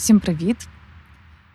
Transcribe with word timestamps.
Всім 0.00 0.20
привіт! 0.20 0.56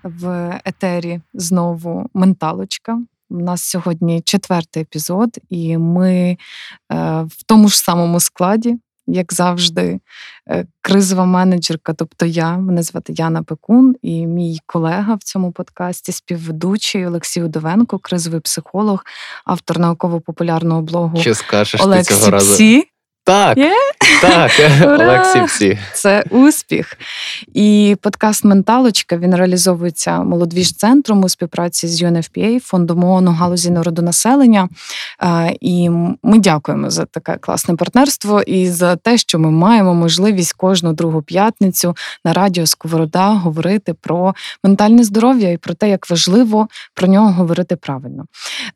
В 0.03 0.53
етері 0.65 1.21
знову 1.33 2.09
менталочка. 2.13 2.99
У 3.29 3.39
нас 3.39 3.63
сьогодні 3.63 4.21
четвертий 4.21 4.83
епізод, 4.83 5.37
і 5.49 5.77
ми 5.77 6.13
е, 6.13 6.37
в 7.21 7.43
тому 7.45 7.67
ж 7.67 7.77
самому 7.77 8.19
складі, 8.19 8.77
як 9.07 9.33
завжди, 9.33 9.99
е, 10.49 10.65
кризова 10.81 11.25
менеджерка, 11.25 11.93
тобто 11.93 12.25
я, 12.25 12.57
мене 12.57 12.83
звати 12.83 13.13
Яна 13.13 13.43
Пекун, 13.43 13.95
і 14.01 14.27
мій 14.27 14.59
колега 14.65 15.15
в 15.15 15.23
цьому 15.23 15.51
подкасті, 15.51 16.11
співведучий 16.11 17.07
Олексій 17.07 17.43
Удовенко, 17.43 17.99
кризовий 17.99 18.39
психолог, 18.39 19.05
автор 19.45 19.79
науково-популярного 19.79 20.81
блогу 20.81 21.17
Чи 21.17 21.35
скажеш 21.35 21.81
ти 21.81 21.87
Олексі 21.87 22.13
цього 22.13 22.31
разу? 22.31 22.53
Псі. 22.53 22.87
Так, 23.25 23.57
Є? 23.57 23.73
так, 24.21 24.51
Олексій 24.83 25.43
всі. 25.43 25.79
Це 25.93 26.23
успіх. 26.29 26.97
І 27.53 27.97
подкаст 28.01 28.45
Менталочка 28.45 29.17
він 29.17 29.35
реалізовується 29.35 30.23
молодвіж 30.23 30.75
центром 30.75 31.23
у 31.23 31.29
співпраці 31.29 31.87
з 31.87 32.03
UNFPA, 32.03 32.59
фондом 32.59 33.03
ООН 33.03 33.27
у 33.27 33.31
галузі 33.31 33.69
народонаселення. 33.69 34.69
І 35.61 35.89
ми 36.23 36.39
дякуємо 36.39 36.89
за 36.89 37.05
таке 37.05 37.37
класне 37.37 37.75
партнерство 37.75 38.41
і 38.41 38.67
за 38.67 38.95
те, 38.95 39.17
що 39.17 39.39
ми 39.39 39.51
маємо 39.51 39.93
можливість 39.93 40.53
кожну 40.53 40.93
другу 40.93 41.21
п'ятницю 41.21 41.95
на 42.25 42.33
радіо 42.33 42.65
Сковорода 42.65 43.27
говорити 43.27 43.93
про 43.93 44.35
ментальне 44.63 45.03
здоров'я 45.03 45.51
і 45.51 45.57
про 45.57 45.73
те, 45.73 45.89
як 45.89 46.09
важливо 46.09 46.67
про 46.93 47.07
нього 47.07 47.31
говорити 47.31 47.75
правильно. 47.75 48.25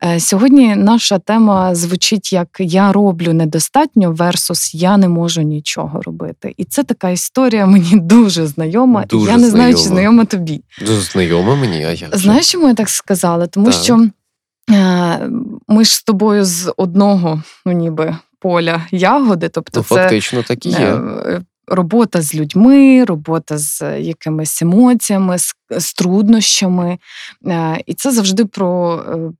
Е, 0.04 0.20
Сьогодні 0.20 0.76
наша 0.76 1.18
тема 1.18 1.74
звучить 1.74 2.32
як 2.32 2.48
Я 2.58 2.92
роблю 2.92 3.32
недостатньо 3.32 4.12
versus 4.40 4.76
я 4.76 4.96
не 4.96 5.08
можу 5.08 5.42
нічого 5.42 6.02
робити. 6.02 6.54
І 6.56 6.64
це 6.64 6.84
така 6.84 7.10
історія 7.10 7.66
мені 7.66 7.90
дуже 8.00 8.46
знайома. 8.46 9.04
Дуже 9.04 9.26
і 9.26 9.32
я 9.32 9.36
не 9.38 9.50
знаю, 9.50 9.74
чи 9.74 9.78
знайома. 9.80 9.94
знайома 9.94 10.24
тобі. 10.24 10.62
Дуже 10.80 11.00
знайома 11.00 11.54
мені, 11.56 11.84
а 11.84 11.90
я. 11.92 12.08
Знаєш, 12.12 12.52
чому 12.52 12.68
я 12.68 12.74
так 12.74 12.88
сказала? 12.88 13.46
Тому 13.46 13.66
Так. 13.70 13.74
що 13.82 14.06
е, 14.70 15.30
ми 15.68 15.84
ж 15.84 15.94
з 15.94 16.02
тобою 16.02 16.44
з 16.44 16.72
одного, 16.76 17.42
ну 17.66 17.72
ніби 17.72 18.16
поля 18.40 18.86
ягоди, 18.90 19.48
тобто 19.48 19.80
Ну, 19.80 19.84
це 19.88 19.94
фактично 19.94 20.42
так 20.42 20.66
і 20.66 20.68
є. 20.68 20.76
е, 20.78 21.42
робота 21.66 22.22
з 22.22 22.34
людьми, 22.34 23.04
робота 23.04 23.58
з 23.58 24.00
якимись 24.00 24.62
емоціями, 24.62 25.38
з, 25.38 25.54
з 25.78 25.92
труднощами. 25.94 26.98
Е, 27.46 27.82
І 27.86 27.94
це 27.94 28.10
завжди 28.12 28.44
про, 28.44 28.94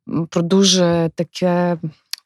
е, 0.09 0.13
про 0.31 0.43
дуже 0.43 1.11
таке. 1.17 1.77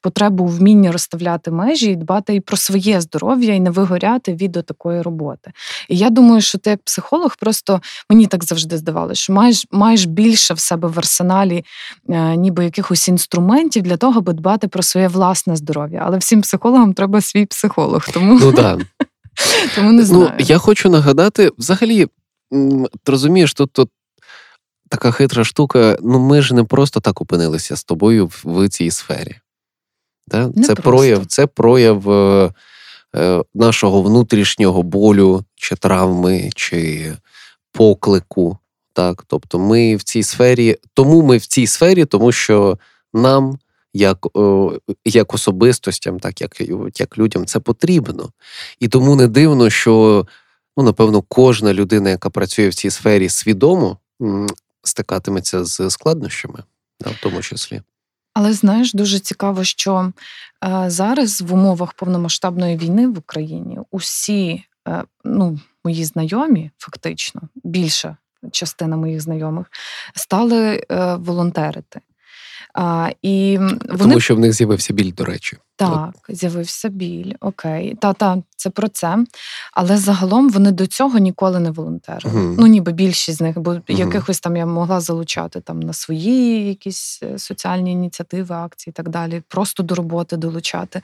Потребу 0.05 0.45
вміння 0.45 0.91
розставляти 0.91 1.51
межі 1.51 1.91
і 1.91 1.95
дбати 1.95 2.35
і 2.35 2.39
про 2.39 2.57
своє 2.57 3.01
здоров'я, 3.01 3.53
і 3.53 3.59
не 3.59 3.69
вигоряти 3.69 4.33
від 4.33 4.51
такої 4.51 5.01
роботи. 5.01 5.51
І 5.89 5.97
я 5.97 6.09
думаю, 6.09 6.41
що 6.41 6.57
ти 6.57 6.69
як 6.69 6.83
психолог, 6.83 7.35
просто 7.39 7.81
мені 8.09 8.27
так 8.27 8.43
завжди 8.43 8.77
здавалося, 8.77 9.21
що 9.21 9.33
маєш 9.33 9.65
маєш 9.71 10.05
більше 10.05 10.53
в 10.53 10.59
себе 10.59 10.87
в 10.87 10.99
арсеналі, 10.99 11.65
е, 12.09 12.35
ніби 12.35 12.63
якихось 12.63 13.07
інструментів 13.07 13.83
для 13.83 13.97
того, 13.97 14.19
аби 14.19 14.33
дбати 14.33 14.67
про 14.67 14.83
своє 14.83 15.07
власне 15.07 15.55
здоров'я. 15.55 16.03
Але 16.05 16.17
всім 16.17 16.41
психологам 16.41 16.93
треба 16.93 17.21
свій 17.21 17.45
психолог, 17.45 18.07
тому, 18.13 18.39
Ну 18.39 18.51
так. 18.51 18.79
тому 19.75 19.91
не 19.91 20.03
знаю. 20.03 20.31
Ну, 20.39 20.45
я 20.45 20.57
хочу 20.57 20.89
нагадати, 20.89 21.51
взагалі, 21.57 22.07
ти 23.03 23.11
розумієш, 23.11 23.53
тут, 23.53 23.71
тут 23.71 23.89
така 24.89 25.11
хитра 25.11 25.43
штука. 25.43 25.97
Ну, 26.01 26.19
ми 26.19 26.41
ж 26.41 26.55
не 26.55 26.63
просто 26.63 26.99
так 26.99 27.21
опинилися 27.21 27.75
з 27.75 27.83
тобою 27.83 28.27
в, 28.27 28.41
в 28.45 28.69
цій 28.69 28.91
сфері. 28.91 29.35
Да? 30.27 30.47
Не 30.55 30.63
Це 30.63 30.75
просто. 30.75 30.81
прояв, 30.81 31.25
це 31.25 31.47
прояв 31.47 32.11
е, 32.11 32.51
е, 33.15 33.43
нашого 33.53 34.01
внутрішнього 34.01 34.83
болю, 34.83 35.43
чи 35.55 35.75
травми, 35.75 36.49
чи 36.55 37.13
поклику. 37.71 38.57
Так? 38.93 39.23
Тобто 39.27 39.59
ми 39.59 39.95
в 39.95 40.03
цій 40.03 40.23
сфері, 40.23 40.77
тому 40.93 41.21
ми 41.21 41.37
в 41.37 41.45
цій 41.45 41.67
сфері, 41.67 42.05
тому 42.05 42.31
що 42.31 42.77
нам. 43.13 43.59
Як, 43.97 44.37
о, 44.37 44.73
як 45.05 45.33
особистостям, 45.33 46.19
так 46.19 46.41
як, 46.41 46.61
як 46.99 47.17
людям, 47.17 47.45
це 47.45 47.59
потрібно. 47.59 48.29
І 48.79 48.87
тому 48.87 49.15
не 49.15 49.27
дивно, 49.27 49.69
що 49.69 50.25
ну, 50.77 50.83
напевно, 50.83 51.21
кожна 51.21 51.73
людина, 51.73 52.09
яка 52.09 52.29
працює 52.29 52.69
в 52.69 52.73
цій 52.73 52.89
сфері 52.89 53.29
свідомо, 53.29 53.97
стикатиметься 54.83 55.65
з 55.65 55.89
складнощами, 55.89 56.63
да, 56.99 57.09
в 57.09 57.17
тому 57.21 57.41
числі. 57.41 57.81
Але 58.35 58.53
знаєш, 58.53 58.93
дуже 58.93 59.19
цікаво, 59.19 59.63
що 59.63 60.11
е, 60.63 60.89
зараз 60.89 61.41
в 61.41 61.53
умовах 61.53 61.93
повномасштабної 61.93 62.77
війни 62.77 63.07
в 63.07 63.17
Україні 63.17 63.79
усі 63.91 64.63
е, 64.87 65.03
ну, 65.23 65.59
мої 65.83 66.05
знайомі, 66.05 66.71
фактично, 66.77 67.41
більша 67.55 68.17
частина 68.51 68.97
моїх 68.97 69.21
знайомих, 69.21 69.67
стали 70.15 70.83
е, 70.91 71.15
волонтерити. 71.15 71.99
А, 72.77 73.09
і 73.21 73.57
вони 73.57 73.97
Тому 73.97 74.19
що 74.19 74.35
в 74.35 74.39
них 74.39 74.53
з'явився 74.53 74.93
біль, 74.93 75.13
до 75.13 75.25
речі. 75.25 75.57
Так, 75.75 76.15
з'явився 76.29 76.89
біль, 76.89 77.33
окей. 77.39 77.95
Та, 78.01 78.13
та, 78.13 78.37
це 78.55 78.69
про 78.69 78.87
це. 78.87 79.17
Але 79.73 79.97
загалом 79.97 80.49
вони 80.49 80.71
до 80.71 80.87
цього 80.87 81.17
ніколи 81.17 81.59
не 81.59 81.71
волонтерили. 81.71 82.35
Мгм. 82.35 82.55
Ну, 82.59 82.67
ніби 82.67 82.91
більшість 82.91 83.37
з 83.37 83.41
них, 83.41 83.59
бо 83.59 83.77
якихось 83.87 84.39
там 84.39 84.57
я 84.57 84.65
могла 84.65 84.99
залучати 84.99 85.61
там 85.61 85.79
на 85.79 85.93
свої 85.93 86.67
якісь 86.67 87.19
е, 87.23 87.39
соціальні 87.39 87.91
ініціативи, 87.91 88.55
акції 88.55 88.91
і 88.91 88.93
так 88.93 89.09
далі, 89.09 89.41
просто 89.47 89.83
до 89.83 89.95
роботи 89.95 90.37
долучати, 90.37 91.01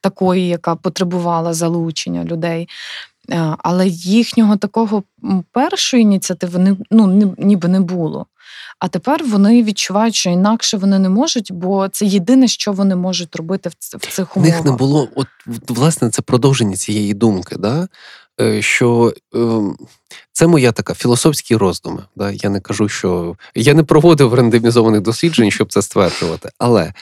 такої, 0.00 0.48
яка 0.48 0.74
потребувала 0.74 1.54
залучення 1.54 2.24
людей. 2.24 2.68
Е, 3.30 3.56
Але 3.58 3.86
їхнього 3.88 4.56
такого 4.56 5.02
першої 5.52 6.02
ініціативи 6.02 6.58
не, 6.58 6.76
ну, 6.90 7.06
ні- 7.06 7.34
ніби 7.38 7.68
не 7.68 7.80
було. 7.80 8.26
А 8.78 8.88
тепер 8.88 9.24
вони 9.24 9.62
відчувають, 9.62 10.14
що 10.14 10.30
інакше 10.30 10.76
вони 10.76 10.98
не 10.98 11.08
можуть, 11.08 11.52
бо 11.52 11.88
це 11.88 12.06
єдине, 12.06 12.48
що 12.48 12.72
вони 12.72 12.96
можуть 12.96 13.36
робити 13.36 13.68
в, 13.68 13.74
цих 13.74 14.36
В 14.36 14.38
умовах. 14.38 14.56
них 14.56 14.64
не 14.64 14.72
було, 14.72 15.08
от 15.14 15.26
власне, 15.68 16.10
це 16.10 16.22
продовження 16.22 16.76
цієї 16.76 17.14
думки, 17.14 17.56
да? 17.58 17.88
е, 18.40 18.62
що 18.62 19.14
ем, 19.34 19.76
це 20.32 20.46
моя 20.46 20.72
така 20.72 20.94
філософські 20.94 21.56
роздуми. 21.56 22.04
Да? 22.16 22.30
Я 22.30 22.50
не 22.50 22.60
кажу, 22.60 22.88
що 22.88 23.36
я 23.54 23.74
не 23.74 23.82
проводив 23.84 24.34
рандомізованих 24.34 25.00
досліджень, 25.00 25.50
щоб 25.50 25.72
це 25.72 25.82
стверджувати. 25.82 26.50
Але 26.58 26.92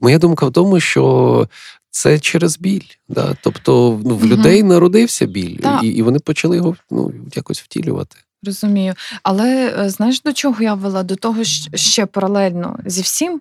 моя 0.00 0.18
думка 0.18 0.46
в 0.46 0.52
тому, 0.52 0.80
що 0.80 1.48
це 1.90 2.18
через 2.18 2.58
біль. 2.58 2.80
Да? 3.08 3.36
Тобто 3.42 4.00
ну, 4.04 4.16
в 4.16 4.20
Мгм. 4.20 4.28
людей 4.28 4.62
народився 4.62 5.26
біль, 5.26 5.56
Так. 5.58 5.82
і, 5.82 5.86
і 5.86 6.02
вони 6.02 6.18
почали 6.18 6.56
його 6.56 6.76
ну, 6.90 7.12
якось 7.34 7.60
втілювати. 7.60 8.16
Розумію. 8.42 8.94
Але 9.22 9.74
е, 9.78 9.90
знаєш, 9.90 10.22
до 10.22 10.32
чого 10.32 10.62
я 10.62 10.74
вела? 10.74 11.02
До 11.02 11.16
того 11.16 11.44
ще 11.74 12.06
паралельно 12.06 12.78
зі 12.86 13.02
всім. 13.02 13.40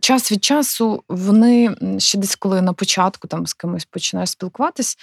Час 0.00 0.32
від 0.32 0.44
часу 0.44 1.04
вони 1.08 1.76
ще 1.98 2.18
десь, 2.18 2.36
коли 2.36 2.62
на 2.62 2.72
початку 2.72 3.28
там 3.28 3.46
з 3.46 3.54
кимось 3.54 3.84
починаєш 3.84 4.30
спілкуватись, 4.30 4.98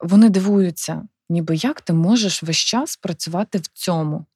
вони 0.00 0.28
дивуються, 0.28 1.02
ніби 1.28 1.56
як 1.56 1.80
ти 1.80 1.92
можеш 1.92 2.42
весь 2.42 2.56
час 2.56 2.96
працювати 2.96 3.58
в 3.58 3.66
цьому? 3.66 4.26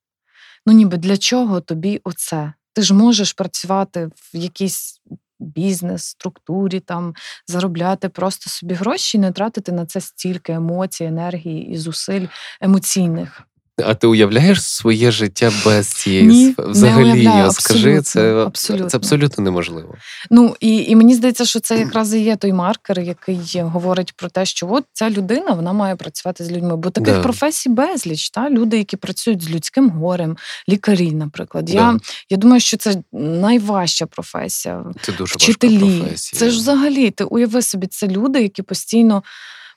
Ну, 0.67 0.73
ніби 0.73 0.97
для 0.97 1.17
чого 1.17 1.61
тобі 1.61 2.01
оце? 2.05 2.53
Ти 2.73 2.83
ж 2.83 2.95
можеш 2.95 3.33
працювати 3.33 4.07
в 4.07 4.37
якійсь 4.37 5.01
бізнес, 5.39 6.05
структурі, 6.05 6.81
там 6.81 7.15
заробляти 7.47 8.09
просто 8.09 8.51
собі 8.51 8.75
гроші 8.75 9.19
і 9.19 9.21
не 9.21 9.33
тратити 9.33 9.73
на 9.73 9.87
це 9.87 10.01
стільки 10.01 10.53
емоцій, 10.53 11.05
енергії 11.05 11.71
і 11.71 11.77
зусиль 11.77 12.27
емоційних. 12.61 13.43
А 13.85 13.95
ти 13.95 14.07
уявляєш 14.07 14.63
своє 14.63 15.11
життя 15.11 15.53
без 15.65 15.89
цієї 15.89 16.27
Ні, 16.27 16.53
сфери? 16.53 16.73
не 16.75 16.97
уявляю, 16.97 17.51
скажи, 17.51 18.03
це 18.03 18.35
абсолютно, 18.35 18.89
це 18.91 18.97
абсолютно 18.97 19.45
неможливо. 19.45 19.95
Ну 20.31 20.57
і, 20.61 20.77
і 20.77 20.97
мені 20.97 21.15
здається, 21.15 21.45
що 21.45 21.61
це 21.61 21.79
якраз 21.79 22.15
і 22.15 22.21
є 22.21 22.37
той 22.37 22.53
маркер, 22.53 23.01
який 23.01 23.41
говорить 23.63 24.13
про 24.17 24.29
те, 24.29 24.47
що 24.47 24.69
от 24.71 24.85
ця 24.93 25.11
людина 25.11 25.51
вона 25.53 25.73
має 25.73 25.97
працювати 25.97 26.45
з 26.45 26.51
людьми. 26.53 26.77
Бо 26.77 26.91
таких 26.91 27.15
Да. 27.15 27.21
професій 27.21 27.69
безліч, 27.69 28.31
та 28.31 28.51
люди, 28.51 28.79
які 28.79 28.97
працюють 28.97 29.43
з 29.43 29.51
людським 29.51 29.91
горем, 29.91 30.37
лікарі, 30.69 31.13
наприклад. 31.13 31.71
Я, 31.71 31.99
я 32.31 32.37
думаю, 32.37 32.61
що 32.61 32.77
це 32.77 32.97
найважча 33.13 34.07
професія. 34.07 34.85
Це 35.03 35.13
дуже 35.13 35.35
Вчителі. 35.35 35.79
важка 35.79 35.99
професія. 36.01 36.41
Це 36.41 36.51
ж 36.51 36.59
взагалі, 36.59 37.11
ти 37.11 37.25
уяви 37.25 37.63
собі, 37.63 37.87
це 37.87 38.09
люди, 38.09 38.43
які 38.43 38.63
постійно 38.63 39.23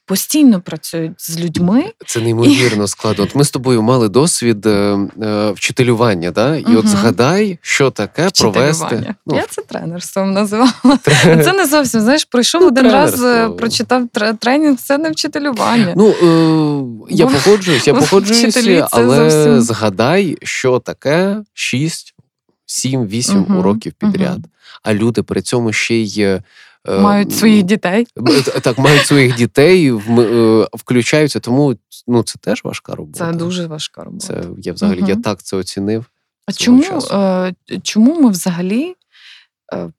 постійно 0.09 0.61
працюють 0.61 1.11
з 1.21 1.39
людьми. 1.39 1.83
Це 2.05 2.19
неймовірно 2.21 2.87
складно. 2.87 3.23
От 3.23 3.35
ми 3.35 3.43
з 3.43 3.51
тобою 3.51 3.81
мали 3.81 4.09
досвід 4.09 4.65
е, 4.65 4.97
е, 5.21 5.51
вчителювання, 5.51 6.31
да? 6.31 6.55
і 6.55 6.75
от 6.75 6.87
згадай, 6.87 7.59
що 7.61 7.91
таке 7.91 8.29
провести. 8.41 9.15
Ну, 9.25 9.35
Я 9.35 9.45
це 9.49 9.61
тренерством 9.61 10.31
називала. 10.31 10.71
тре- 11.03 11.43
Це 11.43 11.53
не 11.53 11.65
зовсім 11.65 12.01
знаєш, 12.01 12.25
пройшов 12.25 12.61
Ну, 12.61 12.67
один 12.67 12.91
раз, 12.91 13.23
е, 13.23 13.49
прочитав 13.49 14.07
тренінг, 14.39 14.77
це 14.77 14.97
не 14.97 15.09
вчителювання. 15.11 15.93
Ну, 15.97 16.07
е, 16.09 17.15
я 17.15 17.25
Бо- 17.25 17.31
погоджуюсь, 17.31 17.87
я 17.87 17.93
погоджуюся, 18.09 18.87
але 18.91 19.29
зовсім- 19.29 19.61
згадай, 19.61 20.37
що 20.43 20.79
таке 20.79 21.37
6, 21.53 22.13
7, 22.65 23.07
8 23.07 23.39
Мгм, 23.39 23.57
уроків 23.57 23.93
підряд. 23.93 24.37
мгм. 24.37 24.45
А 24.83 24.93
люди 24.93 25.23
при 25.23 25.41
цьому 25.41 25.73
ще 25.73 25.95
й 25.95 26.21
е, 26.21 26.43
Мають 26.87 27.35
своїх 27.35 27.63
дітей. 27.63 28.07
Так, 28.61 28.77
мають 28.77 29.05
своїх 29.05 29.35
дітей, 29.35 29.91
е, 29.91 30.67
включаються, 30.73 31.39
тому 31.39 31.75
ну, 32.07 32.23
це 32.23 32.35
теж 32.41 32.63
важка 32.63 32.95
робота. 32.95 33.31
Це 33.31 33.37
дуже 33.37 33.67
важка 33.67 34.03
робота. 34.03 34.27
Це 34.27 34.43
я 34.57 34.73
взагалі 34.73 35.03
я 35.07 35.15
так 35.15 35.43
це 35.43 35.57
оцінив. 35.57 36.05
А 36.45 36.51
чому, 36.51 36.83
часу. 36.83 37.15
е, 37.15 37.53
чому 37.83 38.21
ми 38.21 38.29
взагалі 38.29 38.95
е, 39.73 39.91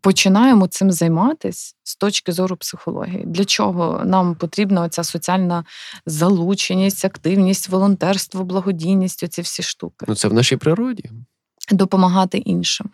починаємо 0.00 0.66
цим 0.66 0.92
займатися 0.92 1.74
з 1.84 1.96
точки 1.96 2.32
зору 2.32 2.56
психології? 2.56 3.22
Для 3.26 3.44
чого 3.44 4.02
нам 4.04 4.34
потрібна 4.34 4.82
оця 4.82 5.04
соціальна 5.04 5.64
залученість, 6.06 7.04
активність, 7.04 7.68
волонтерство, 7.68 8.44
благодійність, 8.44 9.22
оці 9.22 9.42
всі 9.42 9.62
штуки, 9.62 10.06
Ну, 10.08 10.14
це 10.14 10.28
в 10.28 10.34
нашій 10.34 10.56
природі. 10.56 11.10
допомагати 11.70 12.38
іншим? 12.38 12.90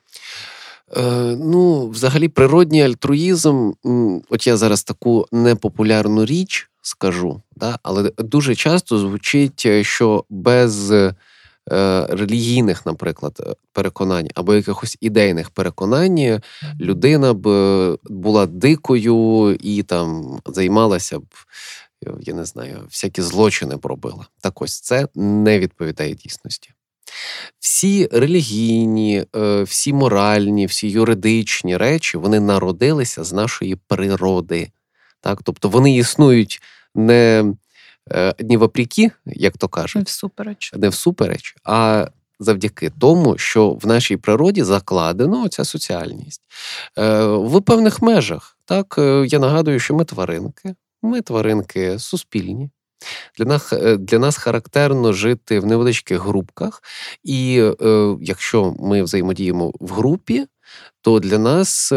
Е, 0.96 1.36
ну, 1.40 1.88
взагалі, 1.88 2.28
природній 2.28 2.82
альтруїзм. 2.82 3.72
От 4.28 4.46
я 4.46 4.56
зараз 4.56 4.84
таку 4.84 5.26
непопулярну 5.32 6.24
річ 6.24 6.70
скажу, 6.82 7.42
да? 7.56 7.78
але 7.82 8.12
дуже 8.18 8.54
часто 8.54 8.98
звучить, 8.98 9.62
е, 9.66 9.84
що 9.84 10.24
без 10.30 10.90
е, 10.90 11.14
релігійних, 12.08 12.86
наприклад, 12.86 13.56
переконань 13.72 14.28
або 14.34 14.54
якихось 14.54 14.98
ідейних 15.00 15.50
переконань 15.50 16.18
е, 16.18 16.40
людина 16.80 17.34
б 17.34 17.48
була 18.04 18.46
дикою 18.46 19.56
і 19.60 19.82
там 19.82 20.38
займалася 20.46 21.18
б. 21.18 21.24
Я 22.20 22.34
не 22.34 22.44
знаю, 22.44 22.80
всякі 22.86 23.22
злочини 23.22 23.76
б 23.76 23.86
робила. 23.86 24.26
Так 24.40 24.62
ось 24.62 24.80
це 24.80 25.08
не 25.14 25.58
відповідає 25.58 26.14
дійсності. 26.14 26.70
Всі 27.58 28.08
релігійні, 28.12 29.24
е, 29.36 29.62
всі 29.62 29.92
моральні, 29.92 30.66
всі 30.66 30.88
юридичні 30.88 31.76
речі 31.76 32.16
вони 32.18 32.40
народилися 32.40 33.24
з 33.24 33.32
нашої 33.32 33.76
природи. 33.76 34.70
Так? 35.20 35.40
Тобто 35.42 35.68
вони 35.68 35.96
існують 35.96 36.62
не 36.94 37.44
е, 38.12 38.34
ні 38.40 38.56
вопріки, 38.56 39.10
як 39.26 39.58
то 39.58 39.66
Не 39.66 39.70
кажуть, 39.70 40.08
всупереч. 40.08 40.72
не 40.76 40.88
всупереч, 40.88 41.56
а 41.64 42.08
завдяки 42.40 42.92
тому, 43.00 43.38
що 43.38 43.70
в 43.70 43.86
нашій 43.86 44.16
природі 44.16 44.62
закладено 44.62 45.48
ця 45.48 45.64
соціальність. 45.64 46.42
Е, 46.98 47.24
В 47.26 47.62
певних 47.62 48.02
межах. 48.02 48.58
Так, 48.64 48.94
я 49.26 49.38
нагадую, 49.38 49.80
що 49.80 49.94
ми 49.94 50.04
тваринки, 50.04 50.74
ми 51.02 51.22
тваринки 51.22 51.98
суспільні. 51.98 52.70
Для 53.38 53.44
нас, 53.44 53.72
е, 53.72 53.96
для 53.96 54.18
нас 54.18 54.36
характерно 54.36 55.12
жити 55.12 55.60
в 55.60 55.66
невеличких 55.66 56.20
групках, 56.20 56.82
і 57.24 57.60
е, 57.82 58.16
якщо 58.20 58.74
ми 58.78 59.02
взаємодіємо 59.02 59.72
в 59.80 59.90
групі, 59.90 60.46
то 61.00 61.20
для 61.20 61.38
нас 61.38 61.92
е, 61.92 61.96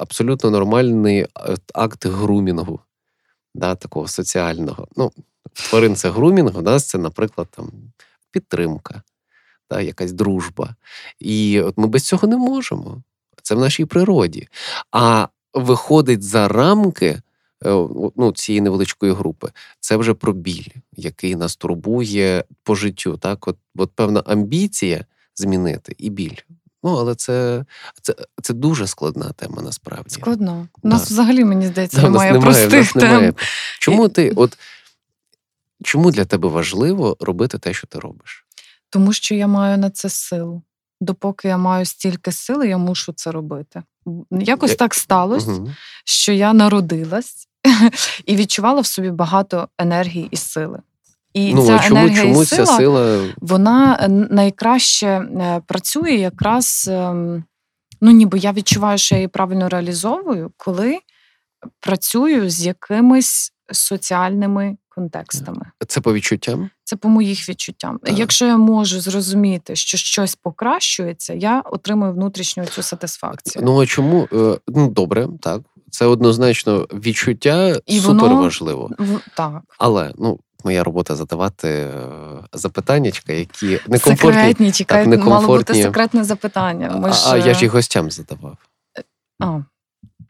абсолютно 0.00 0.50
нормальний 0.50 1.20
е, 1.20 1.28
акт 1.74 2.06
грумінгу, 2.06 2.80
да, 3.54 3.74
такого 3.74 4.08
соціального. 4.08 4.88
Ну, 4.96 5.12
тварин 5.52 5.96
це 5.96 6.10
грумінг, 6.10 6.58
у 6.58 6.62
нас 6.62 6.88
це, 6.88 6.98
наприклад, 6.98 7.48
там, 7.50 7.72
підтримка, 8.30 9.02
да, 9.70 9.80
якась 9.80 10.12
дружба. 10.12 10.74
І 11.18 11.60
от 11.60 11.78
ми 11.78 11.86
без 11.86 12.02
цього 12.02 12.28
не 12.28 12.36
можемо. 12.36 13.02
Це 13.42 13.54
в 13.54 13.58
нашій 13.58 13.84
природі. 13.84 14.48
А 14.90 15.28
виходить 15.54 16.22
за 16.22 16.48
рамки 16.48 17.22
ну, 18.16 18.32
цієї 18.34 18.60
невеличкої 18.60 19.12
групи. 19.12 19.50
Це 19.80 19.96
вже 19.96 20.14
про 20.14 20.32
біль, 20.32 20.66
який 20.92 21.36
нас 21.36 21.56
турбує 21.56 22.44
по 22.62 22.74
життю. 22.74 23.16
Так, 23.16 23.48
от, 23.48 23.56
от 23.76 23.90
певна 23.94 24.20
амбіція 24.26 25.04
змінити 25.34 25.94
і 25.98 26.10
біль. 26.10 26.36
Ну, 26.84 26.96
але 26.96 27.14
це, 27.14 27.64
це, 28.02 28.14
це 28.42 28.54
дуже 28.54 28.86
складна 28.86 29.32
тема 29.32 29.62
насправді. 29.62 30.14
Складно. 30.14 30.68
У 30.82 30.88
нас 30.88 31.00
Да. 31.00 31.06
взагалі, 31.14 31.44
мені 31.44 31.66
здається, 31.66 31.96
Да, 31.96 32.02
нас 32.02 32.10
немає 32.12 32.32
немає, 32.32 32.68
простих 32.68 32.94
нас 32.96 33.04
немає. 33.04 33.32
тем. 33.32 33.46
Чому 33.80 34.08
ти, 34.08 34.30
от 34.36 34.58
чому 35.84 36.10
для 36.10 36.24
тебе 36.24 36.48
важливо 36.48 37.16
робити 37.20 37.58
те, 37.58 37.72
що 37.74 37.86
ти 37.86 37.98
робиш? 37.98 38.46
Тому 38.90 39.12
що 39.12 39.34
я 39.34 39.46
маю 39.46 39.78
на 39.78 39.90
це 39.90 40.08
силу. 40.08 40.62
Допоки 41.00 41.48
я 41.48 41.58
маю 41.58 41.84
стільки 41.84 42.32
сили, 42.32 42.68
я 42.68 42.78
мушу 42.78 43.12
це 43.12 43.30
робити. 43.30 43.82
Якось 44.30 44.70
Я- 44.70 44.76
так 44.76 44.94
сталося, 44.94 45.50
Мгм. 45.50 45.74
що 46.04 46.32
я 46.32 46.52
народилась 46.52 47.48
і 48.26 48.36
відчувала 48.36 48.80
в 48.80 48.86
собі 48.86 49.10
багато 49.10 49.68
енергії 49.78 50.28
і 50.30 50.36
сили. 50.36 50.78
І 51.34 51.54
ну, 51.54 51.66
ця 51.66 51.78
чому, 51.78 52.00
енергія 52.00 52.22
чому 52.22 52.42
і 52.42 52.46
ця 52.46 52.56
сила, 52.56 52.76
сила 52.76 53.24
вона 53.40 53.98
е, 54.00 54.08
найкраще 54.08 55.06
е, 55.08 55.62
працює 55.66 56.12
якраз. 56.12 56.88
ем, 56.92 57.44
Ну, 58.04 58.10
ніби 58.10 58.38
я 58.38 58.52
відчуваю, 58.52 58.98
що 58.98 59.14
я 59.14 59.18
її 59.18 59.28
правильно 59.28 59.68
реалізовую, 59.68 60.50
коли 60.56 60.98
працюю 61.80 62.50
з 62.50 62.66
якимись 62.66 63.52
соціальними 63.72 64.76
контекстами. 64.88 65.66
це 65.88 66.00
по 66.00 66.12
відчуттям? 66.12 66.70
Це 66.84 66.96
по 66.96 67.08
моїх 67.08 67.48
відчуттям. 67.48 67.98
Так. 68.02 68.18
Якщо 68.18 68.46
я 68.46 68.56
можу 68.56 69.00
зрозуміти, 69.00 69.76
що 69.76 69.98
щось 69.98 70.34
покращується, 70.34 71.34
я 71.34 71.60
отримую 71.60 72.12
внутрішню 72.12 72.64
цю 72.66 72.82
сатисфакцію. 72.82 73.64
Ну 73.64 73.82
а 73.82 73.86
чому? 73.86 74.28
Е, 74.32 74.58
Ну 74.68 74.90
добре, 74.90 75.28
так. 75.40 75.62
Це 75.92 76.06
однозначно 76.06 76.78
відчуття 76.92 77.80
І 77.86 77.98
супер 78.00 78.16
воно- 78.28 78.36
важливо. 78.42 78.90
Так, 79.36 79.60
Але 79.78 80.12
ну, 80.18 80.38
моя 80.64 80.84
робота 80.84 81.16
задавати 81.16 81.68
е, 81.68 81.90
запитаннячка, 82.52 83.32
які 83.32 83.66
некомфортні. 83.88 84.16
секретні, 84.72 84.72
некомфортні. 85.10 85.16
мало 85.30 85.46
бути 85.58 85.74
секретне 85.74 86.24
запитання. 86.24 86.90
Ми 86.96 87.08
А, 87.08 87.12
ж, 87.12 87.24
а 87.32 87.36
я 87.36 87.54
ж 87.54 87.60
е, 87.62 87.64
і 87.64 87.68
гостям 87.68 88.10
задавав. 88.10 88.56
а, 89.40 89.60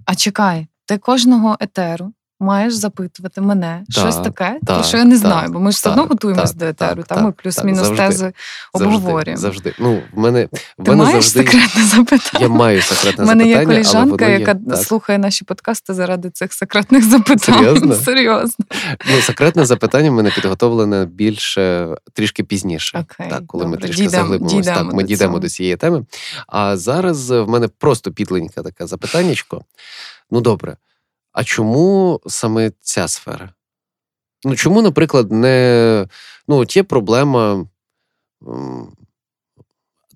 а 0.04 0.14
чекай, 0.14 0.66
ти 0.86 0.98
кожного 0.98 1.56
етеру 1.60 2.12
маєш 2.42 2.74
запитувати 2.74 3.40
мене 3.40 3.84
щось 3.88 4.16
таке, 4.16 4.58
так, 4.66 4.78
то 4.78 4.84
що 4.84 4.96
я 4.96 5.04
не 5.04 5.16
знаю, 5.16 5.48
бо 5.52 5.60
ми 5.60 5.70
ж 5.72 5.76
все 5.76 5.90
одно 5.90 6.04
готуємось 6.04 6.54
до 6.54 6.64
етеру, 6.66 7.02
там 7.02 7.24
ми 7.24 7.32
плюс-мінус 7.32 7.88
тези 7.88 8.32
обговорюємо. 8.72 9.40
Завжди, 9.40 9.62
завжди. 9.70 9.74
Ну, 9.78 10.02
в 10.12 10.18
мене, 10.18 10.48
в 10.78 10.84
Ти 10.84 10.90
мене 10.90 11.04
маєш 11.04 11.24
завжди 11.24 11.52
секретне 11.52 11.82
запитання? 11.82 12.44
я 12.44 12.48
маю 12.48 12.82
секретне 12.82 13.24
запитання. 13.26 13.32
У 13.32 13.56
мене 13.56 13.60
є 13.60 13.66
коліжанка, 13.66 14.24
воно 14.24 14.38
яка 14.38 14.54
так. 14.54 14.76
слухає 14.76 15.18
наші 15.18 15.44
подкасти 15.44 15.94
заради 15.94 16.30
цих 16.30 16.52
секретних 16.52 17.04
запитань. 17.04 17.38
Серйозно? 17.38 17.94
Серйозно. 18.04 18.64
Ну, 19.10 19.20
секретне 19.20 19.64
запитання 19.66 20.10
в 20.10 20.14
мене 20.14 20.30
підготовлене 20.30 21.06
більше 21.06 21.94
трішки 22.12 22.44
пізніше. 22.44 23.04
Окей, 23.12 23.30
так, 23.30 23.46
коли 23.46 23.66
ми 23.66 23.76
трішки 23.76 24.02
Дійдемо- 24.02 24.10
заглибимося, 24.10 24.56
дійдемо 24.56 24.76
так, 24.76 24.92
ми 24.92 25.02
до 25.02 25.08
дійдемо 25.08 25.38
до 25.38 25.48
цієї 25.48 25.76
теми. 25.76 26.04
А 26.46 26.76
зараз 26.76 27.30
в 27.30 27.46
мене 27.46 27.68
просто 27.68 28.12
підленьке 28.12 28.62
таке 28.62 28.86
запитаннячко. 28.86 29.64
Ну, 30.30 30.40
добре, 30.40 30.76
а 31.32 31.44
чому 31.44 32.20
саме 32.26 32.72
ця 32.80 33.08
сфера? 33.08 33.52
Ну, 34.44 34.56
чому, 34.56 34.82
наприклад, 34.82 35.32
не 35.32 36.06
ну, 36.48 36.56
от 36.56 36.76
є 36.76 36.82
проблема 36.82 37.66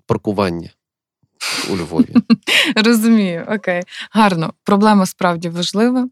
паркування 0.05 0.69
у 1.71 1.77
Львові. 1.77 2.13
Розумію, 2.75 3.45
окей. 3.49 3.83
Гарно. 4.11 4.53
Проблема 4.63 5.05
справді 5.05 5.49
важлива. 5.49 6.09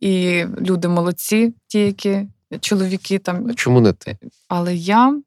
І 0.00 0.44
люди 0.60 0.88
молодці, 0.88 1.54
ті, 1.66 1.78
які 1.78 2.28
чоловіки 2.60 3.18
там. 3.18 3.46
А 3.50 3.54
Чому 3.54 3.80
не 3.80 3.92
ти? 3.92 4.18
Але 4.48 4.76
я 4.76 5.20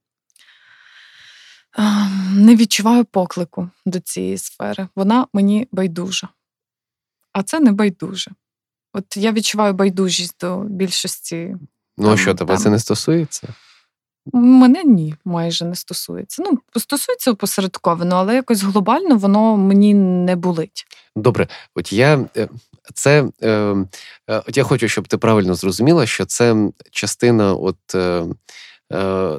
не 2.33 2.55
відчуваю 2.55 3.05
поклику 3.05 3.69
до 3.85 3.99
цієї 3.99 4.37
сфери. 4.37 4.87
Вона 4.95 5.27
мені 5.33 5.67
байдужа. 5.71 6.29
А 7.33 7.43
це 7.43 7.59
не 7.59 7.71
байдуже. 7.71 8.31
От 8.97 9.17
я 9.17 9.31
відчуваю 9.31 9.73
байдужість 9.73 10.35
до 10.41 10.57
більшості. 10.57 11.55
Ну, 11.97 12.07
а 12.07 12.09
Там- 12.09 12.17
що 12.17 12.33
тебе 12.35 12.53
там. 12.53 12.63
це 12.63 12.69
не 12.69 12.79
стосується? 12.79 13.47
Мене 14.33 14.83
ні, 14.83 15.15
майже 15.25 15.65
не 15.65 15.75
стосується. 15.75 16.43
Ну, 16.45 16.59
стосується 16.77 17.31
опосередковано, 17.31 18.15
але 18.15 18.35
якось 18.35 18.63
глобально 18.63 19.17
воно 19.17 19.57
мені 19.57 19.93
не 19.93 20.35
болить. 20.35 20.85
Добре, 21.15 21.47
от 21.75 21.93
я 21.93 22.25
е, 22.37 22.47
це 22.93 23.25
е, 23.41 23.49
е, 23.49 24.41
от 24.47 24.57
я 24.57 24.63
хочу, 24.63 24.87
щоб 24.87 25.07
ти 25.07 25.17
правильно 25.17 25.55
зрозуміла, 25.55 26.05
що 26.05 26.25
це 26.25 26.69
частина, 26.91 27.53
от 27.53 27.95
е, 27.95 28.25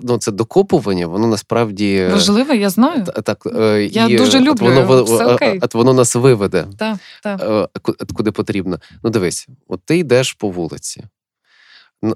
ну, 0.03 0.19
це 0.19 0.33
докопування, 0.33 1.07
воно 1.07 1.27
насправді 1.27 2.09
Важливо, 2.11 2.55
я 2.55 2.71
знаю. 2.71 3.05
Так. 3.05 3.47
е, 3.47 3.85
Я 3.85 4.07
і, 4.07 4.17
дуже 4.17 4.39
от 4.39 4.45
люблю 4.45 4.67
воно, 4.67 5.05
все 5.05 5.25
е, 5.25 5.35
окей. 5.35 5.59
От 5.63 5.75
воно 5.75 5.93
нас 5.93 6.15
виведе, 6.15 6.67
Так, 6.79 6.99
так. 7.23 7.41
е, 7.43 8.05
куди 8.15 8.33
потрібно. 8.33 8.79
Ну, 9.03 9.11
дивись, 9.11 9.49
от 9.69 9.81
ти 9.85 9.97
йдеш 9.99 10.33
по 10.33 10.51
вулиці. 10.51 11.05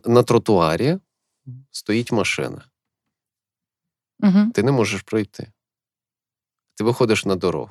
На 0.06 0.22
тротуарі 0.22 0.98
стоїть 1.70 2.12
машина. 2.12 2.64
Угу. 4.20 4.50
Ти 4.54 4.62
не 4.62 4.72
можеш 4.72 5.02
пройти. 5.02 5.52
Ти 6.74 6.84
виходиш 6.84 7.24
на 7.24 7.36
дорогу. 7.36 7.70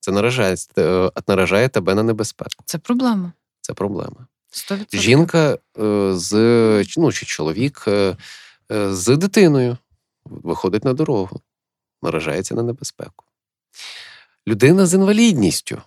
Це 0.00 0.12
наражає, 0.12 0.56
е, 0.78 1.10
наражає 1.28 1.68
тебе 1.68 1.94
на 1.94 2.02
небезпеку. 2.02 2.62
Це 2.64 2.78
проблема. 2.78 3.32
Це 3.60 3.74
проблема. 3.74 4.26
100%. 4.52 5.00
Жінка 5.00 5.58
е, 5.78 6.12
з 6.14 6.34
ну, 6.96 7.12
чи 7.12 7.26
чоловік 7.26 7.84
е, 7.88 7.90
е, 7.90 8.16
з 8.72 9.16
дитиною 9.16 9.76
виходить 10.24 10.84
на 10.84 10.92
дорогу, 10.92 11.40
наражається 12.02 12.54
на 12.54 12.62
небезпеку. 12.62 13.24
Людина 14.48 14.86
з 14.86 14.94
інвалідністю 14.94 15.82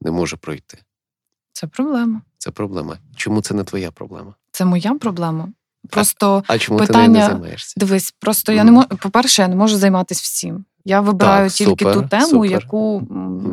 не 0.00 0.10
може 0.10 0.36
пройти. 0.36 0.78
Це 1.52 1.66
проблема. 1.66 2.22
Це 2.38 2.50
проблема. 2.50 2.98
Чому 3.16 3.40
це 3.42 3.54
не 3.54 3.64
твоя 3.64 3.90
проблема? 3.90 4.34
Це 4.50 4.64
моя 4.64 4.94
проблема. 4.94 5.48
Просто 5.90 6.44
А 6.46 6.58
чому 6.58 6.78
ти 6.80 6.86
Питання- 6.86 7.08
нею 7.08 7.24
не 7.24 7.26
займаєшся? 7.26 7.74
дивись, 7.76 8.14
просто 8.18 8.52
я 8.52 8.64
не 8.64 8.70
можу. 8.72 8.88
По-перше, 8.88 9.42
я 9.42 9.48
не 9.48 9.56
можу 9.56 9.76
займатися 9.76 10.20
всім. 10.24 10.64
Я 10.84 11.00
вибираю 11.00 11.46
Так, 11.48 11.52
тільки 11.56 11.84
супер, 11.84 11.94
ту 11.94 12.02
тему, 12.08 12.26
супер. 12.26 12.50
яку 12.50 12.98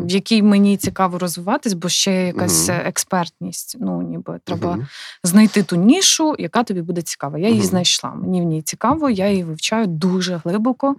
в 0.07 0.11
якій 0.11 0.43
мені 0.43 0.77
цікаво 0.77 1.17
розвиватись, 1.19 1.73
бо 1.73 1.89
ще 1.89 2.11
якась 2.27 2.69
е, 2.69 2.81
експертність. 2.85 3.77
Ну 3.79 4.01
ніби 4.01 4.39
треба 4.43 4.71
Мгм. 4.71 4.87
знайти 5.23 5.63
ту 5.63 5.75
нішу, 5.75 6.35
яка 6.39 6.63
тобі 6.63 6.81
буде 6.81 7.01
цікава. 7.01 7.37
Я 7.37 7.47
її 7.47 7.59
Мгм. 7.59 7.69
знайшла. 7.69 8.09
Мені 8.13 8.41
в 8.41 8.43
ній 8.43 8.61
цікаво, 8.61 9.09
я 9.09 9.29
її 9.29 9.43
вивчаю 9.43 9.87
дуже 9.87 10.41
глибоко, 10.45 10.95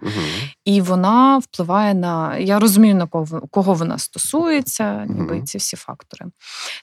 і 0.65 0.81
вона 0.81 1.37
впливає 1.37 1.93
на. 1.93 2.37
Я 2.37 2.59
розумію, 2.59 2.95
на 2.95 3.07
кого, 3.07 3.41
кого 3.51 3.73
вона 3.73 3.97
стосується, 3.97 5.05
ніби 5.09 5.41
ці 5.41 5.57
всі 5.57 5.77
фактори. 5.77 6.25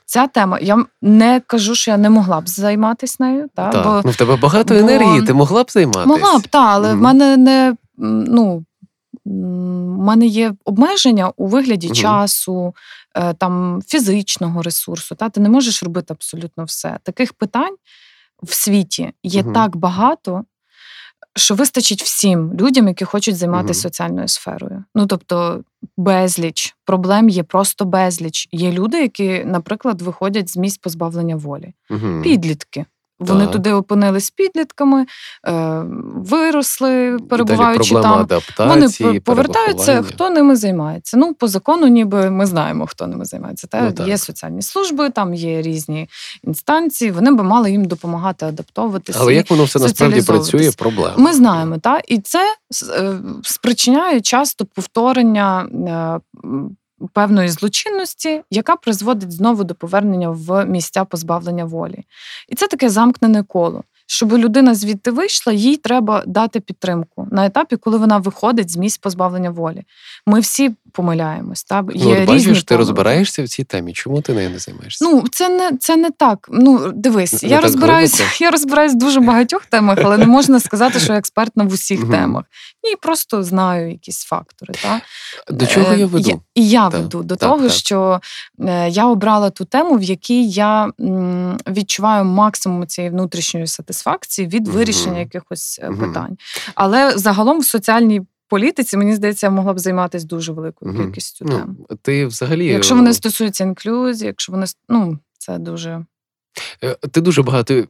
Ця 0.06 0.26
тема. 0.26 0.58
Я 0.62 0.84
не 1.02 1.40
кажу, 1.46 1.74
що 1.74 1.90
я 1.90 1.96
не 1.96 2.10
могла 2.10 2.40
б 2.40 2.48
займатися 2.48 3.16
нею, 3.20 3.48
та, 3.54 3.70
Так. 3.70 3.84
бо 3.84 4.02
Ну, 4.04 4.10
в 4.10 4.16
тебе 4.16 4.36
багато 4.36 4.74
бо- 4.74 4.80
енергії, 4.80 5.22
ти 5.22 5.34
могла 5.34 5.62
б 5.64 5.70
займатися. 5.70 6.06
могла 6.06 6.38
б, 6.38 6.46
та, 6.48 6.58
але 6.66 6.94
в 6.94 6.96
мене 6.96 7.36
не. 7.36 7.74
ну, 8.00 8.64
в 9.28 9.98
мене 10.04 10.26
є 10.26 10.54
обмеження 10.64 11.32
у 11.36 11.46
вигляді 11.46 11.86
Мгм. 11.86 11.96
часу, 11.96 12.74
е, 13.16 13.34
там 13.34 13.82
фізичного 13.86 14.62
ресурсу. 14.62 15.14
Та 15.14 15.28
ти 15.28 15.40
не 15.40 15.48
можеш 15.48 15.82
робити 15.82 16.14
абсолютно 16.14 16.64
все. 16.64 16.98
Таких 17.02 17.32
питань 17.32 17.76
в 18.42 18.54
світі 18.54 19.12
є 19.22 19.42
Мгм. 19.42 19.52
так 19.52 19.76
багато, 19.76 20.44
що 21.36 21.54
вистачить 21.54 22.02
всім 22.02 22.54
людям, 22.54 22.88
які 22.88 23.04
хочуть 23.04 23.36
займатися 23.36 23.78
Мгм. 23.78 23.82
соціальною 23.82 24.28
сферою. 24.28 24.84
Ну 24.94 25.06
тобто, 25.06 25.62
безліч 25.96 26.76
проблем 26.84 27.28
є 27.28 27.42
просто 27.42 27.84
безліч. 27.84 28.48
Є 28.52 28.72
люди, 28.72 29.02
які, 29.02 29.44
наприклад, 29.44 30.02
виходять 30.02 30.50
з 30.50 30.56
місць 30.56 30.78
позбавлення 30.78 31.36
волі 31.36 31.72
підлітки. 32.22 32.84
Вони 33.20 33.44
Так. 33.44 33.52
туди 33.52 33.72
опинились 33.72 34.30
підлітками, 34.30 35.06
е, 35.46 35.82
виросли, 36.14 37.18
перебуваючи 37.30 37.94
далі 37.94 38.26
там. 38.56 38.68
Вони 38.68 39.20
повертаються, 39.20 40.02
хто 40.02 40.30
ними 40.30 40.56
займається. 40.56 41.16
Ну, 41.16 41.34
по 41.34 41.48
закону, 41.48 41.86
ніби 41.86 42.30
ми 42.30 42.46
знаємо, 42.46 42.86
хто 42.86 43.06
ними 43.06 43.24
займається. 43.24 43.66
Та 43.66 43.82
Ну, 43.82 43.92
так. 43.92 44.08
є 44.08 44.18
соціальні 44.18 44.62
служби, 44.62 45.10
там 45.10 45.34
є 45.34 45.62
різні 45.62 46.08
інстанції. 46.44 47.10
Вони 47.10 47.30
би 47.30 47.42
мали 47.42 47.70
їм 47.70 47.84
допомагати 47.84 48.46
адаптовуватися. 48.46 49.18
Але 49.22 49.34
як 49.34 49.50
воно 49.50 49.64
все 49.64 49.78
насправді 49.78 50.22
працює, 50.22 50.70
проблема. 50.78 51.14
Ми 51.16 51.32
знаємо, 51.32 51.78
та 51.78 52.00
і 52.08 52.18
це 52.18 52.54
е, 52.98 53.14
спричиняє 53.42 54.20
часто 54.20 54.64
повторення 54.64 55.62
е, 55.62 56.38
певної 57.12 57.48
злочинності, 57.48 58.42
яка 58.50 58.76
призводить 58.76 59.32
знову 59.32 59.64
до 59.64 59.74
повернення 59.74 60.30
в 60.30 60.66
місця 60.66 61.04
позбавлення 61.04 61.64
волі. 61.64 62.04
І 62.48 62.54
це 62.54 62.68
таке 62.68 62.90
замкнене 62.90 63.42
коло. 63.42 63.84
Щоб 64.10 64.32
людина 64.32 64.74
звідти 64.74 65.10
вийшла, 65.10 65.52
їй 65.52 65.76
треба 65.76 66.22
дати 66.26 66.60
підтримку 66.60 67.28
на 67.30 67.46
етапі, 67.46 67.76
коли 67.76 67.98
вона 67.98 68.18
виходить 68.18 68.70
з 68.70 68.76
місць 68.76 68.98
позбавлення 68.98 69.50
волі. 69.50 69.82
Ми 70.26 70.40
всі 70.40 70.70
помиляємось. 70.92 71.64
Та? 71.64 71.76
Є 71.76 72.04
Ну, 72.04 72.22
от 72.22 72.30
різні 72.34 72.48
бачиш, 72.52 72.64
ти 72.64 72.76
розбираєшся 72.76 73.42
в 73.42 73.48
цій 73.48 73.64
темі. 73.64 73.92
Чому 73.92 74.22
ти 74.22 74.34
нею 74.34 74.50
не 74.50 74.58
займаєшся? 74.58 75.04
Ну, 75.04 75.24
це 75.32 75.48
не 75.48 75.76
це 75.80 75.96
не 75.96 76.10
так. 76.10 76.48
Ну, 76.52 76.92
дивись, 76.92 77.42
Не 77.42 77.48
я 77.48 77.60
розбираюсь, 77.60 78.22
я 78.40 78.50
розбираюсь 78.50 78.92
в 78.92 78.98
дуже 78.98 79.20
багатьох 79.20 79.66
темах, 79.66 79.98
але 80.04 80.18
не 80.18 80.26
можна 80.26 80.60
сказати, 80.60 81.00
що 81.00 81.12
я 81.12 81.18
експертна 81.18 81.64
в 81.64 81.72
усіх 81.72 82.10
темах. 82.10 82.44
Ні, 82.84 82.96
просто 82.96 83.42
знаю 83.42 83.90
якісь 83.90 84.24
фактори. 84.24 84.74
Та? 84.82 85.00
До 85.50 85.66
чого 85.66 85.92
Е, 85.92 85.98
я 85.98 86.06
веду? 86.06 86.40
І 86.54 86.68
я 86.68 86.90
Так, 86.90 87.00
веду 87.00 87.22
до 87.22 87.36
так, 87.36 87.48
того, 87.48 87.62
так. 87.62 87.72
що 87.72 88.20
е, 88.60 88.88
я 88.88 89.06
обрала 89.06 89.50
ту 89.50 89.64
тему, 89.64 89.96
в 89.96 90.02
якій 90.02 90.48
я 90.48 90.90
відчуваю 91.68 92.24
максимум 92.24 92.86
цієї 92.86 93.10
внутрішньої 93.10 93.66
сатисфакції 93.66 93.97
від 94.46 94.66
Мгм. 94.66 94.76
вирішення 94.76 95.18
якихось 95.18 95.80
е, 95.82 95.90
питань. 95.90 96.38
Але 96.74 97.18
загалом 97.18 97.60
в 97.60 97.64
соціальній 97.64 98.22
політиці, 98.48 98.96
мені 98.96 99.14
здається, 99.14 99.46
я 99.46 99.50
могла 99.50 99.72
б 99.72 99.78
займатися 99.78 100.26
дуже 100.26 100.52
великою 100.52 100.96
кількістю 100.96 101.44
тем. 101.44 101.76
Ну, 101.90 101.96
ти 102.02 102.26
взагалі. 102.26 102.66
Якщо 102.66 102.94
вони 102.94 103.14
стосуються 103.14 103.64
інклюзії, 103.64 104.26
якщо 104.26 104.52
вони 104.52 104.66
ну, 104.88 105.18
це 105.38 105.58
дуже. 105.58 106.04
Е, 106.84 106.94
Ти 106.94 107.20
дуже 107.20 107.42
багато, 107.42 107.84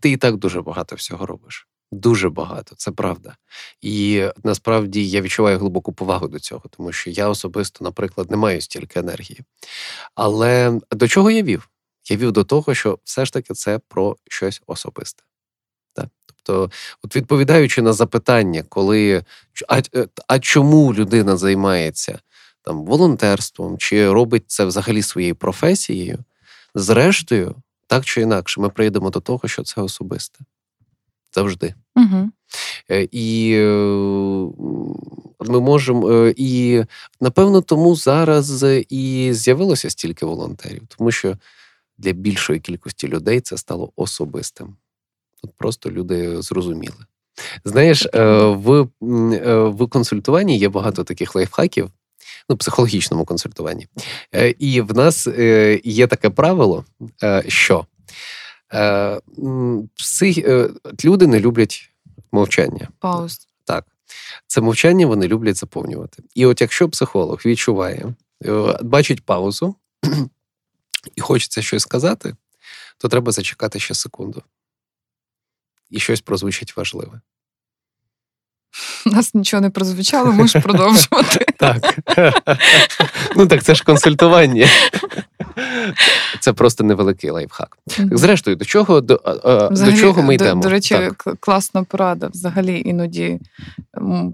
ти 0.00 0.10
і 0.10 0.16
так 0.16 0.36
дуже 0.36 0.62
багато 0.62 0.96
всього 0.96 1.26
робиш. 1.26 1.68
Дуже 1.92 2.28
багато, 2.30 2.74
це 2.76 2.90
правда. 2.90 3.36
І 3.80 4.24
насправді 4.44 5.08
я 5.08 5.20
відчуваю 5.20 5.58
глибоку 5.58 5.92
повагу 5.92 6.28
до 6.28 6.38
цього, 6.38 6.62
тому 6.70 6.92
що 6.92 7.10
я 7.10 7.28
особисто, 7.28 7.84
наприклад, 7.84 8.30
не 8.30 8.36
маю 8.36 8.60
стільки 8.60 9.00
енергії. 9.00 9.40
Але 10.14 10.80
до 10.90 11.08
чого 11.08 11.30
я 11.30 11.42
вів? 11.42 11.68
Я 12.10 12.16
вів 12.16 12.32
до 12.32 12.44
того, 12.44 12.74
що 12.74 12.98
все 13.04 13.24
ж 13.24 13.32
таки 13.32 13.54
це 13.54 13.80
про 13.88 14.16
щось 14.28 14.62
особисте. 14.66 15.22
Тобто, 16.42 16.70
от 17.02 17.16
відповідаючи 17.16 17.82
на 17.82 17.92
запитання, 17.92 18.64
коли 18.68 19.24
а, 19.68 19.78
е, 19.94 20.06
а 20.26 20.38
чому 20.38 20.94
людина 20.94 21.36
займається 21.36 22.18
там 22.62 22.84
волонтерством, 22.84 23.78
чи 23.78 24.12
робить 24.12 24.44
це 24.46 24.64
взагалі 24.64 25.02
своєю 25.02 25.36
професією, 25.36 26.18
зрештою, 26.74 27.54
так 27.86 28.04
чи 28.04 28.20
інакше, 28.20 28.60
ми 28.60 28.68
прийдемо 28.68 29.10
до 29.10 29.20
того, 29.20 29.48
що 29.48 29.62
це 29.62 29.80
особисте. 29.80 30.38
Завжди. 31.34 31.74
Угу. 31.96 32.30
І 33.10 33.54
е, 33.56 33.66
ми 35.40 35.60
можемо, 35.60 36.32
і 36.36 36.84
напевно, 37.20 37.60
тому 37.60 37.96
зараз 37.96 38.64
і 38.88 39.30
з'явилося 39.32 39.90
стільки 39.90 40.26
волонтерів, 40.26 40.82
тому 40.98 41.10
що 41.10 41.36
для 41.98 42.12
більшої 42.12 42.60
кількості 42.60 43.08
людей 43.08 43.40
це 43.40 43.56
стало 43.56 43.92
особистим. 43.96 44.76
Тут 45.42 45.52
просто 45.56 45.90
люди 45.90 46.42
зрозуміли. 46.42 47.04
Знаєш, 47.64 48.06
е, 48.14 48.24
в, 48.42 48.88
е, 49.02 49.64
в 49.64 49.88
консультуванні 49.88 50.58
є 50.58 50.68
багато 50.68 51.04
таких 51.04 51.34
лайфхаків, 51.34 51.90
ну, 52.48 52.56
психологічному 52.56 53.24
консультуванні. 53.24 53.86
Е, 54.34 54.54
І 54.58 54.80
в 54.80 54.96
нас 54.96 55.28
є 55.84 56.06
таке 56.06 56.30
правило, 56.30 56.84
що 57.48 57.86
псих, 59.94 60.38
люди 61.04 61.26
не 61.26 61.40
люблять 61.40 61.90
мовчання. 62.32 62.88
Пауз. 62.98 63.48
Так, 63.64 63.86
це 64.46 64.60
мовчання 64.60 65.06
вони 65.06 65.28
люблять 65.28 65.56
заповнювати. 65.56 66.22
І 66.34 66.46
от 66.46 66.60
якщо 66.60 66.88
психолог 66.88 67.40
відчуває, 67.46 68.14
бачить 68.82 69.24
паузу 69.24 69.74
і 71.16 71.20
хочеться 71.20 71.62
щось 71.62 71.82
сказати, 71.82 72.36
то 72.98 73.08
треба 73.08 73.32
зачекати 73.32 73.78
ще 73.78 73.94
секунду. 73.94 74.42
І 75.92 76.00
щось 76.00 76.20
прозвучить 76.20 76.76
важливе. 76.76 77.20
У 79.06 79.10
нас 79.10 79.34
нічого 79.34 79.60
не 79.60 79.70
прозвучало, 79.70 80.32
можеш 80.32 80.62
продовжувати. 80.62 81.46
Так. 81.62 81.98
ну 83.36 83.46
так, 83.46 83.62
це 83.62 83.74
ж 83.74 83.84
консультування. 83.84 84.68
Це 86.40 86.52
просто 86.52 86.84
невеликий 86.84 87.30
лайфхак. 87.30 87.78
Так, 87.86 88.18
зрештою, 88.18 88.56
до 88.56 88.64
чого, 88.64 89.00
до, 89.00 89.20
а, 89.44 89.68
до 89.68 89.92
чого 89.92 90.22
ми 90.22 90.36
до, 90.36 90.44
йдемо? 90.44 90.62
До 90.62 90.68
речі, 90.68 90.94
Так. 90.94 91.36
класна 91.40 91.84
порада. 91.84 92.28
Взагалі 92.34 92.82
іноді 92.84 93.40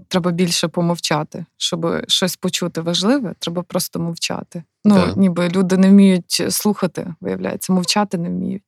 треба 0.07 0.31
більше 0.31 0.67
помовчати, 0.67 1.45
щоб 1.57 1.87
щось 2.07 2.35
почути 2.35 2.81
важливе, 2.81 3.33
треба 3.39 3.63
просто 3.63 3.99
мовчати. 3.99 4.63
Ну, 4.85 4.95
да. 4.95 5.13
ніби 5.15 5.49
люди 5.49 5.77
не 5.77 5.89
вміють 5.89 6.43
слухати, 6.49 7.13
виявляється, 7.21 7.73
мовчати 7.73 8.17
не 8.17 8.29
вміють. 8.29 8.61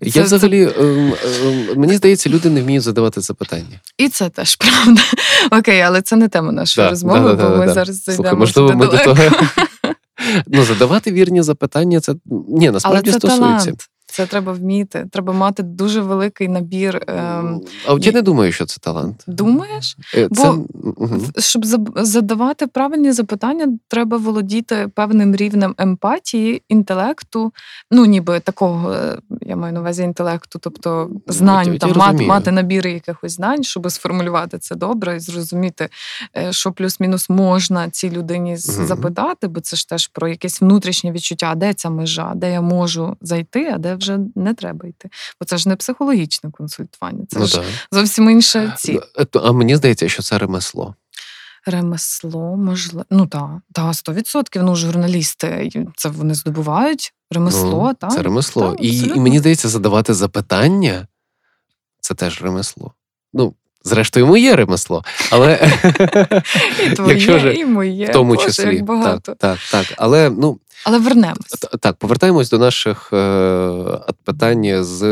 І 0.00 0.06
Я 0.06 0.12
це- 0.12 0.22
взагалі, 0.22 0.72
ем, 0.78 1.12
ем, 1.44 1.66
мені 1.76 1.96
здається, 1.96 2.30
люди 2.30 2.50
не 2.50 2.62
вміють 2.62 2.82
задавати 2.82 3.20
запитання. 3.20 3.80
І 3.98 4.08
це 4.08 4.28
теж 4.28 4.56
правда. 4.84 5.02
Окей, 5.50 5.80
але 5.80 6.02
це 6.02 6.16
не 6.16 6.28
тема 6.28 6.52
нашої 6.52 6.86
Да, 6.86 6.90
розмови, 6.90 7.30
да, 7.30 7.34
да, 7.34 7.42
бо 7.42 7.48
да, 7.54 7.56
ми 7.58 7.66
да. 7.66 7.72
зараз 7.72 8.02
Слухай, 8.02 8.16
зайдемо 8.16 8.38
можливо, 8.38 8.72
ми 8.72 8.86
до 8.86 8.98
того. 8.98 9.22
Ну, 10.46 10.64
задавати 10.64 11.12
вірні 11.12 11.42
запитання, 11.42 12.00
це 12.00 12.12
ні, 12.48 12.66
Але 12.66 12.70
насправді 12.72 13.12
це 13.12 13.18
стосується. 13.18 13.64
талант. 13.64 13.88
Це 14.14 14.26
треба 14.26 14.52
вміти. 14.52 15.06
Треба 15.12 15.32
мати 15.32 15.62
дуже 15.62 16.00
великий 16.00 16.48
набір. 16.48 17.02
ем, 17.06 17.60
А 17.88 17.96
я 18.00 18.12
не 18.12 18.22
думаю, 18.22 18.52
що 18.52 18.64
це 18.66 18.78
талант. 18.80 19.24
Думаєш? 19.26 19.96
Е, 20.14 20.28
Бо- 20.28 20.36
Це, 20.36 20.50
мгм. 20.98 21.20
Щоб 21.38 21.64
задавати 21.96 22.66
правильні 22.66 23.12
запитання, 23.12 23.78
треба 23.88 24.16
володіти 24.16 24.88
певним 24.94 25.36
рівнем 25.36 25.74
емпатії, 25.78 26.62
інтелекту. 26.68 27.52
Ну, 27.90 28.04
ніби 28.04 28.40
такого, 28.40 28.92
е, 28.92 29.18
я 29.40 29.56
маю 29.56 29.72
на 29.72 29.80
увазі 29.80 30.02
інтелекту, 30.02 30.58
тобто 30.62 31.10
знань, 31.26 31.66
я- 31.66 31.72
я 31.72 31.78
там, 31.78 31.92
мати, 31.96 32.26
мати 32.26 32.50
набіри 32.52 32.92
якихось 32.92 33.32
знань, 33.32 33.64
щоб 33.64 33.90
сформулювати 33.90 34.58
це 34.58 34.74
добре 34.74 35.16
і 35.16 35.20
зрозуміти, 35.20 35.88
е, 36.36 36.52
що 36.52 36.72
плюс-мінус 36.72 37.30
можна 37.30 37.90
цій 37.90 38.10
людині 38.10 38.50
Мгм. 38.50 38.86
запитати, 38.86 39.48
бо 39.48 39.60
це 39.60 39.76
ж 39.76 39.88
теж 39.88 40.06
про 40.08 40.28
якесь 40.28 40.60
внутрішнє 40.60 41.12
відчуття, 41.12 41.48
а 41.52 41.54
де 41.54 41.74
ця 41.74 41.90
межа, 41.90 42.32
де 42.36 42.52
я 42.52 42.60
можу 42.60 43.16
зайти, 43.20 43.70
а 43.74 43.78
де 43.78 43.94
вже 43.94 44.03
не 44.34 44.54
треба 44.54 44.88
йти. 44.88 45.08
Бо 45.40 45.46
це 45.46 45.58
ж 45.58 45.68
не 45.68 45.76
психологічне 45.76 46.50
консультування, 46.50 47.24
це 47.28 47.38
Ну, 47.38 47.46
ж 47.46 47.54
так. 47.54 47.64
зовсім 47.90 48.30
інша 48.30 48.74
ці. 48.78 49.00
Е, 49.18 49.26
А 49.32 49.52
мені 49.52 49.76
здається, 49.76 50.08
що 50.08 50.22
це 50.22 50.38
ремесло. 50.38 50.94
Ремесло, 51.66 52.56
можливо. 52.56 53.04
Ну 53.10 53.26
так, 53.26 53.50
та, 53.72 53.92
100%. 53.92 54.62
Ну, 54.62 54.76
журналісти 54.76 55.70
це 55.96 56.08
вони 56.08 56.34
здобувають. 56.34 57.14
Ремесло, 57.30 57.86
Ну, 57.88 57.94
так. 57.94 58.12
Це 58.12 58.22
ремесло. 58.22 58.72
Та, 58.74 58.82
і, 58.82 58.96
і 58.98 59.20
мені 59.20 59.38
здається, 59.38 59.68
задавати 59.68 60.14
запитання 60.14 61.06
це 62.00 62.14
теж 62.14 62.42
ремесло. 62.42 62.94
Ну, 63.32 63.54
зрештою, 63.84 64.26
моє 64.26 64.56
ремесло. 64.56 65.04
Але 65.30 65.54
І 66.86 66.90
твоє, 66.90 67.14
якщо 67.14 67.50
і 67.50 67.64
моє, 67.64 68.06
в 68.06 68.12
тому 68.12 68.34
Боже, 68.34 68.46
числі. 68.46 68.74
як 68.74 68.84
багато. 68.84 69.34
Так, 69.34 69.58
так, 69.70 69.86
так. 69.86 69.94
Але 69.98 70.30
ну, 70.30 70.60
Але 70.84 70.98
вернемось. 70.98 71.66
так, 71.80 71.96
повертаємось 71.96 72.50
до 72.50 72.58
наших 72.58 73.12
е, 73.12 73.70
питань 74.24 74.84
з, 74.84 75.02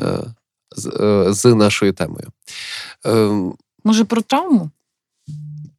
е, 0.00 0.18
з, 0.76 0.86
е, 0.86 1.32
з 1.32 1.54
нашою 1.54 1.92
темою. 1.92 2.28
Е, 3.06 3.30
Може, 3.84 4.04
про 4.04 4.22
травму? 4.22 4.70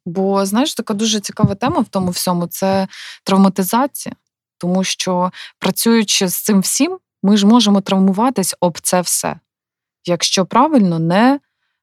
Бо, 0.06 0.46
знаєш, 0.46 0.74
така 0.74 0.94
дуже 0.94 1.20
цікава 1.20 1.54
тема 1.54 1.80
в 1.80 1.88
тому 1.88 2.10
всьому 2.10 2.46
це 2.46 2.88
травматизація. 3.24 4.14
Тому 4.58 4.84
що 4.84 5.32
працюючи 5.58 6.28
з 6.28 6.42
цим 6.42 6.60
всім, 6.60 6.98
ми 7.22 7.36
ж 7.36 7.46
можемо 7.46 7.80
травмуватись 7.80 8.54
об 8.60 8.78
це 8.80 9.00
все, 9.00 9.36
якщо 10.04 10.46
правильно 10.46 10.98
не 10.98 11.40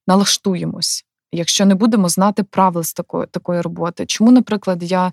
налаштуємось. 0.07 1.05
Якщо 1.35 1.65
не 1.65 1.75
будемо 1.75 2.09
знати 2.09 2.43
правил 2.43 2.83
з 2.83 2.93
такої 2.93 3.27
такої 3.31 3.61
роботи, 3.61 4.05
чому, 4.05 4.31
наприклад, 4.31 4.83
я 4.83 5.11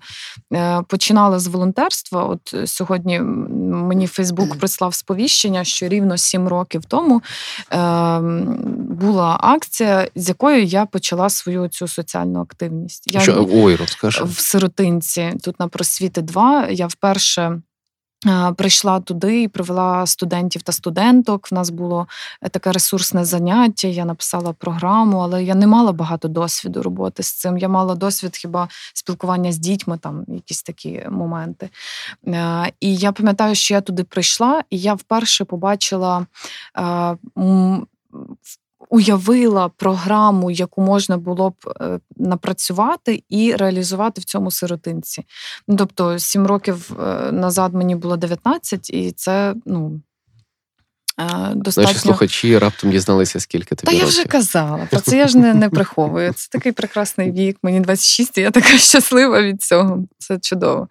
е, 0.53 0.81
починала 0.87 1.39
з 1.39 1.47
волонтерства? 1.47 2.23
От 2.23 2.53
е, 2.53 2.67
сьогодні 2.67 3.19
мені 3.19 4.07
Фейсбук 4.07 4.59
прислав 4.59 4.93
сповіщення, 4.93 5.63
що 5.63 5.87
рівно 5.87 6.17
сім 6.17 6.47
років 6.47 6.85
тому 6.85 7.21
е, 7.71 8.19
була 8.89 9.37
акція, 9.41 10.07
з 10.15 10.29
якою 10.29 10.63
я 10.63 10.85
почала 10.85 11.29
свою 11.29 11.67
цю 11.67 11.87
соціальну 11.87 12.41
активність. 12.41 13.13
Я 13.13 13.19
що, 13.19 13.49
ой, 13.53 13.75
розкажи. 13.75 14.23
в 14.23 14.39
сиротинці, 14.39 15.33
тут 15.43 15.59
на 15.59 15.67
просвіти 15.67 16.21
2, 16.21 16.67
я 16.67 16.87
вперше. 16.87 17.61
Прийшла 18.57 18.99
туди 18.99 19.41
і 19.41 19.47
привела 19.47 20.05
студентів 20.05 20.61
та 20.61 20.71
студенток. 20.71 21.51
В 21.51 21.53
нас 21.53 21.69
було 21.69 22.07
е, 22.41 22.49
таке 22.49 22.71
ресурсне 22.71 23.25
заняття. 23.25 23.87
Я 23.87 24.05
написала 24.05 24.53
програму, 24.53 25.17
але 25.17 25.43
я 25.43 25.55
не 25.55 25.67
мала 25.67 25.91
багато 25.91 26.27
досвіду 26.27 26.83
роботи 26.83 27.23
з 27.23 27.33
цим. 27.33 27.57
Я 27.57 27.67
мала 27.67 27.95
досвід 27.95 28.37
хіба 28.37 28.67
спілкування 28.93 29.51
з 29.51 29.57
дітьми, 29.57 29.97
там 29.97 30.25
якісь 30.27 30.63
такі 30.63 31.05
моменти. 31.09 31.69
Е, 32.27 32.71
І 32.79 32.95
я 32.95 33.11
пам'ятаю, 33.11 33.55
що 33.55 33.73
я 33.73 33.81
туди 33.81 34.03
прийшла, 34.03 34.63
і 34.69 34.77
я 34.77 34.93
вперше 34.93 35.45
побачила 35.45 36.25
е, 36.77 37.17
уявила 38.89 39.69
програму, 39.69 40.51
яку 40.51 40.81
можна 40.81 41.17
було 41.17 41.49
б 41.49 41.55
е, 41.81 41.99
напрацювати 42.17 43.23
і 43.29 43.55
реалізувати 43.55 44.21
в 44.21 44.23
цьому 44.23 44.51
сиротинці. 44.51 45.23
Ну, 45.67 45.75
Тобто, 45.75 46.19
сім 46.19 46.47
років 46.47 46.91
е, 46.99 47.31
назад 47.31 47.73
мені 47.73 47.95
було 47.95 48.17
19, 48.17 48.89
і 48.89 49.11
це 49.11 49.55
ну. 49.65 50.01
е, 51.19 51.51
Достатньо... 51.55 51.89
Наші 51.89 51.99
слухачі 51.99 52.57
раптом 52.57 52.91
дізналися, 52.91 53.39
скільки 53.39 53.75
тобі 53.75 53.91
Та 53.91 53.97
я 53.97 54.05
вже 54.05 54.23
казала. 54.25 54.87
Про 54.91 54.99
це 54.99 55.17
я 55.17 55.27
ж 55.27 55.37
не, 55.37 55.53
не 55.53 55.69
приховую. 55.69 56.33
Це 56.33 56.47
такий 56.51 56.71
прекрасний 56.71 57.31
вік. 57.31 57.57
Мені 57.63 57.79
26, 57.79 58.37
і 58.37 58.41
я 58.41 58.51
така 58.51 58.77
щаслива 58.77 59.41
від 59.41 59.61
цього. 59.63 60.03
Це 60.17 60.39
чудово. 60.39 60.87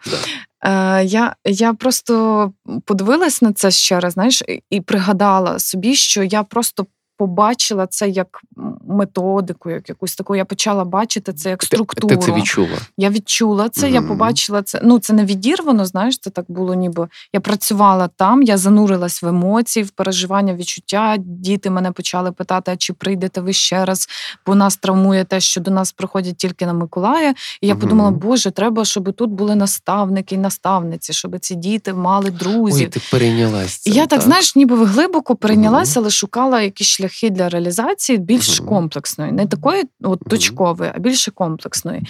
Е, 0.64 1.05
я, 1.05 1.37
я 1.44 1.74
просто 1.74 2.52
подивилась 2.85 3.42
на 3.42 3.52
це 3.52 3.70
ще 3.70 4.00
раз, 4.00 4.12
знаєш, 4.12 4.42
і 4.70 4.81
пригадала 4.81 5.59
собі, 5.59 5.94
що 5.94 6.22
я 6.22 6.42
просто 6.42 6.87
побачила 7.22 7.87
це 7.87 8.08
як 8.08 8.42
методику, 8.88 9.70
як 9.70 9.88
якусь 9.88 10.16
таку. 10.16 10.37
Я 10.37 10.44
почала 10.44 10.85
бачити 10.85 11.32
це 11.32 11.50
як 11.50 11.62
структуру. 11.62 12.16
Ти 12.16 12.26
це 12.26 12.32
відчула. 12.32 12.78
Я 12.96 13.11
відчула 13.11 13.68
це, 13.68 13.90
я 13.90 14.02
побачила 14.02 14.62
це. 14.62 14.80
Ну, 14.85 14.98
це 14.98 15.12
не 15.12 15.24
відірвано, 15.24 15.87
знаєш, 15.87 16.18
це 16.18 16.30
так 16.30 16.44
було, 16.48 16.74
ніби 16.74 17.08
я 17.32 17.40
працювала 17.40 18.08
там, 18.08 18.42
я 18.42 18.56
занурилась 18.56 19.22
в 19.22 19.26
емоції, 19.26 19.82
в 19.85 19.90
переживання, 19.90 20.54
відчуття. 20.54 21.16
Діти 21.18 21.70
мене 21.70 21.92
почали 21.92 22.32
питати, 22.32 22.70
а 22.72 22.76
чи 22.76 22.92
прийдете 22.92 23.40
ви 23.40 23.52
ще 23.52 23.85
раз, 23.85 24.08
бо 24.46 24.54
нас 24.54 24.76
травмує 24.76 25.24
те, 25.24 25.40
що 25.40 25.61
до 25.61 25.70
нас 25.70 25.92
приходять 25.92 26.37
тільки 26.37 26.66
на 26.66 26.72
Миколая. 26.72 27.35
І 27.61 27.66
я 27.66 27.74
Мгм. 27.74 27.80
подумала, 27.80 28.11
боже, 28.11 28.50
треба, 28.50 28.85
щоб 28.85 29.12
тут 29.12 29.30
були 29.30 29.54
наставники 29.54 30.35
і 30.35 30.38
наставниці, 30.38 31.12
щоб 31.12 31.38
ці 31.38 31.54
діти 31.54 31.92
мали 31.92 32.30
друзів. 32.30 32.87
Ой, 32.87 33.00
ти 33.00 33.00
перейнялась. 33.11 33.78
Цим, 33.78 33.92
я 33.92 34.06
так, 34.06 34.20
знаєш, 34.20 34.56
ніби 34.56 34.85
глибоко 34.85 35.37
перейнялася, 35.37 36.00
але 36.00 36.11
шукала 36.11 36.62
якісь 36.62 36.87
шляхи 36.87 37.12
для 37.31 37.48
реалізації 37.48 38.18
більш 38.18 38.61
комплексної, 38.61 39.33
не 39.33 39.46
такої 39.46 39.85
от 40.03 40.20
точкової, 40.31 40.92
а 40.94 40.98
більше 40.98 41.31
комплексної. 41.31 42.03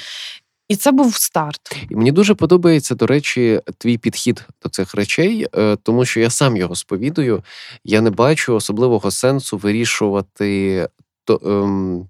І 0.68 0.76
це 0.76 0.92
був 0.92 1.16
старт. 1.16 1.76
І 1.90 1.96
мені 1.96 2.12
дуже 2.12 2.34
подобається, 2.34 2.94
до 2.94 3.06
речі, 3.06 3.60
твій 3.78 3.98
підхід 3.98 4.46
до 4.62 4.68
цих 4.68 4.94
речей, 4.94 5.46
е, 5.56 5.76
тому 5.76 6.04
що 6.04 6.20
я 6.20 6.30
сам 6.30 6.56
його 6.56 6.74
сповідую. 6.74 7.42
Я 7.84 8.00
не 8.00 8.10
бачу 8.10 8.54
особливого 8.54 9.10
сенсу 9.10 9.56
вирішувати. 9.56 10.88
То, 11.24 11.40
ем, 11.44 12.08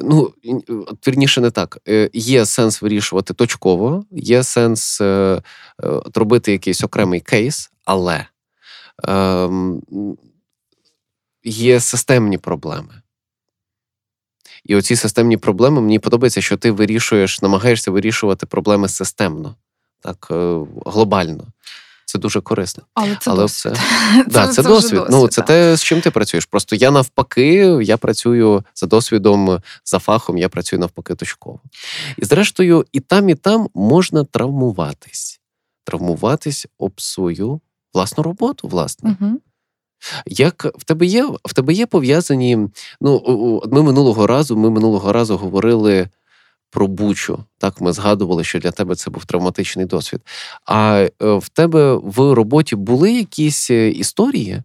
ну, 0.00 0.32
вірніше, 1.06 1.40
не 1.40 1.50
так. 1.50 1.78
Е, 1.88 2.10
Є 2.12 2.46
сенс 2.46 2.82
вирішувати 2.82 3.34
точково, 3.34 4.04
є 4.10 4.42
сенс 4.42 5.00
е, 5.00 5.42
робити 6.14 6.52
якийсь 6.52 6.84
окремий 6.84 7.20
кейс, 7.20 7.70
але 7.84 8.26
ем, 9.08 9.82
є 11.46 11.80
системні 11.80 12.38
проблеми. 12.38 13.02
І 14.64 14.76
оці 14.76 14.96
системні 14.96 15.36
проблеми 15.36 15.80
мені 15.80 15.98
подобається, 15.98 16.40
що 16.40 16.56
ти 16.56 16.70
вирішуєш, 16.70 17.42
намагаєшся 17.42 17.90
вирішувати 17.90 18.46
проблеми 18.46 18.88
системно, 18.88 19.54
так 20.00 20.28
е, 20.30 20.60
глобально. 20.86 21.44
Це 22.04 22.18
дуже 22.18 22.40
корисно. 22.40 22.82
Але 22.94 23.16
це 23.20 23.30
Але 23.30 23.42
досвід. 23.42 23.72
це, 23.72 24.24
да, 24.26 24.48
це, 24.48 24.60
вже 24.60 24.70
досвід. 24.70 25.02
Ну, 25.10 25.28
це 25.28 25.40
так. 25.40 25.46
те, 25.46 25.76
з 25.76 25.82
чим 25.82 26.00
ти 26.00 26.10
працюєш. 26.10 26.44
Просто 26.44 26.76
я 26.76 26.90
навпаки, 26.90 27.78
я 27.82 27.96
працюю 27.96 28.64
за 28.74 28.86
досвідом, 28.86 29.60
за 29.84 29.98
фахом, 29.98 30.38
я 30.38 30.48
працюю 30.48 30.80
навпаки 30.80 31.14
точково. 31.14 31.60
І 32.16 32.24
зрештою, 32.24 32.86
і 32.92 33.00
там, 33.00 33.28
і 33.28 33.34
там 33.34 33.68
можна 33.74 34.24
травмуватись. 34.24 35.40
Травмуватись 35.84 36.66
об 36.78 37.00
свою 37.00 37.60
власну 37.94 38.22
роботу, 38.22 38.68
власне. 38.68 39.16
Мгм. 39.20 39.40
Як 40.26 40.66
в 40.78 40.84
тебе 40.84 41.06
є 41.06 41.24
в 41.44 41.52
тебе 41.54 41.72
є 41.72 41.86
пов'язані? 41.86 42.56
Ну 43.00 43.22
о- 43.24 43.60
о, 43.64 43.68
ми 43.72 43.82
минулого 43.82 44.26
разу, 44.26 44.56
ми 44.56 44.70
минулого 44.70 45.12
разу 45.12 45.36
говорили 45.36 46.08
про 46.70 46.86
Бучу. 46.86 47.44
Так 47.58 47.80
ми 47.80 47.92
згадували, 47.92 48.44
що 48.44 48.58
для 48.58 48.70
тебе 48.70 48.94
це 48.94 49.10
був 49.10 49.24
травматичний 49.24 49.86
досвід. 49.86 50.20
А 50.64 51.08
е, 51.22 51.34
в 51.34 51.48
тебе 51.48 51.94
в 51.94 52.34
роботі 52.34 52.76
були 52.76 53.12
якісь 53.12 53.70
е, 53.70 53.88
історії, 53.90 54.62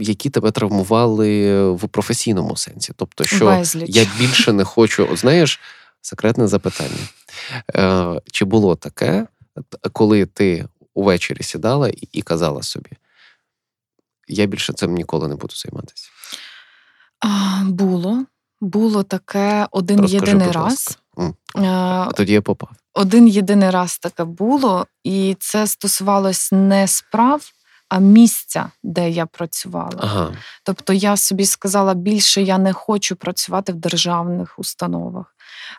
які 0.00 0.30
тебе 0.30 0.50
травмували 0.50 1.62
в 1.70 1.88
професійному 1.88 2.56
сенсі? 2.56 2.92
Тобто, 2.96 3.24
що 3.24 3.46
Безліч. 3.46 3.96
я 3.96 4.06
більше 4.18 4.52
не 4.52 4.64
хочу, 4.64 5.08
от 5.12 5.18
знаєш, 5.18 5.60
секретне 6.00 6.48
запитання. 6.48 7.08
Е, 7.74 8.20
чи 8.32 8.44
було 8.44 8.76
таке, 8.76 9.26
коли 9.92 10.26
ти 10.26 10.66
увечері 10.94 11.42
сідала 11.42 11.90
і 12.12 12.22
казала 12.22 12.62
собі: 12.62 12.90
я 14.28 14.46
більше 14.46 14.72
цим 14.72 14.94
ніколи 14.94 15.28
не 15.28 15.34
буду 15.34 15.54
займатися? 15.54 16.08
А, 17.20 17.62
було. 17.64 18.24
Було 18.60 19.02
таке 19.02 19.68
один 19.70 20.00
Розкажи, 20.00 20.26
єдиний 20.26 20.50
раз. 20.50 20.98
Е, 21.18 21.32
А 21.54 22.12
тоді 22.16 22.32
я 22.32 22.42
попав. 22.42 22.70
Один 22.94 23.28
єдиний 23.28 23.70
раз 23.70 23.98
таке 23.98 24.24
було, 24.24 24.86
і 25.04 25.36
це 25.40 25.66
стосувалось 25.66 26.52
не 26.52 26.88
справ, 26.88 27.50
а 27.88 27.98
місця, 27.98 28.70
де 28.82 29.10
я 29.10 29.26
працювала. 29.26 29.98
Ага. 29.98 30.32
Тобто 30.64 30.92
я 30.92 31.16
собі 31.16 31.46
сказала, 31.46 31.94
більше 31.94 32.42
я 32.42 32.58
не 32.58 32.72
хочу 32.72 33.16
працювати 33.16 33.72
в 33.72 33.76
державних 33.76 34.58
установах. 34.58 35.34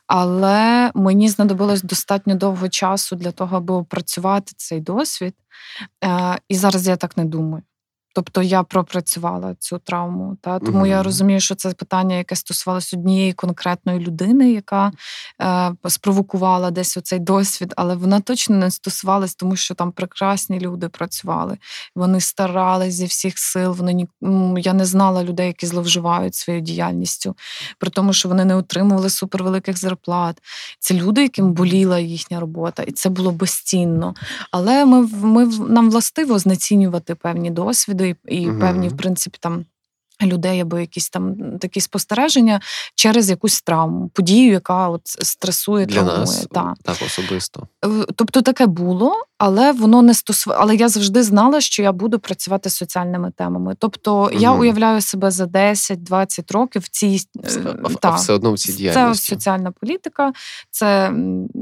Але 0.08 0.92
мені 0.96 1.30
знадобилось 1.30 1.82
достатньо 1.82 2.36
довго 2.36 2.70
часу 2.70 3.16
для 3.16 3.32
того, 3.32 3.58
аби 3.58 3.74
опрацювати 3.74 4.54
цей 4.58 4.80
досвід. 4.80 5.36
Е, 6.04 6.38
І 6.50 6.56
зараз 6.56 6.88
я 6.88 6.96
так 6.96 7.18
не 7.18 7.26
думаю. 7.26 7.64
Тобто 8.18 8.42
я 8.42 8.64
пропрацювала 8.64 9.56
цю 9.60 9.78
травму. 9.78 10.38
Та 10.42 10.60
тому 10.60 10.78
Мгм. 10.78 10.88
я 10.88 11.04
розумію, 11.04 11.40
що 11.40 11.56
це 11.56 11.70
питання, 11.70 12.16
яке 12.16 12.36
стосувалося 12.36 12.98
однієї 12.98 13.34
конкретної 13.34 14.00
людини, 14.00 14.52
яка 14.52 14.92
е, 15.42 15.74
спровокувала 15.88 16.72
десь 16.72 16.98
оцей 16.98 17.20
досвід, 17.20 17.74
але 17.78 17.96
вона 17.96 18.20
точно 18.20 18.56
не 18.56 18.72
стосувалась, 18.72 19.36
тому 19.36 19.56
що 19.56 19.76
там 19.76 19.92
прекрасні 19.92 20.60
люди 20.60 20.90
працювали. 20.90 21.58
Вони 21.96 22.22
старались 22.22 22.94
зі 22.94 23.06
всіх 23.06 23.40
сил. 23.40 23.72
Вони 23.72 23.94
ні 23.94 24.08
я 24.58 24.74
не 24.74 24.86
знала 24.86 25.24
людей, 25.24 25.48
які 25.48 25.66
зловживають 25.66 26.36
своєю 26.36 26.64
діяльністю, 26.64 27.36
при 27.80 27.90
тому, 27.90 28.14
що 28.14 28.30
вони 28.30 28.46
не 28.46 28.56
отримували 28.56 29.10
супервеликих 29.10 29.78
зарплат. 29.78 30.42
Це 30.80 30.94
люди, 30.94 31.22
яким 31.22 31.54
боліла 31.54 32.00
їхня 32.00 32.40
робота, 32.40 32.84
і 32.84 32.92
це 32.92 33.10
було 33.10 33.32
безцінно. 33.32 34.14
Але 34.52 34.86
ми, 34.86 35.08
ми 35.08 35.46
нам 35.46 35.90
властиво 35.90 36.40
знецінювати 36.40 37.16
певні 37.16 37.50
досвіди 37.50 38.07
і, 38.08 38.16
і 38.28 38.50
угу. 38.50 38.60
певні, 38.60 38.88
в 38.88 38.98
принципі, 38.98 39.38
там. 39.42 39.66
Людей 40.22 40.60
або 40.60 40.80
якісь 40.80 41.10
там 41.10 41.36
такі 41.60 41.82
спостереження 41.82 42.60
через 42.96 43.30
якусь 43.30 43.62
травму, 43.62 44.10
подію, 44.10 44.52
яка 44.52 44.90
от 44.90 45.02
стресує 45.06 45.86
Для 45.86 45.94
травмує. 45.94 46.18
нас 46.20 46.48
Та. 46.52 46.74
так 46.84 46.98
особисто. 47.06 47.68
Е, 47.86 47.90
Тобто 48.16 48.42
таке 48.42 48.66
було, 48.66 49.24
але 49.38 49.72
воно 49.72 50.02
не 50.02 50.14
стосувало. 50.14 50.62
Але 50.62 50.76
я 50.76 50.90
завжди 50.90 51.24
знала, 51.24 51.62
що 51.62 51.84
я 51.84 51.92
буду 51.92 52.20
працювати 52.20 52.70
з 52.70 52.76
соціальними 52.76 53.32
темами. 53.38 53.76
Тобто 53.80 54.32
я 54.34 54.52
уявляю 54.52 55.02
себе 55.02 55.32
за 55.32 55.46
10-20 55.46 56.54
років 56.54 56.82
в 56.82 56.88
цій 56.88 57.20
е, 57.44 57.50
а- 57.84 57.90
та, 57.90 58.10
а 58.10 58.16
все 58.16 58.34
одно 58.34 58.54
в 58.54 58.60
цій 58.60 58.92
це 58.92 59.16
соціальна 59.16 59.72
політика, 59.72 60.34
це 60.72 61.12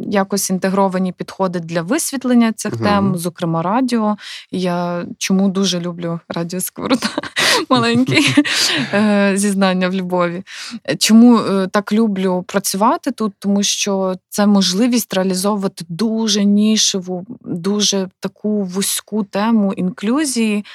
якось 0.09 0.49
інтегровані 0.49 1.11
підходи 1.11 1.59
для 1.59 1.81
висвітлення 1.81 2.51
цих 2.53 2.73
Мгм. 2.73 2.83
тем, 2.83 3.17
зокрема 3.17 3.61
радіо. 3.61 4.17
Я 4.51 5.05
чому 5.17 5.49
дуже 5.49 5.79
люблю 5.79 6.19
радіо 6.29 6.61
Сковорода, 6.61 7.07
маленьке 7.69 8.19
е, 8.93 9.31
зізнання 9.35 9.89
в 9.89 9.93
любові. 9.93 10.43
Чому 10.99 11.37
е, 11.39 11.67
так 11.67 11.93
люблю 11.93 12.43
працювати 12.47 13.11
тут? 13.11 13.33
Тому 13.39 13.63
що 13.63 14.15
це 14.29 14.45
можливість 14.47 15.13
реалізовувати 15.13 15.85
дуже 15.89 16.43
нішеву, 16.45 17.25
дуже 17.65 18.09
таку 18.19 18.63
вузьку 18.63 19.23
тему 19.23 19.73
інклюзії 19.73 20.65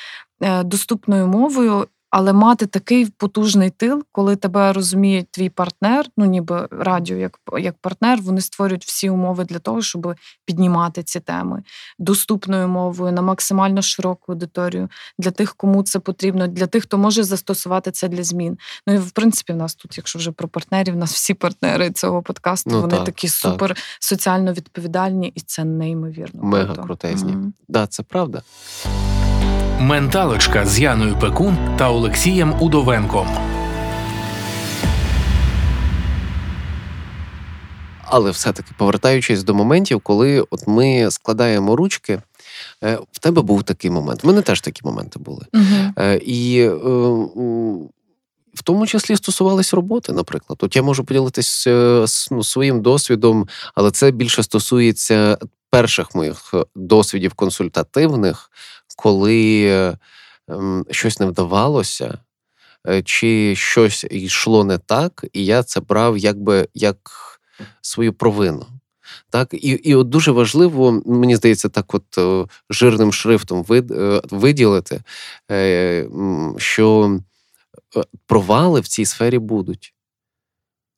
е, 0.42 0.62
доступною 0.62 1.26
мовою. 1.26 1.86
Але 2.10 2.32
мати 2.32 2.66
такий 2.66 3.06
потужний 3.06 3.70
тил, 3.70 4.04
коли 4.12 4.36
тебе 4.36 4.72
розуміє 4.72 5.24
твій 5.30 5.48
партнер, 5.48 6.06
ну 6.16 6.24
ніби 6.24 6.68
радіо 6.70 7.16
як, 7.16 7.38
як 7.58 7.78
партнер, 7.78 8.20
вони 8.22 8.40
створюють 8.40 8.84
всі 8.84 9.10
умови 9.10 9.44
для 9.44 9.58
того, 9.58 9.82
щоб 9.82 10.14
піднімати 10.44 11.02
ці 11.02 11.20
теми 11.20 11.62
доступною 11.98 12.68
мовою 12.68 13.12
на 13.12 13.22
максимально 13.22 13.82
широку 13.82 14.32
аудиторію 14.32 14.88
для 15.18 15.30
тих, 15.30 15.54
кому 15.54 15.82
це 15.82 15.98
потрібно, 15.98 16.46
для 16.46 16.66
тих, 16.66 16.82
хто 16.82 16.98
може 16.98 17.22
застосувати 17.22 17.90
це 17.90 18.08
для 18.08 18.24
змін. 18.24 18.58
Ну 18.86 18.94
і 18.94 18.98
в 18.98 19.10
принципі, 19.10 19.52
в 19.52 19.56
нас 19.56 19.74
тут, 19.74 19.98
якщо 19.98 20.18
вже 20.18 20.32
про 20.32 20.48
партнерів, 20.48 20.94
в 20.94 20.96
нас 20.96 21.14
всі 21.14 21.34
партнери 21.34 21.90
цього 21.90 22.22
подкасту, 22.22 22.70
Ну, 22.70 22.80
вони 22.80 22.96
так, 22.96 23.04
такі 23.04 23.26
так. 23.28 23.36
супер 23.36 23.76
соціально 24.00 24.52
відповідальні, 24.52 25.32
і 25.34 25.40
це 25.40 25.64
неймовірно. 25.64 26.42
Мега 26.42 26.64
круто. 26.66 26.82
крутезні. 26.82 27.32
Мгм. 27.32 27.52
Да, 27.68 27.86
це 27.86 28.02
правда. 28.02 28.42
Менталочка 29.80 30.66
з 30.66 30.80
Яною 30.80 31.16
Пекун 31.18 31.58
та 31.78 31.90
Олексієм 31.90 32.62
Удовенком. 32.62 33.28
Але 38.04 38.30
все-таки 38.30 38.70
повертаючись 38.76 39.42
до 39.42 39.54
моментів, 39.54 40.00
коли 40.00 40.40
от 40.50 40.66
ми 40.66 41.10
складаємо 41.10 41.76
ручки, 41.76 42.22
е, 42.84 42.98
в 43.12 43.18
тебе 43.18 43.42
був 43.42 43.62
такий 43.62 43.90
момент. 43.90 44.24
В 44.24 44.26
мене 44.26 44.42
теж 44.42 44.60
такі 44.60 44.80
моменти 44.84 45.18
були. 45.18 45.46
Е, 45.98 46.20
І 46.24 46.60
е, 46.60 46.70
в 48.54 48.62
тому 48.64 48.86
числі 48.86 49.16
стосувались 49.16 49.74
роботи, 49.74 50.12
наприклад. 50.12 50.58
От 50.62 50.76
я 50.76 50.82
можу 50.82 51.04
поділитися 51.04 52.04
ну, 52.30 52.44
своїм 52.44 52.82
досвідом, 52.82 53.48
але 53.74 53.90
це 53.90 54.10
більше 54.10 54.42
стосується 54.42 55.38
перших 55.70 56.14
моїх 56.14 56.54
досвідів 56.74 57.34
консультативних, 57.34 58.50
коли 59.02 59.64
е, 59.64 59.96
щось 60.90 61.20
не 61.20 61.26
вдавалося, 61.26 62.18
е, 62.88 63.02
чи 63.02 63.56
щось 63.56 64.06
йшло 64.10 64.64
не 64.64 64.78
так, 64.78 65.24
і 65.32 65.44
я 65.44 65.62
це 65.62 65.80
брав 65.80 66.18
якби 66.18 66.68
як 66.74 66.98
свою 67.80 68.12
провину. 68.12 68.66
Так, 69.30 69.54
і, 69.54 69.68
і 69.68 69.94
от 69.94 70.08
дуже 70.08 70.30
важливо, 70.30 71.02
мені 71.06 71.36
здається, 71.36 71.68
так, 71.68 71.94
от 71.94 72.18
е, 72.18 72.46
жирним 72.70 73.12
шрифтом 73.12 73.62
вид, 73.62 73.90
виділити, 74.30 75.02
що 76.56 77.18
провали 78.26 78.80
в 78.80 78.88
цій 78.88 79.04
сфері 79.04 79.38
будуть. 79.38 79.94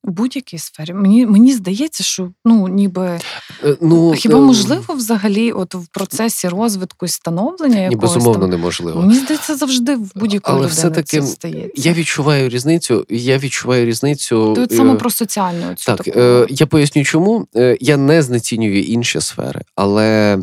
У 0.05 0.11
будь-якій 0.11 0.59
сфері. 0.59 0.95
Мені, 0.95 1.27
мені 1.27 1.53
здається, 1.53 2.05
що 2.05 2.31
ну 2.45 2.69
ніби 2.69 3.21
Е, 3.65 3.77
Ну, 3.81 4.13
хіба 4.13 4.39
е, 4.39 4.41
можливо 4.41 4.95
взагалі, 4.95 5.53
от 5.53 5.75
в 5.75 5.87
процесі 5.87 6.49
розвитку 6.49 7.07
і 7.07 7.09
становлення 7.09 7.75
Ні, 7.77 7.83
якогось 7.83 8.15
безумовно, 8.15 8.41
там, 8.41 8.51
неможливо. 8.51 9.01
мені 9.01 9.15
здається, 9.15 9.57
завжди 9.57 9.97
в 9.97 10.11
будь-якої 10.15 10.59
Але 10.59 10.69
це 11.03 11.23
стається. 11.23 11.71
Я 11.75 11.93
відчуваю 11.93 12.49
різницю. 12.49 13.07
Я 13.09 13.39
відчуваю 13.39 13.87
різницю. 13.87 14.53
Ти 14.55 14.61
от 14.61 14.73
е, 14.73 14.77
саме 14.77 14.95
про 14.95 15.11
соціальну 15.11 15.75
цю 15.75 15.85
Так, 15.85 16.05
таку. 16.05 16.47
я 16.49 16.67
поясню, 16.67 17.05
чому. 17.05 17.47
Я 17.81 17.97
не 17.97 18.23
знецінюю 18.23 18.83
інші 18.83 19.21
сфери, 19.21 19.61
але 19.77 20.39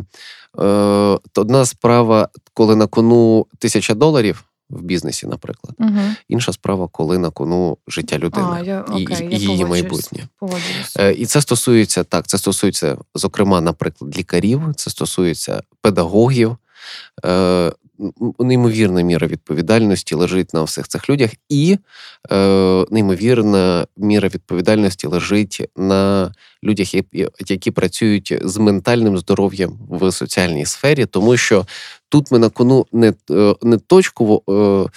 одна 1.34 1.66
справа, 1.66 2.28
коли 2.54 2.76
на 2.76 2.86
кону 2.86 3.46
тисяча 3.58 3.94
доларів 3.94 4.44
в 4.70 4.82
бізнесі, 4.82 5.26
наприклад, 5.26 5.74
Угу. 5.78 6.00
інша 6.28 6.52
справа, 6.52 6.88
коли 6.92 7.18
на 7.18 7.30
кону 7.30 7.78
життя 7.88 8.18
людини 8.18 8.46
А, 8.52 8.60
я, 8.60 8.84
і, 8.98 9.04
окей, 9.04 9.28
і 9.30 9.38
я 9.38 9.50
її 9.50 9.64
майбутнє. 9.64 10.28
Погоджуюсь. 10.38 10.96
Е, 10.98 11.12
І 11.12 11.26
це 11.26 11.40
стосується 11.40 12.04
так, 12.04 12.26
це 12.26 12.38
стосується, 12.38 12.98
зокрема, 13.14 13.60
наприклад, 13.60 14.18
лікарів, 14.18 14.62
це 14.76 14.90
стосується 14.90 15.62
педагогів. 15.80 16.56
Неймовірна 18.38 19.00
міра 19.02 19.26
відповідальності 19.26 20.14
лежить 20.14 20.54
на 20.54 20.62
всіх 20.62 20.88
цих 20.88 21.10
людях, 21.10 21.30
і 21.48 21.78
е, 22.32 22.84
неймовірна 22.90 23.86
міра 23.96 24.28
відповідальності 24.28 25.06
лежить 25.06 25.68
на 25.76 26.32
людях, 26.64 26.94
які- 26.94 27.28
які 27.46 27.70
працюють 27.70 28.38
з 28.44 28.56
ментальним 28.56 29.18
здоров'ям 29.18 29.78
в 29.90 30.12
соціальній 30.12 30.66
сфері, 30.66 31.06
тому 31.06 31.36
що 31.36 31.66
тут 32.08 32.30
ми 32.32 32.38
на 32.38 32.48
кону 32.48 32.86
не, 32.92 33.12
е, 33.30 33.54
не 33.62 33.78
точково, 33.78 34.42
е, 34.48 34.90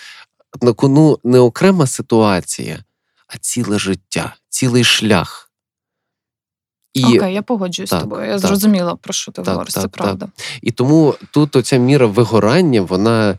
на 0.65 0.73
кону 0.73 1.19
не 1.23 1.39
окрема 1.39 1.87
ситуація, 1.87 2.83
а 3.27 3.37
ціле 3.37 3.79
життя, 3.79 4.35
цілий 4.49 4.83
шлях. 4.83 5.42
І, 6.93 7.05
Окей, 7.05 7.33
я 7.33 7.41
погоджуюсь 7.41 7.89
так, 7.89 7.99
з 7.99 8.03
тобою. 8.03 8.25
Я 8.25 8.31
так. 8.31 8.39
зрозуміла, 8.39 8.95
про 8.95 9.13
що 9.13 9.31
ти 9.31 9.41
Так, 9.41 9.53
говориш, 9.53 9.73
це 9.73 9.87
правда. 9.87 10.27
і 10.61 10.71
тому 10.71 11.15
тут 11.31 11.55
оця 11.55 11.77
міра 11.77 12.05
вигорання, 12.05 12.81
вона, 12.81 13.37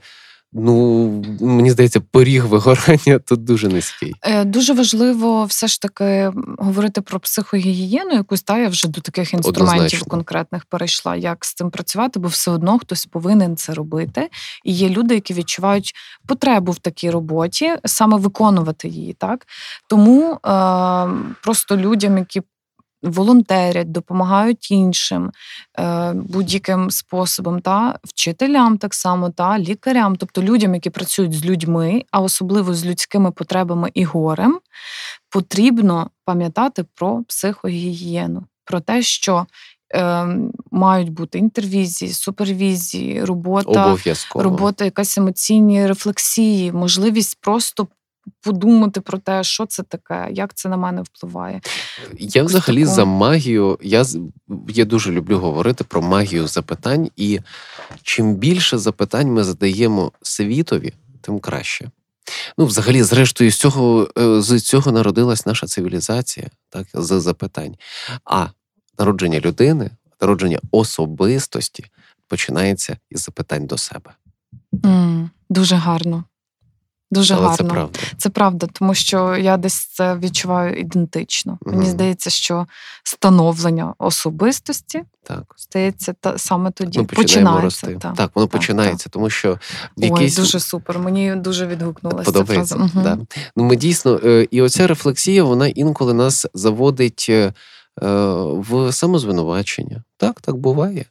ну, 0.52 1.08
мені 1.40 1.70
здається, 1.70 2.00
поріг 2.00 2.46
вигорання 2.46 3.18
тут 3.18 3.44
дуже 3.44 3.68
низький. 3.68 4.14
Е, 4.22 4.44
Дуже 4.44 4.72
важливо 4.74 5.44
все 5.44 5.66
ж 5.68 5.80
таки 5.80 6.32
говорити 6.58 7.00
про 7.00 7.20
психогігієну, 7.20 8.12
якусь 8.12 8.42
та 8.42 8.58
я 8.58 8.68
вже 8.68 8.88
до 8.88 9.00
таких 9.00 9.34
інструментів 9.34 9.72
Однозначно. 9.76 10.06
конкретних 10.08 10.64
перейшла, 10.64 11.16
як 11.16 11.44
з 11.44 11.54
цим 11.54 11.70
працювати, 11.70 12.18
бо 12.20 12.28
все 12.28 12.50
одно 12.50 12.78
хтось 12.78 13.06
повинен 13.06 13.56
це 13.56 13.74
робити. 13.74 14.28
І 14.64 14.72
є 14.72 14.88
люди, 14.88 15.14
які 15.14 15.34
відчувають 15.34 15.92
потребу 16.26 16.72
в 16.72 16.78
такій 16.78 17.10
роботі, 17.10 17.72
саме 17.84 18.16
виконувати 18.16 18.88
її. 18.88 19.12
Так 19.12 19.46
тому 19.88 20.32
е, 20.46 21.08
просто 21.42 21.76
людям, 21.76 22.18
які 22.18 22.42
волонтерять, 23.04 23.92
допомагають 23.92 24.70
іншим 24.70 25.32
е, 25.78 26.12
будь-яким 26.12 26.90
способом, 26.90 27.60
та 27.60 27.98
вчителям 28.04 28.78
так 28.78 28.94
само, 28.94 29.30
та 29.30 29.58
лікарям, 29.58 30.16
тобто 30.16 30.42
людям, 30.42 30.74
які 30.74 30.90
працюють 30.90 31.32
з 31.32 31.44
людьми, 31.44 32.04
а 32.10 32.20
особливо 32.20 32.74
з 32.74 32.86
людськими 32.86 33.30
потребами 33.30 33.90
і 33.94 34.04
горем, 34.04 34.58
потрібно 35.30 36.10
пам'ятати 36.24 36.84
про 36.94 37.22
психогігієну, 37.28 38.44
про 38.64 38.80
те, 38.80 39.02
що 39.02 39.46
е, 39.94 40.26
мають 40.70 41.10
бути 41.10 41.38
інтервізії, 41.38 42.12
супервізії, 42.12 43.24
робота, 43.24 43.96
робота, 44.34 44.84
якась 44.84 45.18
емоційні 45.18 45.86
рефлексії, 45.86 46.72
можливість 46.72 47.38
просто. 47.40 47.88
Подумати 48.40 49.00
про 49.00 49.18
те, 49.18 49.44
що 49.44 49.66
це 49.66 49.82
таке, 49.82 50.28
як 50.32 50.54
це 50.54 50.68
на 50.68 50.76
мене 50.76 51.02
впливає. 51.02 51.60
Я 52.18 52.42
взагалі 52.42 52.80
такого. 52.80 52.96
за 52.96 53.04
магію. 53.04 53.78
Я, 53.82 54.04
я 54.68 54.84
дуже 54.84 55.12
люблю 55.12 55.38
говорити 55.38 55.84
про 55.84 56.02
магію 56.02 56.46
запитань, 56.46 57.10
і 57.16 57.40
чим 58.02 58.34
більше 58.34 58.78
запитань 58.78 59.28
ми 59.28 59.44
задаємо 59.44 60.12
світові, 60.22 60.92
тим 61.20 61.38
краще. 61.38 61.90
Ну, 62.58 62.66
взагалі, 62.66 63.02
зрештою, 63.02 63.50
з 63.50 63.56
цього, 63.56 64.08
е, 64.18 64.42
з 64.42 64.60
цього 64.60 64.92
народилась 64.92 65.46
наша 65.46 65.66
цивілізація, 65.66 66.46
так, 66.70 66.86
з 66.94 67.20
запитань. 67.20 67.76
А 68.24 68.46
народження 68.98 69.40
людини, 69.40 69.90
народження 70.20 70.58
особистості 70.70 71.84
починається 72.28 72.96
із 73.10 73.22
запитань 73.22 73.66
до 73.66 73.78
себе. 73.78 74.10
М, 74.84 75.30
Дуже 75.50 75.76
гарно. 75.76 76.24
Дуже 77.14 77.34
Але 77.34 77.42
гарно. 77.42 77.56
це 77.56 77.64
правда. 77.64 77.98
Це 78.16 78.28
правда, 78.30 78.66
тому 78.72 78.94
що 78.94 79.36
я 79.36 79.56
десь 79.56 79.86
це 79.86 80.16
відчуваю 80.16 80.76
ідентично. 80.78 81.58
Мені 81.66 81.86
здається, 81.86 82.30
що 82.30 82.66
становлення 83.04 83.94
особистості 83.98 85.02
Так. 85.22 85.54
стається 85.56 86.14
та 86.20 86.38
саме 86.38 86.70
тоді. 86.70 86.98
Ми 86.98 87.04
починаємо 87.04 87.50
починається. 87.50 87.86
рости. 87.86 87.98
та. 88.02 88.12
Так, 88.12 88.30
воно 88.34 88.46
так, 88.46 88.60
починається, 88.60 89.08
тому 89.08 89.30
що 89.30 89.50
Ой, 89.96 90.08
якийсь 90.08 90.36
дуже 90.36 90.60
супер. 90.60 90.98
Мені 90.98 91.34
дуже 91.36 91.66
відгукнулася 91.66 92.24
ця 92.24 92.32
подобається. 92.32 92.74
фраза. 92.76 92.90
Мгм. 92.94 93.04
Да. 93.04 93.18
Ну, 93.56 93.64
ми 93.64 93.76
дійсно, 93.76 94.20
е, 94.24 94.48
і 94.50 94.62
оця 94.62 94.86
рефлексія, 94.86 95.44
вона 95.44 95.66
інколи 95.68 96.14
нас 96.14 96.46
заводить 96.54 97.26
е, 97.28 97.34
е, 97.34 97.52
в 98.42 98.92
самозвинувачення. 98.92 100.04
Так, 100.16 100.40
так 100.40 100.56
буває. 100.56 101.04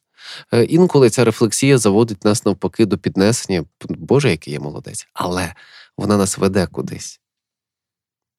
Інколи 0.68 1.10
ця 1.10 1.24
рефлексія 1.24 1.78
заводить 1.78 2.26
нас 2.26 2.46
навпаки 2.46 2.86
до 2.86 2.98
піднесення. 2.98 3.64
Боже, 3.90 4.32
який 4.32 4.54
я 4.54 4.60
молодець. 4.60 5.08
Але 5.14 5.54
вона 5.98 6.18
нас 6.18 6.38
веде 6.38 6.68
кудись. 6.68 7.20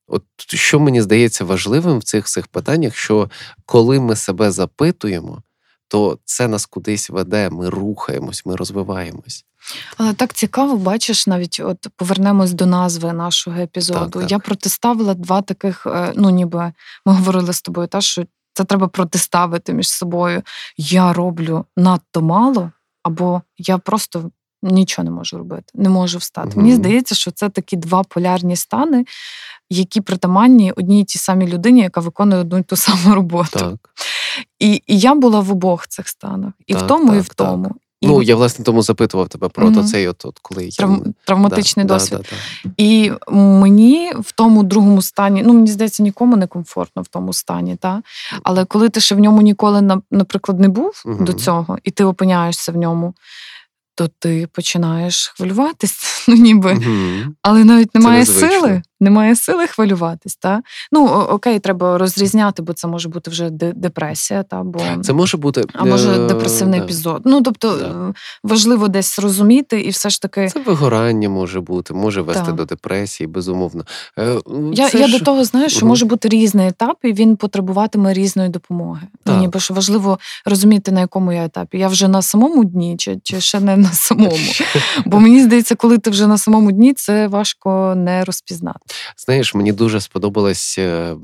От 0.06 0.22
що 0.36 0.80
мені 0.80 1.02
здається 1.02 1.44
важливим 1.44 1.98
в 1.98 2.04
цих 2.04 2.24
всіх 2.24 2.46
питаннях, 2.46 2.96
що 2.96 3.30
коли 3.66 4.00
ми 4.00 4.16
себе 4.16 4.50
запитуємо, 4.50 5.42
то 5.88 6.18
це 6.24 6.48
нас 6.48 6.66
кудись 6.66 7.10
веде, 7.10 7.50
ми 7.50 7.70
рухаємось, 7.70 8.46
ми 8.46 8.56
розвиваємось. 8.56 9.44
Але 9.96 10.14
так 10.14 10.32
цікаво, 10.32 10.76
бачиш, 10.76 11.26
навіть 11.26 11.60
от 11.64 11.86
повернемось 11.96 12.52
до 12.52 12.66
назви 12.66 13.12
нашого 13.12 13.60
епізоду. 13.60 14.00
Так, 14.00 14.22
так. 14.22 14.30
Я 14.30 14.38
протиставила 14.38 15.14
два 15.14 15.42
таких, 15.42 15.86
е, 15.86 16.12
ну 16.16 16.30
ніби 16.30 16.72
ми 17.06 17.12
говорили 17.12 17.52
з 17.52 17.62
тобою, 17.62 17.86
та 17.86 18.00
що 18.00 18.24
це 18.52 18.64
треба 18.64 18.88
протиставити 18.88 19.72
між 19.72 19.88
собою. 19.88 20.42
Я 20.76 21.12
роблю 21.12 21.64
надто 21.76 22.22
мало, 22.22 22.70
або 23.02 23.42
я 23.58 23.78
просто 23.78 24.30
нічого 24.72 25.04
не 25.04 25.10
можу 25.10 25.38
робити, 25.38 25.64
не 25.74 25.88
можу 25.88 26.18
встати. 26.18 26.48
Мгм. 26.48 26.58
Мені 26.58 26.74
здається, 26.74 27.14
що 27.14 27.30
це 27.30 27.48
такі 27.48 27.76
два 27.76 28.02
полярні 28.02 28.56
стани, 28.56 29.04
які 29.70 30.00
притаманні 30.00 30.72
одній 30.72 31.00
і 31.00 31.04
тій 31.04 31.18
самій 31.18 31.46
людині, 31.46 31.80
яка 31.80 32.00
виконує 32.00 32.40
одну 32.40 32.58
і 32.58 32.62
ту 32.62 32.76
саму 32.76 33.14
роботу. 33.14 33.58
Так. 33.58 33.90
І, 34.58 34.82
і 34.86 34.98
я 34.98 35.14
була 35.14 35.40
в 35.40 35.50
обох 35.50 35.88
цих 35.88 36.08
станах, 36.08 36.52
і 36.66 36.74
в 36.74 36.78
Так, 36.78 36.88
тому, 36.88 37.14
і 37.14 37.16
так, 37.16 37.24
в 37.24 37.34
так. 37.34 37.48
тому. 37.48 37.74
І 38.00 38.06
Ну, 38.06 38.22
я 38.22 38.36
власне 38.36 38.64
тому 38.64 38.82
запитував 38.82 39.28
тебе 39.28 39.48
про 39.48 39.70
то 39.70 39.84
цей, 39.84 40.08
от, 40.08 40.24
от 40.24 40.38
коли 40.42 40.64
я 40.64 40.98
травматичний 41.24 41.86
Да, 41.86 41.94
досвід. 41.94 42.18
Да, 42.18 42.24
да, 42.30 42.36
да. 42.64 42.70
І 42.76 43.12
мені 43.30 44.12
в 44.20 44.32
тому 44.32 44.62
другому 44.62 45.02
стані, 45.02 45.42
ну 45.46 45.52
мені 45.52 45.70
здається, 45.70 46.02
нікому 46.02 46.36
не 46.36 46.46
комфортно 46.46 47.02
в 47.02 47.08
тому 47.08 47.32
стані, 47.32 47.76
та? 47.76 48.02
але 48.42 48.64
коли 48.64 48.88
ти 48.88 49.00
ще 49.00 49.14
в 49.14 49.18
ньому 49.18 49.42
ніколи, 49.42 50.00
наприклад, 50.10 50.60
не 50.60 50.68
був 50.68 51.02
Мгм. 51.06 51.24
до 51.24 51.32
цього, 51.32 51.78
і 51.84 51.90
ти 51.90 52.04
опиняєшся 52.04 52.72
в 52.72 52.76
ньому, 52.76 53.14
то 53.94 54.08
ти 54.18 54.48
починаєш 54.52 55.32
хвилюватись, 55.36 56.24
ну 56.28 56.34
ніби. 56.34 56.72
угу. 56.72 57.34
Але 57.42 57.64
навіть 57.64 57.94
немає 57.94 58.26
сили, 58.26 58.82
немає 59.04 59.36
сили 59.36 59.66
хвилюватись. 59.66 60.36
Та? 60.36 60.62
Ну, 60.92 61.06
окей, 61.06 61.58
треба 61.58 61.98
розрізняти, 61.98 62.62
бо 62.62 62.72
це 62.72 62.88
може 62.88 63.08
бути 63.08 63.30
вже 63.30 63.50
депресія, 63.50 64.42
та, 64.42 64.62
бо... 64.62 64.80
Це 65.02 65.12
може 65.12 65.36
бути. 65.36 65.64
а 65.72 65.84
може 65.84 66.24
е, 66.24 66.26
депресивний 66.26 66.80
да. 66.80 66.84
епізод. 66.84 67.22
Ну, 67.24 67.42
тобто, 67.42 67.76
Да. 67.76 67.86
е, 68.08 68.14
важливо 68.42 68.88
десь 68.88 69.18
розуміти 69.18 69.80
і 69.80 69.90
все 69.90 70.10
ж 70.10 70.22
таки. 70.22 70.48
Це 70.48 70.60
вигорання 70.60 71.28
може 71.28 71.60
бути, 71.60 71.94
може 71.94 72.20
вести 72.20 72.44
Так. 72.46 72.54
до 72.54 72.64
депресії, 72.64 73.26
безумовно. 73.26 73.84
Е, 74.18 74.36
Я, 74.72 74.88
це 74.88 74.98
я 74.98 75.06
ж- 75.06 75.18
до 75.18 75.24
того 75.24 75.44
знаю, 75.44 75.68
що 75.68 75.86
може 75.86 76.04
бути 76.04 76.28
різний 76.28 76.68
етап, 76.68 76.96
і 77.02 77.12
він 77.12 77.36
потребуватиме 77.36 78.12
різної 78.12 78.48
допомоги. 78.48 79.06
Так. 79.24 79.34
Ну, 79.34 79.40
ніби 79.40 79.60
що 79.60 79.74
важливо 79.74 80.18
розуміти, 80.46 80.92
на 80.92 81.00
якому 81.00 81.32
я 81.32 81.44
етапі. 81.44 81.78
Я 81.78 81.88
вже 81.88 82.08
на 82.08 82.22
самому 82.22 82.64
дні, 82.64 82.96
чи, 82.98 83.18
чи 83.22 83.40
ще 83.40 83.60
не 83.60 83.76
на 83.76 83.92
самому. 83.92 84.36
Бо 85.06 85.20
мені 85.20 85.42
здається, 85.42 85.74
коли 85.74 85.98
ти 85.98 86.10
вже 86.10 86.26
на 86.26 86.38
самому 86.38 86.72
дні, 86.72 86.94
це 86.94 87.28
важко 87.28 87.94
не 87.96 88.24
розпізнати. 88.24 88.78
Знаєш, 89.16 89.54
мені 89.54 89.72
дуже 89.72 90.00
сподобалась 90.00 90.78
е, 90.78 91.16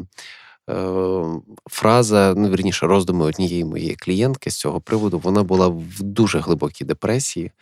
е, 0.71 1.25
фраза, 1.71 2.35
ну 2.37 2.51
вірніше, 2.51 2.87
роздуми 2.87 3.25
однієї 3.25 3.65
моєї 3.65 3.97
клієнтки 3.97 4.51
з 4.51 4.57
цього 4.57 4.81
приводу. 4.81 5.19
Вона 5.19 5.43
була 5.43 5.69
в 5.69 6.03
дуже 6.03 6.39
глибокій 6.39 6.85
депресії, 6.85 7.53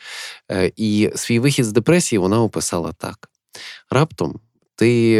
е, 0.51 0.73
і 0.77 1.11
свій 1.15 1.39
вихід 1.39 1.65
з 1.65 1.73
депресії 1.73 2.19
вона 2.19 2.43
описала 2.43 2.93
так: 2.93 3.31
раптом 3.91 4.41
ти, 4.75 5.15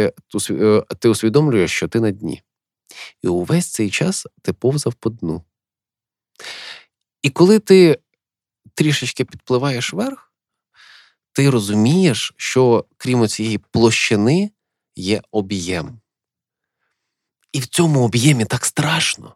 е, 0.51 0.83
ти 0.99 1.09
усвідомлюєш, 1.09 1.73
що 1.73 1.89
ти 1.89 2.01
на 2.01 2.11
дні. 2.11 2.43
І 3.23 3.29
увесь 3.29 3.67
цей 3.67 3.91
час 3.91 4.27
ти 4.43 4.53
повзав 4.53 4.95
по 4.95 5.11
дну. 5.11 5.43
І 7.23 7.31
коли 7.31 7.59
ти 7.59 7.99
трішечки 8.75 9.25
підпливаєш 9.25 9.93
вверх, 9.93 10.33
ти 11.33 11.51
розумієш, 11.51 12.35
що 12.37 12.85
крім 12.97 13.29
цієї 13.29 13.59
площини 13.59 14.51
є 14.99 15.23
об'єм. 15.31 16.01
І 17.53 17.61
в 17.61 17.67
цьому 17.67 18.05
об'ємі 18.05 18.45
так 18.45 18.65
страшно. 18.65 19.35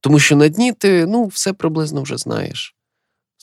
Тому 0.00 0.18
що 0.18 0.36
на 0.36 0.48
дні 0.48 0.72
ти 0.72 1.06
ну, 1.06 1.26
все 1.26 1.52
приблизно 1.52 2.02
вже 2.02 2.16
знаєш. 2.16 2.74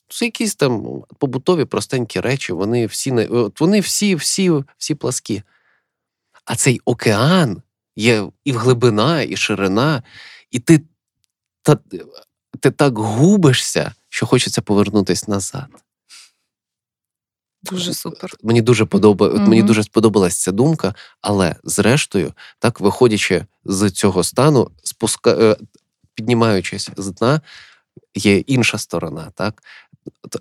Це 0.10 0.26
якісь 0.26 0.56
там 0.56 1.04
побутові 1.20 1.66
простенькі 1.66 2.20
речі, 2.20 2.54
вони 2.54 2.86
всі, 2.86 3.12
вони 3.60 3.80
всі, 3.80 4.16
всі, 4.16 4.52
всі 4.78 4.96
пласкі. 4.96 5.44
А 6.46 6.56
цей 6.56 6.82
океан 6.86 7.62
є 7.96 8.30
і 8.44 8.52
глибина, 8.52 9.22
і 9.22 9.36
ширина, 9.36 10.04
і 10.52 10.60
ти, 10.60 10.82
та, 11.62 11.78
ти 12.60 12.72
так 12.72 12.98
губишся, 12.98 13.94
що 14.10 14.26
хочеться 14.26 14.62
повернутися 14.62 15.26
назад. 15.28 15.68
Дуже 17.72 17.94
супер. 17.94 18.34
Мені 18.44 18.62
дуже 18.62 18.86
подоба... 18.86 19.28
от 19.28 19.48
мені 19.48 19.64
дуже 19.64 19.84
сподобалась 19.84 20.38
ця 20.38 20.52
думка, 20.52 20.96
але 21.22 21.56
зрештою, 21.64 22.34
так 22.60 22.80
виходячи 22.80 23.46
з 23.66 23.92
цього 23.92 24.24
стану, 24.24 24.72
спуска... 24.84 25.32
е, 25.32 25.58
піднімаючись 26.14 26.90
з 26.98 27.08
дна, 27.12 27.42
є 28.16 28.38
інша 28.38 28.78
сторона. 28.78 29.32
Так? 29.36 29.64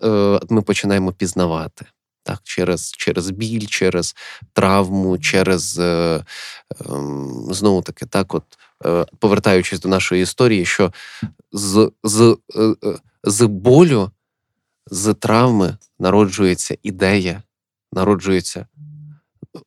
Е, 0.04 0.40
Ми 0.48 0.62
починаємо 0.62 1.12
пізнавати. 1.12 1.86
Так, 2.22 2.40
через, 2.44 2.92
через 2.92 3.30
біль, 3.30 3.66
через 3.66 4.16
травму, 4.52 5.18
через 5.18 5.78
е, 5.78 6.24
ем, 6.88 7.48
знову 7.50 7.82
таки, 7.82 8.06
так, 8.06 8.34
от 8.34 8.44
е, 8.86 9.06
повертаючись 9.18 9.80
до 9.80 9.88
нашої 9.88 10.22
історії, 10.22 10.64
що 10.64 10.92
з, 11.52 11.90
з, 12.04 12.36
е, 12.56 12.60
е, 12.62 12.98
з 13.24 13.46
болю, 13.46 14.10
з 14.87 15.14
травми 15.14 15.77
народжується 15.99 16.77
ідея, 16.83 17.42
народжується, 17.92 18.66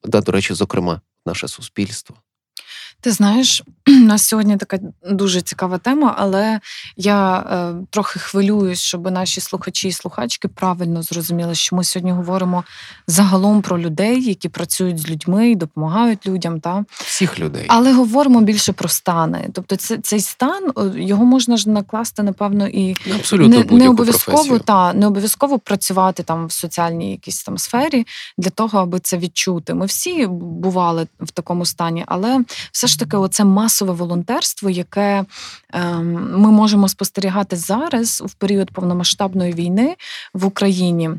да, 0.03 0.21
до 0.21 0.31
речі, 0.31 0.53
зокрема, 0.53 1.01
наше 1.25 1.47
суспільство. 1.47 2.15
Ти 3.01 3.11
знаєш, 3.11 3.63
у 3.87 3.91
нас 3.91 4.23
сьогодні 4.27 4.57
така 4.57 4.79
дуже 5.09 5.41
цікава 5.41 5.77
тема, 5.77 6.15
але 6.17 6.59
я 6.97 7.37
е, 7.39 7.73
трохи 7.89 8.19
хвилююсь, 8.19 8.79
щоб 8.79 9.11
наші 9.11 9.41
слухачі 9.41 9.87
і 9.87 9.91
слухачки 9.91 10.47
правильно 10.47 11.01
зрозуміли, 11.03 11.55
що 11.55 11.75
ми 11.75 11.83
сьогодні 11.83 12.11
говоримо 12.11 12.63
загалом 13.07 13.61
про 13.61 13.79
людей, 13.79 14.23
які 14.23 14.49
працюють 14.49 14.99
з 14.99 15.09
людьми 15.09 15.51
і 15.51 15.55
допомагають 15.55 16.27
людям. 16.27 16.59
Та? 16.59 16.85
Всіх 16.91 17.39
людей. 17.39 17.65
Але 17.67 17.93
говоримо 17.93 18.41
більше 18.41 18.73
про 18.73 18.89
стани. 18.89 19.49
Тобто, 19.53 19.75
це, 19.75 19.97
цей 19.97 20.19
стан 20.19 20.71
його 20.95 21.25
можна 21.25 21.57
ж 21.57 21.69
накласти, 21.69 22.23
напевно, 22.23 22.67
і 22.67 22.95
Абсолютно 23.15 23.59
не, 23.59 23.63
не 23.63 23.89
обов'язково 23.89 24.37
професію. 24.37 24.59
та 24.59 24.93
не 24.93 25.07
обов'язково 25.07 25.59
працювати 25.59 26.23
там 26.23 26.47
в 26.47 26.51
соціальній 26.51 27.11
якійсь 27.11 27.43
там 27.43 27.57
сфері 27.57 28.07
для 28.37 28.49
того, 28.49 28.79
аби 28.79 28.99
це 28.99 29.17
відчути. 29.17 29.73
Ми 29.73 29.85
всі 29.85 30.27
бували 30.27 31.07
в 31.19 31.31
такому 31.31 31.65
стані, 31.65 32.03
але 32.07 32.43
все 32.71 32.88
ж 32.89 32.99
таки, 32.99 33.17
оце 33.17 33.43
масове 33.43 33.93
волонтерство, 33.93 34.69
яке 34.69 35.25
ем, 35.73 36.41
ми 36.41 36.51
можемо 36.51 36.87
спостерігати 36.87 37.55
зараз 37.55 38.23
в 38.25 38.33
період 38.33 38.71
повномасштабної 38.71 39.53
війни 39.53 39.95
в 40.33 40.45
Україні. 40.45 41.09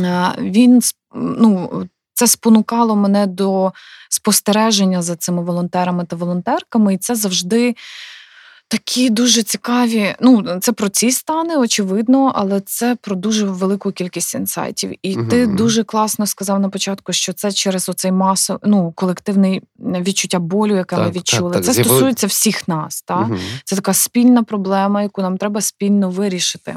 Е, 0.00 0.32
Він 0.38 0.80
ну. 1.14 1.86
Це 2.14 2.26
спонукало 2.26 2.96
мене 2.96 3.26
до 3.26 3.72
спостереження 4.08 5.02
за 5.02 5.16
цими 5.16 5.42
волонтерами 5.42 6.04
та 6.04 6.16
волонтерками, 6.16 6.94
і 6.94 6.98
це 6.98 7.14
завжди 7.14 7.74
Такі 8.72 9.10
дуже 9.10 9.42
цікаві. 9.42 10.14
Ну, 10.20 10.58
це 10.60 10.72
про 10.72 10.88
ці 10.88 11.10
стани, 11.10 11.56
очевидно, 11.56 12.32
але 12.34 12.60
це 12.60 12.96
про 13.00 13.16
дуже 13.16 13.46
велику 13.46 13.92
кількість 13.92 14.34
інсайтів. 14.34 14.94
І 15.02 15.16
ти 15.16 15.46
дуже 15.46 15.84
класно 15.84 16.26
сказав 16.26 16.60
на 16.60 16.68
початку, 16.68 17.12
що 17.12 17.32
це 17.32 17.52
через 17.52 17.88
оцей 17.88 18.12
масо, 18.12 18.60
ну, 18.64 18.92
колективний 18.92 19.62
відчуття 19.78 20.38
болю, 20.38 20.76
яке 20.76 20.96
ми 20.96 21.02
Так, 21.02 21.12
так, 21.12 21.16
відчули. 21.16 21.54
так. 21.54 21.64
Це 21.64 21.72
З'яви- 21.72 21.84
стосується 21.84 22.26
всіх 22.26 22.68
нас. 22.68 23.02
Та? 23.02 23.16
Мгм. 23.16 23.38
Це 23.64 23.76
така 23.76 23.94
спільна 23.94 24.42
проблема, 24.42 25.02
яку 25.02 25.22
нам 25.22 25.38
треба 25.38 25.60
спільно 25.60 26.10
вирішити. 26.10 26.76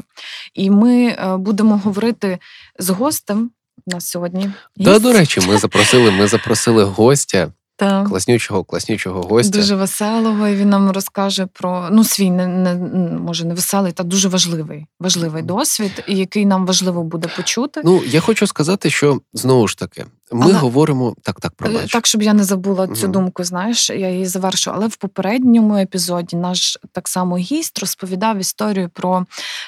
І 0.54 0.70
ми 0.70 1.06
е, 1.06 1.36
будемо 1.36 1.76
говорити 1.78 2.38
з 2.78 2.90
гостем 2.90 3.50
у 3.86 3.90
нас 3.90 4.06
сьогодні. 4.06 4.50
Да, 4.76 4.98
до 4.98 5.12
речі, 5.12 5.40
ми 5.48 5.58
запросили, 5.58 6.10
ми 6.10 6.26
запросили 6.26 6.84
гостя, 6.84 7.48
Так. 7.78 8.08
класнючого, 8.08 8.64
класнючого 8.64 9.22
гостя. 9.22 9.58
Дуже 9.58 9.74
веселого, 9.74 10.48
і 10.48 10.56
він 10.56 10.70
нам 10.70 10.90
розкаже 10.90 11.46
про 11.52 11.88
ну 11.92 12.04
свій 12.04 12.30
не, 12.30 12.46
не 12.46 12.74
може 13.18 13.44
не 13.44 13.54
веселий, 13.54 13.92
та 13.92 14.02
дуже 14.02 14.28
важливий, 14.28 14.86
важливий 15.00 15.42
досвід, 15.42 16.04
і 16.08 16.16
який 16.16 16.46
нам 16.46 16.66
важливо 16.66 17.02
буде 17.02 17.28
почути. 17.36 17.80
Ну, 17.84 18.02
я 18.06 18.20
хочу 18.20 18.46
сказати, 18.46 18.90
що 18.90 19.20
знову 19.32 19.68
ж 19.68 19.78
таки, 19.78 20.04
ми 20.32 20.44
Але- 20.44 20.54
говоримо 20.54 21.14
так, 21.22 21.40
так, 21.40 21.52
про 21.52 21.68
пробач. 21.68 21.92
Так, 21.92 22.06
щоб 22.06 22.22
я 22.22 22.32
не 22.32 22.44
забула 22.44 22.86
цю 22.88 23.02
Мгм. 23.02 23.12
думку, 23.12 23.44
знаєш, 23.44 23.90
я 23.90 24.10
її 24.10 24.26
завершу. 24.26 24.70
Але 24.74 24.86
в 24.86 24.96
попередньому 24.96 25.76
епізоді 25.76 26.36
наш 26.36 26.78
так 26.92 27.08
само 27.08 27.36
гість 27.36 27.78
розповідав 27.78 28.38
історію 28.38 28.88
про 28.88 29.26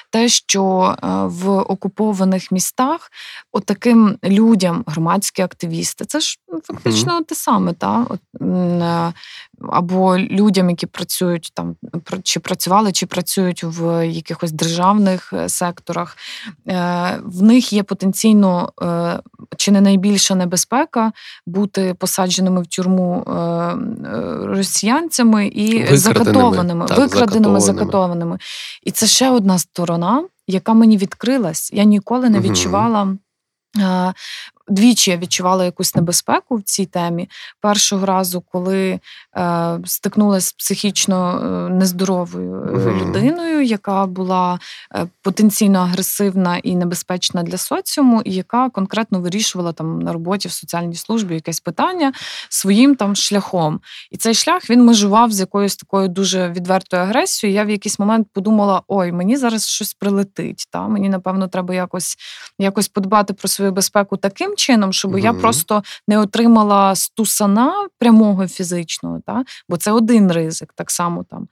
те, 0.09 0.29
що 0.29 0.95
е, 1.03 1.07
в 1.25 1.49
окупованих 1.59 2.51
містах 2.51 3.11
отаким 3.51 4.17
людям, 4.23 4.83
громадські 4.87 5.41
активісти, 5.41 6.05
це 6.05 6.19
ж 6.19 6.37
ну, 6.53 6.61
фактично 6.63 7.21
те 7.21 7.35
саме, 7.35 7.73
та? 7.73 8.05
От, 8.09 8.19
е, 8.41 9.13
або 9.71 10.17
людям, 10.17 10.69
які 10.69 10.85
працюють 10.85 11.51
там, 11.53 11.75
чи 12.23 12.39
працювали, 12.39 12.91
чи 12.91 13.05
працюють 13.05 13.63
в 13.63 14.07
якихось 14.07 14.51
державних 14.51 15.33
е, 15.33 15.49
секторах, 15.49 16.17
е, 16.67 17.19
в 17.23 17.41
них 17.41 17.73
є 17.73 17.83
потенційно 17.83 18.73
е, 18.81 19.19
чи 19.57 19.71
не 19.71 19.81
найбільша 19.81 20.35
небезпека 20.35 21.11
бути 21.45 21.93
посадженими 21.93 22.61
в 22.61 22.67
тюрму 22.67 23.23
росіянцями 24.43 25.47
і 25.47 25.65
Викраденими, 25.65 25.97
закатованими, 25.97 26.85
так, 26.85 26.97
викраденими, 26.97 27.59
закатованими. 27.59 27.59
закатованими. 27.59 28.37
І 28.83 28.91
це 28.91 29.07
ще 29.07 29.29
одна 29.29 29.59
сторона, 29.59 30.23
яка 30.47 30.73
мені 30.73 30.97
відкрилась. 30.97 31.71
Я 31.73 31.83
ніколи 31.83 32.29
не 32.29 32.39
відчувала. 32.39 33.17
Двічі 34.69 35.11
я 35.11 35.17
відчувала 35.17 35.65
якусь 35.65 35.95
небезпеку 35.95 36.55
в 36.55 36.63
цій 36.63 36.85
темі. 36.85 37.29
Першого 37.61 38.05
разу, 38.05 38.43
коли 38.51 38.99
е, 39.37 39.79
стикнулася 39.85 40.47
з 40.47 40.53
психічно 40.53 41.41
е, 41.43 41.73
нездоровою 41.73 42.51
Мгм. 42.73 42.99
людиною, 42.99 43.61
яка 43.61 44.05
була 44.05 44.59
е, 44.95 45.07
потенційно 45.21 45.79
агресивна 45.79 46.57
і 46.57 46.75
небезпечна 46.75 47.43
для 47.43 47.57
соціуму, 47.57 48.21
і 48.25 48.33
яка 48.33 48.69
конкретно 48.69 49.19
вирішувала 49.19 49.73
там 49.73 49.99
на 49.99 50.13
роботі 50.13 50.47
в 50.47 50.51
соціальній 50.51 50.95
службі 50.95 51.33
якесь 51.33 51.59
питання 51.59 52.13
своїм 52.49 52.95
там 52.95 53.15
шляхом. 53.15 53.79
І 54.11 54.17
цей 54.17 54.33
шлях 54.33 54.69
він 54.69 54.85
межував 54.85 55.31
з 55.31 55.39
якоюсь 55.39 55.75
такою 55.75 56.07
дуже 56.07 56.49
відвертою 56.49 57.03
агресією. 57.03 57.55
Я 57.55 57.63
в 57.63 57.69
якийсь 57.69 57.99
момент 57.99 58.27
подумала: 58.33 58.81
ой, 58.87 59.11
мені 59.11 59.37
зараз 59.37 59.67
щось 59.67 59.93
прилетить. 59.93 60.67
Та 60.71 60.87
мені 60.87 61.09
напевно 61.09 61.47
треба 61.47 61.73
якось, 61.73 62.17
якось 62.59 62.87
подбати 62.87 63.33
про 63.33 63.47
свою 63.47 63.71
безпеку 63.71 64.17
таким 64.17 64.55
чином, 64.59 64.93
щоб 64.93 65.19
я 65.19 65.33
просто 65.33 65.83
не 66.07 66.17
отримала 66.17 66.95
стусана 66.95 67.87
прямого 67.97 68.47
фізичного, 68.47 69.21
та 69.25 69.43
бо 69.69 69.77
це 69.77 69.91
один 69.91 70.31
ризик, 70.31 70.73
так 70.75 70.91
само 70.91 71.23
там. 71.23 71.47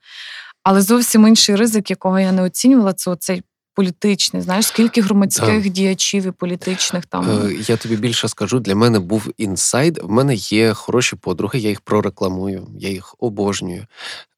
Але 0.62 0.82
зовсім 0.82 1.26
інший 1.26 1.56
ризик, 1.56 1.90
якого 1.90 2.18
я 2.18 2.32
не 2.32 2.42
оцінювала, 2.42 2.92
це 2.92 3.10
оцей 3.10 3.42
політичний. 3.78 4.42
Знаєш, 4.42 4.66
скільки 4.66 5.00
громадських 5.02 5.70
діячів 5.70 6.26
і 6.26 6.30
політичних 6.30 7.06
там. 7.06 7.30
Е, 7.30 7.54
Я 7.68 7.76
тобі 7.76 7.96
більше 7.96 8.28
скажу, 8.28 8.60
для 8.60 8.74
мене 8.74 8.98
був 8.98 9.30
інсайд. 9.36 10.00
В 10.02 10.10
мене 10.10 10.34
є 10.34 10.74
хороші 10.74 11.16
подруги, 11.16 11.58
я 11.58 11.68
їх 11.68 11.80
прорекламую, 11.80 12.66
я 12.78 12.88
їх 12.88 13.14
обожнюю. 13.18 13.86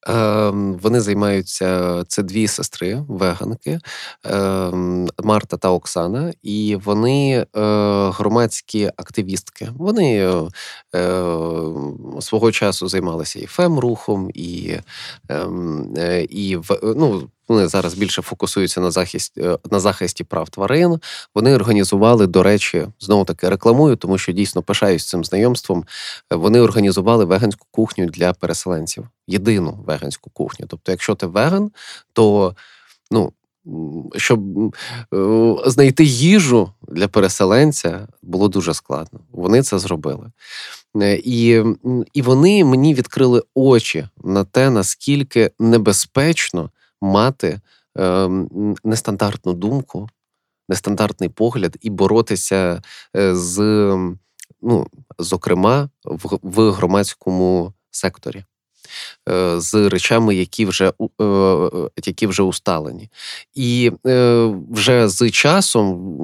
Ем, 0.06 0.78
Вони 0.82 1.00
займаються 1.00 2.02
це 2.08 2.22
дві 2.22 2.48
сестри, 2.48 3.04
веганки 3.08 3.78
ем, 4.24 5.08
Марта 5.22 5.56
та 5.56 5.70
Оксана, 5.70 6.32
і 6.42 6.76
вони 6.84 7.32
е, 7.32 7.46
громадські 8.10 8.90
активістки. 8.96 9.68
Вони 9.76 10.32
е, 10.94 11.12
свого 12.20 12.52
часу 12.52 12.88
займалися 12.88 13.38
і 13.38 13.46
фем-рухом, 13.46 14.30
і, 14.34 14.76
ем, 15.28 15.94
е, 15.96 16.22
і 16.22 16.56
в, 16.56 16.80
ну, 16.82 17.28
вони 17.50 17.68
зараз 17.68 17.94
більше 17.94 18.22
фокусуються 18.22 18.80
на 18.80 18.90
захист 18.90 19.38
е, 19.38 19.58
на 19.70 19.80
захисті 19.80 20.24
прав 20.24 20.48
тварин. 20.48 21.00
Вони 21.34 21.54
організували, 21.54 22.26
до 22.26 22.42
речі, 22.42 22.86
знову 23.00 23.24
таки 23.24 23.48
рекламую, 23.48 23.96
тому 23.96 24.18
що 24.18 24.32
дійсно 24.32 24.62
пишаюсь 24.62 25.08
цим 25.08 25.24
знайомством. 25.24 25.84
Е, 26.32 26.36
Вони 26.36 26.60
організували 26.60 27.24
веганську 27.24 27.66
кухню 27.70 28.06
для 28.06 28.32
переселенців. 28.32 29.08
Єдину 29.26 29.78
веганську 29.86 30.30
кухню. 30.30 30.66
Тобто, 30.68 30.92
якщо 30.92 31.14
ти 31.14 31.26
веган, 31.26 31.70
то 32.12 32.54
ну. 33.10 33.32
Щоб 34.16 34.40
е, 35.14 35.54
знайти 35.66 36.04
їжу 36.04 36.70
для 36.88 37.08
переселенця 37.08 38.08
було 38.22 38.48
дуже 38.48 38.74
складно. 38.74 39.20
Вони 39.32 39.62
це 39.62 39.78
зробили. 39.78 40.30
І, 41.24 41.62
і 42.12 42.22
вони 42.22 42.64
мені 42.64 42.94
відкрили 42.94 43.42
очі 43.54 44.08
на 44.24 44.44
те, 44.44 44.70
наскільки 44.70 45.50
небезпечно 45.58 46.70
мати 47.00 47.60
е, 47.98 48.28
нестандартну 48.84 49.52
думку, 49.52 50.08
нестандартний 50.68 51.28
погляд 51.28 51.76
і 51.80 51.90
боротися 51.90 52.82
е, 53.16 53.34
з, 53.34 53.58
ну, 54.62 54.86
зокрема, 55.18 55.88
в, 56.04 56.38
в 56.42 56.70
громадському 56.70 57.72
секторі. 57.90 58.44
е, 59.28 59.60
З 59.60 59.88
речами, 59.88 60.34
які 60.34 60.66
вже 60.66 60.92
е, 61.20 61.70
які 62.06 62.26
вже 62.26 62.42
усталені, 62.42 63.10
і 63.54 63.92
вже 64.70 65.08
з 65.08 65.30
часом 65.30 66.16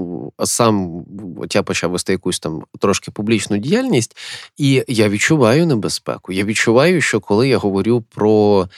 сам 0.45 1.05
от 1.39 1.55
я 1.55 1.63
почав 1.63 1.91
вести 1.91 2.13
якусь 2.13 2.41
там 2.41 2.63
трошки 2.81 3.11
публічну 3.11 3.59
діяльність, 3.59 4.17
і 4.57 4.85
я 4.89 5.09
відчуваю 5.09 5.67
небезпеку. 5.67 6.33
Я 6.33 6.45
відчуваю, 6.45 7.01
що 7.01 7.21
коли 7.21 7.49
я 7.49 7.59
говорю 7.59 8.05
про 8.11 8.69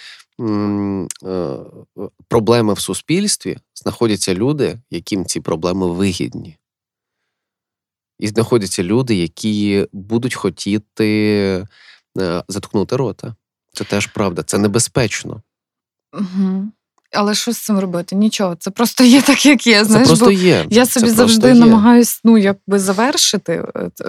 проблеми 2.28 2.72
в 2.72 2.80
суспільстві, 2.80 3.58
знаходяться 3.74 4.34
люди, 4.34 4.80
яким 4.90 5.26
ці 5.26 5.40
проблеми 5.40 5.86
вигідні. 5.86 6.56
І 8.18 8.28
знаходяться 8.28 8.82
люди, 8.82 9.14
які 9.14 9.86
будуть 9.92 10.34
хотіти 10.34 11.66
е, 12.18 12.44
заткнути 12.48 12.96
рота. 12.96 13.34
Це 13.72 13.84
теж 13.84 14.06
правда, 14.06 14.42
це 14.42 14.58
небезпечно. 14.58 15.42
Угу. 16.12 16.72
Але 17.12 17.34
що 17.34 17.52
з 17.52 17.58
цим 17.58 17.78
робити? 17.78 18.16
Нічого, 18.16 18.56
це 18.58 18.70
просто 18.70 19.04
є 19.04 19.22
так, 19.22 19.46
як 19.46 19.66
є. 19.66 19.78
Це 19.78 19.84
Знаєш, 19.84 20.08
просто 20.08 20.24
бо 20.24 20.30
є. 20.30 20.66
я 20.70 20.86
собі 20.86 21.06
просто 21.06 21.16
завжди 21.16 21.48
є. 21.48 21.54
намагаюсь 21.54 22.20
ну, 22.24 22.38
якби 22.38 22.78
завершити. 22.78 23.64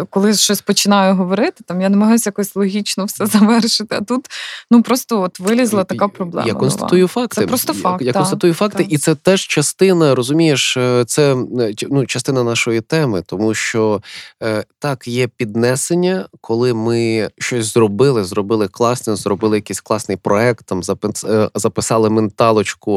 Коли 0.10 0.34
щось 0.34 0.62
починаю 0.62 1.16
говорити, 1.16 1.64
там 1.68 1.82
я 1.82 1.90
намагаюся 1.90 2.30
якось 2.30 2.56
логічно 2.56 3.06
все 3.06 3.26
завершити. 3.26 3.96
А 3.96 4.02
тут 4.02 4.26
ну 4.72 4.82
просто 4.82 5.22
от 5.22 5.40
вилізла 5.40 5.84
така 5.84 6.08
проблема. 6.08 6.48
Я 6.48 6.54
нова. 6.54 6.60
констатую 6.60 7.08
факти. 7.08 7.42
Це 7.42 7.48
просто 7.48 7.74
факт, 7.74 8.02
Я, 8.02 8.12
так, 8.12 8.22
констатую 8.22 8.54
факти, 8.54 8.84
так. 8.84 8.94
і 8.94 8.98
це 8.98 9.16
теж 9.16 9.48
частина, 9.48 10.16
розумієш, 10.16 10.78
е, 10.78 11.04
це 11.08 11.36
е, 11.60 11.74
ну, 11.90 12.06
частина 12.06 12.44
нашої 12.44 12.82
теми, 12.82 13.24
тому 13.26 13.54
що 13.54 14.02
е, 14.44 14.64
так, 14.80 15.08
є 15.08 15.28
піднесення, 15.28 16.26
коли 16.42 16.74
ми 16.74 17.30
щось 17.38 17.74
зробили, 17.74 18.24
зробили 18.24 18.68
класне, 18.68 19.16
зробили 19.16 19.58
якийсь 19.58 19.82
класний 19.82 20.18
проект, 20.18 20.66
там 20.66 20.82
запис- 20.82 21.32
е, 21.32 21.50
записали 21.56 22.10
менталочку, 22.10 22.88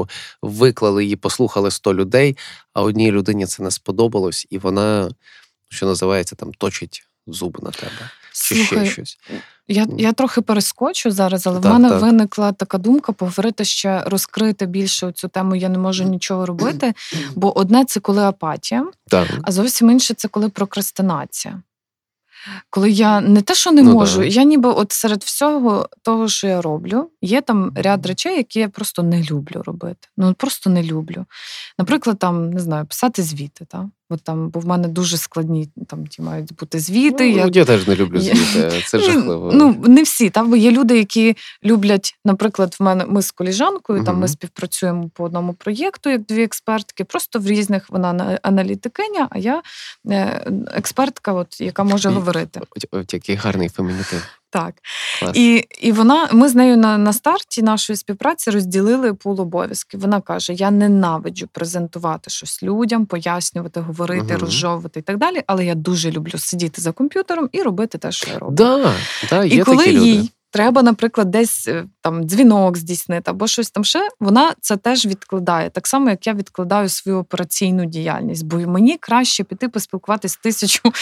виклали 0.42 1.04
її, 1.04 1.16
послухали 1.16 1.70
100 1.70 1.94
людей, 1.94 2.36
а 2.74 2.82
одній 2.82 3.12
людині 3.12 3.46
це 3.46 3.62
не 3.62 3.70
сподобалось, 3.70 4.46
і 4.50 4.58
вона, 4.58 5.10
що 5.68 5.86
називається, 5.86 6.36
там 6.36 6.54
точить 6.54 7.06
зуби 7.26 7.60
на 7.62 7.70
тебе. 7.70 8.10
Чи 8.34 8.54
ще 8.64 8.86
щось. 8.86 9.18
Я, 9.68 9.86
я 9.98 10.12
трохи 10.12 10.40
перескочу 10.40 11.10
зараз, 11.10 11.46
але 11.46 11.60
Так, 11.60 11.70
в 11.70 11.72
мене 11.72 11.88
так. 11.88 12.00
виникла 12.00 12.52
така 12.52 12.78
думка 12.78 13.12
поговорити 13.12 13.64
ще 13.64 14.02
розкрити 14.06 14.66
більше 14.66 15.12
цю 15.12 15.28
тему. 15.28 15.54
Я 15.54 15.68
не 15.68 15.78
можу 15.78 16.04
нічого 16.04 16.46
робити. 16.46 16.94
Бо 17.34 17.58
одне 17.58 17.84
це 17.84 18.00
коли 18.00 18.22
апатія, 18.22 18.86
Так. 19.08 19.28
а 19.42 19.52
зовсім 19.52 19.90
інше 19.90 20.14
це 20.14 20.28
коли 20.28 20.48
прокрастинація. 20.48 21.62
Коли 22.70 22.90
я 22.90 23.20
не 23.20 23.42
те, 23.42 23.54
що 23.54 23.72
не 23.72 23.82
Ну, 23.82 23.92
можу, 23.92 24.22
так. 24.22 24.32
я 24.32 24.44
ніби 24.44 24.68
от 24.70 24.92
серед 24.92 25.22
всього 25.22 25.88
того, 26.02 26.28
що 26.28 26.46
я 26.46 26.62
роблю, 26.62 27.10
є 27.22 27.40
там 27.40 27.72
ряд 27.76 28.06
речей, 28.06 28.36
які 28.36 28.58
я 28.58 28.68
просто 28.68 29.02
не 29.02 29.22
люблю 29.22 29.62
робити. 29.66 30.08
Ну 30.16 30.34
просто 30.34 30.70
не 30.70 30.82
люблю. 30.82 31.24
Наприклад, 31.78 32.18
там 32.18 32.50
не 32.50 32.60
знаю, 32.60 32.86
писати 32.86 33.22
звіти. 33.22 33.64
Та? 33.64 33.90
От 34.12 34.22
там, 34.22 34.48
бо 34.48 34.60
в 34.60 34.66
мене 34.66 34.88
дуже 34.88 35.16
складні 35.16 35.68
там 35.88 36.06
ті 36.06 36.22
мають 36.22 36.56
бути 36.56 36.78
звіти. 36.78 37.30
Ну, 37.30 37.36
я 37.36 37.50
я... 37.52 37.64
теж 37.64 37.86
не 37.88 37.96
люблю 37.96 38.20
звіти. 38.20 38.82
Це 38.86 38.98
жахливо. 38.98 39.50
Ну, 39.54 39.84
не 39.86 40.02
всі, 40.02 40.30
та, 40.30 40.44
бо 40.44 40.56
є 40.56 40.70
люди, 40.70 40.98
які 40.98 41.36
люблять, 41.64 42.18
наприклад, 42.24 42.76
в 42.80 42.82
мене 42.82 43.06
ми 43.06 43.22
з 43.22 43.30
коліжанкою, 43.30 44.04
там 44.04 44.18
ми 44.18 44.28
співпрацюємо 44.28 45.10
по 45.14 45.24
одному 45.24 45.52
проєкту, 45.52 46.10
як 46.10 46.22
дві 46.22 46.42
експертки, 46.42 47.04
просто 47.04 47.38
в 47.38 47.46
різних 47.46 47.90
вона 47.90 48.12
ана- 48.12 48.38
аналітикиня, 48.42 49.28
а 49.30 49.38
я 49.38 49.62
е, 50.10 50.44
експертка, 50.74 51.32
от, 51.32 51.60
яка 51.60 51.84
може 51.84 52.08
говорити. 52.08 52.60
От 52.90 53.14
який 53.14 53.36
гарний 53.36 53.68
фемінітив. 53.68 54.41
Так. 54.52 54.74
Клас. 55.20 55.36
І, 55.36 55.64
і 55.80 55.92
вона, 55.92 56.28
ми 56.32 56.48
з 56.48 56.54
нею 56.54 56.76
на, 56.76 56.98
на 56.98 57.12
старті 57.12 57.62
нашої 57.62 57.96
співпраці 57.96 58.50
розділили 58.50 59.14
пул 59.14 59.40
обов'язків. 59.40 60.00
Вона 60.00 60.20
каже: 60.20 60.52
Я 60.52 60.70
ненавиджу 60.70 61.46
презентувати 61.52 62.30
щось 62.30 62.62
людям, 62.62 63.06
пояснювати, 63.06 63.80
говорити, 63.80 64.32
Мгм. 64.32 64.38
розжовувати 64.38 65.00
і 65.00 65.02
так 65.02 65.18
далі. 65.18 65.42
Але 65.46 65.64
я 65.64 65.74
дуже 65.74 66.10
люблю 66.10 66.38
сидіти 66.38 66.82
за 66.82 66.92
комп'ютером 66.92 67.48
і 67.52 67.62
робити 67.62 67.98
те, 67.98 68.12
що 68.12 68.30
я 68.30 68.38
роблю. 68.38 68.54
Да, 68.56 68.92
да, 69.30 69.44
є 69.44 69.56
І 69.56 69.62
коли 69.62 69.76
такі 69.76 69.92
люди. 69.96 70.06
їй 70.06 70.30
треба, 70.52 70.82
наприклад, 70.82 71.30
десь 71.30 71.68
е, 71.68 71.84
там 72.00 72.24
дзвінок 72.24 72.78
здійснити 72.78 73.30
або 73.30 73.46
щось 73.46 73.70
там 73.70 73.84
ще, 73.84 74.08
вона 74.20 74.54
це 74.60 74.76
теж 74.76 75.06
відкладає. 75.06 75.70
Так 75.70 75.86
само, 75.86 76.10
як 76.10 76.26
я 76.26 76.34
відкладаю 76.34 76.88
свою 76.88 77.18
операційну 77.18 77.84
діяльність. 77.84 78.44
Бо 78.46 78.56
мені 78.56 78.98
краще 79.00 79.44
піти 79.44 79.68
поспілкуватися 79.68 80.34
з 80.34 80.36
тисячу 80.36 80.92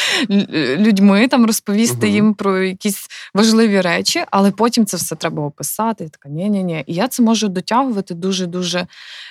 людьми, 0.79 1.29
там 1.29 1.47
розповісти 1.47 2.07
Мгм. 2.07 2.15
їм 2.15 2.35
про 2.35 2.63
якісь 2.63 3.07
важливі 3.35 3.81
речі, 3.81 4.25
але 4.31 4.51
потім 4.51 4.87
це 4.87 4.97
все 4.97 5.17
треба 5.17 5.43
описати. 5.43 6.05
Я 6.05 6.11
така 6.11 6.29
ні-ні-ні. 6.29 6.85
І 6.87 6.95
я 6.95 7.09
це 7.09 7.23
можу 7.23 7.49
дотягувати 7.49 8.15
дуже 8.15 8.47
дуже 8.47 8.87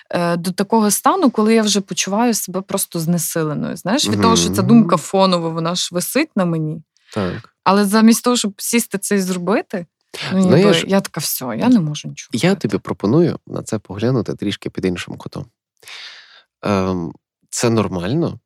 е, 0.09 0.37
до 0.37 0.51
такого 0.51 0.91
стану, 0.91 1.29
коли 1.29 1.53
я 1.53 1.61
вже 1.61 1.81
почуваю 1.81 2.33
себе 2.33 2.61
просто 2.61 2.99
знесиленою. 2.99 3.75
Знаєш, 3.75 4.09
від 4.09 4.21
того, 4.21 4.35
що 4.35 4.49
ця 4.49 4.61
думка 4.61 4.97
фонова, 4.97 5.49
вона 5.49 5.75
ж 5.75 5.89
висить 5.91 6.29
на 6.35 6.45
мені. 6.45 6.81
Так. 7.13 7.53
Але 7.63 7.85
замість 7.85 8.23
того, 8.23 8.35
щоб 8.35 8.53
сісти 8.57 8.97
це 8.97 9.15
і 9.15 9.19
зробити, 9.19 9.85
ну, 10.33 10.41
Знаєш, 10.41 10.85
я 10.87 11.01
така, 11.01 11.21
все, 11.21 11.45
я 11.45 11.69
не 11.69 11.79
можу 11.79 12.07
нічого. 12.07 12.29
Я 12.33 12.49
робити». 12.49 12.67
тобі 12.67 12.81
пропоную 12.81 13.39
на 13.47 13.63
це 13.63 13.79
поглянути 13.79 14.35
трішки 14.35 14.69
під 14.69 14.85
іншим 14.85 15.17
кутом. 15.17 15.45
Ем, 16.61 17.13
це 17.49 17.69
нормально. 17.69 18.39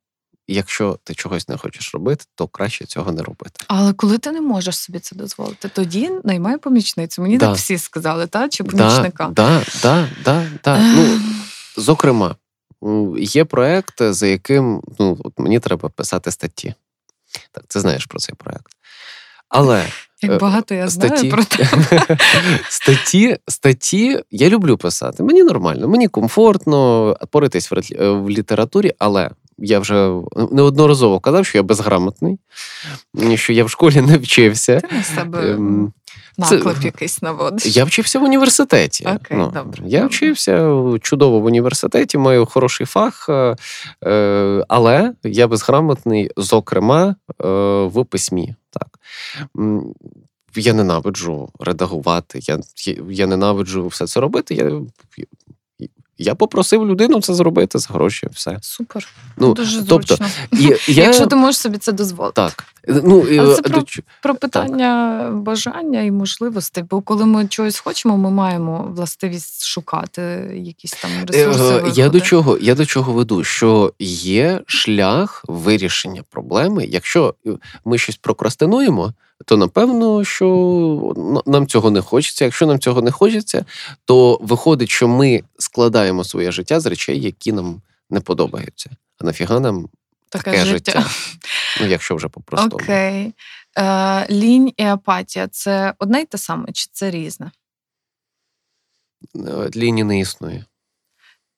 Якщо 0.47 0.99
ти 1.03 1.16
чогось 1.16 1.49
не 1.49 1.57
хочеш 1.57 1.93
робити, 1.93 2.26
то 2.36 2.47
краще 2.47 2.86
цього 2.86 3.11
не 3.11 3.22
робити. 3.22 3.66
Але 3.68 3.93
коли 3.93 4.18
ти 4.18 4.32
не 4.32 4.41
можеш 4.41 4.78
собі 4.78 4.99
це 4.99 5.16
дозволити, 5.16 5.70
тоді 5.70 6.11
наймай 6.24 6.57
помічницю. 6.57 7.22
Мені 7.22 7.38
Да. 7.38 7.47
так 7.47 7.55
всі 7.55 7.78
сказали, 7.78 8.28
та? 8.28 8.49
чи 8.49 8.64
помічника. 8.64 9.28
да, 9.28 9.64
да, 9.82 10.09
да, 10.26 10.47
да. 10.64 10.80
Ну, 10.80 11.20
зокрема, 11.78 12.36
є 13.18 13.45
проект, 13.45 14.01
за 14.01 14.28
яким 14.28 14.82
ну, 14.99 15.18
от 15.24 15.39
мені 15.39 15.59
треба 15.59 15.89
писати 15.89 16.32
статті. 16.32 16.74
Так, 17.51 17.64
ти 17.68 17.80
знаєш 17.80 18.05
про 18.05 18.20
цей 18.20 18.36
проект. 18.36 18.68
Але 19.49 19.86
Як 20.24 20.39
багато 20.39 20.76
я 20.76 20.88
знаю 20.88 21.17
статті, 21.17 21.30
про 21.30 21.43
те. 21.43 21.67
статті, 22.69 23.38
статті 23.47 24.19
я 24.32 24.49
люблю 24.49 24.78
писати. 24.78 25.24
Мені 25.24 25.43
нормально, 25.43 25.88
мені 25.88 26.07
комфортно 26.07 27.17
поритись 27.32 27.71
в 27.71 27.76
е, 27.76 28.09
в 28.09 28.30
літературі, 28.30 28.91
але 28.99 29.30
я 29.57 29.80
вже 29.80 30.11
неодноразово 30.51 31.19
казав, 31.19 31.45
що 31.45 31.57
я 31.57 31.63
безграмотний, 31.63 32.39
що 33.36 33.53
я 33.53 33.63
в 33.63 33.69
школі 33.69 34.01
не 34.01 34.17
вчився. 34.17 34.80
Ти 34.80 35.03
себе 35.03 35.57
Ем, 36.39 36.45
це- 36.45 36.55
наклеп 36.55 36.84
якийсь 36.84 37.21
наводиш. 37.21 37.77
Я 37.77 37.84
вчився 37.84 38.19
в 38.19 38.23
університеті. 38.23 39.07
Ну, 39.31 39.51
добре, 39.53 39.84
Я 39.86 39.99
добре. 39.99 40.15
вчився 40.15 40.75
чудово 41.01 41.39
в 41.39 41.45
університеті, 41.45 42.17
маю 42.17 42.45
хороший 42.45 42.86
фах, 42.86 43.25
е, 43.29 43.55
е, 44.05 44.65
але 44.67 45.13
я 45.23 45.47
безграмотний, 45.47 46.31
зокрема, 46.38 47.15
е, 47.29 47.47
в 47.84 48.05
письмі. 48.05 48.55
Так. 48.69 48.88
Я 50.55 50.73
ненавиджу 50.73 51.49
редагувати, 51.59 52.39
я, 52.41 52.59
я 53.09 53.27
ненавиджу 53.27 53.88
все 53.88 54.07
це 54.07 54.19
робити. 54.19 54.55
Я, 54.55 54.81
я 56.18 56.36
попросив 56.36 56.88
людину 56.88 57.22
це 57.22 57.34
зробити 57.34 57.80
за 57.80 57.93
гроші. 57.93 58.28
Все. 58.32 58.57
Супер. 58.61 59.07
Ну, 59.38 59.53
Дуже 59.53 59.86
тобто, 59.86 60.16
зручно. 60.16 60.28
І, 60.51 60.64
я, 60.93 61.03
Якщо 61.03 61.28
ти 61.28 61.36
можеш 61.36 61.61
собі 61.61 61.78
це 61.78 61.91
дозволити. 61.91 62.34
Так. 62.36 62.64
Ну, 62.88 63.20
і, 63.20 63.38
Але 63.38 63.55
це 63.55 63.61
до 63.61 63.70
про- 63.70 63.84
Про 64.22 64.36
питання 64.36 65.30
бажання 65.34 66.01
і 66.01 66.11
можливостей. 66.11 66.84
Бо 66.89 67.01
коли 67.01 67.26
ми 67.26 67.47
чогось 67.47 67.80
хочемо, 67.80 68.18
ми 68.18 68.32
маємо 68.32 68.91
властивість 68.95 69.66
шукати 69.66 70.22
якісь 70.64 70.91
там 70.91 71.11
ресурси. 71.28 71.84
Е, 71.86 71.91
Я 71.95 72.09
до 72.09 72.22
чого 72.22 72.57
я 72.57 72.76
до 72.76 72.86
чого 72.86 73.14
веду? 73.14 73.43
Що 73.43 73.93
є 73.99 74.61
шлях 74.66 75.45
вирішення 75.47 76.24
проблеми. 76.30 76.86
Якщо 76.86 77.36
е, 77.45 77.49
ми 77.86 77.97
щось 77.97 78.16
прокрастинуємо, 78.16 79.14
то 79.45 79.57
напевно, 79.57 80.23
що 80.23 81.43
нам 81.45 81.67
цього 81.67 81.91
не 81.91 82.01
хочеться. 82.01 82.45
Якщо 82.45 82.67
нам 82.67 82.79
цього 82.79 83.01
не 83.01 83.11
хочеться, 83.11 83.65
то 84.05 84.39
виходить, 84.41 84.89
що 84.89 85.07
ми 85.07 85.43
складаємо 85.59 86.23
своє 86.23 86.51
життя 86.51 86.79
з 86.79 86.85
речей, 86.85 87.21
які 87.21 87.51
нам 87.51 87.81
не 88.09 88.19
подобаються. 88.19 88.89
А 89.19 89.25
нафіга 89.25 89.59
нам 89.59 89.89
Таке, 90.29 90.51
таке 90.51 90.65
життя. 90.65 90.91
життя? 90.91 91.09
Ну, 91.81 91.87
якщо 91.87 92.15
вже 92.15 92.27
по-простому. 92.27 92.83
Окей. 92.83 93.33
Е, 93.77 94.27
лінь 94.29 94.73
і 94.77 94.83
апатія 94.83 95.47
це 95.47 95.93
одне 95.99 96.21
й 96.21 96.25
те 96.25 96.37
саме, 96.37 96.71
чи 96.71 96.87
це 96.91 97.11
різне? 97.11 97.51
Е, 99.35 99.69
Лінії 99.75 100.03
не 100.03 100.19
існує. 100.19 100.65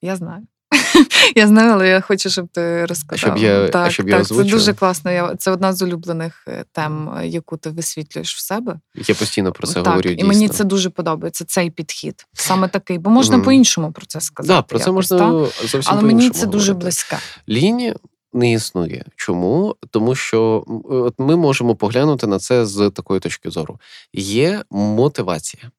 Я 0.02 0.16
знаю. 0.16 0.46
Я 1.36 1.46
знаю, 1.46 1.72
але 1.72 1.88
я 1.88 2.00
хочу, 2.00 2.30
щоб 2.30 2.48
ти 2.48 2.86
розказав. 2.86 3.18
щоб 3.18 3.38
я- 3.38 3.68
так, 3.68 3.92
щоб 3.92 4.08
я 4.08 4.18
так, 4.18 4.26
це 4.26 4.44
дуже 4.44 4.74
класно. 4.74 5.10
Я, 5.10 5.36
це 5.36 5.50
одна 5.50 5.72
з 5.72 5.82
улюблених 5.82 6.44
е, 6.48 6.64
тем, 6.72 7.18
е, 7.18 7.26
яку 7.26 7.56
ти 7.56 7.70
висвітлюєш 7.70 8.36
в 8.36 8.40
себе. 8.40 8.80
Я 8.94 9.14
постійно 9.14 9.52
про 9.52 9.66
це 9.66 9.74
так, 9.74 9.86
говорю. 9.86 10.10
і 10.10 10.14
дійсно. 10.14 10.28
мені 10.28 10.48
це 10.48 10.64
дуже 10.64 10.90
подобається. 10.90 11.44
Цей 11.44 11.70
підхід. 11.70 12.26
Саме 12.32 12.68
такий, 12.68 12.98
бо 12.98 13.10
можна 13.10 13.36
Мгм. 13.36 13.44
по-іншому 13.44 13.92
про 13.92 14.06
це 14.06 14.20
сказати. 14.20 14.54
да, 14.54 14.62
про 14.62 14.78
це 14.78 14.90
якось, 14.90 15.10
можна 15.10 15.18
та? 15.18 15.66
зовсім 15.66 15.82
Але 15.94 16.02
мені 16.02 16.30
це 16.30 16.46
дуже 16.46 16.74
близьке. 16.74 17.18
Лінії 17.48 17.94
не 18.32 18.52
існує. 18.52 19.04
Чому? 19.16 19.76
Тому 19.90 20.14
що 20.14 20.64
от 20.84 21.14
ми 21.18 21.36
можемо 21.36 21.74
поглянути 21.76 22.26
на 22.26 22.38
це 22.38 22.66
з 22.66 22.90
такої 22.90 23.20
точки 23.20 23.50
зору. 23.50 23.80
Є 24.12 24.62
мотивація. 24.70 25.70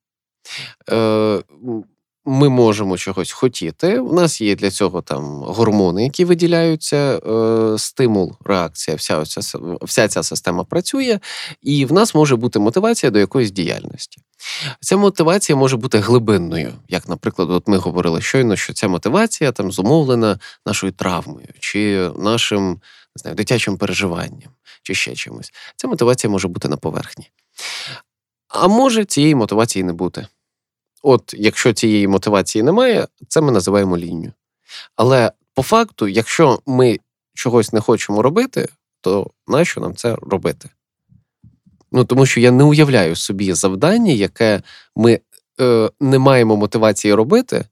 Е, 0.92 1.42
ми 2.28 2.50
можемо 2.50 2.98
чогось 2.98 3.32
хотіти. 3.32 4.00
У 4.00 4.14
нас 4.14 4.42
є 4.42 4.56
для 4.56 4.72
цього 4.72 5.02
там 5.02 5.24
гормони, 5.44 6.04
які 6.04 6.26
виділяються, 6.26 6.98
е, 6.98 7.78
стимул, 7.78 8.36
реакція. 8.46 8.98
Вся, 8.98 9.18
оця, 9.18 9.60
вся 9.82 10.08
ця 10.08 10.24
система 10.24 10.64
працює, 10.64 11.20
і 11.62 11.86
в 11.86 11.94
нас 11.94 12.16
може 12.16 12.36
бути 12.36 12.60
мотивація 12.60 13.10
до 13.12 13.20
якоїсь 13.20 13.52
діяльності. 13.52 14.22
Ця 14.82 14.98
мотивація 14.98 15.56
може 15.56 15.78
бути 15.78 16.00
глибинною. 16.00 16.74
Як, 16.90 17.10
наприклад, 17.10 17.52
от 17.52 17.68
ми 17.68 17.78
говорили 17.78 18.22
щойно, 18.22 18.56
що 18.56 18.74
ця 18.74 18.88
мотивація 18.88 19.52
там 19.52 19.72
зумовлена 19.72 20.40
нашою 20.66 20.92
травмою, 20.92 21.48
чи 21.60 22.12
нашим 22.20 22.70
не 22.70 23.22
знаю, 23.22 23.36
дитячим 23.36 23.78
переживанням, 23.78 24.50
чи 24.84 24.96
ще 24.96 25.16
чимось. 25.16 25.54
Ця 25.76 25.88
мотивація 25.88 26.32
може 26.32 26.48
бути 26.48 26.68
на 26.68 26.78
поверхні. 26.78 27.32
А 28.48 28.68
може 28.68 29.06
цієї 29.06 29.36
мотивації 29.36 29.84
не 29.84 29.94
бути. 29.94 30.28
От 31.04 31.34
якщо 31.38 31.74
цієї 31.74 32.08
мотивації 32.08 32.64
немає, 32.64 33.08
це 33.28 33.42
ми 33.42 33.52
називаємо 33.52 33.98
лінію. 33.98 34.34
Але 34.96 35.32
по 35.54 35.64
факту, 35.64 36.08
якщо 36.08 36.60
ми 36.66 37.00
чогось 37.34 37.74
не 37.74 37.80
хочемо 37.80 38.22
робити, 38.22 38.70
то 39.02 39.32
нащо 39.48 39.82
нам 39.82 39.96
це 39.96 40.16
робити? 40.16 40.70
Ну 41.92 42.06
тому 42.06 42.26
що 42.26 42.40
я 42.40 42.52
не 42.52 42.64
уявляю 42.64 43.16
собі 43.16 43.54
завдання, 43.54 44.12
яке 44.12 44.62
ми 44.96 45.20
е, 45.60 45.90
не 46.00 46.20
маємо 46.20 46.56
мотивації 46.56 47.14
робити, 47.14 47.66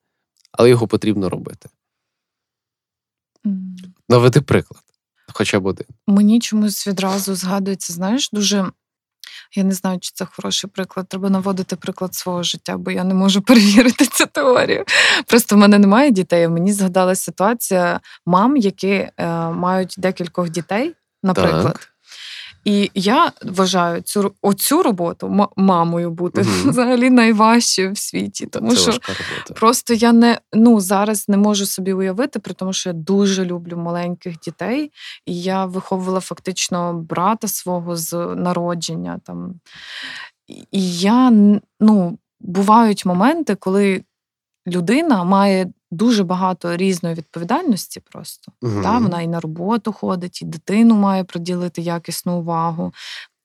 але 0.51 0.69
його 0.69 0.88
потрібно 0.88 1.30
робити. 1.30 1.69
Наведи 4.09 4.41
приклад, 4.41 4.84
хоча 5.34 5.59
б 5.59 5.65
один. 5.65 5.88
Мені 6.07 6.39
чомусь 6.39 6.88
відразу 6.88 7.36
згадується, 7.36 7.93
знаєш, 7.93 8.30
дуже. 8.32 8.71
Я 9.58 9.64
не 9.64 9.74
знаю, 9.74 9.99
чи 9.99 10.12
це 10.14 10.26
хороший 10.26 10.70
приклад. 10.70 11.08
Треба 11.08 11.30
наводити 11.30 11.76
приклад 11.76 12.16
свого 12.16 12.43
життя, 12.43 12.78
бо 12.78 12.91
я 12.91 13.03
не 13.03 13.14
можу 13.14 13.41
перевірити 13.47 14.06
цю 14.06 14.26
теорію. 14.26 14.84
Просто 15.28 15.56
в 15.56 15.60
мене 15.60 15.80
немає 15.80 16.12
дітей. 16.12 16.47
Мені 16.47 16.74
згадалася 16.74 17.24
ситуація 17.24 17.99
мам, 18.26 18.58
які 18.58 18.89
е, 18.89 19.12
мають 19.49 19.95
декількох 19.97 20.49
дітей, 20.49 20.95
наприклад. 21.24 21.74
Так. 21.74 21.94
І 22.66 22.91
я 22.95 23.32
вважаю 23.45 24.01
цю 24.01 24.34
оцю 24.41 24.84
роботу 24.84 25.28
м- 25.28 25.47
мамою 25.55 26.11
бути 26.11 26.41
Мгм. 26.41 26.70
взагалі 26.70 27.09
найважчою 27.09 27.91
в 27.91 27.97
світі, 27.97 28.45
тому 28.45 28.76
це 28.76 28.91
що. 28.91 29.01
Просто 29.53 29.93
я 29.93 30.11
не 30.13 30.39
ну 30.53 30.80
зараз 30.80 31.30
не 31.30 31.38
можу 31.38 31.66
собі 31.66 31.93
уявити, 31.93 32.39
при 32.39 32.53
тому, 32.53 32.74
що 32.74 32.89
я 32.89 32.93
дуже 32.93 33.45
люблю 33.45 33.78
маленьких 33.78 34.39
дітей, 34.39 34.91
і 35.26 35.41
я 35.41 35.66
виховувала 35.66 36.20
фактично 36.20 36.93
брата 36.93 37.47
свого 37.47 37.95
з 37.95 38.13
народження. 38.36 39.20
Там 39.24 39.53
і 40.72 40.97
я 40.97 41.32
ну, 41.80 42.18
бувають 42.39 43.05
моменти, 43.05 43.55
коли 43.55 44.03
людина 44.68 45.24
має 45.24 45.68
дуже 45.91 46.24
багато 46.24 46.78
різної 46.78 47.16
відповідальності 47.16 48.01
просто. 48.11 48.51
Мгм. 48.61 48.84
Та, 48.84 48.97
вона 48.97 49.22
і 49.22 49.28
на 49.28 49.39
роботу 49.39 49.93
ходить, 49.93 50.41
і 50.41 50.45
дитину 50.45 50.95
має 50.95 51.24
приділити 51.24 51.82
якісну 51.82 52.39
увагу, 52.39 52.93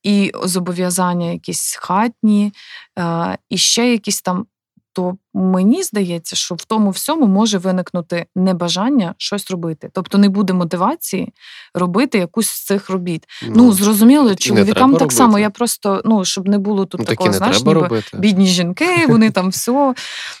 і 0.03 0.31
зобов'язання 0.43 1.31
якісь 1.31 1.75
хатні, 1.81 2.53
е, 2.99 3.37
і 3.49 3.57
ще 3.57 3.91
якісь 3.91 4.21
там 4.21 4.45
то 4.93 5.17
мені 5.33 5.83
здається, 5.83 6.35
що 6.35 6.55
в 6.55 6.65
тому 6.65 6.89
всьому 6.89 7.27
може 7.27 7.57
виникнути 7.57 8.25
небажання 8.35 9.15
щось 9.17 9.51
робити. 9.51 9.89
Тобто 9.93 10.17
не 10.17 10.29
буде 10.29 10.53
мотивації 10.53 11.33
робити 11.73 12.17
якусь 12.17 12.47
з 12.47 12.65
цих 12.65 12.89
робіт. 12.89 13.25
Ну, 13.47 13.71
зрозуміло, 13.71 14.35
чоловікам 14.35 14.95
так 14.95 15.11
само. 15.11 15.27
робити. 15.27 15.41
Я 15.41 15.49
просто, 15.49 16.01
ну, 16.05 16.25
щоб 16.25 16.47
не 16.47 16.57
було 16.57 16.85
тут 16.85 16.99
ну, 16.99 17.05
такого, 17.05 17.33
знаєш, 17.33 17.59
ніби 17.59 17.73
робити. 17.73 18.17
бідні 18.17 18.47
жінки, 18.47 19.05
вони 19.07 19.31
там 19.31 19.49
все. 19.49 19.93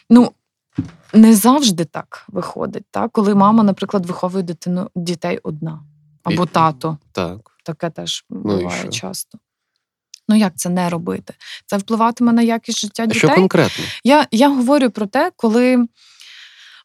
Ну, 0.09 0.31
не 1.13 1.35
завжди 1.35 1.85
так 1.85 2.25
виходить, 2.27 2.85
так? 2.91 3.11
коли 3.11 3.35
мама, 3.35 3.63
наприклад, 3.63 4.05
виховує 4.05 4.43
дитину 4.43 4.89
дітей 4.95 5.39
одна. 5.43 5.83
Або 6.23 6.43
І- 6.43 6.47
тато. 6.47 6.97
Так. 7.11 7.37
Таке 7.63 7.89
теж 7.89 8.25
буває 8.29 8.81
ну, 8.85 8.91
часто. 8.91 9.37
Ну, 10.27 10.35
як 10.35 10.53
це 10.55 10.69
не 10.69 10.89
робити? 10.89 11.33
Це 11.65 11.77
впливатиме 11.77 12.33
на 12.33 12.41
якість 12.41 12.79
життя 12.79 13.05
дітей. 13.05 13.19
що 13.19 13.29
конкретно? 13.29 13.85
Я, 14.03 14.27
я 14.31 14.49
говорю 14.49 14.89
про 14.89 15.05
те, 15.05 15.31
коли 15.35 15.87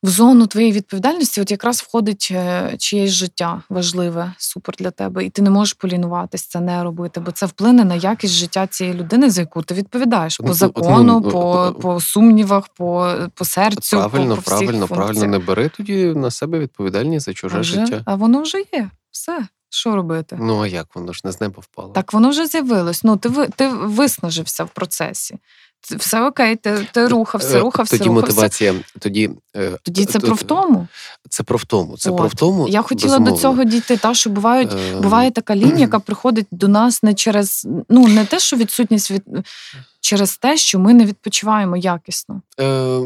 в 0.03 0.09
зону 0.09 0.47
твоєї 0.47 0.73
відповідальності 0.73 1.41
от 1.41 1.51
якраз 1.51 1.81
входить 1.81 2.29
е, 2.31 2.75
чиєсь 2.79 3.11
життя 3.11 3.63
важливе, 3.69 4.33
супер 4.39 4.75
для 4.79 4.91
тебе, 4.91 5.25
і 5.25 5.31
ти 5.31 5.43
не 5.43 5.51
можеш 5.51 5.73
полінуватись 5.75 6.47
це 6.47 6.61
не 6.61 6.83
робити, 6.83 7.21
бо 7.21 7.31
це 7.31 7.47
вплине 7.47 7.85
на 7.85 7.95
якість 7.95 8.35
життя 8.35 8.67
цієї 8.67 8.97
людини, 8.97 9.31
за 9.31 9.41
яку 9.41 9.63
ти 9.63 9.75
відповідаєш 9.75 10.41
Ну, 10.41 10.47
по 10.47 10.55
закону, 10.55 11.21
ну, 11.25 11.31
по, 11.31 11.73
ну, 11.75 11.81
по 11.81 12.01
сумнівах, 12.01 12.69
по, 12.69 13.15
по 13.35 13.45
серцю. 13.45 13.97
Правильно, 13.97 14.37
по, 14.37 14.43
по 14.43 14.55
всіх 14.55 14.69
правильно, 14.69 14.89
правильно. 14.89 15.27
Не 15.27 15.39
бери 15.39 15.69
тоді 15.69 16.05
на 16.07 16.31
себе 16.31 16.59
відповідальність 16.59 17.27
за 17.27 17.31
а, 17.31 17.35
чуже 17.35 17.59
вже, 17.59 17.81
життя. 17.81 18.03
а 18.05 18.15
воно 18.15 18.43
вже 18.43 18.59
є. 18.73 18.91
Все. 19.11 19.47
Що 19.69 19.97
робити? 19.97 20.37
Ну 20.41 20.63
а 20.63 20.67
як 20.67 20.87
воно 20.95 21.13
ж 21.13 21.21
не 21.25 21.33
з 21.33 21.41
неба 21.41 21.55
впало? 21.59 21.89
Так 21.89 22.13
воно 22.13 22.31
вже 22.31 22.47
з'явилось. 22.47 23.05
Ну, 23.05 23.17
ти, 23.17 23.31
ти 23.57 23.69
виснажився 23.69 24.65
в 24.65 24.69
процесі. 24.69 25.39
Все 25.99 26.27
окей, 26.27 26.57
ти, 26.57 26.87
ти 26.93 27.09
рухався, 27.09 27.59
Е, 27.59 27.61
рухався, 27.61 27.99
Тоді 27.99 28.09
рухався. 28.09 28.31
мотивація, 28.35 28.75
тоді, 28.99 29.31
е, 29.57 29.79
Тоді 29.83 30.05
це 30.05 30.19
про 30.19 30.35
втому. 30.35 30.87
Це 31.29 31.43
про 31.43 31.59
втому. 31.59 31.97
Це 31.97 32.11
От. 32.11 32.17
про 32.17 32.29
втому. 32.29 32.69
Я 32.69 32.83
хотіла 32.83 33.13
безумовно. 33.19 33.37
до 33.37 33.43
цього 33.43 33.65
дійти. 33.65 33.97
Та 33.97 34.15
що 34.15 34.31
бувають, 34.31 34.71
буває 35.03 35.31
така 35.31 35.57
лінія, 35.57 35.79
яка 35.79 35.99
приходить 35.99 36.47
до 36.51 36.69
нас 36.69 37.03
не 37.03 37.15
через 37.15 37.69
ну 37.89 38.09
не 38.09 38.25
те, 38.25 38.39
що 38.39 38.57
відсутність 38.57 39.11
від 39.11 39.23
через 40.01 40.37
те, 40.37 40.57
що 40.57 40.79
ми 40.79 40.95
не 40.95 41.05
відпочиваємо 41.05 41.77
якісно. 41.77 42.43
е, 42.61 43.01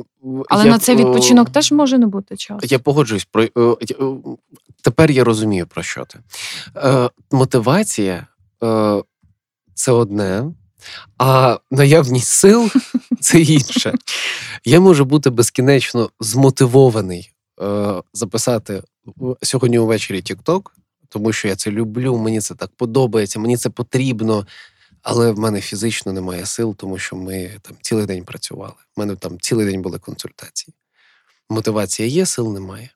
Але 0.48 0.64
я, 0.64 0.70
на 0.70 0.78
цей 0.78 0.94
е, 0.94 0.98
відпочинок 0.98 1.50
теж 1.50 1.72
може 1.72 1.98
не 1.98 2.06
бути 2.06 2.36
часу. 2.36 2.60
Я 2.62 2.78
погоджуюсь 2.78 3.24
про 3.24 3.42
е, 3.42 3.48
е, 3.56 3.76
тепер 4.82 5.10
я 5.10 5.24
розумію 5.24 5.66
про 5.66 5.82
що 5.82 6.04
ти. 6.04 6.18
Е, 6.76 7.10
Мотивація 7.30 8.26
е, 8.64 9.02
це 9.74 9.92
одне, 9.92 10.44
а 11.18 11.58
наявність 11.70 12.28
сил 12.28 12.70
це 13.20 13.40
інше. 13.40 13.94
Я 14.64 14.80
можу 14.80 15.04
бути 15.04 15.30
безкінечно 15.30 16.10
змотивований 16.20 17.32
е, 17.62 18.02
записати 18.12 18.82
сьогодні 19.42 19.78
увечері 19.78 20.20
TikTok, 20.20 20.62
тому 21.08 21.32
що 21.32 21.48
я 21.48 21.56
це 21.56 21.70
люблю, 21.70 22.18
мені 22.18 22.40
це 22.40 22.54
так 22.54 22.70
подобається, 22.76 23.38
мені 23.38 23.56
це 23.56 23.70
потрібно. 23.70 24.46
Але 25.02 25.30
в 25.30 25.38
мене 25.38 25.60
фізично 25.60 26.12
немає 26.12 26.46
сил, 26.46 26.76
тому 26.76 26.98
що 26.98 27.16
ми 27.16 27.50
там 27.62 27.76
цілий 27.80 28.06
день 28.06 28.24
працювали. 28.24 28.74
У 28.96 29.00
мене 29.00 29.16
там 29.16 29.40
цілий 29.40 29.66
день 29.66 29.82
були 29.82 29.98
консультації. 29.98 30.74
Мотивація 31.50 32.08
є, 32.08 32.26
сил 32.26 32.52
немає. 32.52 32.90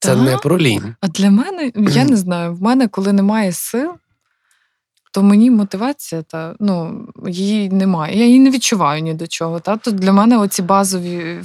Це 0.00 0.14
Так? 0.14 0.24
не 0.24 0.36
про 0.36 0.58
лінь. 0.58 0.94
А 1.00 1.08
для 1.08 1.30
мене, 1.30 1.72
я 1.76 2.04
не 2.04 2.16
знаю, 2.16 2.54
в 2.54 2.62
мене, 2.62 2.88
коли 2.88 3.12
немає 3.12 3.52
сил, 3.52 3.92
то 5.16 5.22
мені 5.22 5.50
мотивація 5.50 6.22
та 6.22 6.54
ну 6.60 7.06
її 7.28 7.68
немає. 7.70 8.18
Я 8.18 8.24
її 8.26 8.38
не 8.38 8.50
відчуваю 8.50 9.02
ні 9.02 9.14
до 9.14 9.26
чого. 9.26 9.60
Та 9.60 9.76
то 9.76 9.90
для 9.90 10.12
мене 10.12 10.38
оці 10.38 10.62
базові 10.62 11.40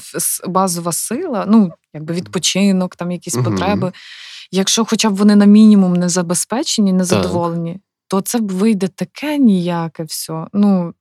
базова 0.47 0.91
сила, 0.91 1.45
ну 1.47 1.71
якби 1.93 2.13
відпочинок, 2.13 2.95
там 2.95 3.11
якісь 3.11 3.35
Мгм. 3.35 3.43
потреби. 3.45 3.91
Якщо 4.51 4.85
хоча 4.85 5.09
б 5.09 5.15
вони 5.15 5.35
на 5.35 5.45
мінімум 5.45 5.93
не 5.93 6.09
забезпечені, 6.09 6.93
не 6.93 7.03
задоволені, 7.03 7.79
то 8.07 8.21
це 8.21 8.39
вийде 8.39 8.87
таке 8.87 9.37
ніяке 9.37 10.03
все. 10.03 10.45
Ну, 10.53 10.93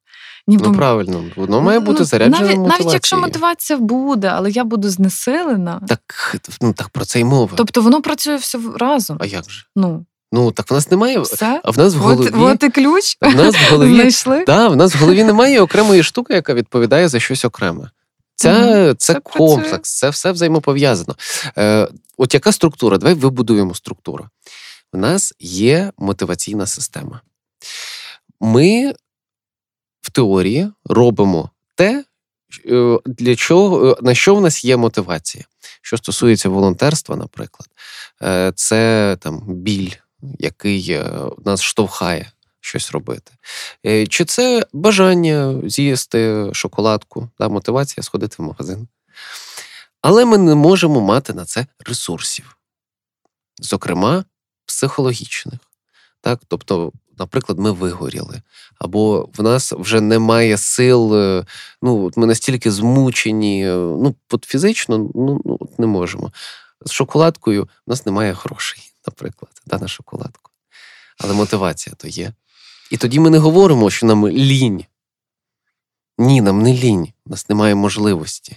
ніби 0.46 0.68
Ну 0.68 0.74
правильно, 0.74 1.24
воно 1.36 1.60
має 1.60 1.80
бути 1.80 1.98
ну, 1.98 2.04
заряджено 2.04 2.36
навіть, 2.40 2.56
мотивацією. 2.58 2.84
навіть 2.84 2.94
якщо 2.94 3.18
мотивація 3.18 3.78
буде, 3.78 4.28
але 4.28 4.50
я 4.50 4.64
буду 4.64 4.90
знесилена, 4.90 5.80
Так, 5.88 6.36
ну 6.60 6.72
так 6.72 6.88
про 6.88 7.04
це 7.04 7.20
й 7.20 7.24
мова. 7.24 7.52
тобто 7.56 7.82
воно 7.82 8.02
працює 8.02 8.36
все 8.36 8.58
разом. 8.76 9.16
А 9.20 9.26
як 9.26 9.50
же? 9.50 9.64
Ну, 9.76 10.04
Ну 10.33 10.51
так 10.53 10.70
в 10.70 10.74
нас 10.74 10.91
немає. 10.91 11.20
все. 11.20 11.61
А 11.64 11.70
в 11.70 11.78
нас 11.78 11.95
в 11.95 11.99
голові. 11.99 12.28
От, 12.35 12.35
от 12.55 12.62
і 12.62 12.70
ключ. 12.70 13.16
В 13.20 13.35
нас 13.35 13.55
в 13.57 13.70
голові 13.72 13.95
Знайшли. 13.95 14.45
Да, 14.45 14.68
в 14.68 14.76
нас 14.76 14.95
в 14.95 14.99
голові 14.99 15.24
немає 15.24 15.61
окремої 15.61 16.03
штуки, 16.03 16.35
яка 16.35 16.55
відповідає 16.55 17.09
за 17.09 17.20
щось 17.20 17.45
окреме. 17.45 17.91
Це, 18.37 18.53
Мгм. 18.53 18.97
це, 18.97 19.14
Це 19.14 19.20
комплекс, 19.20 19.68
працює. 19.70 19.81
це 19.83 20.11
все 20.11 20.33
взаємопов'язано. 20.33 21.16
Е, 21.59 21.89
от 22.16 22.35
яка 22.35 22.53
структура? 22.53 22.99
Давай 22.99 23.14
вибудуємо 23.14 23.74
структуру. 23.74 24.26
У 24.93 24.99
нас 24.99 25.35
є 25.41 25.93
мотиваційна 25.99 26.66
система. 26.66 27.20
Ми 28.41 28.95
в 30.03 30.11
теорії 30.11 30.70
робимо 30.85 31.51
те, 31.74 32.05
е, 32.70 32.99
для 33.07 33.37
чого, 33.37 33.91
е, 33.91 33.97
на 34.03 34.14
що 34.14 34.35
в 34.35 34.41
нас 34.41 34.64
є 34.64 34.76
мотивація. 34.76 35.45
Що 35.83 35.97
стосується 35.97 36.49
волонтерства, 36.49 37.16
наприклад, 37.16 37.68
е, 38.22 38.53
це 38.57 39.16
там 39.20 39.41
біль, 39.47 39.91
який 40.38 40.90
е, 40.90 41.12
нас 41.44 41.62
штовхає 41.62 42.32
щось 42.60 42.92
робити. 42.92 43.32
Е, 43.86 44.06
Чи 44.06 44.24
це 44.24 44.66
бажання 44.72 45.54
з'їсти 45.64 46.50
шоколадку, 46.52 47.28
да, 47.38 47.48
мотивація 47.48 48.04
сходити 48.04 48.36
в 48.38 48.42
магазин. 48.42 48.88
Але 50.02 50.24
ми 50.24 50.38
не 50.38 50.54
можемо 50.54 51.00
мати 51.00 51.32
на 51.32 51.44
це 51.44 51.66
ресурсів, 51.86 52.56
зокрема, 53.58 54.24
психологічних. 54.66 55.60
Так? 56.20 56.40
Тобто, 56.48 56.92
наприклад, 57.18 57.58
ми 57.58 57.72
вигоріли, 57.72 58.42
або 58.78 59.28
в 59.36 59.42
нас 59.42 59.72
вже 59.72 60.00
немає 60.00 60.58
сил, 60.58 61.14
е, 61.16 61.46
ну, 61.82 62.10
ми 62.16 62.26
настільки 62.26 62.70
змучені, 62.70 63.64
ну, 63.66 64.14
от 64.30 64.44
фізично 64.44 64.98
ну, 64.98 65.40
ну, 65.44 65.58
не 65.78 65.86
можемо. 65.86 66.32
З 66.86 66.90
шоколадкою 66.90 67.64
в 67.64 67.90
нас 67.90 68.06
немає 68.06 68.32
грошей, 68.32 68.89
наприклад, 69.07 69.53
да, 69.66 69.78
на 69.78 69.88
шоколадку. 69.88 70.51
Але 71.18 71.34
мотивація 71.34 71.96
то 71.98 72.09
є. 72.09 72.32
І 72.90 72.96
тоді 72.96 73.20
ми 73.20 73.30
не 73.30 73.38
говоримо, 73.38 73.90
що 73.90 74.07
нам 74.07 74.28
лінь. 74.28 74.84
Ні, 76.18 76.40
нам 76.40 76.62
не 76.62 76.74
лінь, 76.74 77.12
у 77.26 77.30
нас 77.30 77.48
немає 77.48 77.74
можливості 77.74 78.57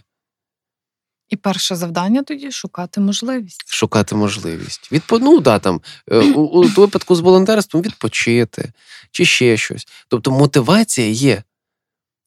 І 1.30 1.36
перше 1.36 1.76
завдання 1.76 2.24
тоді 2.24 2.52
шукати 2.52 3.02
можливість. 3.02 3.64
шукати 3.68 4.16
можливість. 4.16 4.92
Відпо... 4.92 5.20
Ну, 5.20 5.40
да, 5.40 5.60
там, 5.60 5.82
е, 6.12 6.20
у, 6.20 6.42
у 6.42 6.64
випадку 6.64 7.16
з 7.16 7.20
волонтерством 7.20 7.84
відпочити 7.84 8.74
чи 9.12 9.26
ще 9.26 9.58
щось. 9.58 9.88
Тобто 10.08 10.32
мотивація 10.32 11.08
є, 11.08 11.44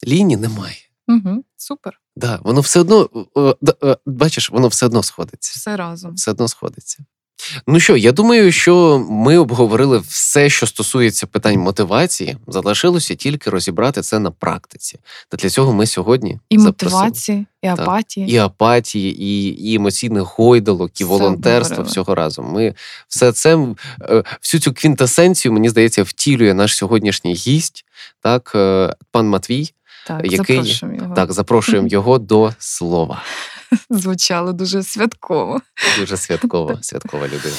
ліні 0.07 0.37
немає. 0.37 0.77
Угу, 1.09 1.45
супер. 1.57 2.01
Да, 2.17 2.41
воно 2.43 2.61
все 2.61 2.81
одно, 2.81 3.09
е, 3.37 3.75
е, 3.83 3.97
бачиш, 4.07 4.51
воно 4.51 4.69
все 4.69 4.87
одно 4.87 5.03
сходиться. 5.03 5.53
Все 5.57 5.77
разом. 5.77 6.15
Все 6.15 6.31
одно 6.31 6.49
сходиться. 6.49 7.05
Ну 7.67 7.81
що, 7.81 7.97
я 7.97 8.13
думаю, 8.13 8.53
що 8.53 9.07
ми 9.11 9.39
обговорили 9.39 9.99
все, 9.99 10.49
що 10.49 10.67
стосується 10.67 11.27
питань 11.27 11.59
мотивації. 11.59 12.37
Залишилося 12.49 13.15
тільки 13.15 13.51
розібрати 13.51 14.03
це 14.03 14.19
на 14.19 14.31
практиці. 14.31 14.99
Та 15.29 15.37
для 15.37 15.49
цього 15.51 15.73
ми 15.73 15.87
сьогодні 15.87 16.39
І 16.49 16.59
запросили. 16.59 16.93
мотивації, 17.01 17.47
і 17.63 17.67
апатії. 17.67 18.31
і 18.31 18.37
апатії, 18.37 19.23
і, 19.25 19.49
і 19.71 19.75
емоційних 19.75 20.23
гойдалок, 20.37 21.01
і 21.01 21.05
Все 21.05 21.11
волонтерства 21.11 21.75
обговорили. 21.75 21.91
всього 21.91 22.15
разом. 22.15 22.47
Ми 22.53 22.75
все 23.09 23.33
це 23.33 23.57
е, 23.57 24.23
всю 24.43 24.61
цю 24.61 24.73
квінтесенцію, 24.73 25.53
мені 25.53 25.69
здається, 25.69 26.03
втілює 26.03 26.55
наш 26.55 26.77
сьогоднішній 26.77 27.35
гість, 27.35 27.85
так, 28.23 28.53
е, 28.55 28.95
пан 29.11 29.29
Матвій. 29.29 29.73
Так, 30.07 30.21
який- 30.33 30.57
запрошуємо 30.57 30.99
його. 31.03 31.15
Так, 31.15 31.33
запрошуємо 31.33 31.89
його 31.91 32.19
до 32.19 32.53
слова. 32.59 33.23
Звучало 33.91 34.53
дуже 34.53 34.83
святково. 34.83 35.61
Дуже 35.99 36.17
святкова, 36.17 36.79
святкова 36.83 37.27
людина. 37.27 37.57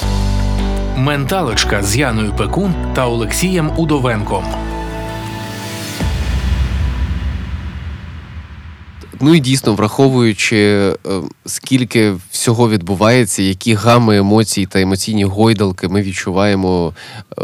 Менталочка 0.97 1.83
з 1.83 1.97
Яною 1.97 2.35
Пекун 2.35 2.93
та 2.95 3.07
Олексієм 3.07 3.71
Удовенком. 3.77 4.43
Ну 9.21 9.35
і 9.35 9.39
дійсно, 9.39 9.73
враховуючи, 9.73 10.57
е, 10.57 10.95
скільки 11.45 12.15
всього 12.31 12.69
відбувається, 12.69 13.43
які 13.43 13.73
гами 13.73 14.17
емоцій 14.17 14.65
та 14.65 14.81
емоційні 14.81 15.23
гойдалки 15.23 15.87
ми 15.87 16.01
відчуваємо 16.01 16.93
е, 17.39 17.43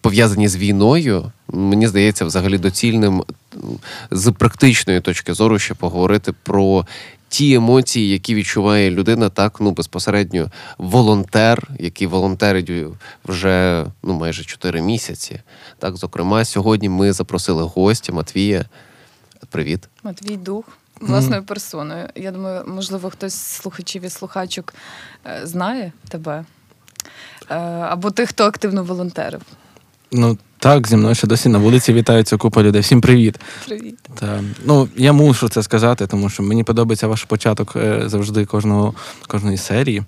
пов'язані 0.00 0.48
з 0.48 0.56
війною, 0.56 1.32
мені 1.48 1.86
здається, 1.86 2.24
взагалі 2.24 2.58
доцільним 2.58 3.22
з 4.10 4.32
практичної 4.32 5.00
точки 5.00 5.34
зору 5.34 5.58
ще 5.58 5.74
поговорити 5.74 6.32
про 6.42 6.86
ті 7.34 7.54
емоції, 7.54 8.08
які 8.08 8.34
відчуває 8.34 8.90
людина, 8.90 9.28
так 9.28 9.60
ну 9.60 9.70
безпосередньо 9.70 10.50
волонтер, 10.78 11.68
який 11.78 12.06
волонтерить 12.06 12.70
вже 13.24 13.86
ну 14.02 14.14
майже 14.14 14.44
4 14.44 14.82
місяці. 14.82 15.40
Так, 15.78 15.96
зокрема, 15.96 16.44
сьогодні 16.44 16.88
ми 16.88 17.12
запросили 17.12 17.62
гостя 17.62 18.12
Матвія. 18.12 18.64
Привіт. 19.50 19.88
Матвій 20.02 20.36
дух. 20.36 20.64
власною 21.00 21.44
персоною. 21.44 22.08
Я 22.14 22.30
думаю, 22.30 22.64
можливо, 22.66 23.10
хтось 23.10 23.34
з 23.34 23.46
слухачів 23.46 24.04
і 24.04 24.10
слухачок 24.10 24.74
е, 25.26 25.40
знає 25.46 25.92
тебе. 26.08 26.44
Е, 27.50 27.54
Або 27.80 28.10
тих, 28.10 28.28
хто 28.28 28.44
активно 28.44 28.84
волонтерив. 28.84 29.42
Ну 30.12 30.38
так, 30.64 30.88
зі 30.88 30.96
мною 30.96 31.14
ще 31.14 31.26
досі 31.26 31.48
на 31.48 31.58
вулиці 31.58 31.92
вітаються 31.92 32.36
купа 32.36 32.62
людей. 32.62 32.80
Всім 32.80 33.00
привіт. 33.00 33.40
Привіт. 33.66 33.98
Та, 34.14 34.40
ну, 34.64 34.88
я 34.96 35.12
мушу 35.12 35.48
це 35.48 35.62
сказати, 35.62 36.06
тому 36.06 36.28
що 36.28 36.42
мені 36.42 36.64
подобається 36.64 37.06
ваш 37.06 37.24
початок 37.24 37.76
е, 37.76 38.02
завжди 38.06 38.44
кожного, 38.46 38.94
кожної 39.26 39.56
серії, 39.56 40.02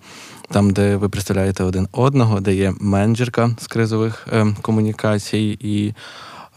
там, 0.50 0.70
де 0.70 0.96
ви 0.96 1.08
представляєте 1.08 1.64
один 1.64 1.88
одного, 1.92 2.40
де 2.40 2.54
є 2.54 2.74
менеджерка 2.80 3.50
з 3.60 3.66
кризових 3.66 4.26
е, 4.32 4.46
комунікацій 4.62 5.58
і. 5.60 5.94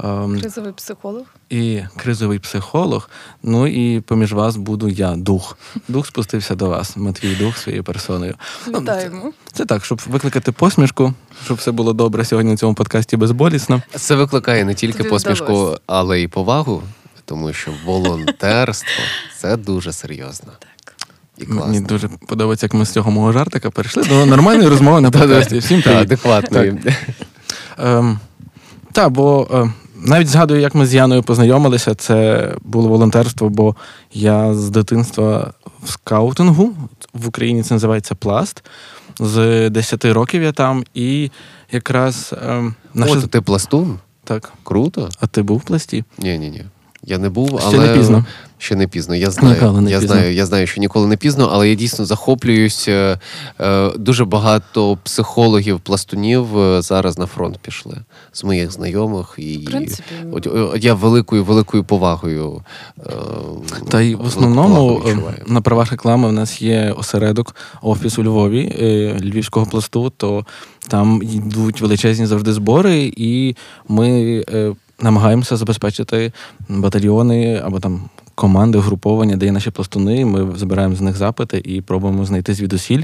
Ем, 0.03 0.39
Кризовий 0.41 0.73
психолог. 0.73 1.23
і 1.49 1.81
кризовий 1.97 2.39
психолог. 2.39 3.09
Ну 3.43 3.67
і 3.67 4.01
поміж 4.01 4.33
вас 4.33 4.55
буду 4.55 4.89
я, 4.89 5.15
дух. 5.15 5.57
Дух 5.87 6.07
спустився 6.07 6.55
до 6.55 6.69
вас, 6.69 6.97
Матвій 6.97 7.35
дух 7.35 7.57
своєю 7.57 7.83
персоною. 7.83 8.35
Ну, 8.67 8.79
Вітаємо. 8.79 9.31
Це 9.53 9.65
так, 9.65 9.85
щоб 9.85 10.01
викликати 10.07 10.51
посмішку, 10.51 11.13
щоб 11.45 11.57
все 11.57 11.71
було 11.71 11.93
добре 11.93 12.25
сьогодні 12.25 12.51
на 12.51 12.57
цьому 12.57 12.73
подкасті 12.75 13.17
безболісно. 13.17 13.81
Це 13.95 14.15
викликає 14.15 14.65
не 14.65 14.73
тільки 14.75 14.97
Тобі 14.97 15.09
посмішку, 15.09 15.45
вдалося. 15.45 15.79
але 15.85 16.21
й 16.21 16.27
повагу, 16.27 16.83
тому 17.25 17.53
що 17.53 17.71
волонтерство 17.85 19.03
це 19.39 19.57
дуже 19.57 19.93
серйозно. 19.93 20.51
І 21.37 21.45
Мені 21.47 21.79
дуже 21.81 22.07
подобається, 22.07 22.65
як 22.65 22.73
ми 22.73 22.85
з 22.85 22.89
цього 22.91 23.11
мого 23.11 23.31
жартика 23.31 23.69
перейшли 23.71 24.03
до 24.03 24.25
нормальної 24.25 24.69
розмови 24.69 25.01
на 25.01 25.11
подкасті. 25.19 25.57
Всім 25.57 25.81
Так, 25.81 25.83
привіт. 25.93 26.01
адекватної. 26.01 26.79
Ем, 27.77 28.19
та, 28.91 29.09
бо 29.09 29.47
е, 29.53 29.71
навіть 30.05 30.27
згадую, 30.27 30.61
як 30.61 30.75
ми 30.75 30.85
з 30.85 30.93
Яною 30.93 31.23
познайомилися. 31.23 31.95
Це 31.95 32.49
було 32.63 32.89
волонтерство, 32.89 33.49
бо 33.49 33.75
я 34.13 34.53
з 34.53 34.69
дитинства 34.69 35.53
в 35.83 35.89
скаутингу 35.89 36.73
в 37.13 37.27
Україні 37.27 37.63
це 37.63 37.73
називається 37.73 38.15
пласт. 38.15 38.63
З 39.19 39.69
10 39.69 40.05
років 40.05 40.41
я 40.41 40.51
там, 40.51 40.83
і 40.93 41.31
якраз 41.71 42.35
ем, 42.47 42.75
наше... 42.93 43.17
От 43.17 43.31
ти 43.31 43.41
пластун? 43.41 43.99
так. 44.29 44.53
Круто. 44.63 45.09
А 45.19 45.27
ти 45.27 45.41
був 45.41 45.57
в 45.57 45.63
пласті? 45.63 46.03
Ні, 46.17 46.37
ні, 46.37 46.49
ні. 46.49 46.65
Я 47.03 47.17
не 47.17 47.29
був, 47.29 47.47
Ще 47.47 47.59
але 47.67 47.87
не 47.87 47.93
пізно. 47.97 48.25
Ще 48.57 48.75
не 48.75 48.87
пізно. 48.87 49.15
Я 49.15 49.31
знаю. 49.31 49.53
Ніколи 49.55 49.81
не 49.81 49.91
я 49.91 49.99
пізно. 49.99 50.15
знаю, 50.15 50.33
я 50.33 50.45
знаю, 50.45 50.67
що 50.67 50.81
ніколи 50.81 51.07
не 51.07 51.17
пізно, 51.17 51.49
але 51.53 51.69
я 51.69 51.75
дійсно 51.75 52.05
захоплююсь. 52.05 52.87
е, 52.87 53.19
е, 53.61 53.89
Дуже 53.97 54.25
багато 54.25 54.97
психологів, 55.03 55.79
пластунів 55.79 56.57
е, 56.59 56.81
зараз 56.81 57.17
на 57.17 57.25
фронт 57.25 57.57
пішли 57.61 57.97
з 58.33 58.43
моїх 58.43 58.71
знайомих. 58.71 59.35
І 59.37 59.57
В 59.57 59.65
принципі, 59.65 60.03
от, 60.31 60.47
е, 60.47 60.79
я 60.79 60.93
великою 60.93 61.43
великою 61.43 61.83
повагою. 61.83 62.61
е, 62.99 63.11
Та 63.89 64.01
й 64.01 64.15
в 64.15 64.21
основному 64.21 65.01
на 65.47 65.61
правах 65.61 65.91
реклами 65.91 66.27
в 66.29 66.31
нас 66.33 66.61
є 66.61 66.93
осередок, 66.97 67.55
офіс 67.81 68.19
у 68.19 68.23
Львові, 68.23 68.75
е, 68.81 69.17
Львівського 69.23 69.65
пласту, 69.65 70.09
то 70.17 70.45
там 70.87 71.21
йдуть 71.23 71.81
величезні 71.81 72.25
завжди 72.25 72.53
збори, 72.53 73.13
і 73.17 73.55
ми 73.87 74.43
е, 74.49 74.71
намагаємося 75.01 75.57
забезпечити 75.57 76.31
батальйони 76.69 77.61
або 77.65 77.79
там 77.79 78.01
команди, 78.35 78.79
груповання, 78.79 79.37
де 79.37 79.45
є 79.45 79.51
наші 79.51 79.71
пластуни. 79.71 80.25
Ми 80.25 80.57
збираємо 80.57 80.95
з 80.95 81.01
них 81.01 81.17
запити 81.17 81.61
і 81.65 81.81
пробуємо 81.81 82.25
знайти 82.25 82.53
звідусіль. 82.53 83.03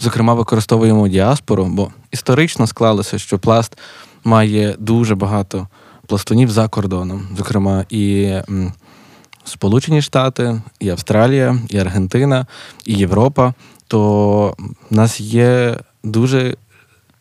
Зокрема, 0.00 0.34
використовуємо 0.34 1.08
діаспору, 1.08 1.64
бо 1.64 1.90
історично 2.10 2.66
склалося, 2.66 3.18
що 3.18 3.38
пласт 3.38 3.78
має 4.24 4.76
дуже 4.78 5.14
багато 5.14 5.68
пластунів 6.06 6.50
за 6.50 6.68
кордоном, 6.68 7.28
зокрема, 7.36 7.84
і. 7.90 8.32
Сполучені 9.44 10.02
Штати, 10.02 10.60
і 10.80 10.90
Австралія, 10.90 11.58
і 11.68 11.78
Аргентина, 11.78 12.46
і 12.86 12.94
Європа, 12.94 13.54
то 13.86 14.54
в 14.90 14.94
нас 14.94 15.20
є 15.20 15.76
дуже 16.04 16.56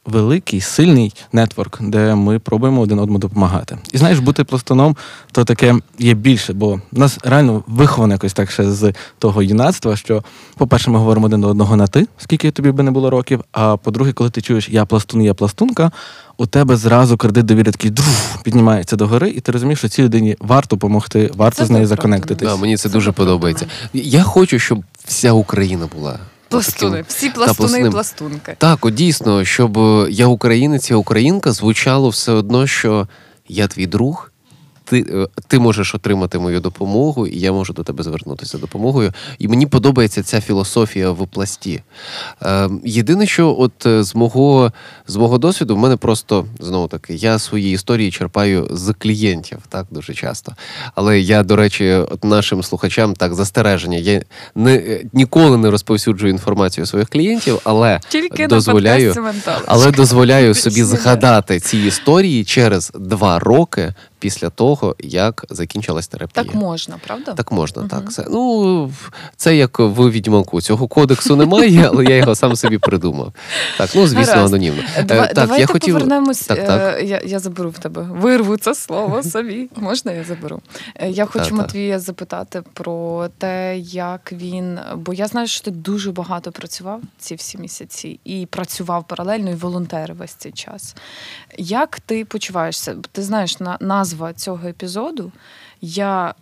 великий, 0.05 0.61
сильний 0.61 1.13
нетворк, 1.31 1.81
де 1.81 2.15
ми 2.15 2.39
пробуємо 2.39 2.81
один 2.81 2.99
одному 2.99 3.19
допомагати. 3.19 3.77
І 3.91 3.97
знаєш, 3.97 4.19
бути 4.19 4.43
пластуном 4.43 4.95
то 5.31 5.45
таке 5.45 5.75
є 5.99 6.13
більше, 6.13 6.53
бо 6.53 6.81
в 6.91 6.99
нас 6.99 7.17
реально 7.23 7.63
виховано 7.67 8.13
якось 8.13 8.33
так 8.33 8.51
ще 8.51 8.71
з 8.71 8.93
того 9.19 9.43
юнацтва, 9.43 9.95
що, 9.95 10.23
по-перше, 10.57 10.91
ми 10.91 10.99
говоримо 10.99 11.25
один 11.25 11.41
до 11.41 11.47
одного 11.47 11.75
на 11.75 11.87
ти, 11.87 12.07
скільки 12.17 12.51
тобі 12.51 12.71
би 12.71 12.83
не 12.83 12.91
було 12.91 13.09
років. 13.09 13.43
А 13.51 13.77
по-друге, 13.77 14.13
коли 14.13 14.29
ти 14.29 14.41
чуєш 14.41 14.69
я 14.69 14.85
пластун, 14.85 15.21
я 15.21 15.33
пластунка, 15.33 15.91
у 16.37 16.45
тебе 16.45 16.77
зразу 16.77 17.17
кредит 17.17 17.45
довіри 17.45 17.71
такий 17.71 17.91
друф, 17.91 18.35
піднімається 18.43 18.95
догори, 18.95 19.29
і 19.29 19.39
ти 19.39 19.51
розумієш, 19.51 19.79
що 19.79 19.87
цій 19.87 20.03
людині 20.03 20.35
варто 20.39 20.75
допомогти, 20.75 21.31
варто 21.35 21.57
Це 21.57 21.65
з 21.65 21.69
нею 21.69 21.87
законектитись. 21.87 22.49
Да, 22.49 22.55
мені 22.55 22.77
це, 22.77 22.83
Це 22.83 22.89
дуже 22.89 23.11
подобається. 23.11 23.65
Я 23.93 24.23
хочу, 24.23 24.59
щоб 24.59 24.83
вся 25.05 25.31
Україна 25.31 25.89
була. 25.95 26.19
Пластуни. 26.61 26.91
таким- 26.91 27.05
Всі 27.07 27.29
та, 27.29 27.33
пластуни 27.33 27.79
і 27.79 27.89
пластунки. 27.91 28.55
Так, 28.57 28.85
от 28.85 28.93
дійсно, 28.93 29.45
щоб 29.45 29.77
е, 29.77 30.07
я 30.09 30.27
українець, 30.27 30.91
я 30.91 30.97
українка 30.97 31.51
звучало 31.51 32.09
все 32.09 32.31
одно, 32.31 32.67
що 32.67 33.07
я 33.47 33.67
твій 33.67 33.87
друг. 33.87 34.29
Ти, 34.93 35.05
е, 35.13 35.27
ти 35.47 35.59
можеш 35.59 35.95
отримати 35.95 36.39
мою 36.39 36.59
допомогу, 36.59 37.27
і 37.27 37.39
я 37.39 37.51
можу 37.51 37.73
до 37.73 37.83
тебе 37.83 38.03
звернутися 38.03 38.57
допомогою. 38.57 39.11
І 39.39 39.47
мені 39.47 39.65
подобається 39.65 40.23
ця 40.23 40.41
філософія 40.41 41.11
в 41.11 41.27
пласті. 41.27 41.81
Е, 42.41 42.69
єдине, 42.83 43.25
що 43.25 43.55
от 43.59 43.85
е, 43.85 44.03
з 44.03 44.15
мого, 44.15 44.71
з 45.07 45.15
мого 45.15 45.37
досвіду, 45.37 45.75
в 45.75 45.79
мене 45.79 45.97
просто 45.97 46.45
знову 46.59 46.87
таки, 46.87 47.13
я 47.13 47.39
свої 47.39 47.73
історії 47.73 48.11
черпаю 48.11 48.67
з 48.71 48.93
клієнтів, 48.93 49.57
так 49.69 49.85
дуже 49.91 50.13
часто. 50.13 50.53
Але 50.95 51.19
я, 51.19 51.43
до 51.43 51.55
речі, 51.55 51.93
от 51.93 52.23
нашим 52.23 52.63
слухачам 52.63 53.13
так 53.13 53.33
застереження. 53.33 53.97
Я 53.97 54.21
не, 54.55 54.75
е, 54.75 55.05
ніколи 55.13 55.57
не 55.57 55.71
розповсюджую 55.71 56.31
інформацію 56.31 56.85
своїх 56.85 57.09
клієнтів, 57.09 57.59
але 57.63 57.99
Тільки 58.09 58.47
дозволяю, 58.47 59.15
але 59.65 59.91
дозволяю 59.91 60.53
собі 60.53 60.83
згадати 60.83 61.59
ці 61.59 61.77
історії 61.77 62.45
через 62.45 62.91
два 62.95 63.39
роки 63.39 63.93
після 64.23 64.49
того, 64.49 64.95
як 64.99 65.45
закінчилась 65.49 66.07
терапія. 66.07 66.45
Так 66.45 66.55
можна, 66.55 66.99
правда? 67.07 67.33
Так 67.33 67.51
можна, 67.51 67.81
Мгм. 67.81 67.89
так. 67.89 68.11
Це, 68.11 68.25
ну, 68.31 68.91
це 69.35 69.55
як 69.55 69.79
в 69.79 70.09
відьмаку. 70.11 70.61
Цього 70.61 70.87
кодексу 70.87 71.35
немає, 71.35 71.87
але 71.91 72.05
я 72.05 72.17
його 72.17 72.35
сам 72.35 72.55
собі 72.55 72.77
придумав. 72.77 73.33
Так, 73.77 73.89
ну 73.95 74.07
звісно, 74.07 74.33
Гаразд. 74.33 74.53
анонімно. 74.53 74.81
Е, 74.81 75.01
Е, 75.01 75.03
так, 75.05 75.31
давайте 75.35 75.61
я 75.61 75.67
хотів... 75.67 75.93
повернемось. 75.93 76.41
Так, 76.41 76.65
так. 76.67 76.99
е, 76.99 77.03
Я, 77.05 77.21
я 77.25 77.39
заберу 77.39 77.69
в 77.69 77.79
тебе. 77.79 78.01
Вирву 78.11 78.57
це 78.57 78.75
слово 78.75 79.23
собі. 79.23 79.69
Можна 79.75 80.11
я 80.11 80.23
заберу? 80.23 80.61
Е, 80.95 81.09
Я 81.09 81.25
хочу 81.25 81.39
Так, 81.39 81.47
так. 81.49 81.57
Матвія 81.57 81.99
запитати 81.99 82.63
про 82.73 83.27
те, 83.37 83.77
як 83.77 84.31
він. 84.31 84.79
Бо 84.95 85.13
я 85.13 85.27
знаю, 85.27 85.47
що 85.47 85.63
ти 85.65 85.71
дуже 85.71 86.11
багато 86.11 86.51
працював 86.51 87.01
ці 87.19 87.35
всі 87.35 87.57
місяці 87.57 88.19
і 88.25 88.45
працював 88.45 89.07
паралельно 89.07 89.51
і 89.51 89.53
волонтер 89.55 90.13
весь 90.13 90.33
цей 90.33 90.51
час. 90.51 90.95
Як 91.57 91.99
ти 91.99 92.25
почуваєшся? 92.25 92.95
Ти 93.11 93.21
знаєш, 93.21 93.59
на 93.59 93.77
назва 93.81 94.12
цього 94.35 94.67
епізоду 94.67 95.31
я 95.81 96.29
е, 96.29 96.33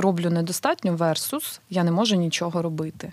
роблю 0.00 0.30
недостатньо 0.30 0.96
версус, 0.96 1.60
я 1.70 1.84
не 1.84 1.90
можу 1.90 2.16
нічого 2.16 2.62
робити. 2.62 3.12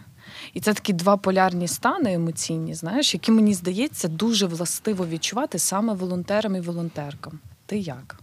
І 0.53 0.59
це 0.59 0.73
такі 0.73 0.93
два 0.93 1.17
полярні 1.17 1.67
стани 1.67 2.13
емоційні, 2.13 2.73
знаєш, 2.73 3.13
які 3.13 3.32
мені 3.32 3.53
здається 3.53 4.07
дуже 4.07 4.45
властиво 4.45 5.07
відчувати 5.07 5.59
саме 5.59 5.93
волонтерам 5.93 6.55
і 6.55 6.59
волонтеркам. 6.59 7.39
Ти 7.65 7.78
як? 7.78 8.19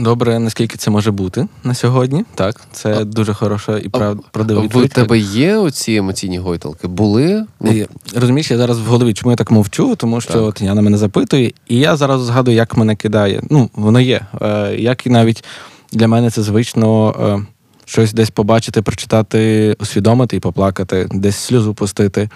Добре, 0.00 0.38
наскільки 0.38 0.76
це 0.76 0.90
може 0.90 1.10
бути 1.10 1.46
на 1.64 1.74
сьогодні? 1.74 2.24
Так, 2.34 2.60
це 2.72 2.94
А- 2.94 3.04
дуже 3.04 3.34
хороша 3.34 3.78
і 3.78 3.88
прав... 3.88 4.18
правдива 4.30 4.62
відповідь. 4.62 4.92
тебе 4.92 5.18
є 5.18 5.56
оці 5.56 5.94
емоційні 5.94 6.38
гойталки? 6.38 6.88
Були? 6.88 7.44
Ну, 7.60 7.72
І, 7.72 7.86
Розумієш, 8.14 8.50
я 8.50 8.56
зараз 8.56 8.78
в 8.78 8.84
голові, 8.84 9.14
чому 9.14 9.30
я 9.30 9.36
так 9.36 9.50
мовчу, 9.50 9.96
тому 9.96 10.20
що 10.20 10.44
от 10.44 10.60
я 10.62 10.74
на 10.74 10.82
мене 10.82 10.98
запитує, 10.98 11.52
і 11.68 11.76
я 11.76 11.96
зараз 11.96 12.20
згадую, 12.20 12.56
як 12.56 12.76
мене 12.76 12.96
кидає. 12.96 13.42
Ну, 13.50 13.70
воно 13.74 14.00
є. 14.00 14.20
Е, 14.42 14.74
як 14.78 15.06
і 15.06 15.10
навіть 15.10 15.44
для 15.92 16.08
мене 16.08 16.30
це 16.30 16.42
звично 16.42 17.14
е, 17.20 17.46
щось 17.84 18.12
десь 18.12 18.30
побачити, 18.30 18.82
прочитати, 18.82 19.76
усвідомити 19.80 20.36
і 20.36 20.40
поплакати, 20.40 21.08
десь 21.12 21.36
сльозу 21.36 21.74
пустити. 21.74 22.28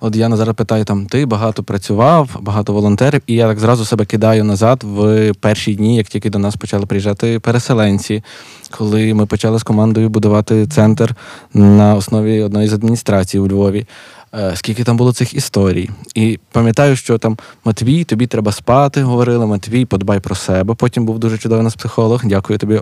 От 0.00 0.16
я 0.16 0.36
зараз 0.36 0.54
питаю, 0.56 0.84
там 0.84 1.06
ти 1.06 1.26
багато 1.26 1.62
працював, 1.62 2.36
багато 2.40 2.72
волонтерів, 2.72 3.20
і 3.26 3.34
я 3.34 3.48
так 3.48 3.58
зразу 3.58 3.84
себе 3.84 4.04
кидаю 4.04 4.44
назад 4.44 4.84
в 4.84 5.32
перші 5.40 5.74
дні, 5.74 5.96
як 5.96 6.06
тільки 6.06 6.30
до 6.30 6.38
нас 6.38 6.56
почали 6.56 6.86
приїжджати 6.86 7.40
переселенці, 7.40 8.22
коли 8.70 9.14
ми 9.14 9.26
почали 9.26 9.58
з 9.58 9.62
командою 9.62 10.08
будувати 10.08 10.66
центр 10.66 11.14
на 11.54 11.94
основі 11.94 12.42
одної 12.42 12.68
з 12.68 12.72
адміністрацій 12.72 13.38
у 13.38 13.48
Львові. 13.48 13.86
Е, 14.34 14.52
Скільки 14.56 14.84
там 14.84 14.96
було 14.96 15.12
цих 15.12 15.34
історій. 15.34 15.90
І 16.14 16.38
пам'ятаю, 16.52 16.96
що 16.96 17.18
там 17.18 17.38
Матвій, 17.64 18.04
тобі 18.04 18.26
треба 18.26 18.52
спати, 18.52 19.02
говорили, 19.02 19.46
Матвій, 19.46 19.84
подбай 19.84 20.20
про 20.20 20.34
себе. 20.34 20.74
Потім 20.74 21.06
був 21.06 21.18
дуже 21.18 21.38
чудовий 21.38 21.64
нас 21.64 21.74
психолог. 21.74 22.20
Дякую 22.24 22.58
тобі, 22.58 22.80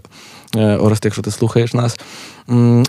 е, 0.57 0.77
Орест, 0.77 1.05
якщо 1.05 1.23
ти 1.23 1.31
слухаєш 1.31 1.75
нас. 1.75 2.01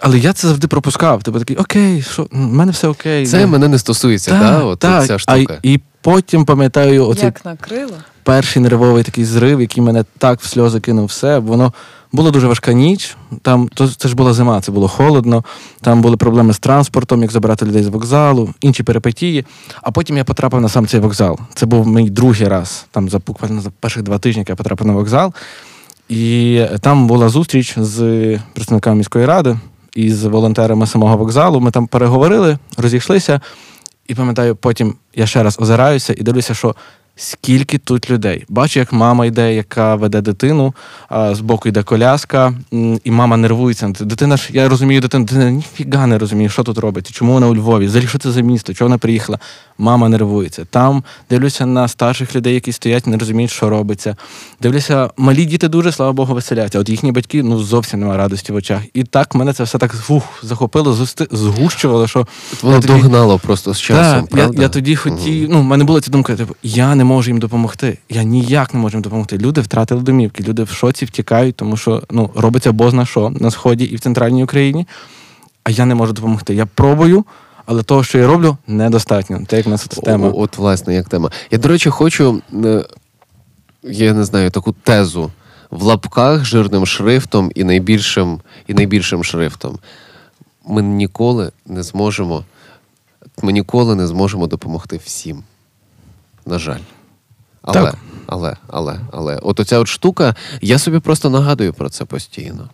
Але 0.01 0.19
я 0.19 0.33
це 0.33 0.47
завжди 0.47 0.67
пропускав. 0.67 1.23
Типу 1.23 1.39
такий, 1.39 1.57
окей, 1.57 2.01
що 2.01 2.23
в 2.23 2.37
мене 2.37 2.71
все 2.71 2.87
окей. 2.87 3.25
Це 3.25 3.41
Ну, 3.41 3.47
мене 3.47 3.67
не 3.67 3.79
стосується, 3.79 4.31
так, 4.31 4.41
да? 4.41 4.63
От 4.63 4.79
так. 4.79 5.05
ця 5.05 5.17
А, 5.27 5.37
і 5.63 5.79
потім 6.01 6.45
пам'ятаю 6.45 7.07
оцей 7.07 7.25
Як 7.25 7.45
накрило? 7.45 7.93
перший 8.23 8.61
нервовий 8.61 9.03
такий 9.03 9.25
зрив, 9.25 9.61
який 9.61 9.83
мене 9.83 10.05
так 10.17 10.41
в 10.41 10.47
сльози 10.47 10.79
кинув 10.79 11.05
все, 11.05 11.39
воно 11.39 11.73
була 12.15 12.31
дуже 12.31 12.47
важка 12.47 12.73
ніч. 12.73 13.17
Там 13.41 13.67
то 13.73 13.87
це 13.87 14.07
ж 14.07 14.15
була 14.15 14.33
зима, 14.33 14.61
це 14.61 14.71
було 14.71 14.87
холодно. 14.87 15.43
Там 15.81 16.01
були 16.01 16.17
проблеми 16.17 16.53
з 16.53 16.59
транспортом, 16.59 17.21
як 17.21 17.31
забирати 17.31 17.65
людей 17.65 17.83
з 17.83 17.87
вокзалу, 17.87 18.49
інші 18.61 18.83
перипетії. 18.83 19.45
А 19.81 19.91
потім 19.91 20.17
я 20.17 20.23
потрапив 20.23 20.61
на 20.61 20.69
сам 20.69 20.87
цей 20.87 20.99
вокзал. 20.99 21.39
Це 21.53 21.65
був 21.65 21.87
мій 21.87 22.09
другий 22.09 22.47
раз. 22.47 22.85
Там 22.91 23.09
за 23.09 23.19
буквально 23.19 23.61
за 23.61 23.69
перших 23.79 24.03
два 24.03 24.17
тижні 24.17 24.45
я 24.47 24.55
потрапив 24.55 24.87
на 24.87 24.93
вокзал. 24.93 25.33
І 26.09 26.61
там 26.81 27.07
була 27.07 27.29
зустріч 27.29 27.73
з 27.77 27.99
представниками 28.53 28.95
міської 28.95 29.25
ради 29.25 29.59
і 29.95 30.11
з 30.11 30.23
волонтерами 30.23 30.87
самого 30.87 31.17
вокзалу. 31.17 31.59
Ми 31.59 31.71
там 31.71 31.87
переговорили, 31.87 32.57
розійшлися. 32.77 33.41
І 34.07 34.15
пам'ятаю, 34.15 34.55
потім 34.55 34.95
я 35.15 35.27
ще 35.27 35.43
раз 35.43 35.57
озираюся 35.59 36.15
і 36.17 36.23
дивлюся, 36.23 36.53
що 36.53 36.75
скільки 37.15 37.77
тут 37.77 38.09
людей. 38.09 38.45
Бачу, 38.49 38.79
як 38.79 38.93
мама 38.93 39.25
йде, 39.25 39.55
яка 39.55 39.95
веде 39.95 40.21
дитину, 40.21 40.73
а 41.09 41.35
збоку 41.35 41.69
йде 41.69 41.83
коляска, 41.83 42.53
і 43.03 43.11
мама 43.11 43.37
нервується. 43.37 43.93
Дитина 43.99 44.37
ж, 44.37 44.49
я 44.53 44.69
розумію, 44.69 45.01
дитина, 45.01 45.25
дитина 45.25 45.51
ніфіга 45.51 46.07
не 46.07 46.17
розуміє, 46.17 46.49
що 46.49 46.63
тут 46.63 46.77
робиться, 46.77 47.13
чому 47.13 47.33
вона 47.33 47.47
у 47.47 47.55
Львові, 47.55 47.85
взагалі, 47.85 48.07
що 48.07 48.19
це 48.19 48.31
за 48.31 48.41
місто, 48.41 48.73
чого 48.73 48.87
вона 48.87 48.97
приїхала. 48.97 49.39
Мама 49.77 50.09
нервується. 50.09 50.65
Там 50.65 51.03
дивлюся 51.29 51.65
на 51.65 51.87
старших 51.87 52.35
людей, 52.35 52.53
які 52.53 52.71
стоять, 52.71 53.07
не 53.07 53.17
розуміють, 53.17 53.51
що 53.51 53.69
робиться. 53.69 54.15
Дивлюся, 54.61 55.09
малі 55.17 55.45
діти 55.45 55.67
дуже, 55.67 55.91
слава 55.91 56.13
Богу, 56.13 56.33
веселяться. 56.33 56.79
От 56.79 56.89
їхні 56.89 57.11
батьки 57.11 57.43
ну 57.43 57.59
зовсім 57.59 57.99
немає 57.99 58.17
радості 58.17 58.51
в 58.51 58.55
очах. 58.55 58.81
І 58.93 59.03
так 59.03 59.35
мене 59.35 59.53
це 59.53 59.63
все 59.63 59.77
так 59.77 59.93
фух, 59.93 60.23
захопило, 60.43 60.93
згусти- 60.93 61.35
згущувало, 61.35 62.07
що 62.07 62.27
Воно 62.61 62.79
догнало 62.79 63.39
просто 63.39 63.73
з 63.73 63.81
часом. 63.81 64.27
так, 64.27 64.53
я, 64.55 64.61
я 64.61 64.69
тоді 64.69 64.95
хотів. 64.95 65.49
Ну, 65.49 65.59
в 65.59 65.63
мене 65.63 65.83
була 65.83 66.01
ця 66.01 66.11
думка, 66.11 66.35
типу, 66.35 66.55
я 66.63 66.95
не 66.95 67.03
можу 67.05 67.29
їм 67.29 67.39
допомогти. 67.39 67.97
Я 68.09 68.23
ніяк 68.23 68.73
не 68.73 68.79
можу 68.79 68.97
їм 68.97 69.01
допомогти. 69.01 69.37
Люди 69.37 69.61
втратили 69.61 70.01
домівки, 70.01 70.43
люди 70.43 70.63
в 70.63 70.69
шоці 70.69 71.05
втікають, 71.05 71.55
тому 71.55 71.77
що 71.77 72.03
ну, 72.11 72.29
робиться 72.35 72.71
бозна 72.71 73.05
що 73.05 73.29
на 73.29 73.51
сході 73.51 73.85
і 73.85 73.95
в 73.95 73.99
центральній 73.99 74.43
Україні. 74.43 74.87
А 75.63 75.69
я 75.69 75.85
не 75.85 75.95
можу 75.95 76.13
допомогти. 76.13 76.55
Я 76.55 76.65
пробую, 76.65 77.25
але 77.65 77.83
того, 77.83 78.03
що 78.03 78.17
я 78.17 78.27
роблю, 78.27 78.57
недостатньо. 78.67 79.41
Те, 79.47 79.57
як 79.57 79.79
система. 79.79 80.27
О, 80.27 80.33
от, 80.35 80.57
власне, 80.57 80.95
як 80.95 81.09
тема. 81.09 81.31
Я, 81.51 81.57
до 81.57 81.67
речі, 81.67 81.89
хочу, 81.89 82.41
е, 82.65 82.85
я 83.83 84.13
не 84.13 84.23
знаю, 84.23 84.49
таку 84.49 84.71
тезу 84.71 85.31
в 85.71 85.83
лапках 85.83 86.45
жирним 86.45 86.85
шрифтом 86.85 87.51
і 87.55 87.63
найбільшим, 87.63 88.39
і 88.67 88.73
найбільшим 88.73 89.23
шрифтом. 89.23 89.79
Ми 90.67 90.81
ніколи 90.81 91.51
не 91.65 91.83
зможемо, 91.83 92.43
ми 93.43 93.51
ніколи 93.51 93.95
не 93.95 94.07
зможемо 94.07 94.47
допомогти 94.47 94.99
всім. 95.05 95.43
На 96.45 96.59
жаль. 96.59 96.79
Але, 97.65 97.81
Так. 97.91 97.95
але, 98.27 98.55
але, 98.67 98.99
але, 99.11 99.37
от 99.41 99.59
оця 99.59 99.79
от 99.79 99.87
штука, 99.87 100.35
я 100.61 100.79
собі 100.79 100.99
просто 100.99 101.29
нагадую 101.29 101.73
про 101.73 101.89
це 101.89 102.05
постійно. 102.05 102.69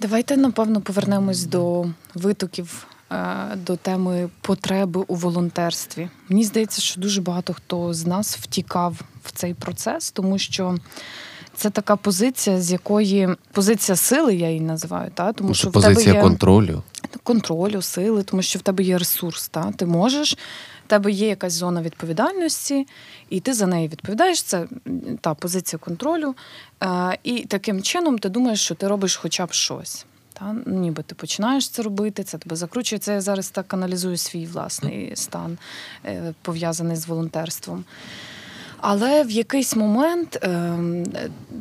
Давайте 0.00 0.36
напевно 0.36 0.80
повернемось 0.80 1.44
до 1.44 1.86
витоків, 2.14 2.86
е, 3.12 3.34
до 3.56 3.76
теми 3.76 4.28
потреби 4.40 5.04
у 5.08 5.14
волонтерстві. 5.14 6.08
Мені 6.28 6.44
здається, 6.44 6.82
що 6.82 7.00
дуже 7.00 7.20
багато 7.20 7.54
хто 7.54 7.94
з 7.94 8.06
нас 8.06 8.36
втікав 8.36 9.00
в 9.24 9.32
цей 9.32 9.54
процес, 9.54 10.10
тому 10.10 10.38
що. 10.38 10.76
Це 11.58 11.70
така 11.70 11.96
позиція, 11.96 12.60
з 12.60 12.72
якої 12.72 13.28
позиція 13.52 13.96
сили, 13.96 14.36
я 14.36 14.48
її 14.48 14.60
називаю, 14.60 15.10
та 15.14 15.32
тому 15.32 15.54
що 15.54 15.62
Це 15.64 15.68
в 15.68 15.72
тебе 15.72 15.94
позиція 15.94 16.14
є 16.14 16.20
контролю. 16.20 16.82
контролю, 17.22 17.82
сили, 17.82 18.22
тому 18.22 18.42
що 18.42 18.58
в 18.58 18.62
тебе 18.62 18.84
є 18.84 18.98
ресурс. 18.98 19.48
Та? 19.48 19.72
Ти 19.72 19.86
можеш, 19.86 20.38
в 20.86 20.88
тебе 20.88 21.10
є 21.10 21.28
якась 21.28 21.52
зона 21.52 21.82
відповідальності, 21.82 22.86
і 23.30 23.40
ти 23.40 23.54
за 23.54 23.66
неї 23.66 23.88
відповідаєш. 23.88 24.42
Це 24.42 24.66
та 25.20 25.34
позиція 25.34 25.78
контролю. 25.78 26.34
Е, 26.82 27.18
і 27.22 27.44
таким 27.44 27.82
чином 27.82 28.18
ти 28.18 28.28
думаєш, 28.28 28.60
що 28.60 28.74
ти 28.74 28.88
робиш 28.88 29.16
хоча 29.16 29.46
б 29.46 29.52
щось. 29.52 30.06
Та? 30.32 30.56
Ніби 30.66 31.02
ти 31.02 31.14
починаєш 31.14 31.68
це 31.68 31.82
робити, 31.82 32.24
це 32.24 32.38
тебе 32.38 32.56
закручує. 32.56 32.98
Це 32.98 33.12
я 33.12 33.20
зараз 33.20 33.50
так 33.50 33.74
аналізую 33.74 34.16
свій 34.16 34.46
власний 34.46 35.16
стан, 35.16 35.58
е, 36.04 36.34
пов'язаний 36.42 36.96
з 36.96 37.06
волонтерством. 37.06 37.84
Але 38.80 39.24
в 39.24 39.30
якийсь 39.30 39.76
момент 39.76 40.38
ем, 40.42 41.04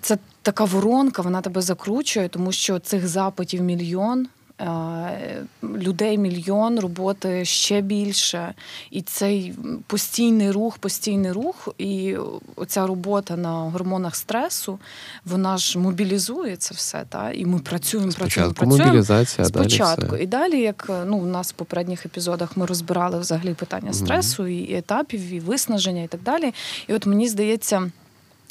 це 0.02 0.18
така 0.42 0.64
воронка, 0.64 1.22
вона 1.22 1.42
тебе 1.42 1.62
закручує, 1.62 2.30
тому 2.30 2.52
що 2.52 2.80
цих 2.80 3.08
запитів 3.08 3.62
мільйон. 3.62 4.28
Е, 4.62 5.44
Людей 5.64 6.18
мільйон, 6.18 6.80
роботи 6.80 7.46
ще 7.46 7.82
більше, 7.82 8.54
і 8.92 9.02
цей 9.02 9.54
постійний 9.88 10.52
рух, 10.52 10.78
постійний 10.78 11.32
рух, 11.32 11.70
і 11.78 12.18
оця 12.56 12.88
робота 12.88 13.38
на 13.38 13.52
гормонах 13.52 14.16
стресу, 14.16 14.80
вона 15.26 15.58
ж 15.58 15.80
мобілізує 15.80 16.56
це 16.56 16.76
все. 16.76 17.06
Та? 17.10 17.32
І 17.32 17.46
ми 17.46 17.60
працюємо, 17.60 18.12
Спочатку 18.12 18.54
працюємо. 18.54 18.86
мобілізація, 18.86 19.48
а 19.48 19.50
далі 19.50 19.68
все. 19.68 20.24
І 20.24 20.28
далі, 20.28 20.62
як 20.62 20.92
ну, 21.06 21.18
у 21.18 21.26
нас 21.26 21.50
в 21.52 21.54
попередніх 21.54 22.06
епізодах 22.06 22.58
ми 22.58 22.66
розбирали 22.66 23.20
взагалі 23.20 23.54
питання 23.54 23.94
стресу 23.94 24.48
і 24.48 24.76
етапів, 24.76 25.34
і 25.34 25.40
виснаження, 25.40 26.04
і 26.04 26.08
так 26.08 26.22
далі. 26.22 26.54
І 26.88 26.94
от 26.94 27.06
мені 27.06 27.28
здається. 27.30 27.92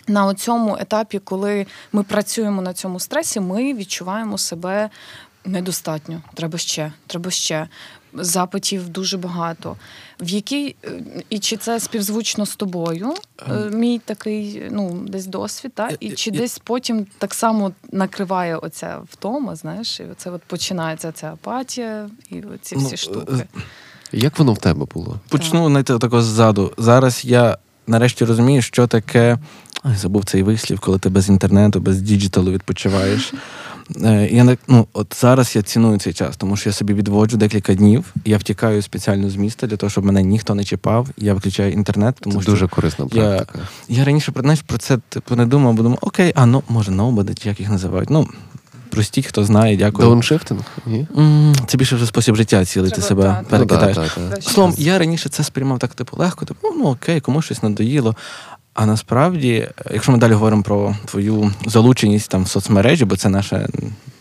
На 0.08 0.34
цьому 0.34 0.76
етапі, 0.80 1.18
коли 1.18 1.66
ми 1.92 2.02
працюємо 2.02 2.62
на 2.62 2.74
цьому 2.74 3.00
стресі, 3.00 3.40
ми 3.40 3.74
відчуваємо 3.74 4.38
себе 4.38 4.90
недостатньо. 5.44 6.22
Треба 6.34 6.58
ще, 6.58 6.92
треба 7.06 7.30
ще. 7.30 7.68
Запитів 8.16 8.88
дуже 8.88 9.18
багато. 9.18 9.76
В 10.20 10.28
якій 10.28 10.76
і 11.30 11.38
чи 11.38 11.56
це 11.56 11.80
співзвучно 11.80 12.46
з 12.46 12.56
тобою? 12.56 13.14
е, 13.50 13.70
Мій 13.70 13.98
такий 14.04 14.62
ну 14.70 15.04
десь 15.08 15.26
досвід, 15.26 15.72
та 15.74 15.90
і 16.00 16.10
чи 16.10 16.30
десь 16.30 16.58
потім 16.64 17.06
так 17.18 17.34
само 17.34 17.72
накриває 17.92 18.56
оця 18.56 18.98
втома, 19.12 19.56
знаєш, 19.56 20.00
і 20.00 20.04
оце 20.12 20.30
от 20.30 20.42
починається 20.42 21.12
ця 21.12 21.32
апатія 21.32 22.10
і 22.30 22.42
ці 22.62 22.76
всі 22.76 22.86
Ну, 22.90 22.96
штуки. 22.96 23.44
Як 24.12 24.38
воно 24.38 24.52
в 24.52 24.58
тебе 24.58 24.86
було? 24.94 25.20
Почну 25.28 25.68
знаєте, 25.68 25.98
такого 25.98 26.22
ззаду. 26.22 26.72
Зараз 26.78 27.24
я 27.24 27.58
нарешті 27.86 28.24
розумію, 28.24 28.62
що 28.62 28.86
таке. 28.86 29.38
Ой, 29.84 29.94
забув 29.96 30.24
цей 30.24 30.42
вислів, 30.42 30.80
коли 30.80 30.98
ти 30.98 31.08
без 31.08 31.28
інтернету, 31.28 31.80
без 31.80 32.02
діджиталу 32.02 32.52
відпочиваєш. 32.52 33.32
Е, 34.04 34.28
Я 34.32 34.44
не- 34.44 34.56
ну, 34.68 34.86
от 34.92 35.16
зараз 35.20 35.56
я 35.56 35.62
ціную 35.62 35.98
цей 35.98 36.12
час, 36.12 36.36
тому 36.36 36.56
що 36.56 36.68
я 36.68 36.72
собі 36.72 36.94
відводжу 36.94 37.36
декілька 37.36 37.74
днів. 37.74 38.04
Я 38.24 38.38
втікаю 38.38 38.82
спеціально 38.82 39.30
з 39.30 39.36
міста 39.36 39.66
для 39.66 39.76
того, 39.76 39.90
щоб 39.90 40.04
мене 40.04 40.22
ніхто 40.22 40.54
не 40.54 40.64
чіпав. 40.64 41.08
Я 41.16 41.34
виключаю 41.34 41.72
інтернет, 41.72 42.14
тому 42.20 42.36
Це 42.36 42.42
що 42.42 42.50
дуже 42.50 42.68
корисна 42.68 43.06
я- 43.12 43.22
практика. 43.36 43.58
я 43.88 44.04
раніше 44.04 44.32
про 44.32 44.42
знаєш, 44.42 44.62
про 44.62 44.78
це 44.78 44.98
типу 45.08 45.36
не 45.36 45.46
думав, 45.46 45.74
бо 45.74 45.82
думав, 45.82 45.98
окей, 46.00 46.32
а 46.36 46.46
ну 46.46 46.62
може 46.68 46.90
nobody, 46.92 47.46
як 47.46 47.60
їх 47.60 47.70
називають. 47.70 48.10
Ну 48.10 48.28
простіть, 48.90 49.26
хто 49.26 49.44
знає, 49.44 49.76
дякую. 49.76 50.08
Дауншифтинг? 50.08 50.60
Ні? 50.86 51.06
Це 51.66 51.78
більше 51.78 51.96
вже 51.96 52.06
спосіб 52.06 52.36
життя 52.36 52.64
цілити 52.64 52.90
Треба, 52.94 53.08
себе, 53.08 53.22
так. 53.22 53.42
Ну, 53.42 53.48
перекидаєш. 53.48 53.96
так, 53.96 54.08
так, 54.14 54.30
так. 54.30 54.42
Словом, 54.42 54.74
я 54.78 54.98
раніше 54.98 55.28
це 55.28 55.44
сприймав 55.44 55.78
так, 55.78 55.94
типу, 55.94 56.16
легко, 56.16 56.44
типу, 56.44 56.68
ну 56.78 56.84
окей, 56.84 57.20
комусь 57.20 57.44
щось 57.44 57.62
надоїло. 57.62 58.16
А 58.74 58.86
насправді, 58.86 59.68
якщо 59.92 60.12
ми 60.12 60.18
далі 60.18 60.32
говоримо 60.32 60.62
про 60.62 60.96
твою 61.04 61.52
залученість 61.66 62.30
там 62.30 62.42
в 62.44 62.48
соцмережі, 62.48 63.04
бо 63.04 63.16
це 63.16 63.28
наше 63.28 63.68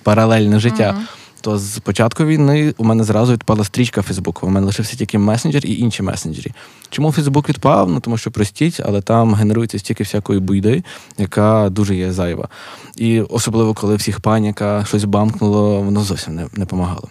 паралельне 0.03 0.59
життя, 0.59 0.91
Мгм. 0.93 1.05
то 1.41 1.57
з 1.59 1.79
початку 1.79 2.25
війни 2.25 2.73
у 2.77 2.83
мене 2.83 3.03
зразу 3.03 3.33
відпала 3.33 3.63
стрічка 3.63 4.01
Фейсбуку. 4.01 4.47
У 4.47 4.49
мене 4.49 4.65
лишився 4.65 4.95
тільки 4.97 5.17
месенджер 5.17 5.65
і 5.65 5.77
інші 5.79 6.03
месенджері. 6.03 6.51
Чому 6.89 7.11
Фейсбук 7.11 7.49
відпав? 7.49 7.89
Ну 7.89 7.99
тому 7.99 8.17
що 8.17 8.31
простіть, 8.31 8.81
але 8.85 9.01
там 9.01 9.33
генерується 9.33 9.79
стільки 9.79 10.03
всякої 10.03 10.39
буйди, 10.39 10.83
яка 11.17 11.69
дуже 11.69 11.95
є 11.95 12.11
зайва. 12.11 12.47
І 12.95 13.21
особливо, 13.21 13.73
коли 13.73 13.95
всіх 13.95 14.19
паніка, 14.19 14.85
щось 14.87 15.03
бамкнуло, 15.03 15.81
воно 15.81 16.01
зовсім 16.03 16.35
не, 16.35 16.47
не 16.53 16.65
помагало. 16.65 17.07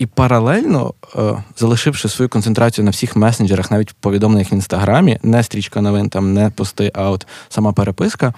І 0.00 0.06
паралельно, 0.06 0.94
е, 1.16 1.44
залишивши 1.56 2.08
свою 2.08 2.28
концентрацію 2.28 2.84
на 2.84 2.90
всіх 2.90 3.16
месенджерах, 3.16 3.70
навіть 3.70 3.90
в 3.90 3.94
повідомленнях 3.94 4.52
в 4.52 4.54
інстаграмі, 4.54 5.18
не 5.22 5.42
стрічка 5.42 5.80
новин, 5.80 6.08
там 6.08 6.34
не 6.34 6.50
пости, 6.50 6.92
а 6.94 7.10
от 7.10 7.26
сама 7.48 7.72
переписка. 7.72 8.34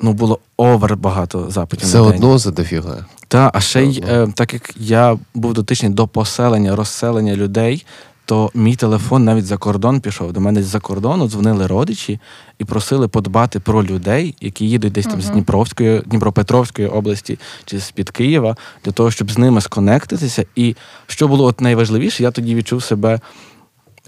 Ну, 0.00 0.12
було 0.12 0.38
овер 0.56 0.96
багато 0.96 1.50
запитів. 1.50 1.88
Все 1.88 1.98
на 1.98 2.04
день. 2.04 2.14
одно 2.14 2.38
задофіга. 2.38 3.06
Та, 3.28 3.50
а 3.54 3.60
ще 3.60 3.82
й 3.84 4.04
е, 4.08 4.28
так 4.34 4.52
як 4.52 4.74
я 4.76 5.18
був 5.34 5.54
дотичний 5.54 5.92
до 5.92 6.08
поселення, 6.08 6.76
розселення 6.76 7.36
людей, 7.36 7.86
то 8.24 8.50
мій 8.54 8.76
телефон 8.76 9.24
навіть 9.24 9.46
за 9.46 9.56
кордон 9.56 10.00
пішов. 10.00 10.32
До 10.32 10.40
мене 10.40 10.62
з-за 10.62 10.80
кордону 10.80 11.28
дзвонили 11.28 11.66
родичі 11.66 12.20
і 12.58 12.64
просили 12.64 13.08
подбати 13.08 13.60
про 13.60 13.84
людей, 13.84 14.34
які 14.40 14.68
їдуть 14.68 14.92
десь 14.92 15.06
там 15.06 15.22
з 15.22 15.28
Дніпровської, 15.28 16.02
Дніпропетровської 16.06 16.88
області 16.88 17.38
чи 17.64 17.80
з-під 17.80 18.10
Києва, 18.10 18.56
для 18.84 18.92
того, 18.92 19.10
щоб 19.10 19.30
з 19.30 19.38
ними 19.38 19.60
сконектитися. 19.60 20.46
І 20.56 20.76
що 21.06 21.28
було 21.28 21.44
от 21.44 21.60
найважливіше, 21.60 22.22
я 22.22 22.30
тоді 22.30 22.54
відчув 22.54 22.82
себе 22.82 23.20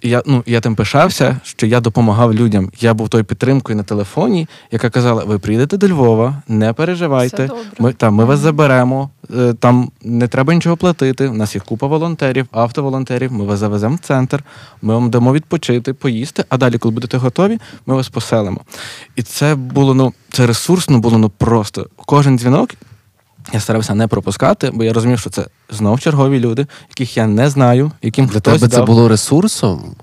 я, 0.02 0.22
ну, 0.26 0.42
я 0.46 0.60
тим 0.60 0.74
пишався, 0.74 1.40
що 1.42 1.66
я 1.66 1.80
допомагав 1.80 2.34
людям. 2.34 2.70
Я 2.80 2.94
був 2.94 3.08
тою 3.08 3.24
підтримкою 3.24 3.76
на 3.76 3.82
телефоні, 3.82 4.48
яка 4.70 4.90
казала: 4.90 5.24
ви 5.24 5.38
приїдете 5.38 5.76
до 5.76 5.88
Львова, 5.88 6.42
не 6.48 6.72
переживайте. 6.72 7.50
Ми, 7.78 7.92
там, 7.92 8.14
ми 8.14 8.24
вас 8.24 8.38
заберемо, 8.38 9.10
е, 9.36 9.54
там 9.54 9.90
не 10.02 10.28
треба 10.28 10.54
нічого 10.54 10.76
платити. 10.76 11.28
У 11.28 11.34
нас 11.34 11.54
є 11.54 11.60
купа 11.60 11.86
волонтерів, 11.86 12.46
автоволонтерів. 12.52 13.32
Ми 13.32 13.44
вас 13.44 13.58
завеземо 13.58 13.94
в 13.94 13.98
центр, 13.98 14.44
ми 14.82 14.94
вам 14.94 15.10
дамо 15.10 15.32
відпочити, 15.34 15.92
поїсти, 15.92 16.44
а 16.48 16.56
далі, 16.56 16.78
коли 16.78 16.94
будете 16.94 17.16
готові, 17.16 17.58
ми 17.86 17.94
вас 17.94 18.08
поселимо. 18.08 18.60
І 19.16 19.22
це 19.22 19.54
було 19.54 19.94
ну, 19.94 20.12
це 20.30 20.46
ресурсно 20.46 20.98
було 20.98 21.18
ну 21.18 21.28
просто. 21.28 21.86
Кожен 21.96 22.38
дзвінок 22.38 22.70
я 23.52 23.60
старався 23.60 23.94
не 23.94 24.06
пропускати, 24.08 24.70
бо 24.74 24.84
я 24.84 24.92
розумів, 24.92 25.18
що 25.18 25.30
це 25.30 25.46
знов 25.70 26.00
чергові 26.00 26.40
люди, 26.40 26.66
яких 26.88 27.16
я 27.16 27.26
не 27.26 27.50
знаю, 27.50 27.92
яким 28.02 28.26
Для 28.26 28.38
хтось 28.38 28.60
тебе 28.60 28.72
це 28.72 28.82
було 28.82 29.08
ресурсом? 29.08 29.94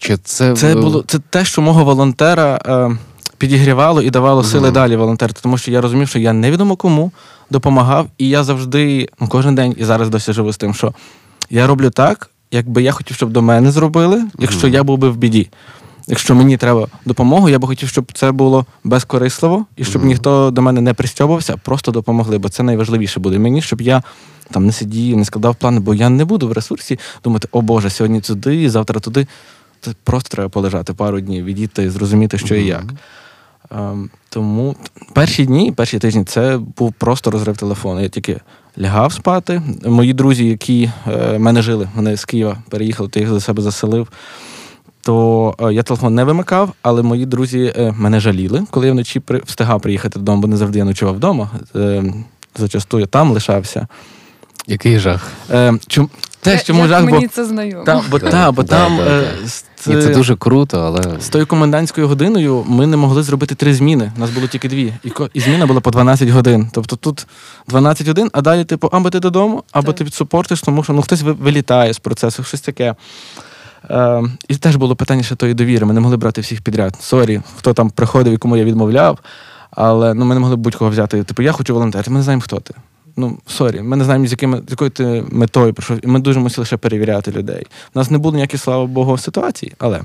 Чи 0.00 0.16
це, 0.16 0.56
Це 0.56 0.74
було 0.74 1.04
це 1.06 1.18
те, 1.30 1.44
що 1.44 1.62
мого 1.62 1.84
волонтера 1.84 2.60
е, 2.66 2.96
підігрівало 3.38 4.02
і 4.02 4.10
давало 4.10 4.44
сили 4.44 4.62
Мгм. 4.62 4.74
далі 4.74 4.96
волонтерити, 4.96 5.40
тому 5.42 5.58
що 5.58 5.70
я 5.70 5.80
розумів, 5.80 6.08
що 6.08 6.18
я 6.18 6.32
невідомо 6.32 6.76
кому 6.76 7.12
допомагав, 7.50 8.06
і 8.18 8.28
я 8.28 8.44
завжди, 8.44 9.08
ну 9.20 9.28
кожен 9.28 9.54
день 9.54 9.74
і 9.78 9.84
зараз 9.84 10.08
досі 10.08 10.32
живу 10.32 10.52
з 10.52 10.56
тим, 10.56 10.74
що 10.74 10.94
я 11.50 11.66
роблю 11.66 11.90
так, 11.90 12.30
якби 12.50 12.82
я 12.82 12.92
хотів, 12.92 13.16
щоб 13.16 13.30
до 13.30 13.42
мене 13.42 13.70
зробили, 13.70 14.24
якщо 14.38 14.66
Мгм. 14.66 14.74
я 14.74 14.82
був 14.82 14.98
би 14.98 15.10
в 15.10 15.16
біді. 15.16 15.48
Якщо 16.06 16.34
мені 16.34 16.56
треба 16.56 16.88
допомогу, 17.04 17.48
я 17.48 17.58
би 17.58 17.68
хотів, 17.68 17.88
щоб 17.88 18.12
це 18.12 18.32
було 18.32 18.66
безкорисливо 18.84 19.66
і 19.76 19.84
щоб 19.84 20.04
ніхто 20.04 20.50
до 20.50 20.62
мене 20.62 20.80
не 20.80 20.94
пристьобувався, 20.94 21.56
просто 21.56 21.92
допомогли, 21.92 22.38
бо 22.38 22.48
це 22.48 22.62
найважливіше 22.62 23.20
буде 23.20 23.38
мені, 23.38 23.62
щоб 23.62 23.80
я 23.80 24.02
там 24.50 24.66
не 24.66 24.72
сидів, 24.72 25.16
не 25.16 25.24
складав 25.24 25.54
плани, 25.54 25.80
бо 25.80 25.94
я 25.94 26.08
не 26.08 26.24
буду 26.24 26.48
в 26.48 26.52
ресурсі 26.52 26.98
думати, 27.24 27.48
о 27.52 27.60
Боже, 27.60 27.90
сьогодні 27.90 28.20
туди, 28.20 28.70
завтра 28.70 29.00
туди. 29.00 29.26
Це 29.80 29.90
просто 30.04 30.28
треба 30.28 30.48
полежати 30.48 30.92
пару 30.92 31.20
днів, 31.20 31.44
відійти, 31.44 31.90
зрозуміти, 31.90 32.38
що 32.38 32.54
і 32.54 32.66
як. 32.66 32.84
Ем, 33.70 34.10
тому 34.28 34.76
перші 35.12 35.46
дні, 35.46 35.72
перші 35.72 35.98
тижні 35.98 36.24
це 36.24 36.58
був 36.76 36.92
просто 36.92 37.30
розрив 37.30 37.56
телефону. 37.56 38.00
Я 38.00 38.08
тільки 38.08 38.40
лягав 38.78 39.12
спати. 39.12 39.62
Мої 39.84 40.12
друзі, 40.12 40.46
які 40.46 40.90
е, 41.06 41.38
мене 41.38 41.62
жили, 41.62 41.88
вони 41.94 42.16
з 42.16 42.24
Києва 42.24 42.62
переїхали, 42.68 43.08
то 43.08 43.20
їх 43.20 43.28
до 43.28 43.40
себе 43.40 43.62
заселив. 43.62 44.08
То 45.04 45.54
е, 45.60 45.72
я 45.72 45.82
телефон 45.82 46.14
не 46.14 46.24
вимикав, 46.24 46.72
але 46.82 47.02
мої 47.02 47.26
друзі 47.26 47.72
е, 47.76 47.94
мене 47.98 48.20
жаліли, 48.20 48.62
коли 48.70 48.86
я 48.86 48.92
вночі 48.92 49.22
встигав 49.44 49.80
приїхати 49.80 50.18
додому, 50.18 50.42
бо 50.42 50.48
не 50.48 50.56
завжди 50.56 50.78
я 50.78 50.84
ночував 50.84 51.14
вдома. 51.14 51.50
Е, 51.76 52.04
зачасту 52.56 53.00
я 53.00 53.06
там 53.06 53.32
лишався. 53.32 53.86
Який 54.66 54.98
жах? 54.98 55.28
Е, 55.50 55.74
чом... 55.86 56.10
Те, 56.40 56.58
чому 56.58 56.80
як 56.80 56.88
жах, 56.88 57.04
бо, 57.10 57.28
це 57.28 57.44
знайомо. 57.44 57.84
та, 57.84 58.02
бо, 58.10 58.18
Да, 58.18 58.30
та, 58.30 58.52
бо 58.52 58.62
да, 58.62 58.68
там 58.68 58.96
да, 58.96 59.02
е, 59.02 59.24
з- 59.46 59.64
Ні, 59.86 60.02
це 60.02 60.14
дуже 60.14 60.36
круто, 60.36 60.80
але 60.80 61.20
з 61.20 61.28
тою 61.28 61.46
комендантською 61.46 62.08
годиною 62.08 62.64
ми 62.68 62.86
не 62.86 62.96
могли 62.96 63.22
зробити 63.22 63.54
три 63.54 63.74
зміни. 63.74 64.12
У 64.16 64.20
нас 64.20 64.30
було 64.30 64.46
тільки 64.46 64.68
дві. 64.68 64.94
І, 65.04 65.12
і 65.34 65.40
зміна 65.40 65.66
була 65.66 65.80
по 65.80 65.90
12 65.90 66.28
годин. 66.28 66.70
Тобто 66.72 66.96
тут 66.96 67.26
12 67.68 68.08
годин, 68.08 68.30
а 68.32 68.40
далі, 68.40 68.64
типу, 68.64 68.88
або 68.92 69.10
ти 69.10 69.20
додому, 69.20 69.64
або 69.72 69.86
Так. 69.86 69.96
ти 69.96 70.04
підсупортиш, 70.04 70.60
тому 70.60 70.84
що 70.84 70.92
ну, 70.92 71.02
хтось 71.02 71.22
вилітає 71.22 71.92
з 71.92 71.98
процесу, 71.98 72.44
щось 72.44 72.60
таке. 72.60 72.94
Е, 73.90 74.22
і 74.48 74.56
теж 74.56 74.76
було 74.76 74.96
питання 74.96 75.22
ще 75.22 75.34
тої 75.34 75.54
довіри. 75.54 75.86
Ми 75.86 75.94
не 75.94 76.00
могли 76.00 76.16
брати 76.16 76.40
всіх 76.40 76.62
підряд. 76.62 76.96
Sorry, 77.00 77.40
хто 77.58 77.74
там 77.74 77.90
приходив 77.90 78.32
і 78.32 78.36
кому 78.36 78.56
я 78.56 78.64
відмовляв. 78.64 79.18
Але 79.70 80.14
ну, 80.14 80.24
ми 80.24 80.34
не 80.34 80.40
могли 80.40 80.56
будь-кого 80.56 80.90
взяти. 80.90 81.22
Типу, 81.22 81.42
я 81.42 81.52
хочу 81.52 81.74
волонтерити, 81.74 82.10
ми 82.10 82.16
не 82.16 82.22
знаємо, 82.22 82.42
хто 82.42 82.60
ти. 82.60 82.74
Ну, 83.16 83.38
sorry, 83.46 83.80
ми 83.80 83.96
не 83.96 84.04
знаємо, 84.04 84.26
з 84.26 84.30
якими 84.30 84.62
з 84.68 84.70
якою 84.70 84.90
ти 84.90 85.24
метою 85.30 85.74
прийшов. 85.74 85.98
І 86.02 86.06
ми 86.06 86.20
дуже 86.20 86.40
мусили 86.40 86.66
ще 86.66 86.76
перевіряти 86.76 87.30
людей. 87.30 87.66
У 87.94 87.98
нас 87.98 88.10
не 88.10 88.18
було 88.18 88.34
ніяких, 88.34 88.60
слава 88.60 88.86
Богу, 88.86 89.18
ситуацій, 89.18 89.72
але. 89.78 89.98
ну, 89.98 90.04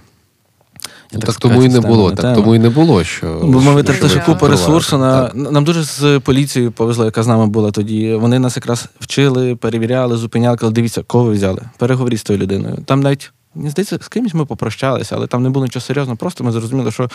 Я 1.11 1.19
так, 1.19 1.31
скажу, 1.31 1.39
тому 1.39 1.63
і 1.63 1.69
не 1.69 1.79
було. 1.79 2.09
Так 2.09 2.19
тема. 2.19 2.35
тому 2.35 2.55
і 2.55 2.59
не 2.59 2.69
було, 2.69 3.03
що 3.03 3.39
Бо 3.43 3.61
ми 3.61 3.71
витратили 3.71 4.09
ще 4.09 4.19
купу 4.19 4.47
ресурсу 4.47 4.97
на 4.97 5.31
нам 5.33 5.63
дуже 5.63 5.83
з 5.83 6.19
поліцією 6.19 6.71
повезло, 6.71 7.05
яка 7.05 7.23
з 7.23 7.27
нами 7.27 7.47
була 7.47 7.71
тоді. 7.71 8.15
Вони 8.15 8.39
нас 8.39 8.55
якраз 8.55 8.89
вчили, 8.99 9.55
перевіряли, 9.55 10.17
зупиняли, 10.17 10.57
казали, 10.57 10.73
дивіться, 10.73 11.03
кого 11.07 11.23
ви 11.23 11.31
взяли. 11.31 11.61
Переговоріть 11.77 12.19
з 12.19 12.23
тою 12.23 12.39
людиною. 12.39 12.77
Там 12.85 12.99
навіть 12.99 13.31
мені 13.57 13.69
здається, 13.69 13.99
з 14.01 14.07
кимось 14.07 14.33
ми 14.33 14.45
попрощалися, 14.45 15.15
але 15.15 15.27
там 15.27 15.43
не 15.43 15.49
було 15.49 15.65
нічого 15.65 15.83
серйозного. 15.85 16.17
Просто 16.17 16.43
ми 16.43 16.51
зрозуміли, 16.51 16.91
що 16.91 17.09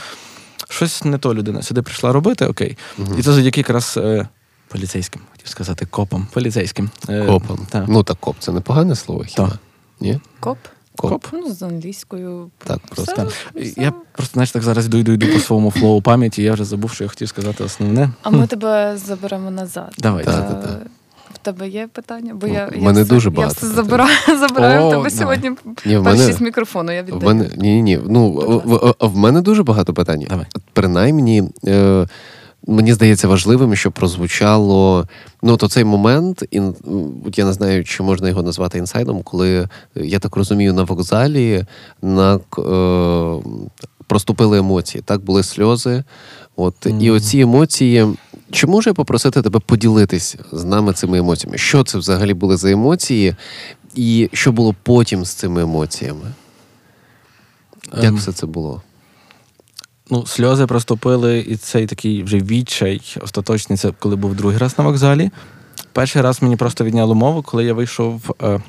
щось 0.69 1.05
не 1.05 1.19
то 1.19 1.35
людина 1.35 1.63
сюди 1.63 1.83
прийшла 1.83 2.13
робити, 2.13 2.47
окей. 2.47 2.79
Мгм. 2.99 3.19
І 3.19 3.23
це 3.23 3.33
завдяки 3.33 3.61
якраз 3.61 3.95
е, 3.97 4.29
поліцейським, 4.69 5.23
хотів 5.33 5.49
сказати, 5.49 5.87
копам, 5.87 6.27
поліцейським. 6.33 6.91
Е, 7.09 7.27
Копом. 7.27 7.67
Так. 7.71 7.85
Ну 7.89 8.03
так 8.03 8.17
коп, 8.21 8.37
це 8.39 8.53
непогане 8.53 8.97
слово 8.97 9.25
хіба? 9.25 9.49
Так. 9.49 9.59
Ні? 10.01 10.21
Коп? 10.41 10.59
Коп. 10.97 11.11
Коп. 11.11 11.27
Ну, 11.33 11.53
з 11.55 11.63
англійською. 11.63 12.51
Так, 12.65 12.79
просто. 12.79 13.13
Все, 13.55 13.61
все. 13.61 13.81
Я 13.81 13.93
просто 14.13 14.33
знаєш, 14.33 14.51
так 14.51 14.63
зараз 14.63 14.87
йду, 14.87 14.99
йду, 14.99 15.13
йду 15.13 15.27
по 15.27 15.39
своєму 15.39 15.71
flow 15.71 16.03
пам'яті, 16.03 16.43
я 16.43 16.53
вже 16.53 16.65
забув, 16.65 16.91
що 16.91 17.05
я 17.05 17.11
хотів 17.11 17.29
сказати 17.29 17.65
основне. 17.65 18.11
А 18.23 18.31
ми 18.31 18.47
тебе 18.47 18.97
заберемо 19.07 19.51
назад. 19.51 19.95
Давай. 19.99 20.23
Е, 20.23 20.27
Та-та-та. 20.27 20.69
В 20.69 21.02
тебе 21.43 21.69
є 21.69 21.89
питання? 21.93 22.35
Бо 22.35 22.47
Ну, 22.47 22.53
я, 22.55 22.67
в 22.67 22.75
я 22.77 22.83
мене 22.83 23.03
все, 23.03 23.15
дуже 23.15 23.33
я 23.37 23.47
все 23.47 23.67
забираю, 23.67 24.11
забираю 24.49 24.81
О, 24.83 24.87
в 24.87 24.91
тебе 24.91 24.97
давай. 24.97 25.11
сьогодні 25.11 25.51
Ні, 25.87 25.97
в 25.97 26.05
першість 26.05 26.29
мене, 26.29 26.45
мікрофону. 26.45 26.93
Я 26.93 27.03
в 27.03 27.07
віддаю. 27.07 27.23
мене 27.23 27.51
ні, 27.57 27.83
ні. 27.83 27.99
Ну 28.09 28.31
в, 28.33 28.69
в, 28.79 28.95
в 29.01 29.17
мене 29.17 29.41
дуже 29.41 29.63
багато 29.63 29.95
питань. 29.95 30.27
Давай. 30.29 30.47
Принаймні, 30.73 31.43
е, 31.67 32.07
мені 32.67 32.93
здається 32.93 33.29
важливим, 33.29 33.77
щоб 33.77 33.93
прозвучало 33.93 35.09
ну, 35.43 35.57
то 35.57 35.69
цей 35.69 35.85
момент, 35.85 36.45
і 36.51 36.61
от 37.27 37.39
я 37.39 37.45
не 37.45 37.53
знаю, 37.53 37.85
чи 37.85 38.03
можна 38.03 38.29
його 38.29 38.43
назвати 38.43 38.79
інсайдом, 38.79 39.23
коли 39.23 39.69
я 39.95 40.19
так 40.19 40.37
розумію, 40.37 40.75
на 40.75 40.83
вокзалі 40.83 41.65
на 42.03 42.35
е, 42.35 43.43
проступили 44.13 44.59
емоції. 44.59 45.03
Так 45.03 45.25
були 45.25 45.43
сльози. 45.43 46.05
От 46.57 46.87
і 47.01 47.11
оці 47.11 47.41
емоції. 47.41 48.07
Чи 48.51 48.67
можу 48.67 48.91
я 48.91 48.95
попросити 48.95 49.43
тебе 49.43 49.61
поділитись 49.61 50.37
з 50.53 50.65
нами 50.65 50.93
цими 50.93 51.19
емоціями? 51.19 51.59
Що 51.59 51.85
це 51.85 51.99
взагалі 51.99 52.35
були 52.35 52.57
за 52.57 52.71
емоції, 52.71 53.37
і 53.95 54.31
що 54.33 54.53
було 54.53 54.75
потім 54.83 55.25
з 55.25 55.31
цими 55.31 55.63
емоціями? 55.63 56.33
Як 57.95 58.05
Ем, 58.05 58.17
все 58.17 58.33
це 58.33 58.47
було? 58.47 58.83
Ну, 60.11 60.27
сльози 60.27 60.67
проступили, 60.67 61.39
і 61.39 61.57
цей 61.57 61.87
такий 61.87 62.23
вже 62.23 62.39
відчай 62.39 63.17
остаточний, 63.23 63.79
це 63.79 63.93
коли 63.99 64.17
був 64.17 64.35
другий 64.35 64.59
раз 64.59 64.79
на 64.79 64.85
вокзалі. 64.85 65.31
Перший 65.93 66.23
раз 66.23 66.43
мені 66.43 66.57
просто 66.57 66.85
відняло 66.85 67.15
мову, 67.15 67.43
коли 67.43 67.65
я 67.65 67.75
вийшов. 67.75 68.35
Е, 68.43 68.61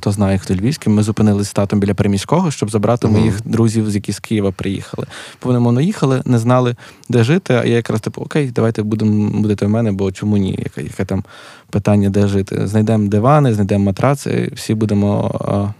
хто 0.00 0.12
знає, 0.12 0.38
хто 0.38 0.54
львівський, 0.54 0.92
ми 0.92 1.02
зупинились 1.02 1.48
з 1.48 1.52
татом 1.52 1.80
біля 1.80 1.94
приміського, 1.94 2.50
щоб 2.50 2.70
забрати 2.70 3.06
Мгм. 3.06 3.16
моїх 3.16 3.40
друзів, 3.44 3.90
з 3.90 3.94
які 3.94 4.12
з 4.12 4.18
Києва 4.18 4.52
приїхали. 4.52 5.06
Бо 5.06 5.38
Повномовно 5.38 5.80
їхали, 5.80 6.22
не 6.24 6.38
знали, 6.38 6.76
де 7.08 7.24
жити. 7.24 7.54
А 7.54 7.64
я 7.64 7.74
якраз 7.74 8.00
типу, 8.00 8.22
окей, 8.22 8.50
давайте 8.54 8.82
будемо 8.82 9.40
будете 9.40 9.66
в 9.66 9.68
мене, 9.68 9.92
бо 9.92 10.12
чому 10.12 10.36
ні? 10.36 10.58
Яке, 10.58 10.82
яке 10.82 11.04
там 11.04 11.24
питання, 11.70 12.10
де 12.10 12.28
жити? 12.28 12.66
Знайдемо 12.66 13.08
дивани, 13.08 13.54
знайдемо 13.54 13.84
матраци, 13.84 14.52
всі 14.54 14.74
будемо 14.74 15.30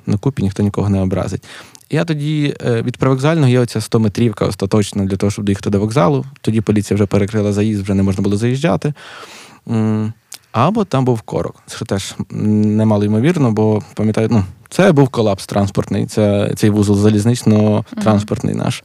е, 0.07 0.11
на 0.11 0.18
купі, 0.18 0.43
ніхто 0.43 0.62
нікого 0.62 0.89
не 0.89 1.01
образить. 1.01 1.45
Я 1.91 2.05
тоді 2.05 2.55
е, 2.66 2.83
від 2.83 2.97
привокзального 2.97 3.49
є 3.49 3.61
оця 3.61 3.81
100 3.81 4.01
метрівка 4.01 4.45
остаточно 4.47 5.05
для 5.05 5.16
того, 5.16 5.31
щоб 5.31 5.45
доїхати 5.45 5.71
до 5.71 5.81
вокзалу. 5.81 6.25
Тоді 6.41 6.61
поліція 6.61 6.95
вже 6.95 7.07
перекрила 7.07 7.53
заїзд, 7.53 7.83
вже 7.83 7.95
не 7.95 8.03
можна 8.03 8.23
було 8.23 8.37
заїжджати. 8.37 8.95
Або 10.53 10.85
там 10.85 11.05
був 11.05 11.21
корок, 11.21 11.63
що 11.69 11.85
теж 11.85 12.15
немало 12.31 13.05
ймовірно, 13.05 13.53
бо 13.53 13.83
пам'ятаю, 13.95 14.29
ну, 14.31 14.45
це 14.69 14.93
був 14.93 15.09
колапс 15.09 15.47
транспортний, 15.47 16.07
це, 16.07 16.53
цей 16.57 16.71
вузол 16.71 16.97
залізнично-транспортний 16.97 18.55
наш. 18.55 18.85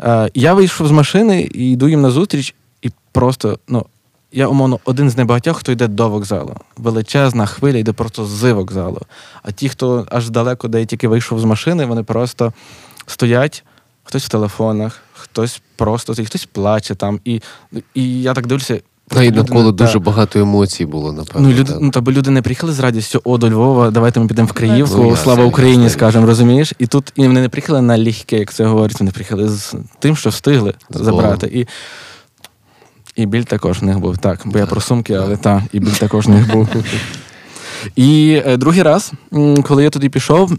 Е, 0.00 0.30
я 0.34 0.54
вийшов 0.54 0.86
з 0.86 0.90
машини 0.90 1.50
і 1.54 1.70
йду 1.70 1.88
їм 1.88 2.00
назустріч, 2.00 2.54
і 2.82 2.90
просто, 3.12 3.58
ну, 3.68 3.86
я 4.32 4.48
умовно 4.48 4.80
один 4.84 5.10
з 5.10 5.16
небагатьох, 5.16 5.58
хто 5.58 5.72
йде 5.72 5.88
до 5.88 6.08
вокзалу. 6.08 6.56
Величезна 6.76 7.46
хвиля 7.46 7.78
йде 7.78 7.92
просто 7.92 8.24
з 8.24 8.52
вокзалу. 8.52 9.00
А 9.42 9.52
ті, 9.52 9.68
хто 9.68 10.06
аж 10.10 10.30
далеко, 10.30 10.68
де 10.68 10.80
я 10.80 10.86
тільки 10.86 11.08
вийшов 11.08 11.40
з 11.40 11.44
машини, 11.44 11.84
вони 11.84 12.02
просто 12.02 12.52
стоять, 13.06 13.64
хтось 14.04 14.24
в 14.24 14.28
телефонах, 14.28 15.02
хтось 15.12 15.62
просто 15.76 16.14
хтось 16.14 16.48
плаче 16.52 16.94
там. 16.94 17.20
І, 17.24 17.40
і 17.94 18.22
я 18.22 18.34
так 18.34 18.46
дивлюся. 18.46 18.80
Та 19.12 19.22
й 19.22 19.30
навколо 19.30 19.72
дуже 19.72 19.92
та- 19.92 19.98
багато 19.98 20.38
емоцій 20.38 20.86
було, 20.86 21.12
напевно. 21.12 21.48
Ну, 21.48 21.54
люди, 21.54 21.72
ну, 21.80 21.90
та, 21.90 22.00
бо 22.00 22.12
люди 22.12 22.30
не 22.30 22.42
приїхали 22.42 22.72
з 22.72 22.78
радістю, 22.80 23.20
о, 23.24 23.38
до 23.38 23.50
Львова, 23.50 23.90
давайте 23.90 24.20
ми 24.20 24.26
підемо 24.26 24.48
в 24.48 24.52
Криївку, 24.52 24.96
Ну, 24.98 25.08
ясно, 25.08 25.24
слава 25.24 25.44
Україні, 25.44 25.82
ясно, 25.82 25.98
скажемо, 25.98 26.26
розумієш? 26.26 26.72
І 26.78 26.86
тут 26.86 27.12
і 27.16 27.26
вони 27.26 27.40
не 27.40 27.48
приїхали 27.48 27.82
на 27.82 27.98
легке, 27.98 28.38
як 28.38 28.52
це 28.52 28.64
говорять, 28.64 29.00
вони 29.00 29.10
приїхали 29.12 29.48
з 29.48 29.74
тим, 29.98 30.16
що 30.16 30.30
встигли 30.30 30.74
З 30.90 31.04
забрати. 31.04 31.46
І, 31.46 31.66
і 33.22 33.26
біль 33.26 33.42
також 33.42 33.80
в 33.80 33.84
них 33.84 33.98
був. 33.98 34.18
Так, 34.18 34.40
бо 34.44 34.58
я 34.58 34.66
про 34.66 34.80
сумки, 34.80 35.14
але 35.14 35.36
так, 35.36 35.62
і 35.72 35.80
біль 35.80 35.90
також 36.00 36.26
в 36.26 36.30
них 36.30 36.52
був. 36.52 36.68
І 37.96 38.42
е, 38.46 38.56
другий 38.56 38.82
раз, 38.82 39.12
м, 39.34 39.62
коли 39.62 39.84
я 39.84 39.90
туди 39.90 40.08
пішов, 40.08 40.52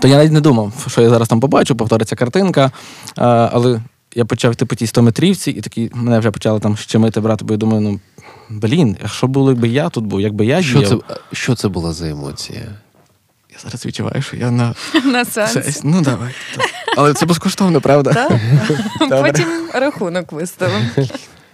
то 0.00 0.08
я 0.08 0.16
навіть 0.16 0.32
не 0.32 0.40
думав, 0.40 0.72
що 0.86 1.02
я 1.02 1.08
зараз 1.10 1.28
там 1.28 1.40
побачу, 1.40 1.76
повториться 1.76 2.16
картинка. 2.16 2.70
Але 3.16 3.80
я 4.16 4.24
почав 4.24 4.52
йти 4.52 4.64
по 4.64 4.74
тій 4.74 4.86
100 4.86 5.02
метрівці, 5.02 5.50
і 5.50 5.60
такі 5.60 5.90
мене 5.94 6.18
вже 6.18 6.30
почали 6.30 6.60
там 6.60 6.76
щемити 6.76 7.20
брати, 7.20 7.44
бо 7.44 7.52
я 7.54 7.58
думаю, 7.58 7.80
ну 7.80 8.00
блін, 8.48 8.96
а 9.04 9.08
що 9.08 9.26
було, 9.26 9.50
якби 9.50 9.68
я 9.68 9.88
тут 9.88 10.04
був, 10.04 10.20
якби 10.20 10.46
я 10.46 10.62
Що 10.62 10.78
діяв? 10.78 11.04
це, 11.08 11.16
що 11.32 11.54
це 11.54 11.68
була 11.68 11.92
за 11.92 12.08
емоція? 12.08 12.62
Я 13.52 13.58
зараз 13.64 13.86
відчуваю, 13.86 14.22
що 14.22 14.36
я 14.36 14.50
на 14.50 14.74
На 15.04 15.24
сесії. 15.24 15.74
Ну 15.84 16.00
давай. 16.00 16.34
так. 16.56 16.66
Але 16.96 17.14
це 17.14 17.26
безкоштовно, 17.26 17.80
правда? 17.80 18.12
Так? 18.12 18.32
Потім 19.22 19.46
рахунок 19.74 20.32
виставимо. 20.32 20.86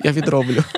Я 0.04 0.12
відроблю. 0.12 0.64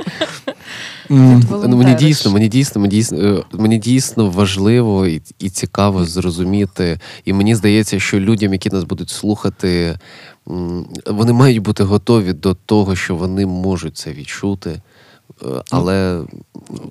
М, 1.15 1.43
Ну, 1.69 1.77
мені 1.77 1.95
дійсно, 1.95 2.31
мені 2.31 2.49
дійсно, 2.49 2.81
мені 2.81 2.91
дійсно, 2.91 3.19
е, 3.19 3.43
мені 3.53 3.79
дійсно 3.79 4.31
важливо 4.31 5.07
і, 5.07 5.23
і 5.39 5.51
цікаво 5.51 6.05
зрозуміти. 6.05 6.99
І 7.25 7.33
мені 7.33 7.55
здається, 7.55 8.01
що 8.01 8.21
людям, 8.21 8.53
які 8.53 8.71
нас 8.71 8.85
будуть 8.85 9.11
слухати, 9.11 9.99
вони 11.07 11.33
мають 11.33 11.59
бути 11.59 11.85
готові 11.85 12.33
до 12.33 12.55
того, 12.55 12.97
що 12.97 13.17
вони 13.17 13.47
можуть 13.47 13.97
це 13.97 14.13
відчути. 14.13 14.81
Е, 15.43 15.47
Але 15.71 16.21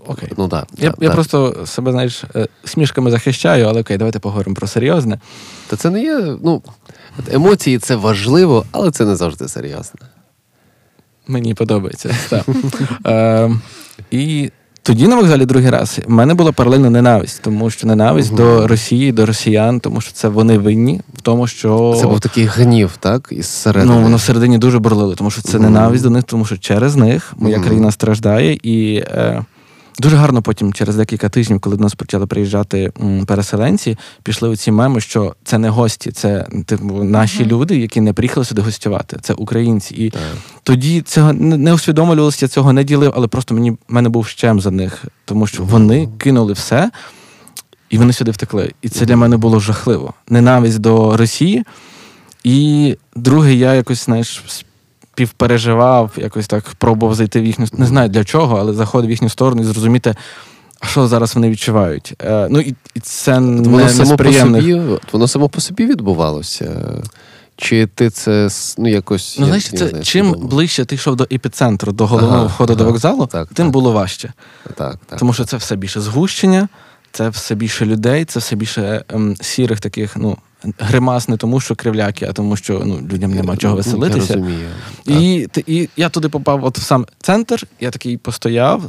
окей. 0.07 0.29
ну 0.37 0.47
да, 0.47 0.65
Я, 0.77 0.89
да, 0.89 0.95
я 1.01 1.09
да. 1.09 1.13
просто 1.15 1.65
себе, 1.65 1.91
знаєш, 1.91 2.23
е, 2.35 2.47
смішками 2.65 3.11
захищаю, 3.11 3.65
але 3.65 3.81
окей, 3.81 3.97
давайте 3.97 4.19
поговоримо 4.19 4.55
про 4.55 4.67
серйозне. 4.67 5.19
Та 5.67 5.75
це 5.75 5.89
не 5.89 6.01
є. 6.03 6.37
Ну 6.43 6.61
емоції 7.31 7.79
це 7.79 7.95
важливо, 7.95 8.65
але 8.71 8.91
це 8.91 9.05
не 9.05 9.15
завжди 9.15 9.47
серйозно. 9.47 9.99
Мені 11.27 11.53
подобається. 11.53 12.15
Так. 12.29 12.45
І 14.13 14.51
тоді 14.83 15.07
на 15.07 15.15
вокзалі 15.15 15.45
другий 15.45 15.69
раз 15.69 15.99
в 16.07 16.11
мене 16.11 16.33
була 16.33 16.51
паралельно 16.51 16.89
ненависть, 16.89 17.41
тому 17.41 17.69
що 17.69 17.87
ненависть 17.87 18.29
угу. 18.29 18.37
до 18.37 18.67
Росії, 18.67 19.11
до 19.11 19.25
росіян, 19.25 19.79
тому 19.79 20.01
що 20.01 20.11
це 20.13 20.27
вони 20.27 20.57
винні 20.57 21.01
в 21.13 21.21
тому, 21.21 21.47
що 21.47 21.97
Це 22.01 22.07
був 22.07 22.19
такий 22.19 22.45
гнів, 22.45 22.91
так? 22.99 23.27
Із 23.31 23.47
середини. 23.47 23.95
ну, 23.95 24.01
воно 24.01 24.17
всередині 24.17 24.57
дуже 24.57 24.79
бурлило, 24.79 25.15
тому 25.15 25.31
що 25.31 25.41
це 25.41 25.57
угу. 25.57 25.65
ненависть 25.65 26.03
до 26.03 26.09
них, 26.09 26.23
тому 26.23 26.45
що 26.45 26.57
через 26.57 26.95
них 26.95 27.33
моя 27.37 27.55
угу. 27.57 27.65
країна 27.65 27.91
страждає 27.91 28.59
і. 28.63 28.95
Е, 28.95 29.43
Дуже 29.99 30.15
гарно 30.15 30.41
потім, 30.41 30.73
через 30.73 30.95
декілька 30.95 31.29
тижнів, 31.29 31.59
коли 31.59 31.75
до 31.77 31.83
нас 31.83 31.93
почали 31.95 32.27
приїжджати 32.27 32.91
м, 33.01 33.25
переселенці, 33.25 33.97
пішли 34.23 34.49
оці 34.49 34.71
меми, 34.71 35.01
що 35.01 35.35
це 35.43 35.57
не 35.57 35.69
гості, 35.69 36.11
це 36.11 36.47
типу, 36.65 37.03
наші 37.03 37.39
Мгм. 37.39 37.51
люди, 37.51 37.77
які 37.77 38.01
не 38.01 38.13
приїхали 38.13 38.45
сюди 38.45 38.61
гостювати. 38.61 39.17
Це 39.21 39.33
українці. 39.33 39.95
І 39.95 40.09
Так. 40.09 40.21
тоді 40.63 41.01
цього 41.01 41.33
не 41.33 41.73
усвідомлювалося, 41.73 42.47
цього 42.47 42.73
не 42.73 42.83
ділив, 42.83 43.13
але 43.15 43.27
просто 43.27 43.53
мені 43.55 43.71
в 43.71 43.77
мене 43.87 44.09
був 44.09 44.27
щем 44.27 44.61
за 44.61 44.71
них, 44.71 45.03
тому 45.25 45.47
що 45.47 45.63
вони 45.63 46.09
кинули 46.17 46.53
все 46.53 46.91
і 47.89 47.97
вони 47.97 48.13
сюди 48.13 48.31
втекли. 48.31 48.71
І 48.81 48.89
це 48.89 49.05
для 49.05 49.15
мене 49.17 49.37
було 49.37 49.59
жахливо. 49.59 50.13
Ненависть 50.29 50.79
до 50.79 51.17
Росії. 51.17 51.63
І 52.43 52.97
друге, 53.15 53.53
я 53.53 53.73
якось, 53.73 54.05
знаєш, 54.05 54.43
співпереживав, 55.13 56.11
якось 56.17 56.47
так 56.47 56.63
пробував 56.77 57.15
зайти 57.15 57.41
в 57.41 57.45
їхню 57.45 57.65
не 57.73 57.85
знаю 57.85 58.09
для 58.09 58.23
чого, 58.23 58.57
але 58.57 58.73
заходив 58.73 59.07
в 59.07 59.11
їхню 59.11 59.29
сторону 59.29 59.61
і 59.61 59.65
зрозуміти, 59.65 60.15
а 60.79 60.87
що 60.87 61.07
зараз 61.07 61.35
вони 61.35 61.49
відчувають. 61.49 62.13
Е, 62.21 62.47
ну 62.49 62.59
і, 62.59 62.75
і 62.95 62.99
це 62.99 63.33
От 63.33 63.41
Воно 63.41 63.77
не, 63.77 63.89
само 63.89 64.17
по 64.17 64.33
собі, 64.33 64.81
воно 65.11 65.27
само 65.27 65.49
по 65.49 65.61
собі 65.61 65.85
відбувалося. 65.85 66.71
Чи 67.57 67.87
ти 67.87 68.09
це 68.09 68.49
ну 68.77 68.89
якось. 68.89 69.37
Ну, 69.39 69.45
знаєш, 69.45 69.69
це 69.69 69.87
знаю, 69.87 70.03
чим 70.03 70.25
свідомо? 70.25 70.47
ближче 70.47 70.85
ти 70.85 70.95
йшов 70.95 71.15
до 71.15 71.23
епіцентру, 71.23 71.91
до 71.91 72.07
головного 72.07 72.37
Ага, 72.37 72.47
входу 72.47 72.75
до 72.75 72.85
вокзалу, 72.85 73.25
Так, 73.25 73.47
тим 73.47 73.65
так. 73.65 73.73
було 73.73 73.91
важче. 73.91 74.33
Так, 74.75 74.97
так. 75.09 75.19
Тому 75.19 75.33
що 75.33 75.45
це 75.45 75.57
все 75.57 75.75
більше 75.75 76.01
згущення, 76.01 76.67
це 77.11 77.29
все 77.29 77.55
більше 77.55 77.85
людей, 77.85 78.25
це 78.25 78.39
все 78.39 78.55
більше 78.55 79.03
ем, 79.09 79.35
сірих 79.41 79.79
таких, 79.79 80.17
ну, 80.17 80.37
гримас 80.79 81.29
не 81.29 81.37
тому, 81.37 81.59
що 81.59 81.75
кривляки, 81.75 82.25
а 82.29 82.33
тому, 82.33 82.55
що 82.55 82.81
ну, 82.85 82.99
людям 83.11 83.33
нема 83.33 83.57
чого 83.57 83.75
веселитися. 83.75 84.33
Я 84.33 84.39
розумію. 84.39 84.69
І, 85.05 85.47
і 85.67 85.89
я 85.97 86.09
туди 86.09 86.29
попав 86.29 86.65
от 86.65 86.77
в 86.77 86.81
сам 86.81 87.05
центр, 87.21 87.67
я 87.79 87.91
такий 87.91 88.17
постояв, 88.17 88.83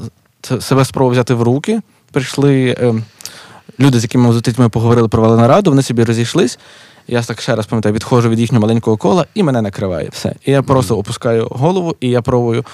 себе 0.61 0.85
спробував 0.85 1.13
взяти 1.13 1.35
в 1.35 1.43
руки. 1.43 1.81
Прийшли 2.13 2.77
е, 2.81 2.95
люди, 3.81 4.01
з 4.01 4.03
якими 4.03 4.29
ми 4.29 4.59
ми 4.59 4.69
поговорили, 4.69 5.09
провели 5.09 5.37
нараду, 5.37 5.71
вони 5.71 5.83
собі 5.83 6.05
розійшлись. 6.05 6.59
Я 7.09 7.23
так 7.23 7.41
ще 7.41 7.55
раз 7.55 7.67
пам'ятаю, 7.67 7.95
відходжу 7.95 8.29
від 8.29 8.41
їхнього 8.41 8.63
маленького 8.63 8.97
кола 8.97 9.27
і 9.35 9.43
мене 9.43 9.63
накриває 9.63 10.09
все. 10.13 10.35
І 10.45 10.53
я 10.53 10.63
просто 10.63 10.99
опускаю 10.99 11.49
голову, 11.51 11.97
і 12.01 12.09
я 12.09 12.23
пробую 12.23 12.65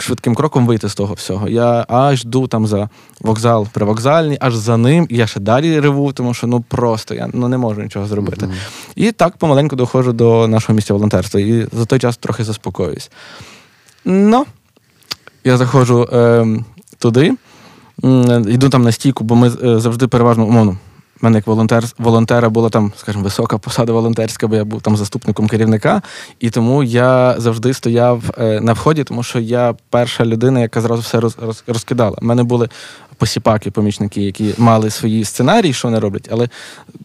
швидким 0.00 0.34
кроком 0.34 0.66
вийти 0.66 0.88
з 0.88 0.94
того 0.94 1.14
всього. 1.14 1.48
Я 1.48 1.86
аж 1.88 2.24
йду 2.24 2.46
там 2.46 2.66
за 2.66 2.88
вокзал 3.20 3.66
привокзальний, 3.72 4.38
аж 4.40 4.54
за 4.54 4.76
ним, 4.76 5.06
і 5.10 5.16
я 5.16 5.26
ще 5.26 5.40
далі 5.40 5.80
реву, 5.80 6.12
тому 6.12 6.34
що 6.34 6.46
ну 6.46 6.60
просто 6.68 7.14
я 7.14 7.30
ну, 7.32 7.48
не 7.48 7.58
можу 7.58 7.82
нічого 7.82 8.06
зробити. 8.06 8.46
Мгм. 8.46 8.54
І 8.94 9.12
так 9.12 9.36
помаленьку 9.36 9.76
доходжу 9.76 10.10
до 10.12 10.48
нашого 10.48 10.74
місця 10.76 10.94
волонтерства. 10.94 11.40
І 11.40 11.66
за 11.72 11.84
той 11.84 11.98
час 11.98 12.16
трохи 12.16 12.44
заспокоююсь. 12.44 13.10
Ну, 14.04 14.46
я 15.44 15.56
заходжу 15.56 16.08
е, 16.12 16.46
туди, 16.98 17.34
йду 18.46 18.68
там 18.68 18.82
на 18.82 18.92
стійку, 18.92 19.24
бо 19.24 19.34
ми 19.34 19.48
е, 19.48 19.80
завжди 19.80 20.06
переважно 20.06 20.46
умовно. 20.46 20.76
У 21.22 21.26
мене 21.26 21.38
як 21.38 21.46
волонтер, 21.46 21.84
волонтера 21.98 22.48
була 22.48 22.70
там, 22.70 22.92
скажімо, 22.96 23.24
висока 23.24 23.58
посада 23.58 23.92
волонтерська, 23.92 24.46
бо 24.46 24.56
я 24.56 24.64
був 24.64 24.82
там 24.82 24.96
заступником 24.96 25.48
керівника, 25.48 26.02
і 26.40 26.50
тому 26.50 26.82
я 26.82 27.34
завжди 27.38 27.74
стояв 27.74 28.22
е, 28.38 28.60
на 28.60 28.72
вході, 28.72 29.04
тому 29.04 29.22
що 29.22 29.38
я 29.38 29.74
перша 29.90 30.24
людина, 30.24 30.60
яка 30.60 30.80
зразу 30.80 31.02
все 31.02 31.20
роз, 31.20 31.36
роз, 31.40 31.64
розкидала. 31.66 32.16
У 32.22 32.24
мене 32.24 32.42
були 32.42 32.68
посіпаки, 33.16 33.70
помічники, 33.70 34.22
які 34.22 34.54
мали 34.58 34.90
свої 34.90 35.24
сценарії, 35.24 35.72
що 35.72 35.88
вони 35.88 35.98
роблять, 35.98 36.28
але 36.32 36.48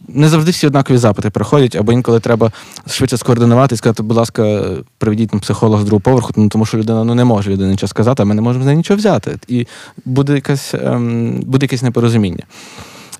не 0.08 0.28
завжди 0.28 0.50
всі 0.50 0.66
однакові 0.66 0.98
запити 0.98 1.30
приходять, 1.30 1.76
або 1.76 1.92
інколи 1.92 2.20
треба 2.20 2.52
швидше 2.86 3.16
скоординувати 3.16 3.74
і 3.74 3.78
сказати, 3.78 4.02
будь 4.02 4.16
ласка, 4.16 4.62
приведіть 4.98 5.30
там 5.30 5.40
психолога 5.40 5.82
з 5.82 5.84
другого 5.84 6.00
поверху, 6.00 6.32
ну 6.36 6.48
тому 6.48 6.66
що 6.66 6.78
людина 6.78 7.04
ну 7.04 7.14
не 7.14 7.24
може 7.24 7.50
людина 7.50 7.70
нічого 7.70 7.88
сказати, 7.88 8.22
а 8.22 8.26
ми 8.26 8.34
не 8.34 8.42
можемо 8.42 8.62
з 8.62 8.66
неї 8.66 8.76
нічого 8.76 8.98
взяти. 8.98 9.38
І 9.48 9.66
буде 10.04 10.34
якась 10.34 10.74
ем, 10.74 11.40
буде 11.46 11.64
якесь 11.64 11.82
непорозуміння. 11.82 12.42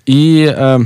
І 0.07 0.46
е, 0.48 0.80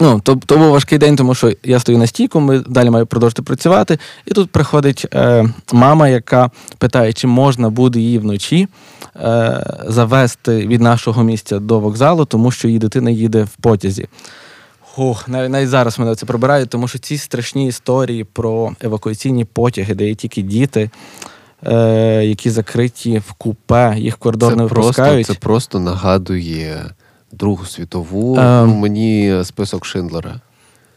ну, 0.00 0.20
то, 0.20 0.36
то 0.46 0.56
був 0.56 0.70
важкий 0.70 0.98
день, 0.98 1.16
тому 1.16 1.34
що 1.34 1.52
я 1.64 1.80
стою 1.80 1.98
на 1.98 2.06
стійку, 2.06 2.40
ми 2.40 2.58
далі 2.58 2.90
маю 2.90 3.06
продовжити 3.06 3.42
працювати. 3.42 3.98
І 4.26 4.30
тут 4.30 4.50
приходить 4.50 5.06
е, 5.14 5.48
мама, 5.72 6.08
яка 6.08 6.50
питає, 6.78 7.12
чи 7.12 7.26
можна 7.26 7.70
буде 7.70 8.00
її 8.00 8.18
вночі 8.18 8.68
е, 9.16 9.66
завести 9.86 10.66
від 10.66 10.80
нашого 10.80 11.22
місця 11.22 11.58
до 11.58 11.80
вокзалу, 11.80 12.24
тому 12.24 12.50
що 12.50 12.68
її 12.68 12.78
дитина 12.78 13.10
їде 13.10 13.42
в 13.42 13.56
потязі. 13.60 14.08
Ох, 14.96 15.28
навіть, 15.28 15.50
навіть 15.50 15.68
зараз 15.68 15.98
мене 15.98 16.14
це 16.14 16.26
пробирає, 16.26 16.66
тому 16.66 16.88
що 16.88 16.98
ці 16.98 17.18
страшні 17.18 17.66
історії 17.66 18.24
про 18.24 18.72
евакуаційні 18.80 19.44
потяги, 19.44 19.94
де 19.94 20.08
є 20.08 20.14
тільки 20.14 20.42
діти, 20.42 20.90
е, 21.66 22.24
які 22.24 22.50
закриті 22.50 23.22
в 23.28 23.32
купе, 23.32 23.94
їх 23.98 24.18
не 24.24 24.32
це, 24.32 24.38
просто, 24.38 24.64
випускають. 24.64 25.26
це 25.26 25.34
просто 25.34 25.80
нагадує 25.80 26.84
Другу 27.32 27.64
світову. 27.66 28.36
Ем. 28.36 28.68
ну, 28.68 28.74
мені 28.74 29.40
список 29.44 29.86
Шиндлера. 29.86 30.40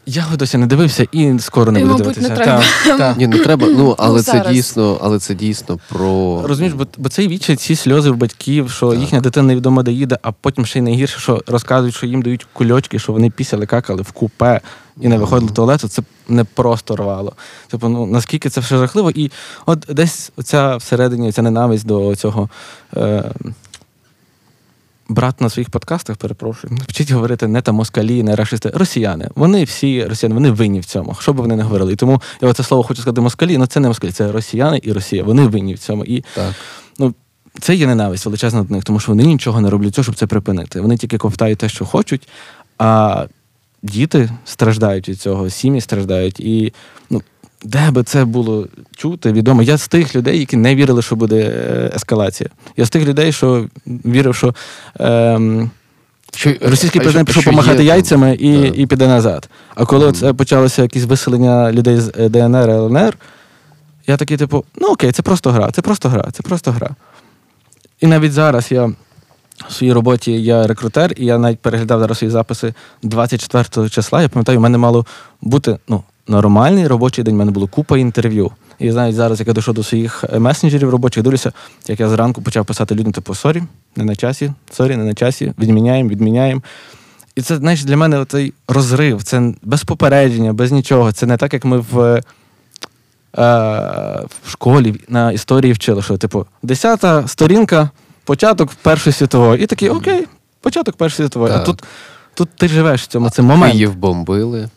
Я 0.05 0.21
його 0.21 0.37
досі 0.37 0.57
не 0.57 0.67
дивився 0.67 1.05
і 1.11 1.39
скоро 1.39 1.71
не 1.71 1.79
І, 1.79 1.83
буду 1.83 1.97
мабуть, 1.97 2.21
не 2.21 2.21
дивитися. 2.21 2.43
треба. 2.43 2.63
Так, 2.85 2.97
так. 2.97 3.17
Ні, 3.17 3.27
не 3.27 3.37
треба. 3.37 3.67
Ну, 3.67 3.95
але 3.97 4.21
це 4.21 4.31
зараз. 4.31 4.53
дійсно, 4.53 4.97
але 5.01 5.19
це 5.19 5.35
дійсно 5.35 5.79
про 5.89 6.41
Розумієш, 6.47 6.73
бо, 6.77 6.87
бо 6.97 7.09
це 7.09 7.27
вічать 7.27 7.59
ці 7.59 7.75
сльози 7.75 8.09
в 8.11 8.15
батьків, 8.15 8.71
що 8.71 8.91
Так. 8.91 8.99
їхня 8.99 9.21
дитина 9.21 9.47
невідомо 9.47 9.83
де 9.83 9.91
їде, 9.91 10.17
а 10.21 10.31
потім 10.31 10.65
ще 10.65 10.79
й 10.79 10.81
найгірше, 10.81 11.19
що 11.19 11.43
розказують, 11.47 11.95
що 11.95 12.05
їм 12.05 12.21
дають 12.21 12.47
кульочки, 12.53 12.99
що 12.99 13.13
вони 13.13 13.29
пісяли, 13.29 13.65
какали 13.65 14.01
в 14.01 14.11
купе 14.11 14.61
і 15.01 15.07
не 15.07 15.17
виходили 15.17 15.49
з 15.49 15.53
туалету. 15.53 15.87
Це 15.87 16.01
не 16.27 16.43
просто 16.43 16.95
рвало. 16.95 17.33
Типу, 17.67 17.89
ну 17.89 18.05
наскільки 18.05 18.49
це 18.49 18.61
все 18.61 18.77
жахливо, 18.77 19.11
і 19.11 19.31
от 19.65 19.85
десь 19.89 20.31
оця 20.37 20.75
всередині 20.75 21.31
ця 21.31 21.41
ненависть 21.41 21.85
до 21.85 22.15
цього. 22.15 22.49
Е, 22.97 23.31
Брат 25.09 25.41
на 25.41 25.49
своїх 25.49 25.69
подкастах, 25.69 26.17
перепрошую, 26.17 26.77
вчить 26.87 27.11
говорити 27.11 27.47
не 27.47 27.61
та 27.61 27.71
москалі, 27.71 28.23
не 28.23 28.35
рашисти, 28.35 28.69
росіяни. 28.69 29.29
Вони 29.35 29.63
всі 29.63 30.05
росіяни, 30.05 30.35
вони 30.35 30.51
винні 30.51 30.79
в 30.79 30.85
цьому. 30.85 31.15
Що 31.19 31.33
би 31.33 31.41
вони 31.41 31.55
не 31.55 31.63
говорили. 31.63 31.93
І 31.93 31.95
тому 31.95 32.21
я 32.41 32.47
оце 32.47 32.63
слово 32.63 32.83
хочу 32.83 33.01
сказати 33.01 33.21
москалі, 33.21 33.55
але 33.55 33.67
це 33.67 33.79
не 33.79 33.87
москалі, 33.87 34.11
це 34.11 34.31
росіяни 34.31 34.79
і 34.83 34.91
Росія. 34.91 35.23
Вони 35.23 35.47
винні 35.47 35.73
в 35.73 35.79
цьому. 35.79 36.05
І 36.05 36.23
так. 36.35 36.53
ну, 36.99 37.13
це 37.59 37.75
є 37.75 37.87
ненависть 37.87 38.25
величезна 38.25 38.63
до 38.63 38.75
них, 38.75 38.83
тому 38.83 38.99
що 38.99 39.11
вони 39.11 39.23
нічого 39.23 39.61
не 39.61 39.69
роблять, 39.69 39.95
цього, 39.95 40.03
щоб 40.03 40.15
це 40.15 40.27
припинити. 40.27 40.81
Вони 40.81 40.97
тільки 40.97 41.17
ковтають 41.17 41.59
те, 41.59 41.69
що 41.69 41.85
хочуть, 41.85 42.27
а 42.77 43.25
діти 43.83 44.29
страждають 44.45 45.09
від 45.09 45.21
цього, 45.21 45.49
сім'ї 45.49 45.81
страждають. 45.81 46.39
І 46.39 46.73
ну, 47.09 47.21
де 47.63 47.91
би 47.91 48.03
це 48.03 48.25
було 48.25 48.67
чути, 48.95 49.31
відомо. 49.31 49.63
Я 49.63 49.77
з 49.77 49.87
тих 49.87 50.15
людей, 50.15 50.39
які 50.39 50.57
не 50.57 50.75
вірили, 50.75 51.01
що 51.01 51.15
буде 51.15 51.39
е, 51.39 51.91
ескалація. 51.95 52.49
Я 52.77 52.85
з 52.85 52.89
тих 52.89 53.05
людей, 53.05 53.31
що 53.31 53.67
вірив, 53.87 54.35
що. 54.35 54.55
Ем, 54.99 55.71
Що, 56.35 56.53
Російський 56.61 57.01
а 57.01 57.03
президент 57.03 57.27
пішов 57.27 57.63
що 57.63 57.73
є 57.73 57.83
яйцями 57.83 58.35
і, 58.39 58.57
Да. 58.57 58.67
і 58.67 58.85
піде 58.85 59.07
назад. 59.07 59.49
А 59.75 59.85
коли 59.85 60.05
Мгм. 60.05 60.13
це 60.13 60.33
почалося 60.33 60.81
якісь 60.81 61.03
виселення 61.03 61.71
людей 61.71 61.97
з 61.99 62.11
е, 62.19 62.29
ДНР, 62.29 62.69
ЛНР, 62.69 63.17
я 64.07 64.17
такий, 64.17 64.37
типу, 64.37 64.65
ну 64.75 64.87
окей, 64.87 65.11
це 65.11 65.21
просто 65.21 65.51
гра, 65.51 65.71
це 65.71 65.81
просто 65.81 66.09
гра, 66.09 66.31
це 66.31 66.43
просто 66.43 66.71
гра. 66.71 66.89
І 68.01 68.07
навіть 68.07 68.33
зараз 68.33 68.71
я 68.71 68.85
в 69.69 69.73
своїй 69.73 69.93
роботі 69.93 70.43
я 70.43 70.67
рекрутер, 70.67 71.13
і 71.17 71.25
я 71.25 71.37
навіть 71.37 71.59
переглядав 71.59 71.99
зараз 71.99 72.17
свої 72.17 72.31
записи 72.31 72.73
24 73.03 73.89
числа. 73.89 74.21
Я 74.21 74.29
пам'ятаю, 74.29 74.57
у 74.57 74.61
мене 74.61 74.77
мало 74.77 75.05
бути 75.41 75.77
ну, 75.87 76.03
нормальний 76.27 76.87
робочий 76.87 77.23
день, 77.23 77.35
у 77.35 77.37
мене 77.37 77.51
було 77.51 77.67
купа 77.67 77.97
інтерв'ю. 77.97 78.51
І 78.79 78.91
навіть 78.91 79.15
зараз, 79.15 79.39
як 79.39 79.47
я 79.47 79.53
дійшов 79.53 79.73
до 79.73 79.83
своїх 79.83 80.23
е, 80.33 80.39
месенджерів 80.39 80.89
робочих, 80.89 81.23
дивлюся, 81.23 81.51
як 81.87 81.99
я 81.99 82.09
зранку 82.09 82.41
почав 82.41 82.65
писати 82.65 82.95
людям, 82.95 83.11
типу, 83.11 83.35
sorry, 83.35 83.63
не 83.95 84.03
на 84.03 84.15
часі, 84.15 84.53
sorry, 84.71 84.97
не 84.97 85.03
на 85.03 85.13
часі, 85.13 85.53
відміняємо, 85.59 86.09
відміняємо. 86.09 86.61
І 87.35 87.41
це, 87.41 87.57
знаєш, 87.57 87.83
для 87.83 87.97
мене 87.97 88.25
цей 88.25 88.53
розрив, 88.67 89.23
це 89.23 89.53
без 89.63 89.83
попередження, 89.83 90.53
без 90.53 90.71
нічого. 90.71 91.11
Це 91.11 91.25
не 91.25 91.37
так, 91.37 91.53
як 91.53 91.65
ми 91.65 91.77
в, 91.77 91.99
е, 91.99 92.21
в 94.43 94.49
школі 94.49 94.95
на 95.07 95.31
історії 95.31 95.73
вчили, 95.73 96.01
що, 96.01 96.17
типу, 96.17 96.45
десята 96.63 97.27
сторінка, 97.27 97.89
початок 98.23 98.69
Першої 98.81 99.13
світової. 99.13 99.63
І 99.63 99.65
такий, 99.65 99.89
окей, 99.89 100.27
початок 100.61 100.95
Першої 100.95 101.27
світової. 101.27 101.53
А 101.53 101.59
тут, 101.59 101.83
тут 102.33 102.49
ти 102.57 102.67
живеш 102.67 103.01
в 103.01 103.07
цьому, 103.07 103.29
це 103.29 103.41
момент. 103.41 103.73
Київ 103.73 103.95
бомбили. 103.95 104.69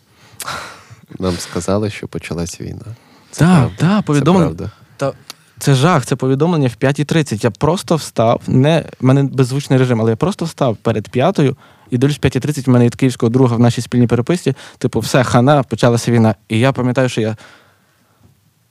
Нам 1.18 1.36
сказали, 1.38 1.90
що 1.90 2.08
почалась 2.08 2.60
війна. 2.60 2.84
Це 3.30 3.44
Так, 3.44 3.56
правда. 3.58 3.74
так, 3.78 3.96
Це 3.96 4.02
повідомлення. 4.06 4.46
правда. 4.46 4.70
Та 4.96 5.12
це 5.58 5.74
жах, 5.74 6.06
це 6.06 6.16
повідомлення 6.16 6.68
в 6.68 6.84
5.30. 6.84 7.44
Я 7.44 7.50
просто 7.50 7.96
встав, 7.96 8.40
не 8.46 8.84
в 9.00 9.04
мене 9.04 9.22
беззвучний 9.22 9.78
режим, 9.78 10.00
але 10.00 10.10
я 10.10 10.16
просто 10.16 10.44
встав 10.44 10.76
перед 10.76 11.08
п'ятою 11.08 11.56
і 11.90 11.98
дивлюсь 11.98 12.20
5.30, 12.20 12.66
в 12.66 12.70
мене 12.70 12.84
від 12.84 12.94
київського 12.94 13.30
друга 13.30 13.56
в 13.56 13.60
нашій 13.60 13.80
спільній 13.82 14.06
переписці. 14.06 14.54
Типу, 14.78 15.00
все, 15.00 15.24
хана, 15.24 15.62
почалася 15.62 16.12
війна. 16.12 16.34
І 16.48 16.58
я 16.58 16.72
пам'ятаю, 16.72 17.08
що 17.08 17.20
я 17.20 17.36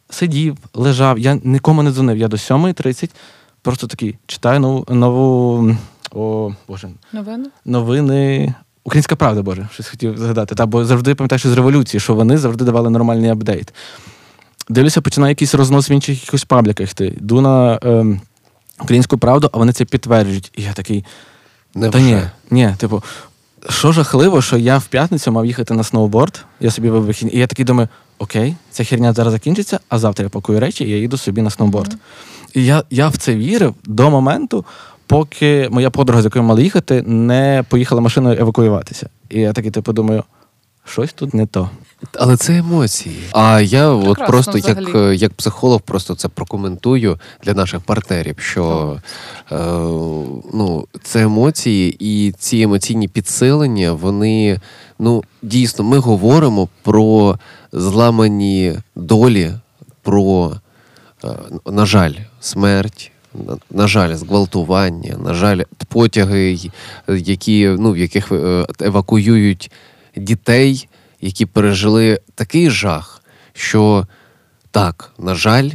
сидів, 0.10 0.58
лежав, 0.74 1.20
я 1.20 1.40
нікому 1.44 1.84
не 1.84 1.92
дзвонив. 1.92 2.18
Я 2.18 2.28
до 2.28 2.38
7.30 2.38 3.10
просто 3.62 3.88
такий 3.88 4.18
читаю 4.28 4.60
нову, 4.60 4.86
нову 4.90 5.76
о, 6.12 6.52
Боже, 6.68 6.90
Новини? 7.14 7.50
новини. 7.66 8.54
Українська 8.86 9.16
правда, 9.16 9.42
Боже, 9.42 9.68
щось 9.74 9.88
хотів 9.88 10.18
згадати. 10.18 10.56
Та, 10.56 10.66
бо 10.66 10.86
завжди 10.86 11.16
пам'ятаю, 11.16 11.40
що 11.40 11.50
з 11.50 11.54
революції, 11.54 12.02
що 12.02 12.16
вони 12.16 12.38
завжди 12.38 12.66
давали 12.66 12.90
нормальний 12.90 13.30
апдейт. 13.30 13.74
Дивлюся, 14.70 15.02
починає 15.02 15.32
якийсь 15.32 15.56
рознос 15.56 15.90
в 15.90 15.92
інших 15.92 16.20
якихось 16.20 16.44
пабліках 16.44 16.92
йти. 16.92 17.06
Йду 17.06 17.42
на 17.42 17.80
ем, 17.82 18.22
українську 18.82 19.18
правду, 19.18 19.50
а 19.54 19.58
вони 19.58 19.74
це 19.74 19.86
підтверджують. 19.86 20.52
І 20.56 20.64
я 20.64 20.74
такий. 20.74 21.06
Не 21.76 21.90
Та 21.90 22.00
ні, 22.00 22.22
ні, 22.52 22.76
типу, 22.78 23.04
що 23.70 23.92
жахливо, 23.92 24.42
що 24.42 24.58
я 24.58 24.78
в 24.78 24.86
п'ятницю 24.86 25.32
мав 25.32 25.46
їхати 25.46 25.74
на 25.74 25.84
сноуборд, 25.84 26.46
я 26.60 26.72
собі 26.72 26.90
вибив 26.90 27.08
вихідні, 27.08 27.34
і 27.34 27.40
я 27.40 27.48
такий 27.48 27.66
думаю, 27.66 27.90
окей, 28.20 28.56
ця 28.72 28.84
херня 28.84 29.14
зараз 29.14 29.34
закінчиться, 29.34 29.80
а 29.90 30.00
завтра 30.00 30.24
я 30.24 30.30
пакую 30.30 30.60
речі 30.60 30.84
і 30.84 30.90
я 30.90 30.98
їду 30.98 31.18
собі 31.18 31.42
на 31.42 31.50
сноуборд. 31.50 31.96
І 32.54 32.66
я, 32.66 32.84
я 32.90 33.08
в 33.08 33.18
це 33.18 33.36
вірив 33.36 33.76
до 33.86 34.10
моменту, 34.10 34.66
поки 35.08 35.70
моя 35.72 35.90
подруга, 35.90 36.22
з 36.22 36.26
якою 36.26 36.46
мали 36.46 36.64
їхати, 36.64 37.02
не 37.02 37.64
поїхала 37.70 38.02
машиною 38.02 38.40
евакуюватися. 38.40 39.10
І 39.30 39.40
я 39.40 39.54
такий, 39.54 39.72
типу, 39.72 39.94
думаю, 39.94 40.24
щось 40.86 41.14
тут 41.14 41.34
не 41.34 41.46
то. 41.46 41.70
Але 42.14 42.38
це 42.38 42.58
емоції. 42.58 43.16
А 43.32 43.62
я 43.62 43.90
от 43.90 44.18
просто 44.28 44.58
як, 44.58 44.80
взагалі. 44.80 45.12
е, 45.12 45.16
як 45.16 45.34
психолог 45.34 45.82
просто 45.82 46.16
це 46.16 46.28
прокоментую 46.28 47.20
для 47.44 47.54
наших 47.54 47.82
партнерів, 47.82 48.36
що 48.40 48.98
е, 49.52 49.56
ну, 50.54 50.88
це 51.04 51.22
емоції, 51.22 51.96
і 52.00 52.32
ці 52.32 52.62
емоційні 52.62 53.08
підсилення, 53.08 53.92
вони 53.94 54.60
ну, 55.00 55.24
дійсно 55.42 55.86
ми 55.86 55.98
говоримо 55.98 56.70
про 56.84 57.40
зламані 57.72 58.74
долі, 58.96 59.54
про, 60.02 60.52
е, 61.24 61.28
на 61.66 61.86
жаль, 61.86 62.14
смерть. 62.40 63.12
На, 63.70 63.88
жаль, 63.88 64.16
зґвалтування, 64.16 65.18
на 65.18 65.34
жаль, 65.34 65.62
потяги, 65.88 66.58
які, 67.08 67.68
ну, 67.80 67.92
в 67.92 67.98
яких 67.98 68.32
е, 68.32 68.66
евакуюють 68.80 69.72
дітей, 70.16 70.88
які 71.22 71.46
пережили 71.46 72.20
такий 72.36 72.70
жах, 72.70 73.24
що 73.54 74.08
так, 74.72 75.14
на 75.18 75.36
жаль, 75.36 75.70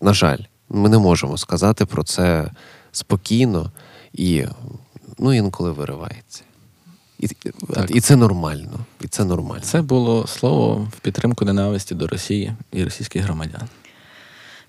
на 0.00 0.14
жаль, 0.14 0.38
ми 0.68 0.88
не 0.88 0.98
можемо 0.98 1.38
сказати 1.38 1.86
про 1.86 2.04
це 2.04 2.50
спокійно 2.92 3.72
і 4.12 4.44
ну, 5.18 5.32
інколи 5.32 5.70
виривається. 5.70 6.42
І, 7.18 7.28
Так. 7.74 7.90
і 7.90 8.00
це 8.00 8.16
нормально. 8.16 8.86
І 9.00 9.08
це 9.08 9.24
нормально. 9.24 9.62
Це 9.64 9.82
було 9.82 10.26
слово 10.26 10.88
в 10.96 11.00
підтримку 11.00 11.44
ненависті 11.44 11.94
до 11.94 12.06
Росії 12.06 12.52
і 12.72 12.84
російських 12.84 13.22
громадян. 13.22 13.68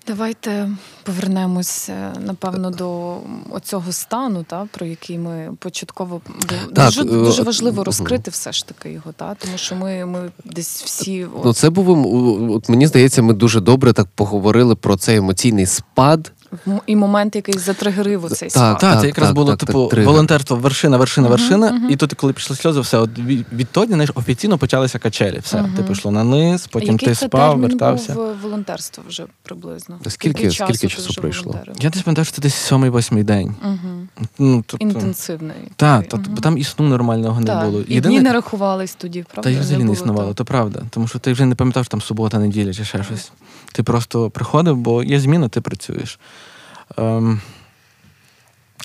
Давайте 0.06 0.70
повернемось, 1.02 1.88
е, 1.88 2.12
напевно, 2.20 2.70
до 2.70 3.16
оцього 3.50 3.92
стану, 3.92 4.44
та, 4.48 4.68
про 4.72 4.86
який 4.86 5.18
ми 5.18 5.50
початково 5.58 6.20
Так, 6.74 6.86
дуже, 6.86 7.00
е, 7.00 7.04
дуже 7.04 7.42
важливо 7.42 7.84
розкрити 7.84 8.30
все 8.30 8.52
ж 8.52 8.66
таки 8.66 8.92
його, 8.92 9.12
та, 9.12 9.34
тому 9.34 9.58
що 9.58 9.76
ми, 9.76 10.06
ми 10.06 10.30
десь 10.44 10.82
всі 10.82 11.26
Ну, 11.44 11.52
це 11.52 11.70
був 11.70 11.90
ем, 11.90 12.50
от 12.50 12.68
мені 12.68 12.86
здається, 12.86 13.22
ми 13.22 13.34
дуже 13.34 13.60
добре 13.60 13.92
так 13.92 14.08
поговорили 14.14 14.74
про 14.76 14.96
цей 14.96 15.16
емоційний 15.16 15.66
спад. 15.66 16.32
І 16.86 16.96
момент, 16.96 17.36
який 17.36 17.58
затригерив 17.58 18.22
Так, 18.22 18.36
спад. 18.36 18.52
Так, 18.52 18.78
так, 18.78 19.00
це 19.00 19.06
якраз 19.06 19.28
так, 19.28 19.34
було 19.34 19.56
типу 19.56 19.90
волонтерство, 20.04 20.56
вершина, 20.56 20.96
вершина, 20.96 21.28
вершина. 21.28 21.80
І 21.90 21.96
тут, 21.96 22.14
коли 22.14 22.32
пішли 22.32 22.56
сльози, 22.56 22.80
все 22.80 22.98
от 22.98 23.10
відтоді, 23.52 23.92
знаєш, 23.92 24.10
офіційно 24.14 24.58
почалися 24.58 24.98
качелі. 24.98 25.38
Все, 25.38 25.64
ти 25.76 25.82
пішло 25.82 26.10
на 26.10 26.24
низ, 26.24 26.66
потім 26.66 26.92
який 26.92 27.08
ти 27.08 27.14
спав, 27.14 27.50
термін 27.50 27.68
вертався. 27.68 28.14
був 28.14 28.24
е, 28.24 28.34
волонтерства 28.42 29.04
вже 29.08 29.24
приблизно? 29.42 29.98
Скільки- 30.08 30.50
скільки 30.50 30.88
часу 30.88 31.14
пройшло? 31.14 31.60
Я 31.80 31.90
десь 31.90 32.02
пам'ятаю, 32.02 32.24
що 32.24 32.34
це 32.34 32.42
десь 32.42 32.54
сьомий-восьмий 32.54 33.24
день. 33.24 33.54
Угу. 33.64 34.26
Ну, 34.38 34.64
тобто, 34.66 34.86
Інтенсивний. 34.86 35.56
Так, 35.76 36.04
бо 36.28 36.40
там 36.40 36.58
і 36.58 36.64
сну 36.64 36.88
нормального 36.88 37.40
не 37.40 37.46
Так, 37.46 37.64
було. 37.64 37.80
І 37.88 38.00
дні 38.00 38.20
не 38.20 38.32
рахувались 38.32 38.94
тоді, 38.94 39.24
правда? 39.32 39.50
Та 39.50 39.56
й 39.56 39.60
взагалі 39.60 39.84
не 39.84 39.92
існувало, 39.92 40.34
то 40.34 40.44
правда. 40.44 40.82
Тому 40.90 41.08
що 41.08 41.18
ти 41.18 41.32
вже 41.32 41.46
не 41.46 41.54
пам'ятав, 41.54 41.84
що 41.84 41.90
там 41.90 42.00
субота, 42.00 42.38
неділя 42.38 42.74
чи 42.74 42.84
ще 42.84 43.04
щось. 43.04 43.30
Ти 43.76 43.82
просто 43.82 44.30
приходив, 44.30 44.76
бо 44.76 45.02
є 45.02 45.20
зміна, 45.20 45.48
ти 45.48 45.60
працюєш. 45.60 46.18
Ем, 46.96 47.40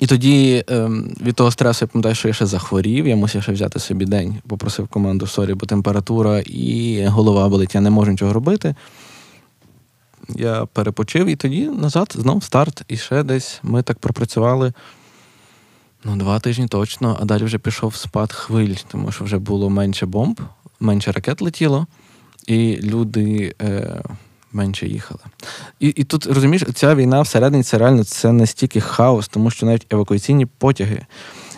і 0.02 0.08
тоді 0.08 0.64
ем, 0.68 1.16
від 1.22 1.36
того 1.36 1.52
стресу 1.52 1.86
я 1.86 1.88
пам'ятаю, 1.88 2.16
що 2.16 2.28
я 2.28 2.34
ще 2.34 2.46
захворів, 2.46 3.08
я 3.08 3.16
мусив 3.16 3.44
ще 3.44 3.52
взяти 3.52 3.80
собі 3.80 4.06
день, 4.06 4.42
попросив 4.48 4.88
команду 4.88 5.28
sorry, 5.28 5.54
бо 5.54 5.66
температура 5.66 6.40
і 6.40 7.06
голова 7.06 7.50
болить, 7.50 7.76
я 7.76 7.82
не 7.82 7.90
можу 7.90 8.12
нічого 8.12 8.34
робити. 8.34 8.76
Я 10.30 10.66
перепочив 10.66 11.28
і 11.28 11.36
тоді 11.36 11.68
назад 11.68 12.16
знов 12.20 12.44
старт. 12.44 12.84
І 12.88 12.98
ще 12.98 13.24
десь 13.24 13.60
ми 13.64 13.84
так 13.84 14.00
пропрацювали 14.00 14.74
ну, 16.04 16.16
два 16.16 16.40
тижні 16.40 16.68
точно, 16.68 17.18
а 17.22 17.26
далі 17.26 17.44
вже 17.44 17.58
пішов 17.58 17.96
спад 17.96 18.34
хвиль, 18.34 18.76
тому 18.88 19.12
що 19.12 19.24
вже 19.24 19.38
було 19.38 19.70
менше 19.70 20.06
бомб, 20.06 20.40
менше 20.80 21.12
ракет 21.12 21.42
летіло, 21.42 21.88
і 22.48 22.78
люди 22.82 23.56
е, 23.62 24.02
менше 24.54 24.88
їхали. 24.88 25.20
І, 25.80 25.88
і 25.88 26.04
тут 26.04 26.26
розумієш, 26.26 26.64
ця 26.74 26.96
війна 26.96 27.22
всередині 27.22 27.64
це 27.64 27.78
реально 27.78 28.04
це 28.04 28.32
настільки 28.32 28.82
хаос, 28.82 29.28
тому 29.28 29.52
що 29.52 29.66
навіть 29.66 29.94
евакуаційні 29.94 30.46
потяги. 30.46 31.06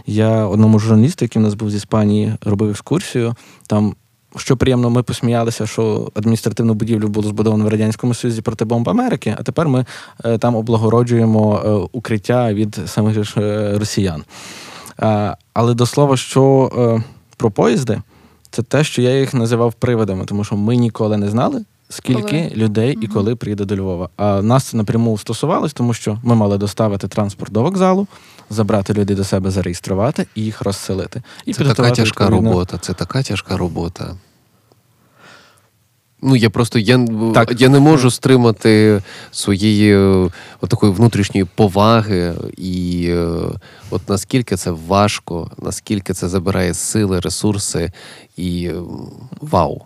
Я 0.06 0.46
одному 0.46 0.80
журналісту, 0.80 1.26
який 1.26 1.42
у 1.42 1.46
нас 1.46 1.54
був 1.54 1.70
з 1.70 1.76
Іспанії, 1.76 2.34
робив 2.42 2.70
екскурсію. 2.70 3.36
Там, 3.68 3.96
що 4.38 4.58
приємно, 4.58 4.90
ми 4.90 5.04
посміялися, 5.04 5.68
що 5.68 6.12
адміністративну 6.16 6.74
будівлю 6.74 7.08
було 7.08 7.30
збудовано 7.30 7.66
в 7.66 7.68
Радянському 7.68 8.14
Союзі 8.14 8.42
проти 8.42 8.66
бомб 8.66 8.90
Америки, 8.90 9.36
а 9.40 9.44
тепер 9.44 9.68
ми 9.68 9.86
е, 10.26 10.38
там 10.38 10.56
облагороджуємо 10.56 11.62
е, 11.66 11.70
укриття 11.92 12.54
від 12.54 12.80
самих 12.86 13.24
ж, 13.24 13.42
е, 13.42 13.78
росіян. 13.80 14.24
Але 15.54 15.74
до 15.74 15.86
слова, 15.86 16.18
що 16.18 16.72
е, 16.78 17.04
про 17.38 17.52
поїзди, 17.52 18.02
це 18.50 18.64
те, 18.64 18.84
що 18.84 19.02
я 19.02 19.20
їх 19.20 19.34
називав 19.34 19.74
привидами, 19.74 20.26
тому 20.26 20.44
що 20.44 20.56
ми 20.56 20.76
ніколи 20.76 21.18
не 21.18 21.30
знали, 21.30 21.66
скільки 21.94 22.22
Коли? 22.22 22.52
людей 22.56 22.98
і 23.02 23.08
коли 23.08 23.36
приїде 23.36 23.66
до 23.66 23.76
Львова. 23.76 24.10
А 24.18 24.42
нас 24.42 24.64
це 24.64 24.78
напряму 24.78 25.18
стосувалось, 25.18 25.74
тому 25.74 25.94
що 25.94 26.20
ми 26.24 26.36
мали 26.36 26.58
доставити 26.58 27.08
транспорт 27.08 27.52
до 27.54 27.62
вокзалу, 27.62 28.08
забрати 28.50 28.94
людей 28.94 29.16
до 29.16 29.24
себе, 29.24 29.52
зареєструвати 29.52 30.28
і 30.36 30.42
їх 30.42 30.62
розселити. 30.62 31.22
І 31.46 31.54
Це 31.54 31.64
така 31.64 31.92
тяжка 31.92 32.24
відповідно, 32.24 32.50
робота. 32.52 32.78
Це 32.78 32.94
така 32.94 33.24
тяжка 33.24 33.58
робота. 33.58 34.16
Ну, 36.26 36.36
я 36.36 36.50
просто 36.50 36.80
я, 36.80 37.06
Так. 37.34 37.62
я 37.62 37.70
не 37.70 37.80
можу 37.80 38.12
стримати 38.12 39.02
своєї 39.32 39.96
е, 39.96 40.30
от 40.62 40.70
такої 40.70 40.92
внутрішньої 40.94 41.46
поваги, 41.56 42.34
і 42.58 43.06
е, 43.10 43.28
от 43.90 44.10
наскільки 44.10 44.56
це 44.56 44.72
важко, 44.72 45.52
наскільки 45.58 46.14
це 46.14 46.28
забирає 46.28 46.74
сили, 46.74 47.20
ресурси, 47.20 47.92
і 48.38 48.66
е, 48.66 48.76
вау. 49.42 49.82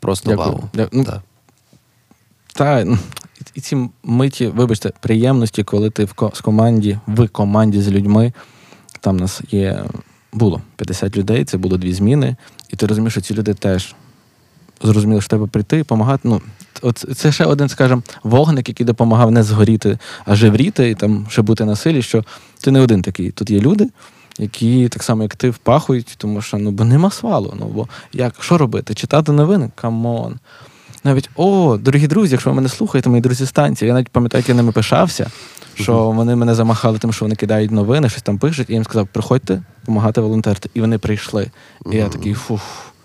Просто 0.00 0.30
Дякую. 0.30 0.48
вау. 0.48 0.60
Дя- 0.74 0.88
ну, 0.92 1.04
Так. 1.04 1.20
Та 2.54 2.80
і- 3.54 3.60
ці 3.60 3.88
миті, 4.02 4.46
вибачте, 4.46 4.92
приємності, 5.00 5.64
коли 5.64 5.90
ти 5.90 6.04
в 6.04 6.14
з 6.32 6.40
команді, 6.40 6.98
в 7.06 7.28
команді 7.28 7.80
з 7.80 7.90
людьми. 7.90 8.32
Там 9.00 9.16
нас 9.16 9.40
є 9.50 9.84
було 10.32 10.62
50 10.76 11.16
людей, 11.16 11.44
це 11.44 11.58
було 11.58 11.76
дві 11.76 11.92
зміни, 11.92 12.36
і 12.70 12.76
ти 12.76 12.86
розумієш, 12.86 13.12
що 13.12 13.20
ці 13.20 13.34
люди 13.34 13.54
теж 13.54 13.94
зрозуміли, 14.82 15.20
що 15.20 15.28
треба 15.30 15.46
прийти 15.46 15.76
і 15.76 15.78
допомагати. 15.78 16.28
Ну, 16.28 16.40
от 16.82 17.04
це 17.16 17.32
ще 17.32 17.44
один, 17.44 17.68
скажімо, 17.68 18.02
вогник, 18.22 18.68
який 18.68 18.86
допомагав 18.86 19.30
не 19.30 19.42
згоріти, 19.42 19.98
а 20.24 20.34
жевріти, 20.34 20.90
і 20.90 20.94
там 20.94 21.26
ще 21.28 21.42
бути 21.42 21.64
на 21.64 21.76
силі, 21.76 22.02
що 22.02 22.24
ти 22.60 22.70
не 22.70 22.80
один 22.80 23.02
такий. 23.02 23.30
Тут 23.30 23.50
є 23.50 23.60
люди, 23.60 23.88
які 24.38 24.88
так 24.88 25.02
само, 25.02 25.22
як 25.22 25.36
ти, 25.36 25.50
впахують, 25.50 26.14
тому 26.18 26.42
що 26.42 26.56
ну, 26.56 26.70
бо 26.70 26.84
нема 26.84 27.10
свалу. 27.10 27.54
Ну, 27.60 27.66
бо 27.66 27.88
як, 28.12 28.34
що 28.40 28.58
робити? 28.58 28.94
Читати 28.94 29.32
новини? 29.32 29.70
Come 29.74 30.11
on. 30.11 30.38
Навіть, 31.04 31.30
о, 31.36 31.76
дорогі 31.80 32.06
друзі, 32.06 32.32
якщо 32.32 32.50
ви 32.50 32.56
мене 32.56 32.68
слухаєте, 32.68 33.08
мої 33.08 33.22
друзі 33.22 33.46
станції, 33.46 33.86
я 33.88 33.94
навіть 33.94 34.08
пам'ятаю, 34.08 34.40
як 34.40 34.48
я 34.48 34.54
ними 34.54 34.72
пишався, 34.72 35.30
що 35.74 36.10
вони 36.10 36.36
мене 36.36 36.54
замахали 36.54 36.98
тим, 36.98 37.12
що 37.12 37.24
вони 37.24 37.34
кидають 37.34 37.70
новини, 37.70 38.08
щось 38.08 38.22
там 38.22 38.38
пишуть, 38.38 38.70
і 38.70 38.72
я 38.72 38.76
їм 38.76 38.84
сказав, 38.84 39.08
приходьте, 39.12 39.62
допомагати 39.80 40.20
волонтерити. 40.20 40.70
І 40.74 40.80
вони 40.80 40.98
прийшли. 40.98 41.50
І 41.92 41.96
я 41.96 42.08
такий, 42.08 42.34
фух, 42.34 42.60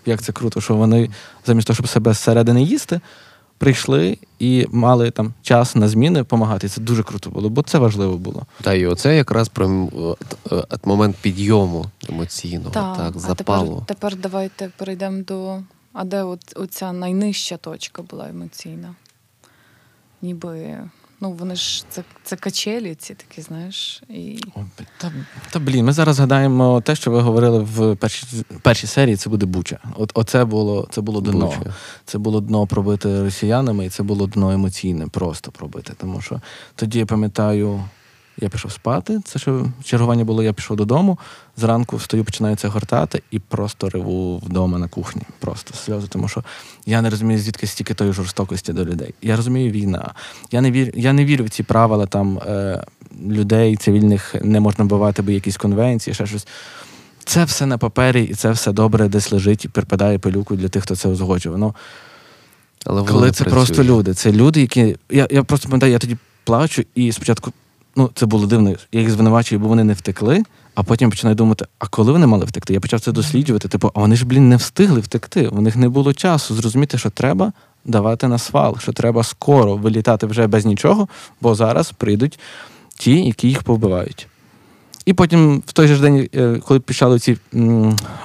як 0.06 0.22
це 0.22 0.32
круто, 0.32 0.60
що 0.60 0.74
вони 0.74 1.10
замість 1.46 1.66
того, 1.66 1.74
щоб 1.74 1.88
себе 1.88 2.12
зсередини 2.12 2.62
їсти, 2.62 3.00
прийшли 3.58 4.18
і 4.38 4.66
мали 4.72 5.10
там 5.10 5.34
час 5.42 5.74
на 5.74 5.88
зміни 5.88 6.18
допомагати. 6.18 6.66
І 6.66 6.70
Це 6.70 6.80
дуже 6.80 7.02
круто 7.02 7.30
було, 7.30 7.48
бо 7.48 7.62
це 7.62 7.78
важливо 7.78 8.16
було. 8.16 8.46
Та 8.62 8.74
і 8.74 8.86
оце 8.86 9.16
якраз 9.16 9.48
про 9.48 9.66
е, 9.68 10.24
от 10.70 10.86
момент 10.86 11.16
підйому 11.22 11.86
емоційного, 12.08 12.70
так, 12.70 13.12
а 13.16 13.18
запалу. 13.18 13.68
тепер, 13.68 13.86
тепер 13.86 14.16
давайте 14.16 14.70
перейдемо 14.76 15.22
до. 15.22 15.58
А 15.92 16.04
де 16.04 16.22
от, 16.22 16.52
оця 16.56 16.92
найнижча 16.92 17.56
точка 17.56 18.02
була 18.02 18.28
емоційна? 18.28 18.94
Ніби. 20.22 20.78
Ну, 21.20 21.32
вони 21.32 21.56
ж 21.56 21.84
це, 21.88 22.02
це 22.24 22.36
качелі, 22.36 22.94
ці 22.94 23.14
такі, 23.14 23.42
знаєш. 23.42 24.02
І... 24.08 24.38
О, 24.54 24.60
Та, 24.98 25.12
та 25.50 25.58
блін, 25.58 25.84
ми 25.84 25.92
зараз 25.92 26.16
згадаємо 26.16 26.80
те, 26.80 26.94
що 26.94 27.10
ви 27.10 27.20
говорили 27.20 27.58
в 27.58 27.96
першій, 27.96 28.26
першій 28.62 28.86
серії. 28.86 29.16
Це 29.16 29.30
буде 29.30 29.46
Буча. 29.46 29.78
От 29.96 30.10
оце 30.14 30.44
було 30.44 30.88
це 30.90 31.00
було 31.00 31.20
дно. 31.20 31.46
Буча. 31.46 31.74
Це 32.04 32.18
було 32.18 32.40
дно 32.40 32.66
пробите 32.66 33.22
росіянами, 33.22 33.86
і 33.86 33.88
це 33.88 34.02
було 34.02 34.26
дно 34.26 34.50
емоційне, 34.50 35.06
просто 35.06 35.50
пробите. 35.50 35.92
Тому 35.96 36.20
що 36.20 36.40
тоді 36.74 36.98
я 36.98 37.06
пам'ятаю, 37.06 37.84
я 38.40 38.48
пішов 38.48 38.72
спати. 38.72 39.20
Це 39.24 39.38
що 39.38 39.66
чергування 39.84 40.24
було, 40.24 40.42
я 40.42 40.52
пішов 40.52 40.76
додому. 40.76 41.18
Зранку 41.56 41.96
встаю, 41.96 42.24
починаю 42.24 42.56
це 42.56 42.68
гортати 42.68 43.22
і 43.30 43.38
просто 43.38 43.88
реву 43.88 44.38
вдома 44.38 44.78
на 44.78 44.88
кухні. 44.88 45.22
Просто 45.38 45.74
сльози. 45.74 46.06
Тому 46.08 46.28
що 46.28 46.44
я 46.86 47.02
не 47.02 47.10
розумію, 47.10 47.40
звідки 47.40 47.66
стільки 47.66 47.94
тої 47.94 48.12
жорстокості 48.12 48.72
до 48.72 48.84
людей. 48.84 49.14
Я 49.22 49.36
розумію 49.36 49.70
війна. 49.70 50.14
Я 50.52 50.60
не 50.60 50.70
вірю, 50.70 50.92
я 50.94 51.12
не 51.12 51.24
вірю 51.24 51.44
в 51.44 51.48
ці 51.48 51.62
правила 51.62 52.06
там 52.06 52.38
е, 52.38 52.84
людей 53.28 53.76
цивільних 53.76 54.34
не 54.42 54.60
можна 54.60 54.84
вбивати, 54.84 55.22
бо 55.22 55.30
якісь 55.30 55.56
конвенції, 55.56 56.14
ще 56.14 56.26
щось. 56.26 56.46
Це 57.24 57.44
все 57.44 57.66
на 57.66 57.78
папері, 57.78 58.24
і 58.24 58.34
це 58.34 58.50
все 58.50 58.72
добре 58.72 59.08
десь 59.08 59.32
лежить 59.32 59.64
і 59.64 59.68
припадає 59.68 60.18
пилюку 60.18 60.56
для 60.56 60.68
тих, 60.68 60.82
хто 60.82 60.96
це 60.96 61.08
узгоджує. 61.08 61.52
Воно 61.52 61.74
Але 62.84 63.04
коли 63.04 63.30
це 63.30 63.44
працює. 63.44 63.52
просто 63.52 63.84
люди. 63.84 64.14
Це 64.14 64.32
люди, 64.32 64.60
які. 64.60 64.96
Я, 65.10 65.28
я 65.30 65.42
просто 65.42 65.68
пам'ятаю, 65.68 65.92
я 65.92 65.98
тоді 65.98 66.16
плачу, 66.44 66.84
і 66.94 67.12
спочатку, 67.12 67.52
ну, 67.98 68.10
це 68.14 68.26
було 68.26 68.46
дивно. 68.46 68.74
Я 68.92 69.00
їх 69.00 69.10
звинувачую, 69.10 69.60
бо 69.60 69.68
вони 69.68 69.84
не 69.84 69.92
втекли, 69.92 70.42
а 70.74 70.82
потім 70.82 71.10
починаю 71.10 71.36
думати, 71.36 71.66
а 71.78 71.86
коли 71.86 72.12
вони 72.12 72.26
мали 72.26 72.44
втекти? 72.44 72.74
Я 72.74 72.80
почав 72.80 73.00
це 73.00 73.12
досліджувати. 73.12 73.68
Типу, 73.68 73.90
а 73.94 74.00
вони 74.00 74.16
ж, 74.16 74.26
блін, 74.26 74.48
не 74.48 74.56
встигли 74.56 75.00
втекти. 75.00 75.48
У 75.48 75.60
них 75.60 75.76
не 75.76 75.88
було 75.88 76.12
часу 76.12 76.54
зрозуміти, 76.54 76.98
що 76.98 77.10
треба 77.10 77.52
давати 77.84 78.28
на 78.28 78.38
свал, 78.38 78.78
що 78.78 78.92
треба 78.92 79.22
скоро 79.22 79.76
вилітати 79.76 80.26
вже 80.26 80.46
без 80.46 80.66
нічого, 80.66 81.08
бо 81.40 81.54
зараз 81.54 81.92
прийдуть 81.92 82.38
ті, 82.98 83.24
які 83.24 83.48
їх 83.48 83.62
повбивають. 83.62 84.27
І 85.08 85.12
потім 85.12 85.62
в 85.66 85.72
той 85.72 85.88
же 85.88 85.98
день, 85.98 86.28
е, 86.34 86.60
коли 86.66 86.80
почали 86.80 87.18
ці 87.18 87.36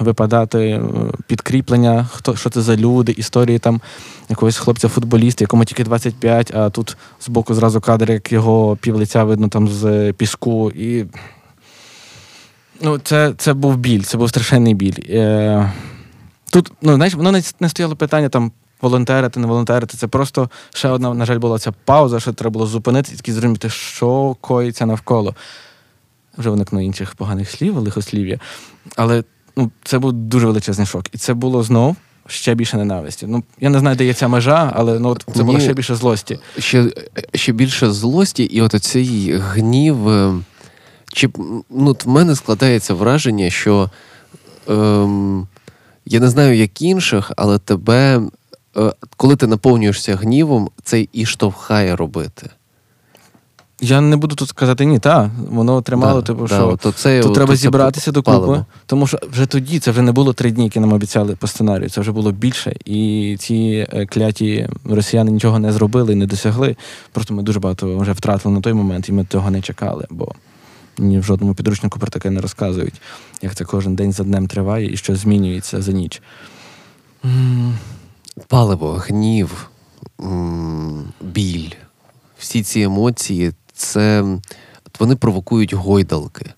випадати 0.00 0.58
е, 0.58 0.82
підкріплення, 1.26 2.06
хто 2.12 2.36
що 2.36 2.50
це 2.50 2.62
за 2.62 2.76
люди, 2.76 3.12
історії 3.12 3.58
там 3.58 3.80
якогось 4.28 4.56
хлопця-футболіста, 4.56 5.44
якому 5.44 5.64
тільки 5.64 5.84
25, 5.84 6.54
а 6.54 6.70
тут 6.70 6.96
збоку 7.20 7.54
зразу 7.54 7.80
кадр, 7.80 8.10
як 8.10 8.32
його 8.32 8.76
півлиця 8.76 9.24
видно 9.24 9.48
там 9.48 9.68
з 9.68 10.12
піску. 10.12 10.70
І 10.70 11.06
ну, 12.80 12.98
це, 12.98 13.32
це 13.38 13.52
був 13.52 13.76
біль, 13.76 14.02
це 14.02 14.18
був 14.18 14.28
страшенний 14.28 14.74
біль. 14.74 14.98
Е, 15.10 15.72
тут, 16.50 16.72
ну, 16.82 16.94
знаєш, 16.94 17.14
воно 17.14 17.32
не 17.60 17.68
стояло 17.68 17.96
питання 17.96 18.28
там. 18.28 18.52
Волонтерити, 18.80 19.40
не 19.40 19.46
волонтерити. 19.46 19.96
Це 19.96 20.06
просто 20.06 20.50
ще 20.74 20.88
одна, 20.88 21.14
на 21.14 21.24
жаль, 21.24 21.38
була 21.38 21.58
ця 21.58 21.72
пауза, 21.84 22.20
що 22.20 22.32
треба 22.32 22.52
було 22.52 22.66
зупинити 22.66 23.12
і 23.24 23.32
зрозуміти, 23.32 23.70
що 23.70 24.36
коїться 24.40 24.86
навколо 24.86 25.34
вже 26.38 26.50
виникну 26.50 26.80
інших 26.80 27.14
поганих 27.14 27.50
слів, 27.50 27.76
лихослів'я. 27.76 28.38
Але 28.96 29.24
ну, 29.56 29.70
це 29.84 29.98
був 29.98 30.12
дуже 30.12 30.46
величезний 30.46 30.86
шок. 30.86 31.14
І 31.14 31.18
це 31.18 31.34
було 31.34 31.62
знов 31.62 31.96
ще 32.26 32.54
більше 32.54 32.76
ненависті. 32.76 33.26
Ну, 33.26 33.44
я 33.60 33.70
не 33.70 33.78
знаю, 33.78 33.96
де 33.96 34.04
є 34.04 34.14
ця 34.14 34.28
межа, 34.28 34.72
але 34.76 34.98
ну, 34.98 35.08
от 35.08 35.24
це 35.36 35.42
було 35.42 35.60
ще 35.60 35.72
більше 35.72 35.94
злості. 35.94 36.38
ще, 36.58 36.90
ще 37.34 37.52
більше 37.52 37.90
злості, 37.90 38.42
і 38.44 38.60
от 38.60 38.74
оцей 38.74 39.36
гнів. 39.36 40.08
е, 40.08 40.34
Чи 41.12 41.28
ну, 41.70 41.96
в 42.04 42.08
мене 42.08 42.34
складається 42.34 42.94
враження, 42.94 43.50
що 43.50 43.90
ем, 44.68 45.46
я 46.06 46.20
не 46.20 46.28
знаю, 46.28 46.56
як 46.56 46.82
інших, 46.82 47.32
але 47.36 47.58
тебе, 47.58 48.20
е, 48.76 48.92
коли 49.16 49.36
ти 49.36 49.46
наповнюєшся 49.46 50.16
гнівом, 50.16 50.70
це 50.82 51.06
і 51.12 51.26
штовхає 51.26 51.96
робити. 51.96 52.50
Я 53.80 54.00
не 54.00 54.16
буду 54.16 54.36
тут 54.36 54.48
сказати 54.48 54.84
ні, 54.84 54.98
та 54.98 55.30
воно 55.50 55.82
тримало, 55.82 56.20
Да, 56.20 56.26
типу, 56.26 56.46
да, 56.46 56.54
що 56.54 56.68
от 56.68 56.86
оце- 56.86 57.20
тут 57.20 57.28
от 57.30 57.34
треба 57.34 57.52
оце 57.52 57.60
зібратися 57.60 58.12
до 58.12 58.22
купи. 58.22 58.64
Тому 58.86 59.06
що 59.06 59.18
вже 59.32 59.46
тоді 59.46 59.78
це 59.78 59.90
вже 59.90 60.02
не 60.02 60.12
було 60.12 60.32
три 60.32 60.50
дні, 60.50 60.64
які 60.64 60.80
нам 60.80 60.92
обіцяли 60.92 61.36
по 61.36 61.46
сценарію. 61.46 61.90
Це 61.90 62.00
вже 62.00 62.12
було 62.12 62.32
більше. 62.32 62.76
І 62.84 63.36
ці 63.40 63.86
е, 63.92 64.06
кляті 64.06 64.68
росіяни 64.84 65.30
нічого 65.30 65.58
не 65.58 65.72
зробили 65.72 66.12
і 66.12 66.16
не 66.16 66.26
досягли. 66.26 66.76
Просто 67.12 67.34
ми 67.34 67.42
дуже 67.42 67.60
багато 67.60 67.98
вже 67.98 68.12
втратили 68.12 68.54
на 68.54 68.60
той 68.60 68.72
момент, 68.72 69.08
і 69.08 69.12
ми 69.12 69.24
того 69.24 69.50
не 69.50 69.60
чекали. 69.62 70.06
Бо 70.10 70.32
ні 70.98 71.18
в 71.18 71.22
жодному 71.22 71.54
підручнику 71.54 71.98
про 71.98 72.08
таке 72.08 72.30
не 72.30 72.40
розказують, 72.40 72.94
як 73.42 73.54
це 73.54 73.64
кожен 73.64 73.94
день 73.94 74.12
за 74.12 74.24
днем 74.24 74.46
триває 74.46 74.92
і 74.92 74.96
що 74.96 75.16
змінюється 75.16 75.82
за 75.82 75.92
ніч. 75.92 76.22
Паливо, 78.48 78.92
гнів, 78.92 79.70
біль, 81.20 81.70
всі 82.38 82.62
ці 82.62 82.80
емоції, 82.80 83.52
це 83.74 84.24
вони 84.98 85.16
провокують 85.16 85.74
гойдалки, 85.74 86.50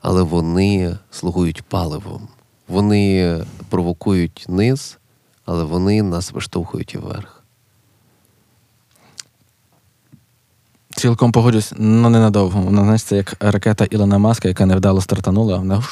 але 0.00 0.22
вони 0.22 0.98
слугують 1.10 1.62
паливом. 1.62 2.28
Вони 2.68 3.36
провокують 3.68 4.46
низ, 4.48 4.98
але 5.44 5.64
вони 5.64 6.02
нас 6.02 6.32
виштовхують 6.32 6.94
і 6.94 6.98
вверх. 6.98 7.37
Цілком 10.98 11.32
погоджусь, 11.32 11.72
ну 11.76 12.10
ненадовго. 12.10 12.60
Вона, 12.60 12.82
знаєш, 12.82 13.02
це 13.02 13.16
як 13.16 13.34
ракета 13.40 13.84
Ілона 13.84 14.18
Маска, 14.18 14.48
яка 14.48 14.66
невдало 14.66 15.00
стартанула, 15.00 15.56
вона 15.56 15.82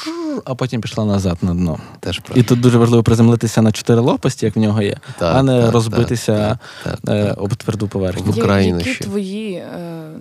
а 0.45 0.55
потім 0.55 0.81
пішла 0.81 1.05
назад 1.05 1.37
на 1.41 1.53
дно. 1.53 1.79
Теж 1.99 2.21
І 2.35 2.43
тут 2.43 2.59
дуже 2.59 2.77
важливо 2.77 3.03
приземлитися 3.03 3.61
на 3.61 3.71
чотири 3.71 3.99
лопасті, 3.99 4.45
як 4.45 4.55
в 4.55 4.59
нього 4.59 4.81
є, 4.81 4.97
Так, 5.19 5.35
а 5.35 5.43
не 5.43 5.61
так, 5.61 5.71
розбитися 5.71 6.59
так, 6.83 6.99
так, 7.01 7.15
е, 7.15 7.25
так. 7.25 7.41
об 7.41 7.55
тверду 7.55 7.87
поверхню. 7.87 8.31
В 8.31 8.37
Україні 8.37 8.77
які 8.77 8.93
ще. 8.93 9.03
твої, 9.03 9.53
е, 9.53 9.69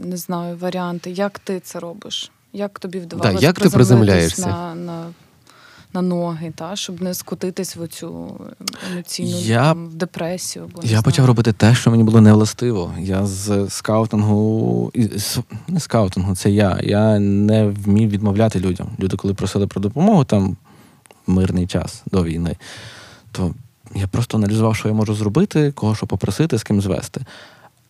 не 0.04 0.16
знаю, 0.16 0.56
варіанти, 0.60 1.10
як 1.10 1.38
ти 1.38 1.60
це 1.60 1.78
робиш? 1.80 2.30
Як 2.52 2.78
тобі 2.78 2.98
вдавалося 2.98 3.40
Да, 3.40 3.46
як 3.46 3.60
ти 3.60 3.70
приземляєшся? 3.70 4.46
на, 4.46 4.74
на, 4.74 5.04
на 5.96 6.02
ноги, 6.02 6.52
та, 6.56 6.76
щоб 6.76 7.02
не 7.02 7.14
скотитись 7.14 7.76
в 7.76 7.82
оцю 7.82 8.40
емоційну 8.92 9.38
Я- 9.40 9.58
там, 9.62 9.86
в 9.88 9.94
депресію? 9.94 10.64
Або, 10.64 10.82
Я 10.82 10.88
знаю. 10.88 11.02
почав 11.02 11.26
робити 11.26 11.52
те, 11.52 11.74
що 11.74 11.90
мені 11.90 12.02
було 12.04 12.20
невластиво. 12.20 12.94
Я 12.98 13.26
з 13.26 13.66
скаутингу, 13.70 14.92
з- 15.16 15.38
не 15.68 15.80
скаутингу, 15.80 16.34
це 16.34 16.50
я. 16.50 16.80
Я 16.82 17.18
не 17.18 17.66
вмів 17.66 18.10
відмовляти 18.10 18.60
людям. 18.60 18.88
Люди, 19.00 19.16
коли 19.16 19.34
просили 19.34 19.66
про 19.66 19.80
допомогу, 19.80 20.24
там 20.24 20.56
мирний 21.26 21.66
час 21.66 22.02
до 22.12 22.24
війни, 22.24 22.56
то 23.32 23.54
я 23.94 24.06
просто 24.06 24.36
аналізував, 24.38 24.76
що 24.76 24.88
я 24.88 24.94
можу 24.94 25.14
зробити, 25.14 25.72
кого 25.72 25.94
що 25.94 26.06
попросити, 26.06 26.58
з 26.58 26.62
ким 26.62 26.80
звести. 26.80 27.20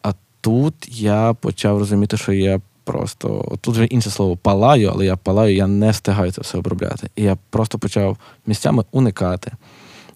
А 0.02 0.12
тут 0.40 0.74
я 0.88 1.34
почав 1.40 1.78
розуміти, 1.78 2.16
що 2.16 2.32
я 2.32 2.60
просто 2.86 3.56
тут 3.60 3.74
вже 3.74 3.84
інше 3.84 4.10
слово 4.10 4.36
палаю, 4.36 4.90
але 4.94 5.06
я 5.06 5.16
палаю, 5.16 5.54
я 5.54 5.66
не 5.66 5.90
встигаю 5.90 6.32
це 6.32 6.40
все 6.40 6.58
обробляти. 6.58 7.10
І 7.16 7.22
я 7.22 7.36
просто 7.50 7.78
почав 7.78 8.16
місцями 8.46 8.84
уникати 8.92 9.52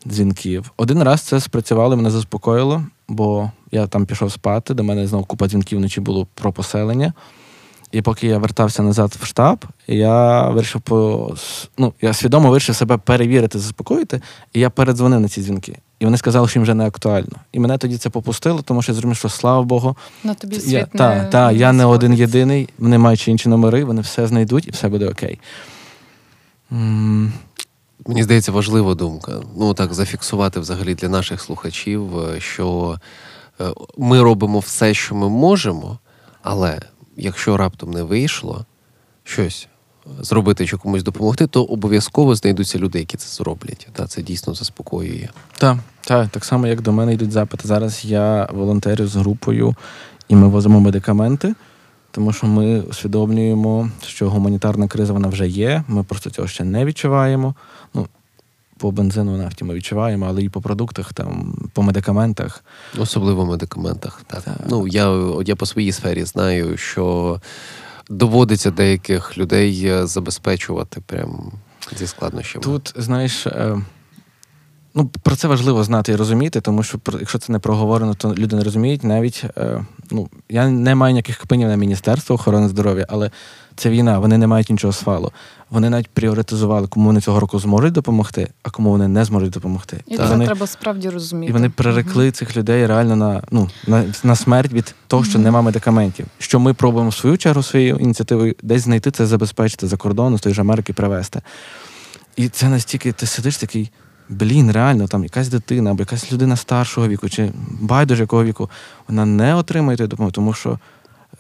дзвінків. 0.07 0.73
Один 0.77 1.03
раз 1.03 1.21
це 1.21 1.41
спрацювало, 1.41 1.97
мене 1.97 2.11
заспокоїло, 2.11 2.85
бо 3.09 3.51
я 3.73 3.87
там 3.87 4.07
пішов 4.07 4.33
спати, 4.33 4.75
до 4.75 4.85
мене 4.85 5.07
знову 5.07 5.25
купа 5.25 5.49
дзвінків 5.49 5.79
вночі 5.79 6.01
було 6.01 6.27
про 6.35 6.53
поселення. 6.53 7.13
І 7.93 8.03
поки 8.03 8.27
я 8.27 8.39
вертався 8.39 8.83
назад 8.83 9.17
в 9.21 9.25
штаб, 9.25 9.65
я 9.87 10.49
вирішив 10.49 10.81
по 10.81 11.35
ну, 11.79 11.93
я 12.01 12.13
свідомо 12.13 12.51
вирішив 12.51 12.77
себе 12.77 12.97
перевірити, 12.97 13.59
заспокоїти, 13.59 14.21
і 14.53 14.61
я 14.61 14.71
передзвонив 14.71 15.21
на 15.21 15.29
ці 15.29 15.43
дзвінки. 15.43 15.79
І 16.01 16.05
вони 16.05 16.17
сказали, 16.17 16.49
що 16.49 16.59
їм 16.59 16.63
вже 16.63 16.75
не 16.75 16.87
актуально. 16.87 17.37
І 17.53 17.59
мене 17.59 17.79
тоді 17.79 17.97
це 17.97 18.11
попустило, 18.11 18.63
тому 18.63 18.83
що 18.83 18.93
я 18.93 18.95
зрозумів, 18.95 19.17
що 19.17 19.29
слава 19.29 19.63
Богу, 19.63 19.97
На 20.25 20.35
тобі 20.35 20.61
світ 20.61 20.73
я, 20.73 20.81
не, 20.81 20.87
та, 20.87 21.25
та, 21.25 21.53
не 21.53 21.59
я 21.59 21.73
не 21.73 21.85
один 21.85 22.15
єдиний, 22.15 22.69
вони 22.79 22.99
мають 22.99 23.29
інші 23.29 23.49
номери, 23.49 23.85
вони 23.85 24.01
все 24.01 24.27
знайдуть 24.27 24.69
і 24.69 24.71
все 24.71 24.89
буде 24.89 25.09
окей. 25.09 25.39
Мені 28.07 28.23
здається, 28.23 28.53
важлива 28.53 28.95
думка. 28.95 29.33
Ну 29.57 29.75
так 29.75 29.95
зафіксувати 29.95 30.61
взагалі 30.61 30.95
для 30.95 31.09
наших 31.09 31.41
слухачів, 31.41 32.19
е, 32.19 32.41
що 32.41 32.99
е, 33.61 33.65
ми 33.99 34.23
робимо 34.23 34.59
все, 34.59 34.95
що 34.95 35.15
ми 35.15 35.29
можемо, 35.29 35.99
але 36.43 36.81
якщо 37.17 37.57
раптом 37.57 37.91
не 37.91 38.03
вийшло 38.03 38.65
щось 39.25 39.69
зробити 40.21 40.67
чи 40.67 40.77
комусь 40.77 41.03
допомогти, 41.03 41.47
то 41.47 41.65
обов'язково 41.65 42.35
знайдуться 42.35 42.79
люди, 42.79 42.99
які 42.99 43.17
це 43.17 43.29
зроблять. 43.29 43.89
Та 43.93 44.07
це 44.07 44.23
дійсно 44.23 44.55
заспокоює. 44.55 45.29
Так, 45.59 45.79
так, 46.01 46.29
так 46.29 46.45
само, 46.45 46.67
як 46.67 46.81
до 46.81 46.93
мене 46.93 47.15
йдуть 47.15 47.33
запити. 47.33 47.69
Зараз 47.69 48.05
я 48.05 48.49
волонтерю 48.53 49.07
з 49.07 49.17
групою, 49.17 49.75
і 50.29 50.37
ми 50.37 50.49
возимо 50.49 50.81
медикаменти 50.81 51.55
тому 52.11 52.33
що 52.33 52.47
ми 52.47 52.81
усвідомлюємо, 52.81 53.91
що 54.07 54.31
гуманітарна 54.31 54.89
криза 54.89 55.13
вона 55.13 55.29
вже 55.29 55.49
є. 55.49 55.85
Ми 55.89 56.03
просто 56.03 56.31
цього 56.31 56.49
ще 56.49 56.65
не 56.65 56.85
відчуваємо. 56.85 57.55
Ну, 57.95 58.07
по 58.79 58.91
бензину 58.91 59.37
нафті 59.37 59.65
ми 59.65 59.75
відчуваємо, 59.75 60.27
але 60.27 60.43
і 60.43 60.49
по 60.49 60.61
продуктах, 60.61 61.13
там, 61.13 61.55
по 61.73 61.83
медикаментах. 61.83 62.65
Особливо 62.99 63.45
в 63.45 63.49
медикаментах. 63.49 64.23
Так. 64.27 64.43
Так. 64.43 64.57
Ну, 64.69 64.87
я, 64.89 65.33
я 65.47 65.57
по 65.57 65.67
своїй 65.67 65.93
сфері 65.93 66.25
знаю, 66.25 66.77
що 66.77 67.41
доводиться 68.11 68.71
деяких 68.71 69.39
людей 69.39 69.85
е, 69.85 70.07
забезпечувати 70.07 71.01
прям 71.07 71.53
зі 71.97 72.07
складнощами. 72.07 72.63
Тут, 72.63 72.95
знаєш, 72.97 73.47
е, 73.47 73.81
ну, 74.95 75.11
про 75.23 75.37
це 75.37 75.49
важливо 75.49 75.85
знати 75.85 76.13
і 76.13 76.17
розуміти, 76.17 76.61
тому 76.61 76.83
що 76.83 76.99
якщо 77.21 77.39
це 77.39 77.53
не 77.53 77.59
проговорено, 77.59 78.15
то 78.15 78.35
люди 78.35 78.57
не 78.57 78.65
розуміють. 78.65 79.05
Навіть 79.05 79.45
е, 79.57 79.85
ну, 80.11 80.29
я 80.49 80.69
не 80.69 80.95
маю 80.95 81.13
ніяких 81.13 81.37
капинів 81.37 81.69
на 81.69 81.77
Міністерство 81.77 82.35
охорони 82.35 82.69
здоров'я, 82.69 83.07
але 83.09 83.31
це 83.77 83.91
війна, 83.91 84.19
вони 84.19 84.39
не 84.39 84.47
мають 84.47 84.71
нічого 84.71 84.93
свалу. 84.93 85.33
Вони 85.71 85.91
навіть 85.91 86.09
пріоритизували, 86.09 86.89
кому 86.89 87.07
вони 87.07 87.21
цього 87.21 87.41
року 87.41 87.59
зможуть 87.59 87.93
допомогти, 87.93 88.49
а 88.63 88.71
кому 88.71 88.91
вони 88.91 89.09
не 89.09 89.25
зможуть 89.25 89.51
допомогти. 89.51 90.01
І 90.07 90.17
це 90.17 90.27
вони, 90.27 90.45
треба 90.45 90.67
справді 90.67 91.09
розуміти. 91.09 91.51
і 91.51 91.53
вони 91.53 91.71
прирекли 91.71 92.31
цих 92.31 92.57
людей 92.57 92.87
реально 92.87 93.17
на, 93.17 93.43
ну, 93.51 93.71
на, 93.87 94.05
на 94.25 94.37
смерть 94.37 94.73
від 94.73 94.95
того, 95.07 95.25
що 95.25 95.39
Мгм. 95.39 95.43
нема 95.43 95.63
медикаментів. 95.63 96.27
Що 96.39 96.61
ми 96.61 96.75
пробуємо 96.75 97.11
в 97.11 97.15
свою 97.15 97.39
чергу 97.39 97.63
своєю 97.63 97.97
ініціативою 97.97 98.55
десь 98.63 98.83
знайти 98.83 99.11
це, 99.11 99.27
забезпечити 99.27 99.87
за 99.87 99.97
кордону, 99.97 100.39
з 100.39 100.41
тої 100.41 100.55
ж 100.55 100.61
Америки 100.61 100.93
привезти. 100.93 101.41
І 102.37 102.49
це 102.49 102.69
настільки 102.69 103.13
ти 103.13 103.27
сидиш 103.27 103.57
такий, 103.57 103.91
блін, 104.31 104.73
реально, 104.73 105.07
там 105.07 105.23
якась 105.23 105.49
дитина 105.49 105.91
або 105.91 106.03
якась 106.03 106.33
людина 106.33 106.57
старшого 106.57 107.09
віку, 107.09 107.29
чи 107.29 107.53
байдуже 107.81 108.23
якого 108.23 108.45
віку, 108.45 108.71
вона 109.09 109.27
не 109.27 109.55
отримує 109.55 109.97
тієї 109.97 110.09
допомоги, 110.09 110.33
тому 110.33 110.53
що 110.53 110.79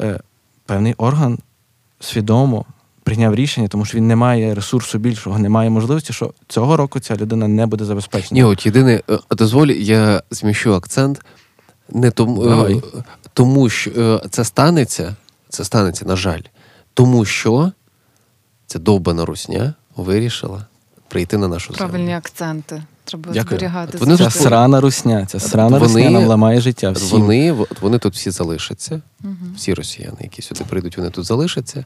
е, 0.00 0.20
певний 0.66 0.94
орган 0.98 1.38
свідомо 2.00 2.64
прийняв 3.02 3.34
рішення, 3.34 3.68
тому 3.68 3.84
що 3.84 3.98
він 3.98 4.06
не 4.06 4.16
має 4.16 4.54
ресурсу 4.54 4.98
більшого, 4.98 5.38
не 5.38 5.48
має 5.48 5.70
можливості, 5.70 6.12
що 6.12 6.32
цього 6.48 6.76
року 6.76 7.00
ця 7.00 7.16
людина 7.16 7.48
не 7.48 7.66
буде 7.66 7.84
забезпечена. 7.84 8.40
Ні, 8.40 8.44
от 8.44 8.66
єдине, 8.66 9.02
е, 9.10 9.18
дозволь, 9.30 9.68
я 9.68 10.22
зміщу 10.30 10.74
акцент. 10.74 11.20
Не 11.88 12.10
тому, 12.10 12.44
Давай. 12.44 12.74
е, 12.74 13.04
тому 13.32 13.68
що 13.68 13.90
е, 13.90 14.28
це 14.30 14.44
станеться, 14.44 15.16
це 15.48 15.64
станеться, 15.64 16.04
на 16.04 16.16
жаль, 16.16 16.40
тому 16.94 17.24
що 17.24 17.72
ця 18.66 18.78
довбана 18.78 19.24
русня 19.24 19.74
вирішила 19.96 20.66
прийти 21.10 21.38
на 21.38 21.48
нашу 21.48 21.72
правильні 21.72 22.14
акценти. 22.14 22.82
Треба 23.04 23.30
Дякую. 23.32 23.58
зберігати. 23.58 23.98
Вони 23.98 24.16
Ця 24.16 24.24
тут 24.24 24.32
срана 24.32 24.80
русня, 24.80 25.26
ця 25.26 25.40
срана 25.40 25.78
Вони- 25.78 25.84
русня 25.84 26.10
нам 26.10 26.24
ламає 26.26 26.60
життя 26.60 26.90
всім. 26.90 27.20
Вони, 27.20 27.54
вони 27.80 27.98
тут 27.98 28.14
всі 28.14 28.30
залишаться, 28.30 29.00
всі 29.56 29.74
росіяни, 29.74 30.16
які 30.20 30.42
сюди 30.42 30.64
прийдуть, 30.68 30.96
вони 30.96 31.10
тут 31.10 31.24
залишаться. 31.24 31.84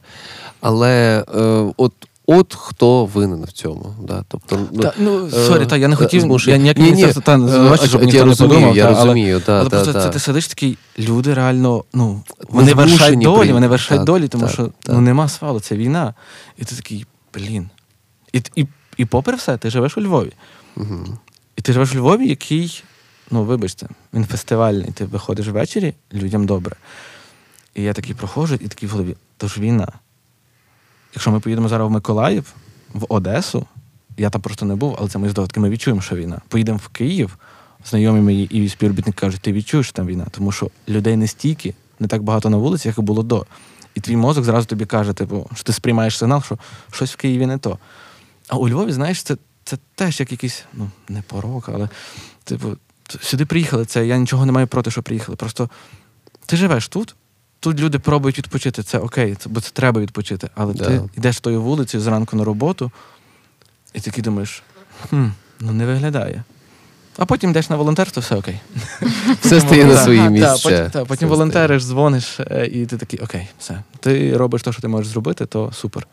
Але 0.61 1.25
е, 1.37 1.73
от, 1.77 1.93
от 2.27 2.55
хто 2.55 3.05
винен 3.07 3.45
в 3.45 3.53
цьому. 3.53 3.95
Да? 4.03 4.25
Тобто, 4.29 4.61
ну, 4.73 4.83
Та, 4.83 4.93
ну, 4.99 5.27
е, 5.27 5.31
сорі, 5.31 5.67
та 5.67 5.77
я 5.77 5.89
не 5.89 5.97
хотів, 5.97 6.23
змушую- 6.23 6.51
я 6.53 6.57
ніяк 6.57 6.77
Ні, 6.77 6.83
ні, 6.83 6.89
міністерство 6.91 7.23
та 7.23 7.37
не 7.37 7.47
е, 7.47 7.49
звинувачую, 7.49 7.89
щоб 7.89 8.01
я 8.01 8.07
ніхто 8.07 8.21
не 8.25 8.31
розумію, 8.31 8.55
подумав. 8.55 8.77
я 8.77 8.85
та, 8.85 8.89
але- 8.91 8.99
розумію, 9.05 9.41
та, 9.41 9.53
Але 9.61 9.65
та, 9.71 9.77
просто 9.77 9.93
та. 9.93 10.03
це 10.03 10.09
ти 10.09 10.19
сидиш 10.19 10.49
такий, 10.49 10.79
люди 10.99 11.35
реально, 11.35 11.85
ну, 11.95 12.23
вони 12.51 12.71
змушені 12.71 12.91
вершать 12.91 13.15
долі, 13.19 13.35
прийняти. 13.37 13.53
вони 13.53 13.69
вершать 13.69 13.97
Так, 13.99 14.07
долі, 14.07 14.29
тому 14.29 14.45
так, 14.45 14.53
що 14.53 14.63
так. 14.63 14.95
ну 14.95 15.01
нема 15.01 15.29
свалу, 15.29 15.61
це 15.61 15.77
війна. 15.77 16.15
І 16.59 16.65
ти 16.65 16.77
такий, 16.77 17.07
блін. 17.35 17.69
І, 18.33 18.43
і, 18.57 18.67
і 18.97 19.05
попри 19.05 19.37
все, 19.37 19.57
ти 19.57 19.71
живеш 19.71 19.99
у 19.99 20.01
Львові. 20.01 20.33
Мгм. 20.77 21.19
І 21.57 21.63
ти 21.63 21.73
живеш 21.73 21.95
у 21.95 21.99
Львові, 21.99 22.29
який, 22.29 22.83
ну 23.31 23.45
вибачте, 23.45 23.89
він 24.15 24.25
фестивальний. 24.25 24.93
Ти 24.93 25.05
виходиш 25.05 25.49
ввечері, 25.49 25.95
людям 26.13 26.47
добре. 26.47 26.77
І 27.75 27.83
я 27.83 27.93
такий 27.93 28.15
проходжу, 28.15 28.55
і 28.55 28.69
такий 28.69 28.89
в 28.89 28.93
голові, 28.93 29.17
то 29.37 29.49
ж 29.49 29.61
війна. 29.61 29.89
Якщо 31.15 31.31
ми 31.31 31.41
поїдемо 31.41 31.69
зараз 31.69 31.89
в 31.89 31.91
Миколаїв, 31.91 32.55
в 32.93 33.07
Одесу, 33.09 33.67
я 34.17 34.31
там 34.31 34.41
просто 34.41 34.67
не 34.67 34.75
був, 34.75 34.97
але 34.99 35.09
це 35.09 35.19
мої 35.19 35.31
здогадки, 35.31 35.61
ми 35.61 35.71
відчуємо, 35.71 36.01
що 36.01 36.17
війна. 36.17 36.41
Поїдемо 36.49 36.81
в 36.85 36.89
Київ, 36.89 37.39
знайомі 37.85 38.21
мої 38.21 38.45
і 38.45 38.69
співробітники 38.69 39.21
кажуть, 39.21 39.41
ти 39.41 39.53
відчуєш, 39.53 39.87
що 39.87 39.97
там 39.97 40.07
війна, 40.07 40.27
тому 40.31 40.53
що 40.53 40.71
людей 40.89 41.17
не 41.17 41.27
стільки, 41.27 41.75
не 42.01 42.09
так 42.09 42.23
багато 42.23 42.51
на 42.51 42.57
вулиці, 42.57 42.89
як 42.89 42.99
і 42.99 43.01
було 43.01 43.23
до. 43.23 43.47
І 43.95 44.01
твій 44.01 44.17
мозок 44.17 44.45
зразу 44.45 44.67
тобі 44.67 44.87
каже, 44.87 45.13
типу, 45.13 45.51
що 45.55 45.65
ти 45.65 45.73
сприймаєш 45.73 46.19
сигнал, 46.19 46.43
що 46.43 46.59
щось 46.93 47.13
в 47.13 47.17
Києві 47.17 47.47
не 47.47 47.59
то. 47.59 47.79
А 48.49 48.57
у 48.57 48.69
Львові, 48.69 48.93
знаєш, 48.93 49.23
це, 49.23 49.37
це 49.65 49.79
теж 49.95 50.21
як 50.21 50.33
якийсь, 50.33 50.65
ну, 50.73 50.91
не 51.09 51.23
порок, 51.23 51.69
але 51.69 51.89
типу, 52.45 52.77
сюди 53.21 53.47
приїхали. 53.47 53.85
Це 53.85 54.07
я 54.07 54.19
нічого 54.19 54.47
не 54.47 54.53
маю 54.53 54.67
проти, 54.67 54.91
що 54.91 55.03
приїхали. 55.03 55.37
Просто 55.37 55.71
ти 56.47 56.57
живеш 56.57 56.89
тут, 56.89 57.15
тут 57.61 57.81
люди 57.81 57.99
пробують 57.99 58.39
відпочити. 58.39 58.83
Це 58.83 58.99
окей, 58.99 59.35
це, 59.35 59.49
бо 59.49 59.61
це 59.61 59.71
треба 59.73 60.01
відпочити. 60.01 60.51
Але 60.55 60.75
Да. 60.75 60.85
ти 60.85 61.01
йдеш 61.17 61.41
тою 61.41 61.63
вулицею 61.63 62.03
зранку 62.03 62.37
на 62.37 62.45
роботу, 62.45 62.91
і 63.95 64.01
такий 64.01 64.25
думаєш, 64.25 64.63
хм, 65.11 65.27
ну 65.61 65.73
не 65.73 65.87
виглядає. 65.87 66.45
А 67.19 67.25
потім 67.25 67.51
йдеш 67.51 67.71
на 67.71 67.77
волонтерство, 67.77 68.21
все 68.21 68.37
окей. 68.37 68.61
Все 69.41 69.61
стає 69.61 69.85
на 69.85 69.95
Так, 69.95 70.03
свої 70.05 70.31
місця. 70.31 70.57
Потім, 70.63 71.07
потім 71.07 71.29
волонтериш, 71.29 71.85
дзвониш, 71.85 72.41
е, 72.41 72.67
і 72.73 72.87
ти 72.87 72.97
такий, 72.97 73.21
окей, 73.21 73.49
все. 73.59 73.83
Ти 74.01 74.37
робиш 74.37 74.63
те, 74.63 74.73
що 74.73 74.83
ти 74.83 74.89
можеш 74.89 75.13
зробити, 75.13 75.47
то 75.47 75.73
супер. 75.73 76.07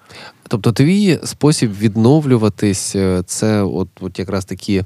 Тобто 0.48 0.72
твій 0.72 1.20
спосіб 1.24 1.74
відновлюватись, 1.78 2.96
е, 2.96 3.24
це 3.26 3.62
от, 3.62 3.88
от 4.00 4.20
якраз 4.20 4.46
такі 4.46 4.84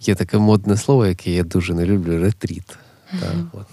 є 0.00 0.14
таке 0.14 0.38
модне 0.38 0.76
слово, 0.76 1.06
яке 1.06 1.30
я 1.30 1.42
дуже 1.42 1.74
не 1.74 1.84
люблю 1.86 2.20
ретріт. 2.20 2.78
Так, 3.20 3.34
от. 3.52 3.66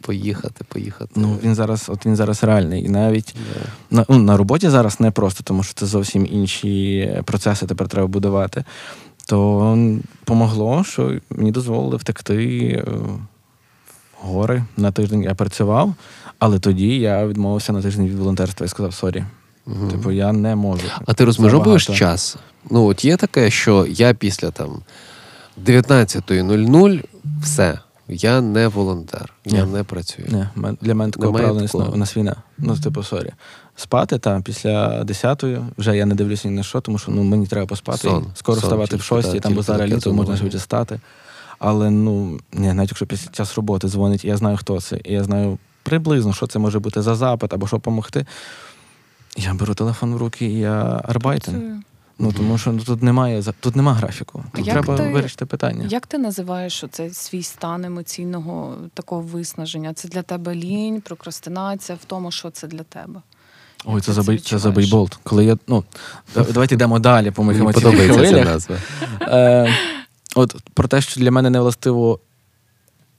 Поїхати, 0.00 0.64
поїхати. 0.68 1.10
Ну 1.16 1.38
він 1.44 1.54
зараз, 1.54 1.86
от 1.88 2.06
він 2.06 2.16
зараз 2.16 2.44
реальний. 2.44 2.84
І 2.84 2.88
навіть 2.88 3.34
Да. 3.54 3.96
на, 3.96 4.04
ну, 4.08 4.18
на 4.18 4.36
роботі 4.36 4.68
зараз 4.68 5.00
не 5.00 5.10
просто, 5.10 5.42
тому 5.42 5.62
що 5.62 5.74
це 5.74 5.86
зовсім 5.86 6.26
інші 6.30 7.10
процеси 7.24 7.66
тепер 7.66 7.88
треба 7.88 8.06
будувати. 8.06 8.64
То 9.28 9.78
помогло, 10.24 10.84
що 10.84 11.18
мені 11.30 11.52
дозволили 11.52 11.96
втекти 11.96 12.68
е, 12.86 12.90
в 12.90 14.26
гори 14.26 14.64
на 14.76 14.92
тиждень. 14.92 15.22
Я 15.22 15.34
працював, 15.34 15.94
але 16.38 16.58
тоді 16.58 16.98
я 16.98 17.26
відмовився 17.26 17.72
на 17.72 17.82
тиждень 17.82 18.06
від 18.06 18.18
волонтерства 18.18 18.66
і 18.66 18.68
сказав: 18.68 18.94
sorry, 18.94 19.24
Мгм. 19.66 19.90
типу, 19.90 20.10
я 20.10 20.32
не 20.32 20.56
можу. 20.56 20.82
А 21.06 21.14
ти 21.14 21.24
розмежовуєш 21.24 21.86
час? 21.86 22.36
Ну, 22.70 22.86
от 22.86 23.04
є 23.04 23.16
таке, 23.16 23.50
що 23.50 23.86
я 23.88 24.14
після 24.14 24.50
там 24.50 24.82
19.00 25.64 27.04
все, 27.42 27.78
я 28.08 28.40
не 28.40 28.68
волонтер, 28.68 29.32
я 29.44 29.66
не 29.66 29.84
працюю. 29.84 30.48
Мен- 30.56 30.76
для 30.80 30.94
мене 30.94 31.12
такого 31.12 31.32
правила 31.32 31.58
не 31.58 31.64
існує. 31.64 31.88
У 31.88 31.96
нас 31.96 32.16
війна. 32.16 32.36
Ну, 32.58 32.76
типу, 32.76 33.02
sorry. 33.02 33.32
Спати 33.76 34.18
там 34.18 34.42
після 34.42 35.02
10-ї, 35.02 35.66
вже 35.78 35.96
я 35.96 36.06
не 36.06 36.14
дивлюся 36.14 36.48
ні 36.48 36.54
на 36.54 36.62
що, 36.62 36.80
тому 36.80 36.98
що 36.98 37.12
ну, 37.12 37.22
мені 37.22 37.46
треба 37.46 37.66
поспати. 37.66 37.98
Сон. 37.98 38.26
Скоро 38.34 38.60
Сон 38.60 38.68
вставати 38.68 38.96
в 38.96 39.02
6 39.02 39.32
так, 39.32 39.40
там 39.40 39.54
бо 39.54 39.62
зараз 39.62 39.90
літо 39.90 40.12
можна 40.12 40.36
швидше 40.36 40.58
стати. 40.58 41.00
Але 41.58 41.90
ну, 41.90 42.40
ні, 42.52 42.72
навіть 42.72 42.90
якщо 42.90 43.06
після 43.06 43.30
час 43.30 43.56
роботи 43.56 43.88
дзвонить, 43.88 44.24
і 44.24 44.28
я 44.28 44.36
знаю, 44.36 44.56
хто 44.56 44.80
це, 44.80 45.00
і 45.04 45.12
я 45.12 45.24
знаю 45.24 45.58
приблизно, 45.82 46.32
що 46.32 46.46
це 46.46 46.58
може 46.58 46.78
бути 46.78 47.02
за 47.02 47.14
запит 47.14 47.52
або 47.52 47.66
що 47.66 47.76
допомогти. 47.76 48.26
Я 49.36 49.54
беру 49.54 49.74
телефон 49.74 50.14
в 50.14 50.16
руки 50.16 50.46
і 50.46 50.58
я 50.58 51.02
arbeiten. 51.04 51.82
Ну 52.18 52.32
тому 52.32 52.58
що 52.58 52.72
ну, 52.72 52.82
тут 52.82 53.02
немає 53.02 53.42
тут 53.60 53.76
немає 53.76 53.98
графіку. 53.98 54.44
Тут 54.54 54.66
як 54.66 54.84
треба 54.84 54.96
ти- 54.96 55.12
вирішити 55.12 55.46
питання. 55.46 55.86
Як 55.88 56.06
ти 56.06 56.18
називаєш 56.18 56.84
оцей 56.84 57.10
свій 57.10 57.42
стан 57.42 57.84
емоційного 57.84 58.76
такого 58.94 59.20
виснаження? 59.20 59.94
Це 59.94 60.08
для 60.08 60.22
тебе 60.22 60.54
лінь, 60.54 61.00
прокрастинація 61.00 61.98
в 62.02 62.04
тому, 62.04 62.30
що 62.30 62.50
це 62.50 62.66
для 62.66 62.82
тебе? 62.82 63.22
Ой, 63.86 64.00
це 64.00 64.12
забий, 64.12 64.38
це 64.38 64.58
це 64.58 64.70
відчуваєш? 64.70 65.10
Коли 65.22 65.44
я 65.44 65.56
ну 65.68 65.84
давайте 66.34 66.74
йдемо 66.74 66.98
далі 66.98 67.30
по 67.30 67.44
моїх 67.44 67.60
емоційних 67.60 67.84
подобається 67.84 68.20
ця 68.20 68.28
хвилях. 68.28 68.46
назва. 68.46 68.76
Е, 69.22 69.74
от 70.34 70.56
про 70.74 70.88
те, 70.88 71.00
що 71.00 71.20
для 71.20 71.30
мене 71.30 71.50
не 71.50 71.60
властиво 71.60 72.20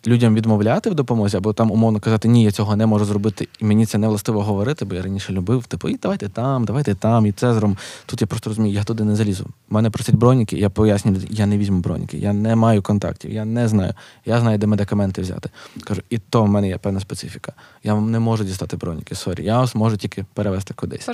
людям 0.08 0.36
відмовляти 0.36 0.90
в 0.90 0.96
допомозі, 0.96 1.38
або 1.38 1.54
там 1.54 1.72
умовно 1.72 2.00
казати, 2.00 2.28
ні, 2.28 2.44
я 2.44 2.52
цього 2.52 2.76
не 2.76 2.86
можу 2.86 3.06
зробити, 3.06 3.48
і 3.60 3.66
мені 3.66 3.86
це 3.86 3.98
не 3.98 4.08
властиво 4.08 4.44
говорити, 4.44 4.86
бо 4.86 4.96
я 4.96 5.02
раніше 5.02 5.34
любив, 5.34 5.66
типу, 5.66 5.90
і 5.90 5.98
давайте 5.98 6.30
там, 6.30 6.66
давайте 6.66 6.96
там, 6.96 7.26
і 7.26 7.32
це 7.32 7.54
зробимо. 7.54 7.78
Тут 8.06 8.22
я 8.22 8.28
просто 8.28 8.50
розумію, 8.50 8.76
я 8.76 8.84
туди 8.84 9.04
не 9.04 9.16
залізу. 9.16 9.48
Мене 9.70 9.90
просять 9.90 10.16
броніки, 10.16 10.58
я 10.58 10.70
пояснюю, 10.70 11.22
я 11.30 11.46
не 11.46 11.58
візьму 11.58 11.80
броніки, 11.80 12.18
я 12.18 12.34
не 12.34 12.56
маю 12.56 12.82
контактів, 12.82 13.32
я 13.32 13.46
не 13.46 13.68
знаю. 13.68 13.94
Я 14.26 14.40
знаю, 14.40 14.58
де 14.58 14.68
медикаменти 14.68 15.22
взяти. 15.22 15.50
Кажу, 15.84 16.02
і 16.10 16.18
то 16.18 16.44
в 16.44 16.48
мене 16.48 16.68
є 16.68 16.78
певна 16.78 17.00
специфіка. 17.00 17.54
Я 17.84 17.94
вам 17.94 18.12
не 18.12 18.20
можу 18.20 18.44
дістати 18.44 18.78
броніки, 18.78 19.16
sorry. 19.16 19.44
Я 19.46 19.60
вас 19.60 19.76
можу 19.76 19.98
тільки 19.98 20.26
перевезти 20.34 20.74
кудись. 20.74 21.06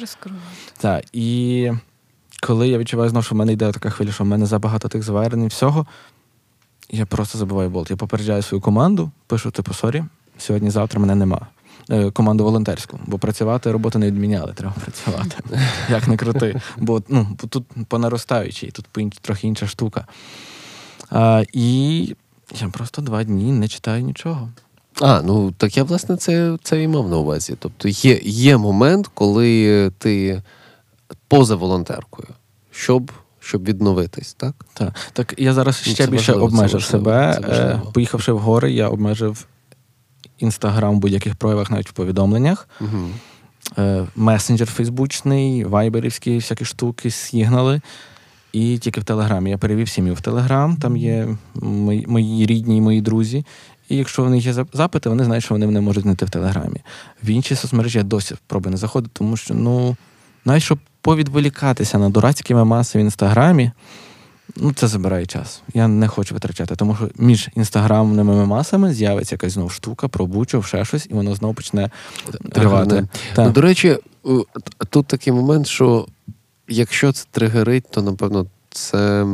Так, 0.77 1.05
і 1.13 1.71
коли 2.41 2.67
я 2.67 2.77
відчуваю 2.77 3.09
знову, 3.09 3.23
що 3.23 3.35
в 3.35 3.37
мене 3.37 3.53
йде 3.53 3.71
така 3.71 3.89
хвиля, 3.89 4.11
що 4.11 4.23
в 4.23 4.27
мене 4.27 4.45
забагато 4.45 4.87
тих 4.87 5.03
звернень, 5.03 5.47
всього, 5.47 5.85
я 6.93 7.05
просто 7.05 7.37
забиваю 7.38 7.69
болт. 7.69 7.89
Я 7.89 7.97
попереджаю 7.97 8.41
свою 8.41 8.61
команду, 8.61 9.11
пишу, 9.27 9.51
типу, 9.51 9.73
sorry, 9.73 10.03
сьогодні-завтра 10.37 10.99
мене 10.99 11.15
нема. 11.15 11.47
Е, 11.89 12.11
Команду 12.11 12.43
волонтерську, 12.43 12.99
бо 13.05 13.17
працювати 13.17 13.71
роботу 13.71 13.99
не 13.99 14.07
відміняли, 14.07 14.53
треба 14.53 14.73
працювати. 14.81 15.35
Як 15.89 16.07
не 16.07 16.17
крути. 16.17 16.61
Бо 16.77 17.01
ну, 17.09 17.37
тут 17.49 17.65
по 17.87 17.99
наростаючій, 17.99 18.71
тут 18.71 18.85
трохи 19.21 19.47
інша 19.47 19.67
штука. 19.67 20.07
А, 21.09 21.43
і 21.53 21.99
я 22.61 22.67
просто 22.67 23.01
два 23.01 23.23
дні 23.23 23.51
не 23.51 23.67
читаю 23.67 24.03
нічого. 24.03 24.49
А, 25.01 25.21
ну 25.21 25.51
так 25.51 25.77
я 25.77 25.83
власне 25.83 26.17
це, 26.17 26.57
це 26.63 26.83
і 26.83 26.87
мав 26.87 27.09
на 27.09 27.17
увазі. 27.17 27.55
Тобто 27.59 27.87
є, 27.87 28.19
є 28.23 28.57
момент, 28.57 29.09
коли 29.13 29.91
ти 29.97 30.41
поза 31.27 31.55
волонтеркою, 31.55 32.27
щоб, 32.71 33.11
щоб 33.43 33.63
відновитись, 33.63 34.33
так? 34.33 34.65
Так, 34.73 34.93
так 35.13 35.33
я 35.37 35.53
зараз 35.53 35.83
Ну, 35.87 35.93
ще 35.93 36.05
це 36.05 36.11
більше 36.11 36.31
важливо, 36.31 36.47
обмежив 36.47 36.81
важливо, 36.81 37.05
себе. 37.05 37.39
це. 37.41 37.63
Е, 37.63 37.81
Поїхавши 37.93 38.31
в 38.31 38.39
гори, 38.39 38.71
я 38.71 38.89
обмежив 38.89 39.45
інстаграм 40.39 40.95
в 40.95 40.99
будь-яких 40.99 41.35
проявах, 41.35 41.71
навіть 41.71 41.89
в 41.89 41.93
повідомленнях. 41.93 42.67
Угу. 42.81 43.09
Месенджер 44.15 44.67
фейсбучний, 44.67 45.63
вайберівські 45.63 46.35
всякі 46.35 46.65
штуки, 46.65 47.11
сігнали. 47.11 47.81
І 48.53 48.77
тільки 48.77 49.01
в 49.01 49.03
Телеграмі. 49.03 49.49
Я 49.49 49.57
перевів 49.57 49.89
сім'ю 49.89 50.13
в 50.13 50.21
Телеграм, 50.21 50.75
там 50.75 50.97
є 50.97 51.37
мої, 51.55 52.05
мої 52.07 52.45
рідні 52.45 52.77
і 52.77 52.81
мої 52.81 53.01
друзі. 53.01 53.45
І 53.89 53.97
якщо 53.97 54.23
в 54.23 54.29
них 54.29 54.45
є 54.45 54.53
запити, 54.73 55.09
вони 55.09 55.23
знають, 55.23 55.43
що 55.43 55.55
вони 55.55 55.65
мене 55.65 55.81
можуть 55.81 56.03
знайти 56.03 56.25
в 56.25 56.29
Телеграмі. 56.29 56.81
В 57.23 57.29
інші 57.29 57.55
соцмережі 57.55 57.97
я 57.97 58.03
досі 58.03 58.35
пробую 58.47 58.71
не 58.71 58.77
заходити, 58.77 59.11
тому 59.13 59.37
що, 59.37 59.53
ну, 59.53 59.97
навіть 60.45 60.63
щоб 60.63 60.79
повідволікатися 61.01 61.97
на 61.97 62.09
дурацькі 62.09 62.53
мемаси 62.53 62.99
в 62.99 63.01
інстаграмі, 63.01 63.71
ну 64.57 64.73
це 64.73 64.87
забирає 64.87 65.25
час. 65.25 65.61
Я 65.73 65.87
не 65.87 66.07
хочу 66.07 66.33
витрачати, 66.33 66.75
тому 66.75 66.95
що 66.95 67.09
між 67.17 67.49
інстаграмними 67.55 68.35
мемасами 68.35 68.93
з'явиться 68.93 69.35
якась 69.35 69.53
знову 69.53 69.69
штука, 69.69 70.07
пробучо, 70.07 70.63
ще 70.63 70.85
щось, 70.85 71.07
і 71.09 71.13
воно 71.13 71.35
знову 71.35 71.53
почне 71.53 71.89
тривати. 72.51 73.07
Ну, 73.37 73.49
до 73.49 73.61
речі, 73.61 73.97
тут 74.89 75.07
такий 75.07 75.33
момент, 75.33 75.67
що 75.67 76.07
якщо 76.67 77.11
це 77.11 77.25
тригерить, 77.31 77.85
то 77.89 78.01
напевно 78.01 78.45
це 78.69 79.25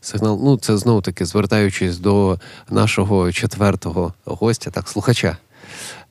сигнал. 0.00 0.40
Ну, 0.44 0.56
це 0.56 0.76
знову 0.76 1.00
таки 1.02 1.24
звертаючись 1.24 1.98
до 1.98 2.38
нашого 2.70 3.32
четвертого 3.32 4.14
гостя, 4.24 4.70
так, 4.70 4.88
слухача. 4.88 5.36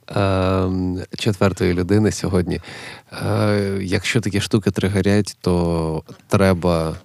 Ем, 0.07 1.03
Четвертої 1.17 1.73
людини 1.73 2.11
сьогодні. 2.11 2.61
Е, 3.11 3.79
Якщо 3.81 4.21
такі 4.21 4.41
штуки 4.41 4.71
тригерять, 4.71 5.37
то 5.41 6.03
треба, 6.27 6.95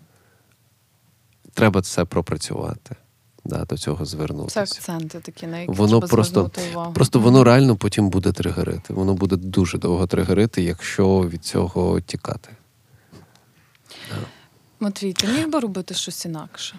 треба 1.54 1.82
це 1.82 2.04
пропрацювати, 2.04 2.96
да, 3.44 3.64
до 3.64 3.76
цього 3.78 4.04
звернутися. 4.04 4.66
Це 4.66 4.78
акценти 4.78 5.20
такі, 5.20 5.46
на 5.46 5.58
які 5.58 5.72
Воно 5.72 5.98
треба 5.98 6.06
просто- 6.06 6.32
звернути 6.32 6.60
увагу. 6.72 6.92
Просто 6.92 7.20
воно 7.20 7.44
реально 7.44 7.76
потім 7.76 8.10
буде 8.10 8.32
тригерити. 8.32 8.94
Воно 8.94 9.14
буде 9.14 9.36
дуже 9.36 9.78
довго 9.78 10.06
тригерити, 10.06 10.62
якщо 10.62 11.20
від 11.28 11.44
цього 11.44 12.00
тікати. 12.00 12.50
Матвій, 14.80 15.12
ти 15.12 15.26
міг 15.26 15.48
би 15.48 15.60
робити 15.60 15.94
щось 15.94 16.24
інакше 16.24 16.76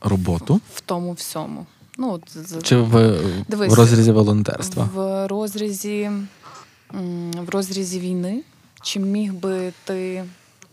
Роботу 0.00 0.60
в 0.74 0.80
тому 0.80 1.12
всьому? 1.12 1.66
Ну, 1.98 2.12
от, 2.12 2.62
чи 2.62 2.76
в, 2.76 3.20
Дивись, 3.48 3.72
в 3.72 3.74
розрізі 3.74 4.12
волонтерства? 4.12 4.88
В 4.94 5.26
розрізі, 5.28 6.10
в 7.34 7.48
розрізі 7.48 8.00
війни, 8.00 8.42
чи 8.82 9.00
міг 9.00 9.34
би 9.34 9.72
ти 9.84 10.24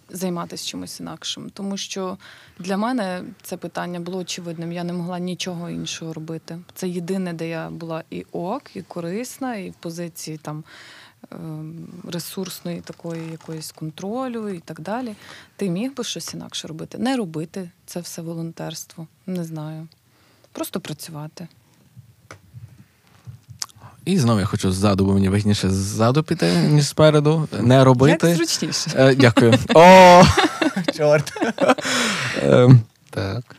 займатися 0.09 0.67
чимось 0.67 0.99
інакшим? 0.99 1.49
Тому 1.49 1.77
що 1.77 2.17
для 2.59 2.77
мене 2.77 3.23
це 3.41 3.57
питання 3.57 3.99
було 3.99 4.17
очевидним. 4.17 4.71
Я 4.71 4.83
не 4.83 4.93
могла 4.93 5.19
нічого 5.19 5.69
іншого 5.69 6.13
робити. 6.13 6.59
Це 6.73 6.87
єдине, 6.89 7.33
де 7.33 7.47
я 7.49 7.69
була 7.69 8.03
і 8.09 8.25
ок, 8.31 8.75
і 8.75 8.81
корисна, 8.81 9.55
і 9.55 9.69
в 9.69 9.73
позиції 9.73 10.37
там. 10.37 10.63
ем, 11.31 11.87
Ресурсної 12.11 12.81
такої 12.81 13.31
якоїсь 13.31 13.71
контролю 13.71 14.49
і 14.49 14.59
так 14.59 14.81
далі. 14.81 15.15
Ти 15.55 15.69
міг 15.69 15.93
би 15.95 16.03
щось 16.03 16.33
інакше 16.33 16.67
робити? 16.67 16.97
Не 16.97 17.17
робити 17.17 17.69
це 17.85 17.99
все 17.99 18.21
волонтерство. 18.21 19.07
Не 19.27 19.43
знаю. 19.43 19.87
Просто 20.51 20.79
працювати. 20.79 21.47
І 24.05 24.19
знову 24.19 24.39
я 24.39 24.45
хочу 24.45 24.71
ззаду, 24.71 25.05
бо 25.05 25.13
мені 25.13 25.29
вигідніше 25.29 25.69
ззаду 25.69 26.23
піти, 26.23 26.55
ніж 26.55 26.87
спереду. 26.87 27.47
Не 27.61 27.83
робити. 27.83 28.27
Як 28.27 28.35
зручніше. 28.35 28.91
Е, 28.95 29.15
дякую. 29.15 29.53
О, 29.73 30.23
чорт. 30.97 31.33
Ем, 32.43 32.81
Так. 33.09 33.55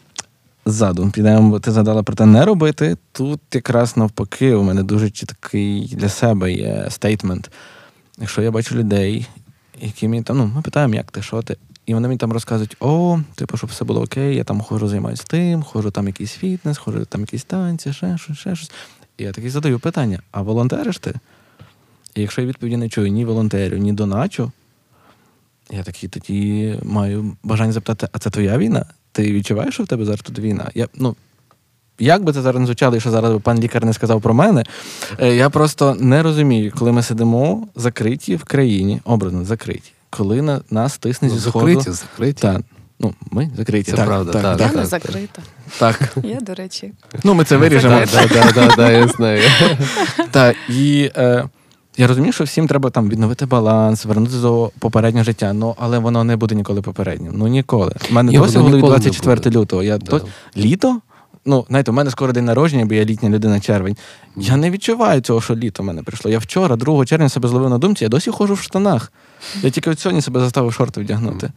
Ззаду 0.66 1.10
підемо, 1.10 1.51
бо 1.51 1.60
ти 1.60 1.70
згадала 1.73 2.02
про 2.02 2.16
те 2.16 2.27
не 2.27 2.44
робити. 2.44 2.97
Тут 3.12 3.40
якраз 3.52 3.97
навпаки, 3.97 4.55
у 4.55 4.62
мене 4.62 4.82
дуже 4.82 5.10
чіткий 5.10 5.94
для 5.97 6.09
себе 6.09 6.52
є 6.52 6.86
стейтмент. 6.90 7.51
Якщо 8.19 8.43
я 8.43 8.51
бачу 8.51 8.74
людей, 8.74 9.27
які 9.81 10.09
мені 10.09 10.23
там, 10.23 10.39
ну, 10.39 10.47
ми 10.55 10.62
питаємо, 10.62 10.94
як 10.94 11.10
ти, 11.10 11.23
що 11.23 11.43
ти, 11.43 11.56
і 11.86 11.94
вони 11.94 12.09
мені 12.09 12.18
там 12.18 12.32
розказують: 12.32 12.76
о, 12.80 13.20
типу, 13.34 13.56
щоб 13.56 13.70
все 13.70 13.84
було 13.84 14.02
окей, 14.02 14.36
я 14.36 14.44
там 14.44 14.60
ходжу, 14.60 14.88
займаюся 14.88 15.24
тим, 15.26 15.62
ходжу 15.62 15.90
там 15.90 16.06
якийсь 16.06 16.32
фітнес, 16.32 16.78
ходжу 16.78 17.04
там 17.09 17.20
якісь 17.20 17.44
танці, 17.44 17.92
ще 17.92 18.18
щось, 18.18 18.38
ще 18.38 18.56
щось. 18.56 18.70
І 19.18 19.24
я 19.24 19.32
такий 19.32 19.50
задаю 19.50 19.78
питання: 19.78 20.22
а 20.30 20.42
волонтериш 20.42 20.98
ти? 20.98 21.14
І 22.14 22.20
якщо 22.20 22.40
я 22.40 22.46
відповіді 22.46 22.76
не 22.76 22.88
чую 22.88 23.10
ні 23.10 23.24
волонтерю, 23.24 23.76
ні 23.76 23.92
доначу, 23.92 24.52
я 25.70 25.82
такий 25.82 26.09
тоді 26.09 26.78
маю 26.82 27.36
бажання 27.42 27.72
запитати: 27.72 28.09
а 28.12 28.18
це 28.18 28.30
твоя 28.30 28.59
війна? 28.59 28.86
Ти 29.12 29.32
відчуваєш, 29.32 29.74
що 29.74 29.82
в 29.82 29.86
тебе 29.86 30.04
зараз 30.04 30.20
тут 30.20 30.38
війна? 30.38 30.70
Я, 30.74 30.88
ну, 30.94 31.16
як 31.98 32.24
би 32.24 32.32
це 32.32 32.42
зараз 32.42 32.60
не 32.60 32.66
звучало, 32.66 33.00
що 33.00 33.10
зараз 33.10 33.40
пан 33.42 33.60
лікар 33.60 33.84
не 33.84 33.92
сказав 33.92 34.20
про 34.20 34.34
мене, 34.34 34.64
е, 35.18 35.36
я 35.36 35.50
просто 35.50 35.94
не 35.94 36.22
розумію, 36.22 36.72
коли 36.78 36.92
ми 36.92 37.02
сидимо 37.02 37.68
закриті 37.74 38.36
в 38.36 38.44
країні, 38.44 39.00
образно 39.04 39.44
закриті, 39.44 39.92
коли 40.16 40.43
на 40.43 40.60
нас 40.70 40.98
тисне 40.98 41.28
Ну, 41.28 41.34
зі 41.34 41.40
сходу. 41.40 41.80
закриті, 41.80 41.97
закриті. 42.34 42.64
Ну, 43.01 43.14
ми 43.30 43.51
закриті. 43.56 43.82
Це 43.82 43.93
так, 43.93 44.06
правда, 44.06 44.32
так, 44.32 44.43
так, 44.43 44.60
Я 44.60 44.66
так, 44.68 44.76
не 44.76 44.86
закрита. 44.86 45.43
так. 45.78 46.16
Я, 46.24 46.40
до 46.40 46.55
речі. 46.55 46.93
Ну, 47.24 47.34
ми 47.34 47.44
це 47.44 47.56
виріжемо. 47.56 47.98
Так, 47.98 48.09
так, 48.09 48.28
так, 48.28 48.52
так, 48.52 48.76
так, 48.76 48.93
я 48.93 49.09
знаю. 49.09 49.43
Так, 50.30 50.56
і 50.68 51.10
е, 51.16 51.44
я 51.97 52.06
розумію, 52.06 52.32
що 52.32 52.44
всім 52.44 52.68
треба 52.68 52.90
там 52.90 53.09
відновити 53.09 53.47
баланс, 53.47 54.05
вернутися 54.05 54.40
до 54.40 54.70
попереднього 54.78 55.24
життя. 55.24 55.52
Ну, 55.52 55.74
але 55.78 55.98
воно 55.98 56.24
не 56.24 56.36
буде 56.36 56.55
ніколи 56.55 56.82
попереднім. 56.82 57.32
Ну 57.36 57.47
ніколи. 57.47 57.93
У 58.10 58.14
мене 58.14 58.32
досі 58.32 58.59
голові 58.59 58.80
24 58.80 59.56
лютого. 59.60 59.82
Я 59.82 59.98
Да. 59.98 60.18
то 60.18 60.26
літо. 60.56 61.01
Ну, 61.44 61.66
знаєте, 61.69 61.90
у 61.90 61.94
мене 61.94 62.10
скоро 62.10 62.32
день 62.32 62.44
народження, 62.44 62.85
бо 62.85 62.94
я 62.94 63.05
літня 63.05 63.28
людина 63.28 63.60
червень. 63.60 63.97
Я 64.36 64.56
не 64.56 64.70
відчуваю 64.70 65.20
цього, 65.20 65.40
що 65.40 65.56
літо 65.56 65.82
в 65.82 65.86
мене 65.86 66.02
прийшло. 66.02 66.31
Я 66.31 66.39
вчора, 66.39 66.77
2 66.77 67.05
червня, 67.06 67.28
себе 67.28 67.48
зловив 67.48 67.70
на 67.70 67.78
думці, 67.78 68.05
я 68.05 68.09
досі 68.09 68.31
ходжу 68.31 68.55
в 68.55 68.60
штанах. 68.60 69.12
Я 69.62 69.70
тільки 69.70 69.90
от 69.90 70.01
сьогодні 70.01 70.23
себе 70.23 70.40
заставив 70.40 70.73
шорти 70.73 71.01
вдягнути. 71.01 71.52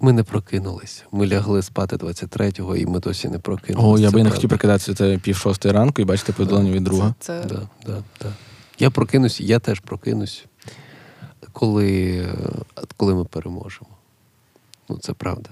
Ми 0.00 0.12
не 0.12 0.22
прокинулись. 0.22 1.04
Ми 1.12 1.26
лягли 1.26 1.62
спати 1.62 1.96
23-го, 1.96 2.76
і 2.76 2.86
ми 2.86 3.00
досі 3.00 3.28
не 3.28 3.38
прокинулись. 3.38 4.00
О, 4.00 4.02
я 4.02 4.10
би 4.10 4.22
не 4.22 4.30
хотів 4.30 4.48
прикидатися 4.48 4.94
це 4.94 5.18
пів 5.18 5.36
шостої 5.36 5.74
ранку 5.74 6.02
і 6.02 6.04
бачити 6.04 6.32
повідомлення 6.32 6.72
від 6.72 6.84
друга. 6.84 7.14
Це, 7.20 7.42
це... 7.42 7.48
Да, 7.48 7.68
да, 7.86 8.02
да. 8.22 8.28
Я 8.78 8.90
прокинусь, 8.90 9.40
я 9.40 9.58
теж 9.58 9.80
прокинусь, 9.80 10.44
коли, 11.52 12.24
коли 12.96 13.14
ми 13.14 13.24
переможемо. 13.24 13.90
Ну, 14.88 14.98
це 14.98 15.12
правда. 15.12 15.50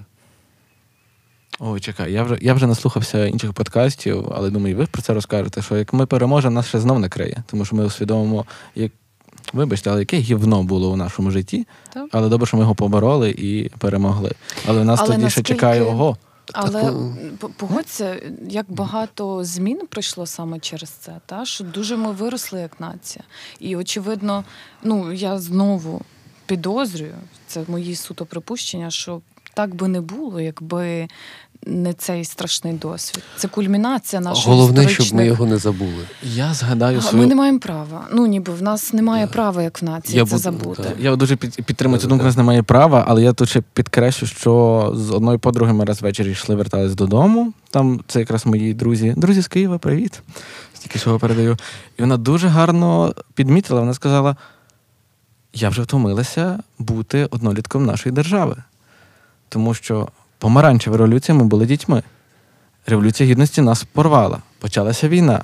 Ой, 1.59 1.79
чекай, 1.79 2.11
я 2.13 2.23
вже 2.23 2.37
я 2.41 2.53
вже 2.53 2.67
наслухався 2.67 3.25
інших 3.25 3.53
подкастів, 3.53 4.31
але 4.35 4.49
думаю, 4.49 4.77
ви 4.77 4.85
про 4.85 5.01
це 5.01 5.13
розкажете, 5.13 5.61
що 5.61 5.77
як 5.77 5.93
ми 5.93 6.05
переможемо, 6.05 6.55
нас 6.55 6.67
ще 6.67 6.79
знов 6.79 6.99
накриє. 6.99 7.43
Тому 7.47 7.65
що 7.65 7.75
ми 7.75 7.85
усвідомимо, 7.85 8.45
як 8.75 8.91
вибачте, 9.53 9.89
але 9.89 9.99
яке 9.99 10.17
гівно 10.17 10.63
було 10.63 10.91
у 10.91 10.95
нашому 10.95 11.31
житті, 11.31 11.67
Так. 11.93 12.07
але 12.11 12.29
добре, 12.29 12.47
що 12.47 12.57
ми 12.57 12.63
його 12.63 12.75
побороли 12.75 13.29
і 13.29 13.69
перемогли. 13.69 14.31
Але 14.67 14.81
в 14.81 14.85
нас 14.85 14.99
Але 15.03 15.15
тоді 15.15 15.29
ще 15.29 15.43
чекає 15.43 15.81
ого. 15.81 16.17
Але 16.53 16.81
Так, 16.81 17.51
погодься, 17.51 18.21
як 18.49 18.65
багато 18.69 19.43
змін 19.43 19.81
прийшло 19.89 20.25
саме 20.25 20.59
через 20.59 20.89
це, 20.89 21.19
та 21.25 21.45
що 21.45 21.63
дуже 21.63 21.97
ми 21.97 22.11
виросли 22.11 22.59
як 22.59 22.79
нація. 22.79 23.25
І 23.59 23.75
очевидно, 23.75 24.43
ну 24.83 25.11
я 25.11 25.39
знову 25.39 26.01
підозрюю, 26.45 27.15
це 27.47 27.63
мої 27.67 27.95
суто 27.95 28.25
припущення, 28.25 28.91
що 28.91 29.21
так 29.53 29.75
би 29.75 29.87
не 29.87 30.01
було, 30.01 30.41
якби 30.41 31.07
не 31.67 31.93
цей 31.93 32.25
страшний 32.25 32.73
досвід. 32.73 33.23
Це 33.37 33.47
кульмінація 33.47 34.21
нашої 34.21 34.55
Головне, 34.55 34.89
щоб 34.89 35.13
ми 35.13 35.25
його 35.25 35.45
не 35.45 35.57
забули. 35.57 36.03
Я 36.23 36.53
згадаю 36.53 36.97
А, 36.97 37.01
свою. 37.01 37.17
Ми 37.23 37.29
не 37.29 37.35
маємо 37.35 37.59
права. 37.59 38.07
Ну 38.13 38.25
ніби 38.25 38.53
в 38.53 38.61
нас 38.61 38.93
немає 38.93 39.25
Да. 39.25 39.31
права, 39.31 39.63
як 39.63 39.81
в 39.81 39.85
нації, 39.85 40.17
Я 40.17 40.23
це 40.25 40.29
буду- 40.29 40.41
забути. 40.43 40.83
так. 40.83 40.93
Я 40.99 41.15
дуже 41.15 41.35
під, 41.35 41.65
підтримую 41.65 42.01
цю 42.01 42.07
думку, 42.07 42.23
у 42.23 42.25
нас 42.25 42.37
немає 42.37 42.63
права, 42.63 43.05
але 43.07 43.23
я 43.23 43.33
тут 43.33 43.49
ще 43.49 43.61
підкреслю, 43.73 44.27
що 44.27 44.91
з 44.95 45.11
одною 45.11 45.39
подругою 45.39 45.77
ми 45.77 45.85
раз 45.85 46.01
ввечері 46.01 46.31
йшли, 46.31 46.55
вертались 46.55 46.95
додому. 46.95 47.53
Там 47.69 48.01
це 48.07 48.19
якраз 48.19 48.45
мої 48.45 48.73
друзі. 48.73 49.13
Друзі 49.17 49.41
з 49.41 49.47
Києва, 49.47 49.77
привіт. 49.77 50.21
Стільки 50.73 50.99
всього 50.99 51.19
передаю. 51.19 51.57
І 51.97 52.01
вона 52.01 52.17
дуже 52.17 52.47
гарно 52.47 53.13
підмітила. 53.33 53.79
Вона 53.79 53.93
сказала: 53.93 54.35
я 55.53 55.69
вже 55.69 55.81
втомилася 55.81 56.59
бути 56.79 57.25
однолітком 57.25 57.85
нашої 57.85 58.15
держави. 58.15 58.55
Тому 59.49 59.73
що 59.73 60.07
помаранчева 60.37 60.97
революція 60.97 61.37
ми 61.37 61.43
були 61.43 61.65
дітьми. 61.65 62.03
Революція 62.87 63.29
гідності 63.29 63.61
нас 63.61 63.83
порвала. 63.83 64.39
Почалася 64.59 65.07
війна. 65.09 65.43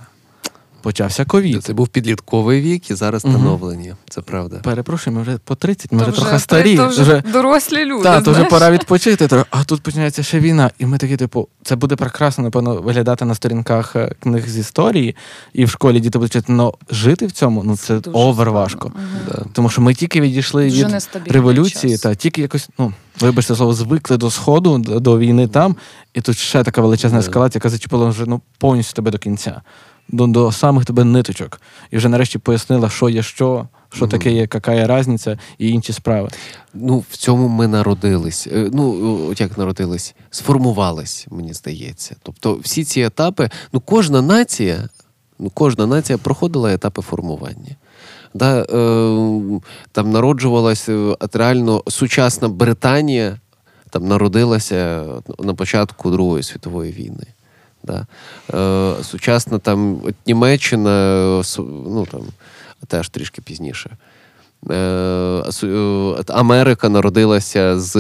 Почався 0.82 1.26
ковід. 1.26 1.64
Це 1.64 1.74
був 1.74 1.88
підлітковий 1.88 2.62
вік 2.62 2.92
і 2.92 2.94
зараз 2.96 3.26
Мгм. 3.26 3.34
становлення. 3.34 3.98
Це 4.10 4.22
правда. 4.22 4.56
Перепрошую, 4.58 5.16
ми 5.16 5.22
вже 5.22 5.38
по 5.38 5.56
30, 5.56 5.92
ми 5.92 6.04
То 6.06 6.12
вже 6.12 6.22
трохи 6.22 6.40
старі. 6.40 6.78
то 6.78 6.88
вже 6.88 7.24
дорослі 7.34 7.86
люди. 7.86 8.04
Так, 8.04 8.24
то 8.24 8.32
вже 8.32 8.44
пора 8.44 8.72
відпочити. 8.72 9.30
А 9.50 9.64
тут 9.64 9.82
починається 9.82 10.24
ще 10.24 10.40
війна. 10.40 10.72
І 10.80 10.86
ми 10.86 10.98
такі, 10.98 11.18
типу, 11.18 11.48
це 11.64 11.76
буде 11.76 11.96
прекрасно, 11.96 12.44
напевно, 12.44 12.76
виглядати 12.82 13.26
на 13.26 13.36
сторінках 13.36 13.96
е, 13.96 14.12
книг 14.20 14.50
з 14.50 14.58
історії, 14.58 15.16
і 15.54 15.66
в 15.66 15.70
школі 15.70 16.00
діти 16.00 16.18
будуть 16.20 16.32
читати, 16.34 16.54
але 16.60 16.72
жити 16.90 17.26
в 17.28 17.32
цьому 17.32 17.64
ну 17.64 17.78
це 17.78 18.00
Дуже 18.00 18.18
овер 18.18 18.52
важко. 18.52 18.92
Да. 19.28 19.46
Тому 19.54 19.70
що 19.70 19.82
ми 19.82 19.94
тільки 19.94 20.22
відійшли 20.22 20.70
Дуже 20.70 20.86
від 20.88 21.32
революції, 21.32 21.94
час. 21.94 22.02
та 22.02 22.16
тільки 22.16 22.42
якось, 22.42 22.70
ну 22.80 22.94
вибачте 23.20 23.56
слово, 23.56 23.74
звикли 23.74 24.18
до 24.18 24.32
сходу, 24.32 24.78
до, 24.78 25.00
до 25.00 25.20
війни 25.20 25.48
там, 25.48 25.76
і 26.14 26.22
тут 26.22 26.38
ще 26.38 26.64
така 26.64 26.82
величезна 26.82 27.20
ескалація, 27.20 27.60
яка 27.60 27.70
зачепила 27.70 28.06
вже 28.10 28.26
ну 28.26 28.42
повністю 28.58 28.94
тебе 28.94 29.12
до 29.12 29.18
кінця, 29.18 29.62
до, 30.08 30.28
до 30.28 30.52
самих 30.52 30.86
тебе 30.86 31.04
ниточок. 31.04 31.62
І 31.92 31.98
вже 31.98 32.10
нарешті 32.10 32.38
пояснила, 32.38 32.90
що 32.90 33.10
є 33.10 33.24
що, 33.24 33.68
що 33.94 34.06
Мгм. 34.06 34.12
таке 34.12 34.32
є, 34.32 34.40
яка 34.40 34.74
є 34.74 34.98
різниця 34.98 35.40
і 35.58 35.70
інші 35.70 35.94
справи. 35.94 36.30
Ну, 36.74 37.04
в 37.10 37.18
цьому 37.18 37.48
ми 37.48 37.68
народились. 37.68 38.48
Е, 38.52 38.70
Ну, 38.74 39.20
от 39.32 39.42
як 39.42 39.58
народились, 39.58 40.16
сформувались, 40.30 41.28
мені 41.32 41.54
здається. 41.54 42.16
Тобто, 42.24 42.54
всі 42.56 42.84
ці 42.84 43.02
етапи, 43.02 43.50
ну, 43.74 43.80
кожна 43.80 44.22
нація, 44.22 44.90
ну, 45.40 45.50
кожна 45.54 45.88
нація 45.88 46.18
проходила 46.18 46.74
етапи 46.74 47.02
формування. 47.02 47.76
Да, 48.34 48.62
е, 48.62 49.60
там 49.92 50.12
народжувалась 50.12 50.90
е, 50.90 50.94
от 50.96 51.36
реально 51.36 51.84
сучасна 51.88 52.50
Британія, 52.50 53.38
там 53.90 54.08
народилася 54.08 55.06
на 55.40 55.54
початку 55.54 56.12
Другої 56.12 56.44
світової 56.44 56.92
війни. 56.92 57.26
Да. 57.84 58.06
Е, 58.54 59.04
сучасна 59.04 59.60
там 59.60 60.02
от 60.04 60.16
Німеччина, 60.28 60.90
е, 61.40 61.62
ну 61.68 62.08
там 62.12 62.22
теж 62.88 63.10
трішки 63.10 63.42
пізніше. 63.42 63.98
Е, 64.70 64.76
е, 65.64 66.24
Америка 66.28 66.90
народилася 66.90 67.80
з 67.80 67.96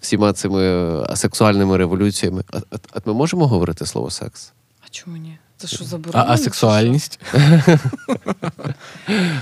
всіма 0.00 0.32
цими 0.32 0.64
асексуальними 1.02 1.76
революціями. 1.76 2.44
А, 2.52 2.58
а 2.92 2.98
ми 3.04 3.14
можемо 3.14 3.46
говорити 3.46 3.86
слово 3.86 4.10
секс? 4.10 4.52
А 4.86 4.88
чому 4.90 5.16
ні? 5.16 5.38
Це 5.60 5.66
що 5.66 5.84
А, 5.84 5.86
заборонено? 5.86 6.24
а 6.32 6.36
сексуальність? 6.36 7.20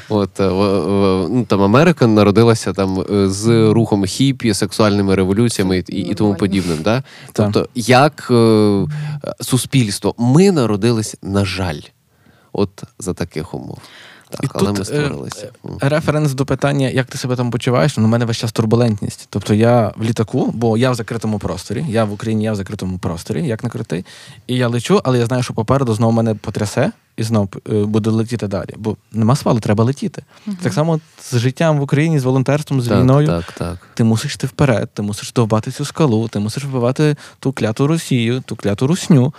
От 0.09 0.39
в- 0.39 1.27
ну, 1.31 1.45
там 1.49 1.62
Америка 1.62 2.07
народилася 2.07 2.73
там 2.73 3.01
е, 3.11 3.28
з 3.28 3.70
рухом 3.73 4.05
хіпі, 4.05 4.55
сексуальними 4.55 5.15
революціями 5.15 5.78
і, 5.89 5.93
і 6.01 6.15
тому 6.15 6.35
подібним. 6.35 6.78
Да? 6.82 7.03
Тобто, 7.32 7.69
як 7.74 8.28
е, 8.31 8.86
суспільство, 9.40 10.15
ми 10.19 10.53
народились, 10.53 11.16
на 11.23 11.45
жаль, 11.45 11.81
от 12.53 12.82
за 12.99 13.15
таких 13.15 13.55
умов. 13.55 13.78
Так, 14.30 14.44
І 14.44 14.48
але 14.55 14.66
тут, 14.66 14.74
ми 14.76 14.82
е, 14.82 14.84
створилися. 14.84 15.50
Референс 15.80 16.34
до 16.34 16.46
питання, 16.46 16.88
як 16.88 17.06
ти 17.06 17.18
себе 17.18 17.36
там 17.36 17.50
почуваєш, 17.50 17.96
ну, 17.96 18.05
у 18.05 18.09
мене 18.09 18.24
весь 18.24 18.36
час 18.36 18.52
турбулентність. 18.52 19.26
Тобто 19.30 19.55
я 19.55 19.92
в 19.96 20.02
літаку, 20.02 20.50
бо 20.55 20.78
я 20.78 20.90
в 20.90 20.94
закритому 20.94 21.38
просторі, 21.38 21.84
я 21.88 22.05
в 22.05 22.12
Україні, 22.12 22.44
я 22.44 22.52
в 22.52 22.56
закритому 22.56 22.98
просторі, 22.98 23.46
як 23.46 23.64
не 23.64 23.70
крутий. 23.70 24.05
І 24.46 24.56
я 24.56 24.68
лечу, 24.68 25.00
але 25.05 25.18
я 25.18 25.26
знаю, 25.26 25.42
що 25.42 25.55
попереду 25.55 25.94
знову 25.94 26.12
мене 26.12 26.34
потрясе 26.34 26.92
і 27.16 27.22
знову 27.22 27.48
е, 27.72 27.84
буду 27.84 28.12
летіти 28.12 28.46
далі. 28.46 28.74
Бо 28.76 28.96
нема 29.12 29.36
свалу, 29.36 29.60
треба 29.60 29.84
летіти. 29.84 30.22
Так 30.62 30.72
само 30.72 31.00
з 31.22 31.38
життям 31.38 31.78
в 31.78 31.82
Україні, 31.82 32.18
з 32.18 32.24
волонтерством, 32.24 32.80
з 32.80 32.88
Так, 32.88 32.98
війною. 32.98 33.26
так, 33.26 33.52
так. 33.52 33.78
Ти 33.94 34.05
мусиш 34.05 34.34
йти 34.34 34.46
вперед, 34.46 34.90
ти 34.94 35.02
мусиш 35.02 35.32
довбати 35.32 35.70
цю 35.70 35.84
скалу, 35.84 36.28
ти 36.28 36.38
мусиш 36.38 36.64
вбивати 36.64 37.16
ту 37.40 37.52
кляту 37.52 37.86
Росію, 37.86 38.42
ту 38.46 38.56
кляту 38.56 38.86
русню. 38.86 39.34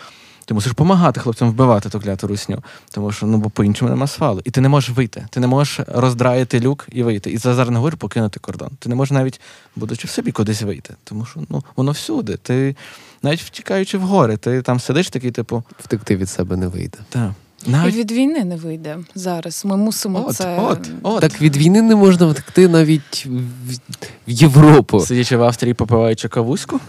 Ти 0.49 0.53
мусиш 0.55 0.71
допомагати 0.71 1.19
хлопцям 1.19 1.49
вбивати 1.49 1.89
ту 1.89 1.99
кляту 1.99 2.27
русню. 2.27 2.63
Тому 2.91 3.11
що 3.11 3.25
ну 3.25 3.37
бо 3.37 3.49
по-іншому 3.49 3.91
нема 3.91 4.07
свалу. 4.07 4.41
І 4.45 4.51
ти 4.51 4.61
не 4.61 4.69
можеш 4.69 4.89
вийти. 4.89 5.27
Ти 5.29 5.39
не 5.39 5.47
можеш 5.47 5.79
роздраїти 5.87 6.59
люк 6.59 6.87
і 6.91 7.03
вийти. 7.03 7.31
І 7.31 7.37
це 7.37 7.53
зараз 7.53 7.69
не 7.69 7.77
говорю 7.77 7.97
покинути 7.97 8.39
кордон. 8.39 8.69
Ти 8.79 8.89
не 8.89 8.95
можеш 8.95 9.11
навіть, 9.11 9.41
будучи 9.75 10.07
в 10.07 10.09
собі, 10.09 10.31
кудись 10.31 10.61
вийти. 10.61 10.93
Тому 11.03 11.25
що 11.25 11.39
ну 11.49 11.63
воно 11.75 11.91
всюди. 11.91 12.37
Ти 12.37 12.75
навіть 13.23 13.41
втікаючи 13.41 13.97
в 13.97 14.01
гори, 14.01 14.37
ти 14.37 14.61
там 14.61 14.79
сидиш 14.79 15.09
такий, 15.09 15.31
типу, 15.31 15.63
Втекти 15.79 16.15
від 16.15 16.29
себе 16.29 16.57
не 16.57 16.67
вийде. 16.67 16.97
та. 17.09 17.33
І 17.67 17.91
від 17.91 18.11
війни 18.11 18.43
не 18.43 18.55
вийде 18.55 18.97
зараз. 19.15 19.65
Ми 19.65 19.77
мусимо 19.77 20.25
от, 20.27 20.35
це. 20.35 20.59
от, 20.59 20.89
от. 21.03 21.21
Так 21.21 21.41
від 21.41 21.57
війни 21.57 21.81
не 21.81 21.95
можна 21.95 22.27
втекти 22.27 22.67
навіть 22.67 23.25
в, 23.25 23.79
Європу. 24.27 24.99
Сидячи 24.99 25.37
в 25.37 25.43
Австрії, 25.43 25.73
попиваючи 25.73 26.27
кавуську. 26.27 26.79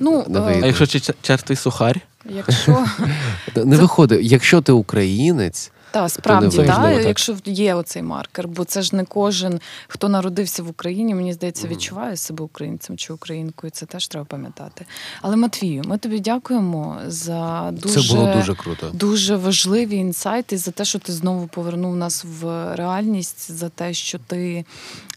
Ну, 0.00 0.24
е. 0.34 0.60
А 0.62 0.66
якщо 0.66 1.12
чертий 1.22 1.56
сухарь, 1.56 2.00
якщо 2.28 2.86
Не 3.64 3.76
виходить, 3.76 4.20
якщо 4.22 4.60
ти 4.60 4.72
українець, 4.72 5.72
та 5.90 6.08
справді, 6.08 6.56
та, 6.56 6.90
якщо 6.90 7.36
є 7.44 7.74
оцей 7.74 8.02
маркер, 8.02 8.48
бо 8.48 8.64
це 8.64 8.82
ж 8.82 8.96
не 8.96 9.04
кожен, 9.04 9.60
хто 9.88 10.08
народився 10.08 10.62
в 10.62 10.68
Україні, 10.68 11.14
мені 11.14 11.32
здається, 11.32 11.68
відчуває 11.68 12.16
себе 12.16 12.44
українцем 12.44 12.96
чи 12.96 13.12
українкою. 13.12 13.70
Це 13.70 13.86
теж 13.86 14.08
треба 14.08 14.24
пам'ятати. 14.24 14.86
Але 15.22 15.36
Матвію, 15.36 15.82
ми 15.86 15.98
тобі 15.98 16.20
дякуємо 16.20 16.98
за 17.06 17.70
дуже 17.72 18.02
це 18.02 18.14
було 18.14 18.34
дуже 18.34 18.54
круто. 18.54 18.90
Дуже 18.92 19.36
важливі 19.36 19.96
інсайти 19.96 20.58
за 20.58 20.70
те, 20.70 20.84
що 20.84 20.98
ти 20.98 21.12
знову 21.12 21.46
повернув 21.46 21.96
нас 21.96 22.24
в 22.40 22.74
реальність, 22.76 23.52
за 23.52 23.68
те, 23.68 23.94
що 23.94 24.18
ти 24.18 24.64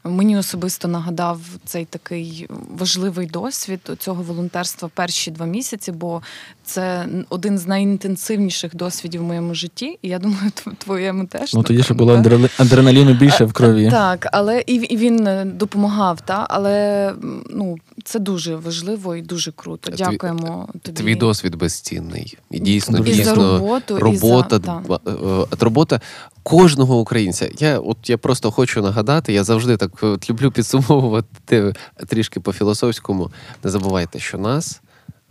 мені 0.04 0.38
особисто 0.38 0.88
нагадав 0.88 1.40
цей 1.66 1.86
такий 1.86 2.48
важливий 2.78 3.28
досвід 3.28 3.80
цього 4.00 4.24
волонтерства 4.24 4.90
перші 4.96 5.32
два 5.32 5.46
місяці, 5.46 5.92
бо 5.92 6.22
це 6.64 7.06
один 7.30 7.58
з 7.58 7.68
найінтенсивніших 7.68 8.76
досвідів 8.76 9.22
в 9.22 9.24
моєму 9.24 9.56
житті. 9.56 10.00
І 10.02 10.10
я 10.10 10.20
думаю, 10.20 10.52
твоєму 10.78 11.26
теж. 11.26 11.54
ну 11.54 11.64
тоді 11.64 11.84
ще 11.84 11.94
було 11.94 12.24
адреналіну 12.58 13.14
більше 13.14 13.46
в 13.46 13.54
крові. 13.54 13.90
Так, 13.90 14.28
але 14.32 14.64
і, 14.68 14.76
і 14.76 14.98
він 14.98 15.28
е, 15.28 15.46
допомагав, 15.46 16.22
та 16.22 16.46
але 16.50 17.14
ну 17.50 17.78
це 18.04 18.20
дуже 18.20 18.56
важливо 18.56 19.16
і 19.16 19.22
дуже 19.22 19.52
круто. 19.52 19.92
Твій- 19.92 19.98
Дякуємо 19.98 20.70
тобі. 20.82 20.98
Твій 21.02 21.16
досвід 21.16 21.56
безцінний. 21.56 22.38
І 22.52 22.60
дійсно, 22.60 22.98
Дуже 22.98 23.12
і 23.12 23.14
за 23.14 23.24
дійсно 23.24 23.60
роботу, 23.60 24.00
робота, 24.00 24.56
і 24.56 24.60
за, 24.60 24.60
та. 24.60 24.84
дба- 24.88 25.00
е, 25.08 25.12
е, 25.54 25.58
робота 25.60 26.02
кожного 26.44 27.00
українця. 27.00 27.50
Я 27.58 27.80
от 27.80 28.10
я 28.10 28.18
просто 28.18 28.52
хочу 28.52 28.82
нагадати, 28.82 29.34
я 29.34 29.44
завжди 29.44 29.78
так 29.78 29.92
е, 30.04 30.08
от 30.08 30.30
люблю 30.30 30.52
підсумовувати 30.52 31.74
трішки 32.08 32.40
по-філософському. 32.40 33.32
Не 33.64 33.70
забувайте, 33.70 34.20
що 34.20 34.38
нас, 34.38 34.82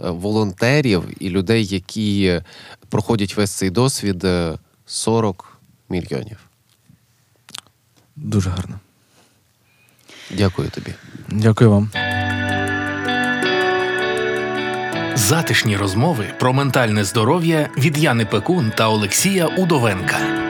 е, 0.05 0.11
волонтерів 0.11 1.05
і 1.21 1.29
людей, 1.29 1.67
які 1.67 2.41
проходять 2.89 3.37
весь 3.37 3.51
цей 3.51 3.71
досвід, 3.71 4.25
е, 4.25 4.59
40 4.87 5.59
мільйонів. 5.89 6.39
Дуже 8.17 8.51
гарно. 8.51 8.81
Дякую 10.37 10.71
тобі. 10.71 10.95
Дякую 11.29 11.71
вам. 11.71 11.91
Затишні 15.15 15.77
розмови 15.77 16.25
про 16.39 16.53
ментальне 16.53 17.05
здоров'я 17.05 17.69
від 17.79 17.99
Яни 17.99 18.25
Пекун 18.25 18.73
та 18.77 18.89
Олексія 18.89 19.47
Удовенка. 19.47 20.50